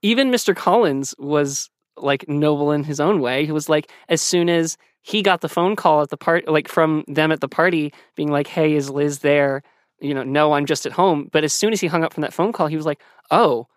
even 0.02 0.32
Mr. 0.32 0.56
Collins 0.56 1.14
was 1.18 1.70
like 1.98 2.28
noble 2.30 2.72
in 2.72 2.84
his 2.84 3.00
own 3.00 3.22
way. 3.22 3.46
He 3.46 3.52
was 3.52 3.70
like, 3.70 3.92
as 4.10 4.22
soon 4.22 4.50
as 4.50 4.78
he 5.02 5.22
got 5.22 5.42
the 5.42 5.50
phone 5.50 5.76
call 5.76 6.02
at 6.02 6.10
the 6.10 6.18
part, 6.18 6.48
like 6.48 6.68
from 6.68 7.04
them 7.08 7.32
at 7.32 7.42
the 7.42 7.48
party, 7.48 7.94
being 8.16 8.30
like, 8.32 8.48
"Hey, 8.48 8.74
is 8.74 8.90
Liz 8.90 9.20
there?" 9.20 9.64
You 10.00 10.14
know, 10.14 10.24
no, 10.24 10.54
I'm 10.54 10.66
just 10.66 10.86
at 10.86 10.92
home. 10.92 11.30
But 11.32 11.44
as 11.44 11.54
soon 11.54 11.74
as 11.74 11.82
he 11.82 11.88
hung 11.88 12.04
up 12.04 12.14
from 12.14 12.22
that 12.22 12.34
phone 12.34 12.52
call, 12.52 12.68
he 12.68 12.76
was 12.76 12.86
like, 12.86 13.02
"Oh." 13.32 13.68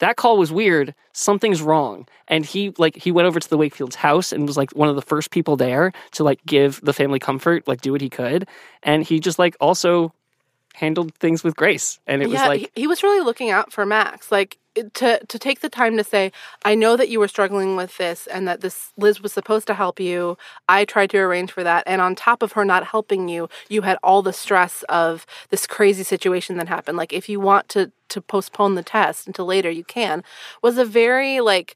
That 0.00 0.14
call 0.14 0.38
was 0.38 0.52
weird. 0.52 0.94
Something's 1.12 1.60
wrong. 1.60 2.06
And 2.28 2.46
he 2.46 2.72
like 2.78 2.94
he 2.94 3.10
went 3.10 3.26
over 3.26 3.40
to 3.40 3.50
the 3.50 3.58
Wakefield's 3.58 3.96
house 3.96 4.32
and 4.32 4.46
was 4.46 4.56
like 4.56 4.70
one 4.70 4.88
of 4.88 4.94
the 4.94 5.02
first 5.02 5.32
people 5.32 5.56
there 5.56 5.90
to 6.12 6.22
like 6.22 6.38
give 6.46 6.80
the 6.84 6.92
family 6.92 7.18
comfort, 7.18 7.66
like 7.66 7.80
do 7.80 7.90
what 7.90 8.00
he 8.00 8.08
could. 8.08 8.46
And 8.84 9.02
he 9.02 9.18
just 9.18 9.40
like 9.40 9.56
also 9.58 10.14
handled 10.74 11.14
things 11.16 11.42
with 11.42 11.56
grace. 11.56 11.98
And 12.06 12.22
it 12.22 12.28
yeah, 12.28 12.40
was 12.40 12.48
like 12.48 12.60
he, 12.60 12.82
he 12.82 12.86
was 12.86 13.02
really 13.02 13.24
looking 13.24 13.50
out 13.50 13.72
for 13.72 13.84
Max. 13.84 14.30
Like 14.30 14.58
to 14.94 15.24
to 15.24 15.38
take 15.38 15.60
the 15.60 15.68
time 15.68 15.96
to 15.96 16.04
say, 16.04 16.32
I 16.64 16.74
know 16.74 16.96
that 16.96 17.08
you 17.08 17.18
were 17.18 17.28
struggling 17.28 17.76
with 17.76 17.96
this 17.96 18.26
and 18.28 18.46
that 18.46 18.60
this 18.60 18.92
Liz 18.96 19.20
was 19.20 19.32
supposed 19.32 19.66
to 19.66 19.74
help 19.74 19.98
you. 20.00 20.38
I 20.68 20.84
tried 20.84 21.10
to 21.10 21.18
arrange 21.18 21.52
for 21.52 21.64
that, 21.64 21.84
and 21.86 22.00
on 22.00 22.14
top 22.14 22.42
of 22.42 22.52
her 22.52 22.64
not 22.64 22.86
helping 22.86 23.28
you, 23.28 23.48
you 23.68 23.82
had 23.82 23.98
all 24.02 24.22
the 24.22 24.32
stress 24.32 24.84
of 24.88 25.26
this 25.50 25.66
crazy 25.66 26.02
situation 26.02 26.56
that 26.58 26.68
happened. 26.68 26.96
Like 26.96 27.12
if 27.12 27.28
you 27.28 27.40
want 27.40 27.68
to 27.70 27.90
to 28.10 28.20
postpone 28.20 28.74
the 28.74 28.82
test 28.82 29.26
until 29.26 29.46
later, 29.46 29.70
you 29.70 29.84
can. 29.84 30.22
Was 30.62 30.78
a 30.78 30.84
very 30.84 31.40
like 31.40 31.74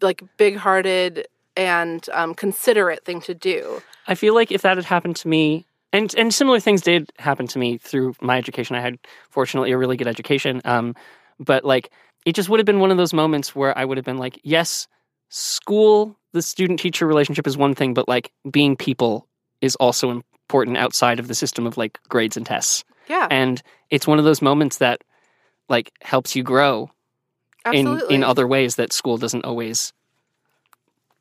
like 0.00 0.22
big 0.36 0.56
hearted 0.56 1.26
and 1.56 2.08
um, 2.12 2.34
considerate 2.34 3.04
thing 3.04 3.20
to 3.22 3.34
do. 3.34 3.82
I 4.06 4.14
feel 4.14 4.34
like 4.34 4.52
if 4.52 4.62
that 4.62 4.76
had 4.76 4.86
happened 4.86 5.16
to 5.16 5.28
me, 5.28 5.66
and 5.92 6.14
and 6.14 6.32
similar 6.32 6.60
things 6.60 6.82
did 6.82 7.10
happen 7.18 7.46
to 7.48 7.58
me 7.58 7.78
through 7.78 8.14
my 8.20 8.36
education. 8.38 8.76
I 8.76 8.80
had 8.80 8.98
fortunately 9.30 9.72
a 9.72 9.78
really 9.78 9.96
good 9.96 10.06
education, 10.08 10.60
um, 10.64 10.94
but 11.38 11.64
like 11.64 11.90
it 12.26 12.34
just 12.34 12.48
would 12.48 12.60
have 12.60 12.66
been 12.66 12.80
one 12.80 12.90
of 12.90 12.96
those 12.96 13.14
moments 13.14 13.54
where 13.54 13.76
I 13.76 13.84
would 13.84 13.96
have 13.96 14.04
been 14.04 14.18
like, 14.18 14.40
yes, 14.42 14.86
school, 15.30 16.18
the 16.32 16.42
student 16.42 16.80
teacher 16.80 17.06
relationship 17.06 17.46
is 17.46 17.56
one 17.56 17.74
thing, 17.74 17.94
but 17.94 18.08
like 18.08 18.32
being 18.50 18.76
people 18.76 19.28
is 19.60 19.76
also 19.76 20.10
important 20.10 20.76
outside 20.76 21.18
of 21.18 21.28
the 21.28 21.34
system 21.34 21.66
of 21.66 21.76
like 21.76 21.98
grades 22.08 22.36
and 22.36 22.44
tests. 22.44 22.84
Yeah, 23.08 23.26
And 23.30 23.62
it's 23.90 24.06
one 24.06 24.18
of 24.18 24.24
those 24.24 24.42
moments 24.42 24.78
that 24.78 25.02
like 25.68 25.92
helps 26.02 26.36
you 26.36 26.42
grow 26.42 26.90
absolutely. 27.64 28.16
in 28.16 28.22
in 28.22 28.24
other 28.24 28.46
ways 28.46 28.76
that 28.76 28.92
school 28.92 29.16
doesn't 29.16 29.44
always 29.44 29.92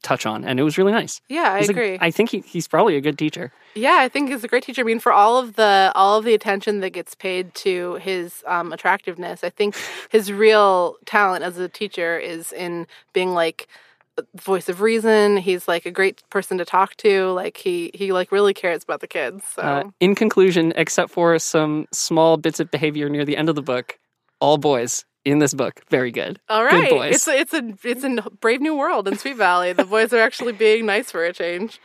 touch 0.03 0.25
on. 0.25 0.43
And 0.43 0.59
it 0.59 0.63
was 0.63 0.77
really 0.77 0.91
nice. 0.91 1.21
yeah, 1.27 1.53
I 1.53 1.59
He's 1.59 1.69
agree. 1.69 1.97
I 1.99 2.11
think 2.11 2.29
he, 2.29 2.39
he's 2.39 2.67
probably 2.67 2.95
a 2.95 3.01
good 3.01 3.17
teacher. 3.17 3.51
Yeah, 3.75 3.97
I 3.99 4.09
think 4.09 4.29
he's 4.29 4.43
a 4.43 4.47
great 4.47 4.63
teacher. 4.63 4.81
I 4.81 4.85
mean, 4.85 4.99
for 4.99 5.11
all 5.11 5.37
of 5.37 5.55
the 5.55 5.91
all 5.95 6.17
of 6.17 6.25
the 6.25 6.33
attention 6.33 6.79
that 6.81 6.91
gets 6.91 7.15
paid 7.15 7.53
to 7.55 7.95
his 7.95 8.43
um, 8.47 8.73
attractiveness, 8.73 9.43
I 9.43 9.49
think 9.49 9.75
his 10.09 10.31
real 10.31 10.95
talent 11.05 11.43
as 11.43 11.57
a 11.57 11.67
teacher 11.69 12.17
is 12.17 12.51
in 12.51 12.87
being 13.13 13.33
like 13.33 13.67
the 14.15 14.25
voice 14.41 14.67
of 14.67 14.81
reason. 14.81 15.37
He's 15.37 15.67
like 15.67 15.85
a 15.85 15.91
great 15.91 16.23
person 16.29 16.57
to 16.57 16.65
talk 16.65 16.95
to. 16.97 17.31
Like 17.31 17.57
he 17.57 17.91
he 17.93 18.11
like 18.11 18.31
really 18.31 18.53
cares 18.53 18.83
about 18.83 19.01
the 19.01 19.07
kids. 19.07 19.43
So 19.55 19.61
Uh, 19.61 19.83
in 19.99 20.15
conclusion, 20.15 20.73
except 20.75 21.11
for 21.11 21.37
some 21.37 21.87
small 21.91 22.37
bits 22.37 22.59
of 22.59 22.71
behavior 22.71 23.09
near 23.09 23.25
the 23.25 23.37
end 23.37 23.49
of 23.49 23.55
the 23.55 23.61
book, 23.61 23.99
all 24.39 24.57
boys 24.57 25.05
in 25.31 25.39
this 25.39 25.53
book 25.53 25.81
very 25.89 26.11
good. 26.11 26.39
All 26.49 26.63
right. 26.63 26.89
good 26.89 26.97
boys. 26.97 27.15
it's 27.15 27.27
a, 27.27 27.37
it's 27.37 27.53
a 27.53 27.73
it's 27.83 28.03
a 28.03 28.29
brave 28.39 28.61
new 28.61 28.75
world 28.75 29.07
in 29.07 29.17
Sweet 29.17 29.37
Valley. 29.37 29.73
The 29.73 29.85
boys 29.85 30.13
are 30.13 30.21
actually 30.21 30.53
being 30.53 30.85
nice 30.85 31.11
for 31.11 31.23
a 31.25 31.33
change. 31.33 31.79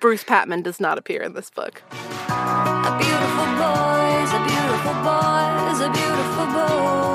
Bruce 0.00 0.24
Patman 0.24 0.62
does 0.62 0.80
not 0.80 0.96
appear 0.96 1.20
in 1.22 1.34
this 1.34 1.50
book. 1.50 1.82
A 1.90 2.96
beautiful 2.98 3.46
boys, 3.60 4.32
a 4.32 4.40
beautiful 4.48 4.94
boys, 5.04 5.80
a 5.80 5.90
beautiful 5.92 6.46
boys. 6.46 7.12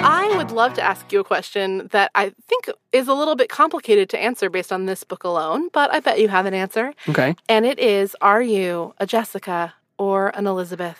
I 0.00 0.34
would 0.36 0.50
love 0.50 0.74
to 0.74 0.82
ask 0.82 1.12
you 1.12 1.20
a 1.20 1.24
question 1.24 1.88
that 1.92 2.10
I 2.16 2.30
think 2.48 2.70
is 2.92 3.06
a 3.06 3.14
little 3.14 3.36
bit 3.36 3.48
complicated 3.48 4.08
to 4.10 4.18
answer 4.18 4.50
based 4.50 4.72
on 4.72 4.86
this 4.86 5.04
book 5.04 5.22
alone, 5.22 5.68
but 5.72 5.92
I 5.92 6.00
bet 6.00 6.18
you 6.20 6.28
have 6.28 6.46
an 6.46 6.54
answer. 6.54 6.92
Okay. 7.08 7.36
And 7.48 7.64
it 7.64 7.78
is 7.78 8.16
Are 8.20 8.42
you 8.42 8.94
a 8.98 9.06
Jessica 9.06 9.74
or 9.96 10.30
an 10.30 10.48
Elizabeth? 10.48 10.98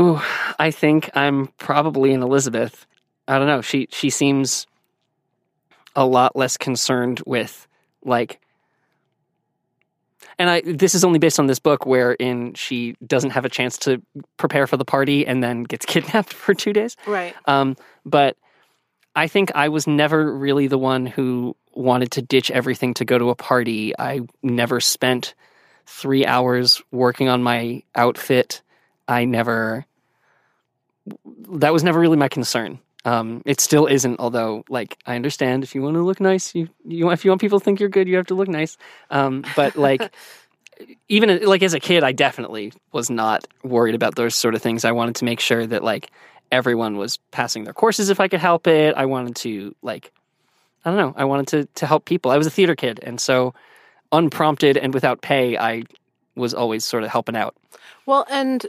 Ooh, 0.00 0.20
I 0.58 0.70
think 0.70 1.10
I'm 1.14 1.48
probably 1.58 2.12
an 2.12 2.22
Elizabeth. 2.22 2.86
I 3.26 3.38
don't 3.38 3.46
know. 3.46 3.60
She 3.60 3.88
she 3.90 4.10
seems 4.10 4.66
a 5.96 6.06
lot 6.06 6.36
less 6.36 6.56
concerned 6.56 7.20
with 7.26 7.66
like 8.04 8.40
and 10.38 10.48
I 10.48 10.60
this 10.60 10.94
is 10.94 11.04
only 11.04 11.18
based 11.18 11.40
on 11.40 11.46
this 11.46 11.58
book 11.58 11.84
wherein 11.84 12.54
she 12.54 12.96
doesn't 13.04 13.30
have 13.30 13.44
a 13.44 13.48
chance 13.48 13.76
to 13.78 14.00
prepare 14.36 14.66
for 14.66 14.76
the 14.76 14.84
party 14.84 15.26
and 15.26 15.42
then 15.42 15.64
gets 15.64 15.84
kidnapped 15.86 16.32
for 16.32 16.54
2 16.54 16.72
days. 16.72 16.96
Right. 17.06 17.34
Um, 17.46 17.76
but 18.04 18.36
I 19.16 19.26
think 19.26 19.50
I 19.54 19.68
was 19.68 19.86
never 19.86 20.32
really 20.32 20.68
the 20.68 20.78
one 20.78 21.04
who 21.06 21.56
wanted 21.72 22.12
to 22.12 22.22
ditch 22.22 22.50
everything 22.50 22.94
to 22.94 23.04
go 23.04 23.18
to 23.18 23.30
a 23.30 23.34
party. 23.34 23.92
I 23.98 24.20
never 24.42 24.80
spent 24.80 25.34
three 25.86 26.24
hours 26.24 26.82
working 26.92 27.28
on 27.28 27.42
my 27.42 27.82
outfit. 27.96 28.62
I 29.08 29.24
never. 29.24 29.86
That 31.50 31.72
was 31.72 31.84
never 31.84 31.98
really 31.98 32.16
my 32.16 32.28
concern. 32.28 32.78
Um, 33.04 33.42
it 33.46 33.60
still 33.60 33.86
isn't. 33.86 34.20
Although, 34.20 34.64
like, 34.68 34.98
I 35.06 35.16
understand 35.16 35.64
if 35.64 35.74
you 35.74 35.82
want 35.82 35.94
to 35.94 36.02
look 36.02 36.20
nice, 36.20 36.54
you 36.54 36.68
you 36.84 37.10
if 37.10 37.24
you 37.24 37.30
want 37.30 37.40
people 37.40 37.60
to 37.60 37.64
think 37.64 37.80
you're 37.80 37.88
good, 37.88 38.08
you 38.08 38.16
have 38.16 38.26
to 38.26 38.34
look 38.34 38.48
nice. 38.48 38.76
Um, 39.10 39.44
but 39.56 39.76
like, 39.76 40.12
even 41.08 41.44
like 41.44 41.62
as 41.62 41.74
a 41.74 41.80
kid, 41.80 42.04
I 42.04 42.12
definitely 42.12 42.72
was 42.92 43.10
not 43.10 43.46
worried 43.62 43.94
about 43.94 44.16
those 44.16 44.34
sort 44.34 44.54
of 44.54 44.62
things. 44.62 44.84
I 44.84 44.92
wanted 44.92 45.16
to 45.16 45.24
make 45.24 45.40
sure 45.40 45.66
that 45.66 45.82
like 45.82 46.10
everyone 46.50 46.96
was 46.96 47.18
passing 47.30 47.64
their 47.64 47.74
courses 47.74 48.10
if 48.10 48.20
I 48.20 48.28
could 48.28 48.40
help 48.40 48.66
it. 48.66 48.94
I 48.96 49.06
wanted 49.06 49.36
to 49.36 49.74
like 49.82 50.12
I 50.84 50.90
don't 50.90 50.98
know, 50.98 51.14
I 51.16 51.24
wanted 51.24 51.48
to 51.48 51.64
to 51.80 51.86
help 51.86 52.04
people. 52.04 52.30
I 52.30 52.38
was 52.38 52.46
a 52.46 52.50
theater 52.50 52.74
kid 52.74 53.00
and 53.02 53.20
so 53.20 53.54
unprompted 54.12 54.76
and 54.76 54.94
without 54.94 55.20
pay, 55.20 55.56
I 55.56 55.84
was 56.34 56.54
always 56.54 56.84
sort 56.84 57.02
of 57.02 57.10
helping 57.10 57.36
out. 57.36 57.54
Well, 58.06 58.26
and 58.30 58.66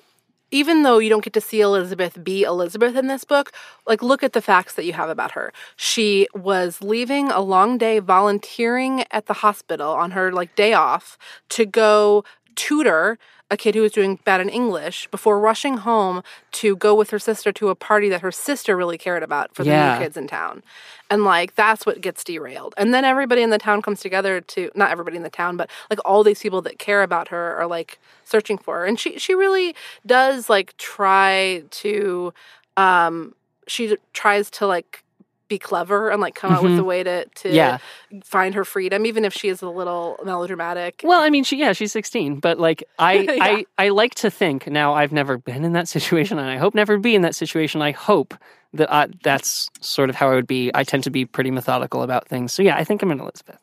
even 0.51 0.83
though 0.83 0.99
you 0.99 1.09
don't 1.09 1.23
get 1.23 1.33
to 1.33 1.41
see 1.41 1.61
Elizabeth 1.61 2.23
be 2.23 2.43
Elizabeth 2.43 2.95
in 2.95 3.07
this 3.07 3.23
book, 3.23 3.51
like 3.87 4.01
look 4.01 4.23
at 4.23 4.33
the 4.33 4.41
facts 4.41 4.73
that 4.75 4.85
you 4.85 4.93
have 4.93 5.09
about 5.09 5.31
her. 5.31 5.53
She 5.75 6.27
was 6.33 6.81
leaving 6.81 7.31
a 7.31 7.41
long 7.41 7.77
day 7.77 7.99
volunteering 7.99 9.05
at 9.11 9.27
the 9.27 9.33
hospital 9.33 9.91
on 9.91 10.11
her 10.11 10.31
like 10.31 10.55
day 10.55 10.73
off 10.73 11.17
to 11.49 11.65
go 11.65 12.23
tutor 12.59 13.17
a 13.51 13.57
kid 13.57 13.73
who 13.73 13.81
was 13.81 13.91
doing 13.93 14.19
bad 14.25 14.41
in 14.41 14.49
English 14.49 15.07
before 15.09 15.39
rushing 15.39 15.77
home 15.77 16.21
to 16.51 16.75
go 16.75 16.93
with 16.93 17.09
her 17.09 17.17
sister 17.17 17.51
to 17.53 17.69
a 17.69 17.75
party 17.75 18.07
that 18.09 18.21
her 18.21 18.31
sister 18.31 18.77
really 18.77 18.97
cared 18.97 19.23
about 19.23 19.55
for 19.55 19.63
the 19.63 19.71
Yeah. 19.71 19.93
new 19.93 20.03
kids 20.03 20.15
in 20.17 20.27
town. 20.27 20.61
And 21.09 21.23
like 21.23 21.55
that's 21.55 21.83
what 21.85 22.01
gets 22.01 22.23
derailed. 22.23 22.73
And 22.77 22.93
then 22.93 23.03
everybody 23.05 23.41
in 23.41 23.49
the 23.49 23.57
town 23.57 23.81
comes 23.81 24.01
together 24.01 24.39
to 24.53 24.69
not 24.75 24.91
everybody 24.91 25.17
in 25.17 25.23
the 25.23 25.29
town, 25.31 25.57
but 25.57 25.67
like 25.89 25.99
all 26.05 26.23
these 26.23 26.41
people 26.41 26.61
that 26.63 26.77
care 26.77 27.01
about 27.01 27.29
her 27.29 27.55
are 27.59 27.65
like 27.65 27.97
searching 28.23 28.57
for 28.59 28.73
her. 28.79 28.85
And 28.85 28.99
she 28.99 29.17
she 29.17 29.33
really 29.33 29.73
does 30.05 30.49
like 30.49 30.75
try 30.77 31.63
to 31.81 32.33
um 32.77 33.33
she 33.67 33.97
tries 34.13 34.49
to 34.57 34.67
like 34.67 35.03
be 35.49 35.59
clever 35.59 36.09
and 36.09 36.21
like 36.21 36.35
come 36.35 36.53
out 36.53 36.63
with 36.63 36.73
mm-hmm. 36.73 36.81
a 36.81 36.83
way 36.83 37.03
to 37.03 37.25
to 37.25 37.49
Yeah. 37.51 37.79
find 38.23 38.55
her 38.55 38.63
freedom 38.63 39.05
even 39.05 39.25
if 39.25 39.33
she 39.33 39.49
is 39.49 39.61
a 39.61 39.69
little 39.69 40.17
melodramatic. 40.23 41.01
Well, 41.03 41.19
I 41.19 41.29
mean, 41.29 41.43
she 41.43 41.57
yeah, 41.57 41.73
she's 41.73 41.91
16, 41.91 42.39
but 42.39 42.59
like 42.59 42.83
I 42.97 43.13
Yeah. 43.19 43.35
I 43.41 43.65
I 43.77 43.89
like 43.89 44.15
to 44.15 44.29
think 44.29 44.67
now 44.67 44.93
I've 44.93 45.11
never 45.11 45.37
been 45.37 45.65
in 45.65 45.73
that 45.73 45.87
situation 45.89 46.39
and 46.39 46.49
I 46.49 46.57
hope 46.57 46.73
never 46.73 46.97
be 46.97 47.15
in 47.15 47.23
that 47.23 47.35
situation. 47.35 47.81
I 47.81 47.91
hope 47.91 48.33
that 48.73 48.91
I, 48.93 49.07
that's 49.23 49.69
sort 49.81 50.09
of 50.09 50.15
how 50.15 50.31
I 50.31 50.35
would 50.35 50.47
be. 50.47 50.71
I 50.73 50.83
tend 50.83 51.03
to 51.05 51.09
be 51.09 51.25
pretty 51.25 51.51
methodical 51.51 52.03
about 52.03 52.27
things. 52.27 52.53
So 52.53 52.61
yeah, 52.61 52.77
I 52.77 52.83
think 52.83 53.01
I'm 53.01 53.11
an 53.11 53.19
Elizabeth. 53.19 53.57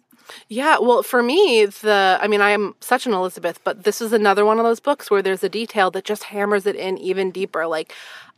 Yeah, 0.49 0.79
well, 0.81 1.05
for 1.05 1.23
me, 1.23 1.67
the 1.67 2.19
I 2.21 2.27
mean, 2.27 2.41
I 2.41 2.51
am 2.51 2.75
such 2.81 3.07
an 3.07 3.13
Elizabeth, 3.13 3.61
but 3.63 3.85
this 3.85 4.01
is 4.01 4.13
another 4.13 4.45
one 4.45 4.59
of 4.59 4.65
those 4.65 4.81
books 4.81 5.11
where 5.11 5.23
there's 5.23 5.45
a 5.45 5.49
detail 5.49 5.91
that 5.93 6.05
just 6.05 6.25
hammers 6.25 6.67
it 6.67 6.75
in 6.75 6.99
even 6.99 7.31
deeper. 7.31 7.67
Like, 7.67 7.93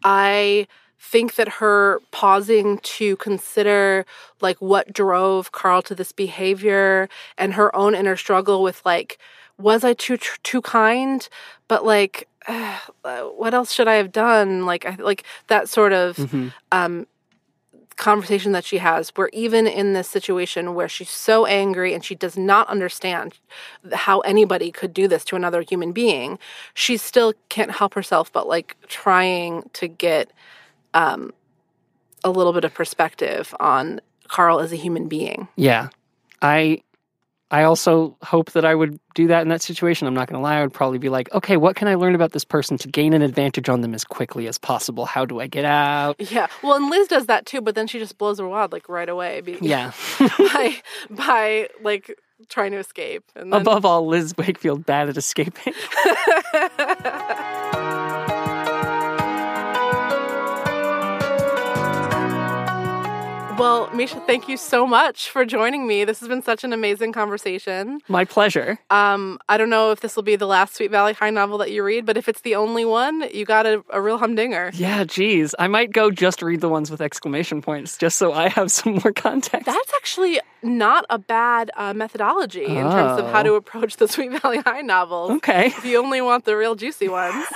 I 0.05 0.67
think 0.99 1.37
that 1.37 1.49
her 1.49 2.01
pausing 2.11 2.79
to 2.79 3.17
consider 3.17 4.05
like 4.41 4.59
what 4.59 4.93
drove 4.93 5.53
Carl 5.53 5.83
to 5.83 5.95
this 5.95 6.13
behavior 6.13 7.09
and 7.37 7.55
her 7.55 7.75
own 7.75 7.95
inner 7.95 8.17
struggle 8.17 8.63
with 8.63 8.85
like, 8.85 9.19
was 9.59 9.85
I 9.85 9.95
too 9.95 10.19
too 10.43 10.61
kind? 10.63 11.29
But 11.67 11.85
like, 11.85 12.29
uh, 12.49 13.23
what 13.23 13.55
else 13.55 13.73
should 13.73 13.89
I 13.89 13.95
have 13.95 14.13
done? 14.13 14.67
Like, 14.67 14.87
I 14.87 14.97
like 14.97 15.25
that 15.47 15.69
sort 15.69 15.93
of 15.93 16.19
um 16.73 17.07
conversation 17.97 18.53
that 18.53 18.65
she 18.65 18.79
has 18.79 19.11
where 19.17 19.29
even 19.33 19.67
in 19.67 19.93
this 19.93 20.09
situation 20.09 20.77
where 20.77 20.89
she's 20.89 21.11
so 21.11 21.47
angry 21.47 21.93
and 21.93 22.05
she 22.05 22.15
does 22.15 22.39
not 22.39 22.69
understand 22.69 23.41
how 23.93 24.21
anybody 24.21 24.71
could 24.71 24.95
do 24.95 25.09
this 25.09 25.25
to 25.25 25.35
another 25.35 25.63
human 25.63 25.91
being 25.91 26.39
she 26.75 26.97
still 26.97 27.35
can't 27.49 27.73
help 27.73 27.95
herself 27.95 28.33
but 28.33 28.47
like 28.47 28.77
trying 28.87 29.69
to 29.73 29.89
get 29.89 30.31
um 30.95 31.33
a 32.25 32.31
little 32.31 32.53
bit 32.53 32.65
of 32.65 32.75
perspective 32.75 33.55
on 33.61 34.01
Carl 34.29 34.59
as 34.61 34.73
a 34.73 34.77
human 34.77 35.09
being 35.09 35.49
Yeah. 35.57 35.89
I 36.43 36.83
I 37.51 37.63
also 37.63 38.15
hope 38.23 38.53
that 38.53 38.67
I 38.67 38.75
would 38.75 39.01
do 39.15 39.29
that 39.29 39.41
in 39.41 39.49
that 39.49 39.63
situation. 39.63 40.07
I'm 40.07 40.13
not 40.13 40.29
going 40.29 40.39
to 40.39 40.43
lie. 40.43 40.59
I 40.59 40.61
would 40.61 40.75
probably 40.75 40.99
be 40.99 41.09
like, 41.09 41.33
okay, 41.35 41.57
what 41.57 41.77
can 41.77 41.89
I 41.89 41.95
learn 41.95 42.15
about 42.15 42.33
this 42.33 42.45
person 42.45 42.77
to 42.77 42.89
gain 42.89 43.15
an 43.15 43.23
advantage 43.23 43.71
on 43.71 43.81
them 43.81 43.95
as 43.95 44.05
quickly 44.05 44.47
as 44.49 44.59
possible? 44.59 45.07
How 45.07 45.25
do 45.25 45.41
I 45.41 45.47
get 45.47 45.65
out? 45.65 46.17
yeah 46.31 46.49
well 46.63 46.75
and 46.75 46.91
Liz 46.91 47.09
does 47.09 47.25
that 47.27 47.47
too 47.47 47.63
but 47.63 47.75
then 47.75 47.87
she 47.87 47.99
just 47.99 48.19
blows 48.19 48.39
her 48.39 48.47
wad 48.47 48.71
like 48.73 48.87
right 48.91 49.09
away 49.09 49.41
Yeah. 49.63 49.93
by 50.19 50.77
by 51.09 51.69
like 51.83 52.15
trying 52.51 52.73
to 52.73 52.79
escape 52.79 53.25
and 53.35 53.51
then, 53.53 53.63
Above 53.63 53.87
all, 53.87 54.07
Liz 54.07 54.35
Wakefield 54.37 54.85
bad 54.85 55.09
at 55.09 55.17
escaping. 55.17 55.73
Well, 63.59 63.89
Mischa, 63.89 64.25
thank 64.25 64.49
you 64.49 64.57
so 64.57 64.87
much 64.87 65.31
for 65.31 65.45
joining 65.45 65.85
me. 65.89 66.05
This 66.05 66.21
has 66.21 66.29
been 66.29 66.43
such 66.43 66.63
an 66.63 66.73
amazing 66.73 67.13
conversation. 67.13 68.01
My 68.07 68.25
pleasure. 68.25 68.79
Um, 68.89 69.41
I 69.49 69.57
don't 69.57 69.69
know 69.69 69.91
if 69.91 69.99
this 70.01 70.15
will 70.15 70.23
be 70.23 70.37
the 70.37 70.47
last 70.47 70.77
Sweet 70.77 70.93
Valley 70.93 71.13
High 71.13 71.31
novel 71.31 71.59
that 71.59 71.73
you 71.73 71.83
read, 71.83 72.07
but 72.07 72.17
if 72.17 72.29
it's 72.29 72.43
the 72.43 72.55
only 72.55 72.85
one, 72.85 73.29
you 73.35 73.45
got 73.45 73.67
a, 73.67 73.83
a 73.91 74.01
real 74.01 74.17
humdinger. 74.19 74.71
Yeah, 74.75 75.03
geez. 75.03 75.57
I 75.59 75.67
might 75.67 75.91
go 75.93 76.13
just 76.13 76.41
read 76.41 76.61
the 76.61 76.69
ones 76.69 76.89
with 76.89 77.01
exclamation 77.01 77.61
points 77.61 77.97
just 77.99 78.17
so 78.17 78.33
I 78.33 78.49
have 78.49 78.71
some 78.79 79.01
more 79.03 79.13
context. 79.13 79.67
That's 79.67 79.93
actually 79.97 80.41
not 80.63 81.05
a 81.11 81.19
bad 81.19 81.73
uh, 81.77 81.93
methodology 81.95 82.65
in 82.65 82.85
terms 82.91 83.19
of 83.21 83.29
how 83.33 83.43
to 83.43 83.51
Oh. 83.51 83.55
approach 83.57 83.97
the 83.97 84.07
Sweet 84.15 84.41
Valley 84.41 84.59
High 84.59 84.83
novels. 84.83 85.33
Okay. 85.33 85.67
If 85.67 85.85
you 85.85 85.99
only 85.99 86.21
want 86.21 86.45
the 86.45 86.57
real 86.57 86.77
juicy 86.77 87.09
ones. 87.09 87.45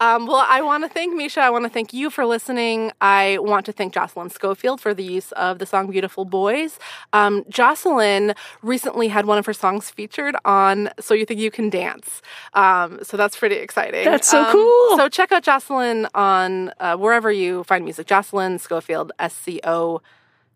um, 0.00 0.26
well, 0.26 0.44
I 0.48 0.62
want 0.62 0.84
to 0.84 0.88
thank 0.88 1.12
Mischa. 1.18 1.38
I 1.38 1.50
want 1.50 1.64
to 1.64 1.68
thank 1.68 1.92
you 1.92 2.08
for 2.10 2.24
listening. 2.24 2.92
I 3.00 3.38
want 3.40 3.66
to 3.66 3.72
thank 3.72 3.92
Jocelyn 3.94 4.30
Scofield 4.30 4.80
for 4.80 4.94
the 4.94 5.02
use 5.02 5.32
of 5.32 5.58
the 5.58 5.66
song 5.66 5.90
Beautiful 5.90 6.24
Boys. 6.24 6.78
Um, 7.12 7.44
Jocelyn 7.48 8.34
recently 8.62 9.08
had 9.08 9.26
one 9.26 9.38
of 9.38 9.46
her 9.46 9.52
songs 9.52 9.90
featured 9.90 10.36
on 10.44 10.90
So 11.00 11.14
You 11.14 11.26
Think 11.26 11.40
You 11.40 11.50
Can 11.50 11.68
Dance. 11.68 12.22
Um, 12.54 13.00
so 13.02 13.16
that's 13.16 13.36
pretty 13.36 13.56
exciting. 13.56 14.04
That's 14.04 14.28
so 14.28 14.44
Um, 14.44 14.52
cool. 14.52 14.96
So 14.96 15.08
check 15.08 15.32
out 15.32 15.42
Jocelyn 15.42 16.06
on 16.14 16.72
uh, 16.78 16.96
wherever 16.96 17.32
you 17.32 17.64
find 17.64 17.84
music. 17.84 18.06
Jocelyn 18.06 18.58
Scofield, 18.60 19.10
S 19.18 19.34
C 19.34 19.60
O 19.64 20.00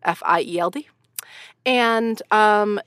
F 0.03 0.21
I 0.25 0.41
E 0.41 0.59
L 0.59 0.69
D. 0.69 0.87
And 1.65 2.21
um, 2.31 2.79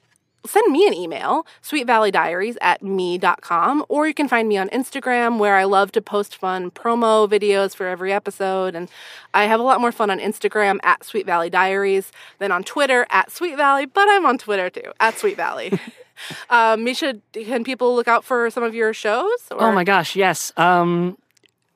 send 0.47 0.73
me 0.73 0.87
an 0.87 0.95
email, 0.95 1.47
sweetvalleydiaries 1.63 2.57
at 2.61 2.83
me.com, 2.83 3.85
or 3.89 4.07
you 4.07 4.15
can 4.15 4.29
find 4.29 4.49
me 4.49 4.57
on 4.57 4.69
Instagram 4.71 5.39
where 5.39 5.57
I 5.57 5.65
love 5.65 5.93
to 5.93 6.03
post 6.03 6.37
fun 6.37 6.71
promo 6.71 7.29
videos 7.29 7.75
for 7.75 7.87
every 7.87 8.13
episode. 8.13 8.75
And 8.75 8.89
I 9.35 9.45
have 9.45 9.61
a 9.61 9.63
lot 9.63 9.81
more 9.81 9.93
fun 9.93 10.11
on 10.11 10.19
Instagram 10.19 10.79
at 10.83 11.05
Sweet 11.05 11.27
Valley 11.27 11.51
Diaries 11.51 12.13
than 12.39 12.53
on 12.53 12.65
Twitter 12.65 13.07
at 13.11 13.31
Sweet 13.31 13.57
Valley, 13.57 13.87
but 13.87 14.09
I'm 14.09 14.27
on 14.27 14.39
Twitter 14.39 14.71
too, 14.71 14.93
at 15.01 15.19
Sweet 15.19 15.37
Valley. 15.37 15.73
um, 16.51 16.85
Mischa, 16.85 17.21
can 17.33 17.65
people 17.65 17.95
look 17.95 18.09
out 18.09 18.25
for 18.25 18.51
some 18.51 18.63
of 18.63 18.75
your 18.75 18.93
shows? 18.93 19.39
Or? 19.51 19.63
Oh 19.63 19.73
my 19.73 19.85
gosh, 19.85 20.17
yes. 20.17 20.53
Um, 20.57 21.19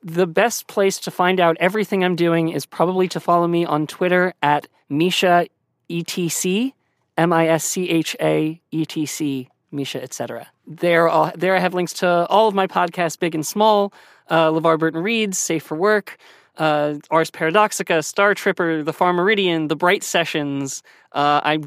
the 0.02 0.26
best 0.26 0.66
place 0.66 0.98
to 1.00 1.10
find 1.10 1.40
out 1.40 1.56
everything 1.60 2.04
I'm 2.04 2.16
doing 2.16 2.48
is 2.48 2.64
probably 2.66 3.08
to 3.08 3.20
follow 3.20 3.46
me 3.46 3.64
on 3.64 3.86
Twitter 3.86 4.34
at 4.42 4.66
Mischa 4.90 5.48
ETC, 5.90 6.72
M 7.20 7.34
I 7.34 7.48
S 7.48 7.64
C 7.64 7.90
H 7.90 8.16
A 8.18 8.58
E 8.70 8.86
T 8.86 9.04
C, 9.04 9.50
Mischa, 9.70 10.02
etc. 10.02 10.48
There, 10.66 11.10
there 11.36 11.54
I 11.54 11.58
have 11.58 11.74
links 11.74 11.92
to 11.94 12.26
all 12.28 12.48
of 12.48 12.54
my 12.54 12.66
podcasts, 12.66 13.18
big 13.18 13.34
and 13.34 13.46
small. 13.46 13.92
Uh, 14.30 14.48
LeVar 14.48 14.78
Burton 14.78 15.02
Reads, 15.02 15.38
Safe 15.38 15.62
for 15.62 15.76
Work, 15.76 16.16
uh, 16.56 16.94
Ars 17.10 17.30
Paradoxica, 17.30 18.02
Star 18.02 18.32
Tripper, 18.34 18.82
The 18.82 18.94
Far 18.94 19.12
Meridian, 19.12 19.68
The 19.68 19.76
Bright 19.76 20.02
Sessions. 20.02 20.82
Uh, 21.12 21.42
I 21.44 21.58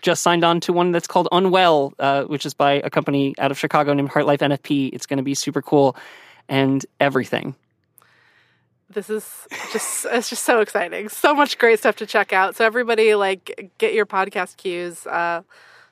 just 0.00 0.22
signed 0.22 0.42
on 0.42 0.58
to 0.60 0.72
one 0.72 0.92
that's 0.92 1.06
called 1.06 1.28
Unwell, 1.32 1.92
uh, 1.98 2.22
which 2.24 2.46
is 2.46 2.54
by 2.54 2.74
a 2.84 2.88
company 2.88 3.34
out 3.38 3.50
of 3.50 3.58
Chicago 3.58 3.92
named 3.92 4.08
HartLife 4.08 4.38
NFP. 4.38 4.90
It's 4.94 5.04
going 5.04 5.18
to 5.18 5.22
be 5.22 5.34
super 5.34 5.60
cool 5.60 5.96
and 6.48 6.86
everything. 6.98 7.54
This 8.90 9.10
is 9.10 9.46
just 9.72 10.06
it's 10.10 10.30
just 10.30 10.44
so 10.44 10.60
exciting 10.60 11.08
so 11.10 11.34
much 11.34 11.58
great 11.58 11.78
stuff 11.78 11.96
to 11.96 12.06
check 12.06 12.32
out 12.32 12.56
so 12.56 12.64
everybody 12.64 13.14
like 13.14 13.70
get 13.78 13.92
your 13.92 14.06
podcast 14.06 14.56
queues 14.56 15.06
uh 15.06 15.42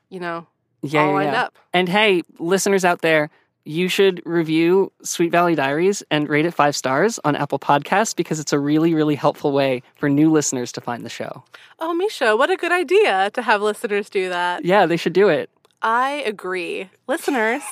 you 0.08 0.18
know 0.20 0.46
Yeah, 0.82 1.00
all 1.02 1.08
yeah, 1.08 1.12
lined 1.14 1.32
yeah. 1.32 1.42
up 1.42 1.58
And 1.74 1.88
hey, 1.88 2.22
listeners 2.38 2.84
out 2.84 3.02
there, 3.02 3.28
you 3.64 3.88
should 3.88 4.22
review 4.24 4.92
Sweet 5.02 5.30
Valley 5.32 5.54
Diaries 5.54 6.02
and 6.10 6.28
rate 6.28 6.46
it 6.46 6.52
five 6.54 6.74
stars 6.76 7.18
on 7.24 7.34
Apple 7.36 7.58
Podcasts 7.58 8.14
because 8.16 8.38
it's 8.40 8.52
a 8.52 8.58
really, 8.60 8.94
really 8.94 9.16
helpful 9.16 9.50
way 9.52 9.82
for 9.96 10.08
new 10.08 10.30
listeners 10.30 10.70
to 10.72 10.80
find 10.80 11.04
the 11.04 11.10
show. 11.10 11.42
oh 11.80 11.92
mischa 12.00 12.38
what 12.38 12.48
a 12.48 12.56
good 12.56 12.72
idea 12.72 13.30
to 13.32 13.42
have 13.42 13.60
listeners 13.60 14.08
do 14.08 14.28
that 14.30 14.64
Yeah, 14.64 14.86
they 14.86 14.96
should 14.96 15.12
do 15.12 15.28
it. 15.28 15.50
i 15.82 16.22
agree 16.24 16.88
listeners 17.08 17.62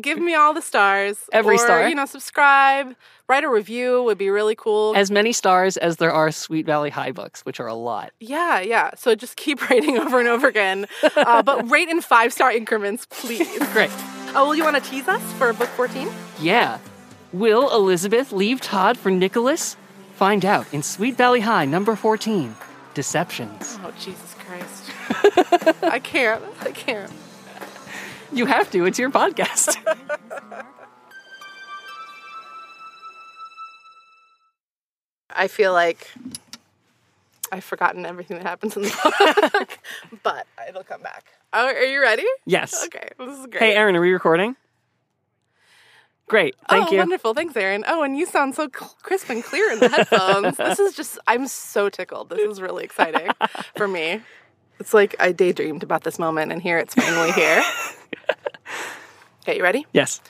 give 0.00 0.18
me 0.18 0.34
all 0.34 0.52
the 0.54 0.62
stars 0.62 1.18
Every 1.32 1.54
or, 1.56 1.58
star. 1.58 1.88
you 1.88 1.94
know 1.94 2.06
subscribe 2.06 2.94
write 3.28 3.44
a 3.44 3.48
review 3.48 4.02
would 4.02 4.18
be 4.18 4.28
really 4.30 4.54
cool 4.54 4.94
As 4.96 5.10
many 5.10 5.32
stars 5.32 5.76
as 5.76 5.96
there 5.96 6.12
are 6.12 6.30
Sweet 6.30 6.66
Valley 6.66 6.90
High 6.90 7.12
books, 7.12 7.42
which 7.42 7.60
are 7.60 7.66
a 7.68 7.74
lot. 7.74 8.12
yeah 8.20 8.60
yeah 8.60 8.90
so 8.96 9.14
just 9.14 9.36
keep 9.36 9.68
rating 9.70 9.98
over 9.98 10.18
and 10.18 10.28
over 10.28 10.48
again 10.48 10.86
uh, 11.16 11.42
but 11.42 11.70
rate 11.70 11.88
in 11.88 12.00
five 12.00 12.32
star 12.32 12.50
increments 12.52 13.06
please 13.10 13.48
Great. 13.72 13.90
oh 14.34 14.44
well 14.46 14.54
you 14.54 14.64
want 14.64 14.76
to 14.82 14.90
tease 14.90 15.08
us 15.08 15.22
for 15.34 15.52
book 15.52 15.68
14 15.70 16.08
Yeah. 16.40 16.78
Will 17.32 17.74
Elizabeth 17.74 18.30
leave 18.30 18.60
Todd 18.60 18.96
for 18.96 19.10
Nicholas? 19.10 19.76
Find 20.14 20.44
out 20.44 20.72
in 20.72 20.82
Sweet 20.84 21.16
Valley 21.16 21.40
High, 21.40 21.64
number 21.64 21.96
14 21.96 22.54
Deceptions. 22.94 23.76
Oh, 23.82 23.92
Jesus 23.98 24.34
Christ. 24.38 25.82
I 25.82 25.98
can't. 25.98 26.40
I 26.60 26.70
can't. 26.70 27.10
You 28.34 28.46
have 28.46 28.70
to, 28.72 28.84
it's 28.84 28.98
your 28.98 29.10
podcast. 29.10 29.76
I 35.30 35.46
feel 35.48 35.72
like 35.72 36.10
I've 37.52 37.62
forgotten 37.62 38.04
everything 38.04 38.38
that 38.38 38.46
happens 38.46 38.76
in 38.76 38.82
the 38.82 39.50
book, 39.52 39.78
but 40.24 40.48
it'll 40.68 40.82
come 40.82 41.00
back. 41.00 41.26
Oh, 41.52 41.66
are 41.66 41.84
you 41.84 42.00
ready? 42.00 42.24
yes. 42.44 42.84
Okay, 42.86 43.10
this 43.18 43.38
is 43.38 43.46
great. 43.46 43.62
Hey, 43.62 43.74
Aaron, 43.76 43.94
are 43.94 44.00
we 44.00 44.12
recording? 44.12 44.56
Great. 46.26 46.56
Thank 46.68 46.88
oh, 46.88 46.92
you. 46.92 46.98
wonderful. 46.98 47.34
Thanks, 47.34 47.56
Aaron. 47.56 47.84
Oh, 47.86 48.02
and 48.02 48.16
you 48.16 48.26
sound 48.26 48.54
so 48.56 48.68
cl- 48.74 48.96
crisp 49.02 49.28
and 49.30 49.44
clear 49.44 49.70
in 49.70 49.78
the 49.78 49.88
headphones. 49.90 50.56
this 50.58 50.80
is 50.80 50.96
just, 50.96 51.18
I'm 51.26 51.46
so 51.46 51.88
tickled. 51.88 52.30
This 52.30 52.50
is 52.50 52.60
really 52.60 52.82
exciting 52.82 53.30
for 53.76 53.86
me. 53.86 54.22
It's 54.80 54.92
like 54.92 55.14
I 55.18 55.32
daydreamed 55.32 55.82
about 55.82 56.04
this 56.04 56.18
moment, 56.18 56.52
and 56.52 56.60
here 56.60 56.78
it's 56.78 56.94
finally 56.94 57.32
here. 57.32 57.62
Okay, 59.46 59.58
you 59.58 59.62
ready? 59.62 59.86
Yes. 59.92 60.22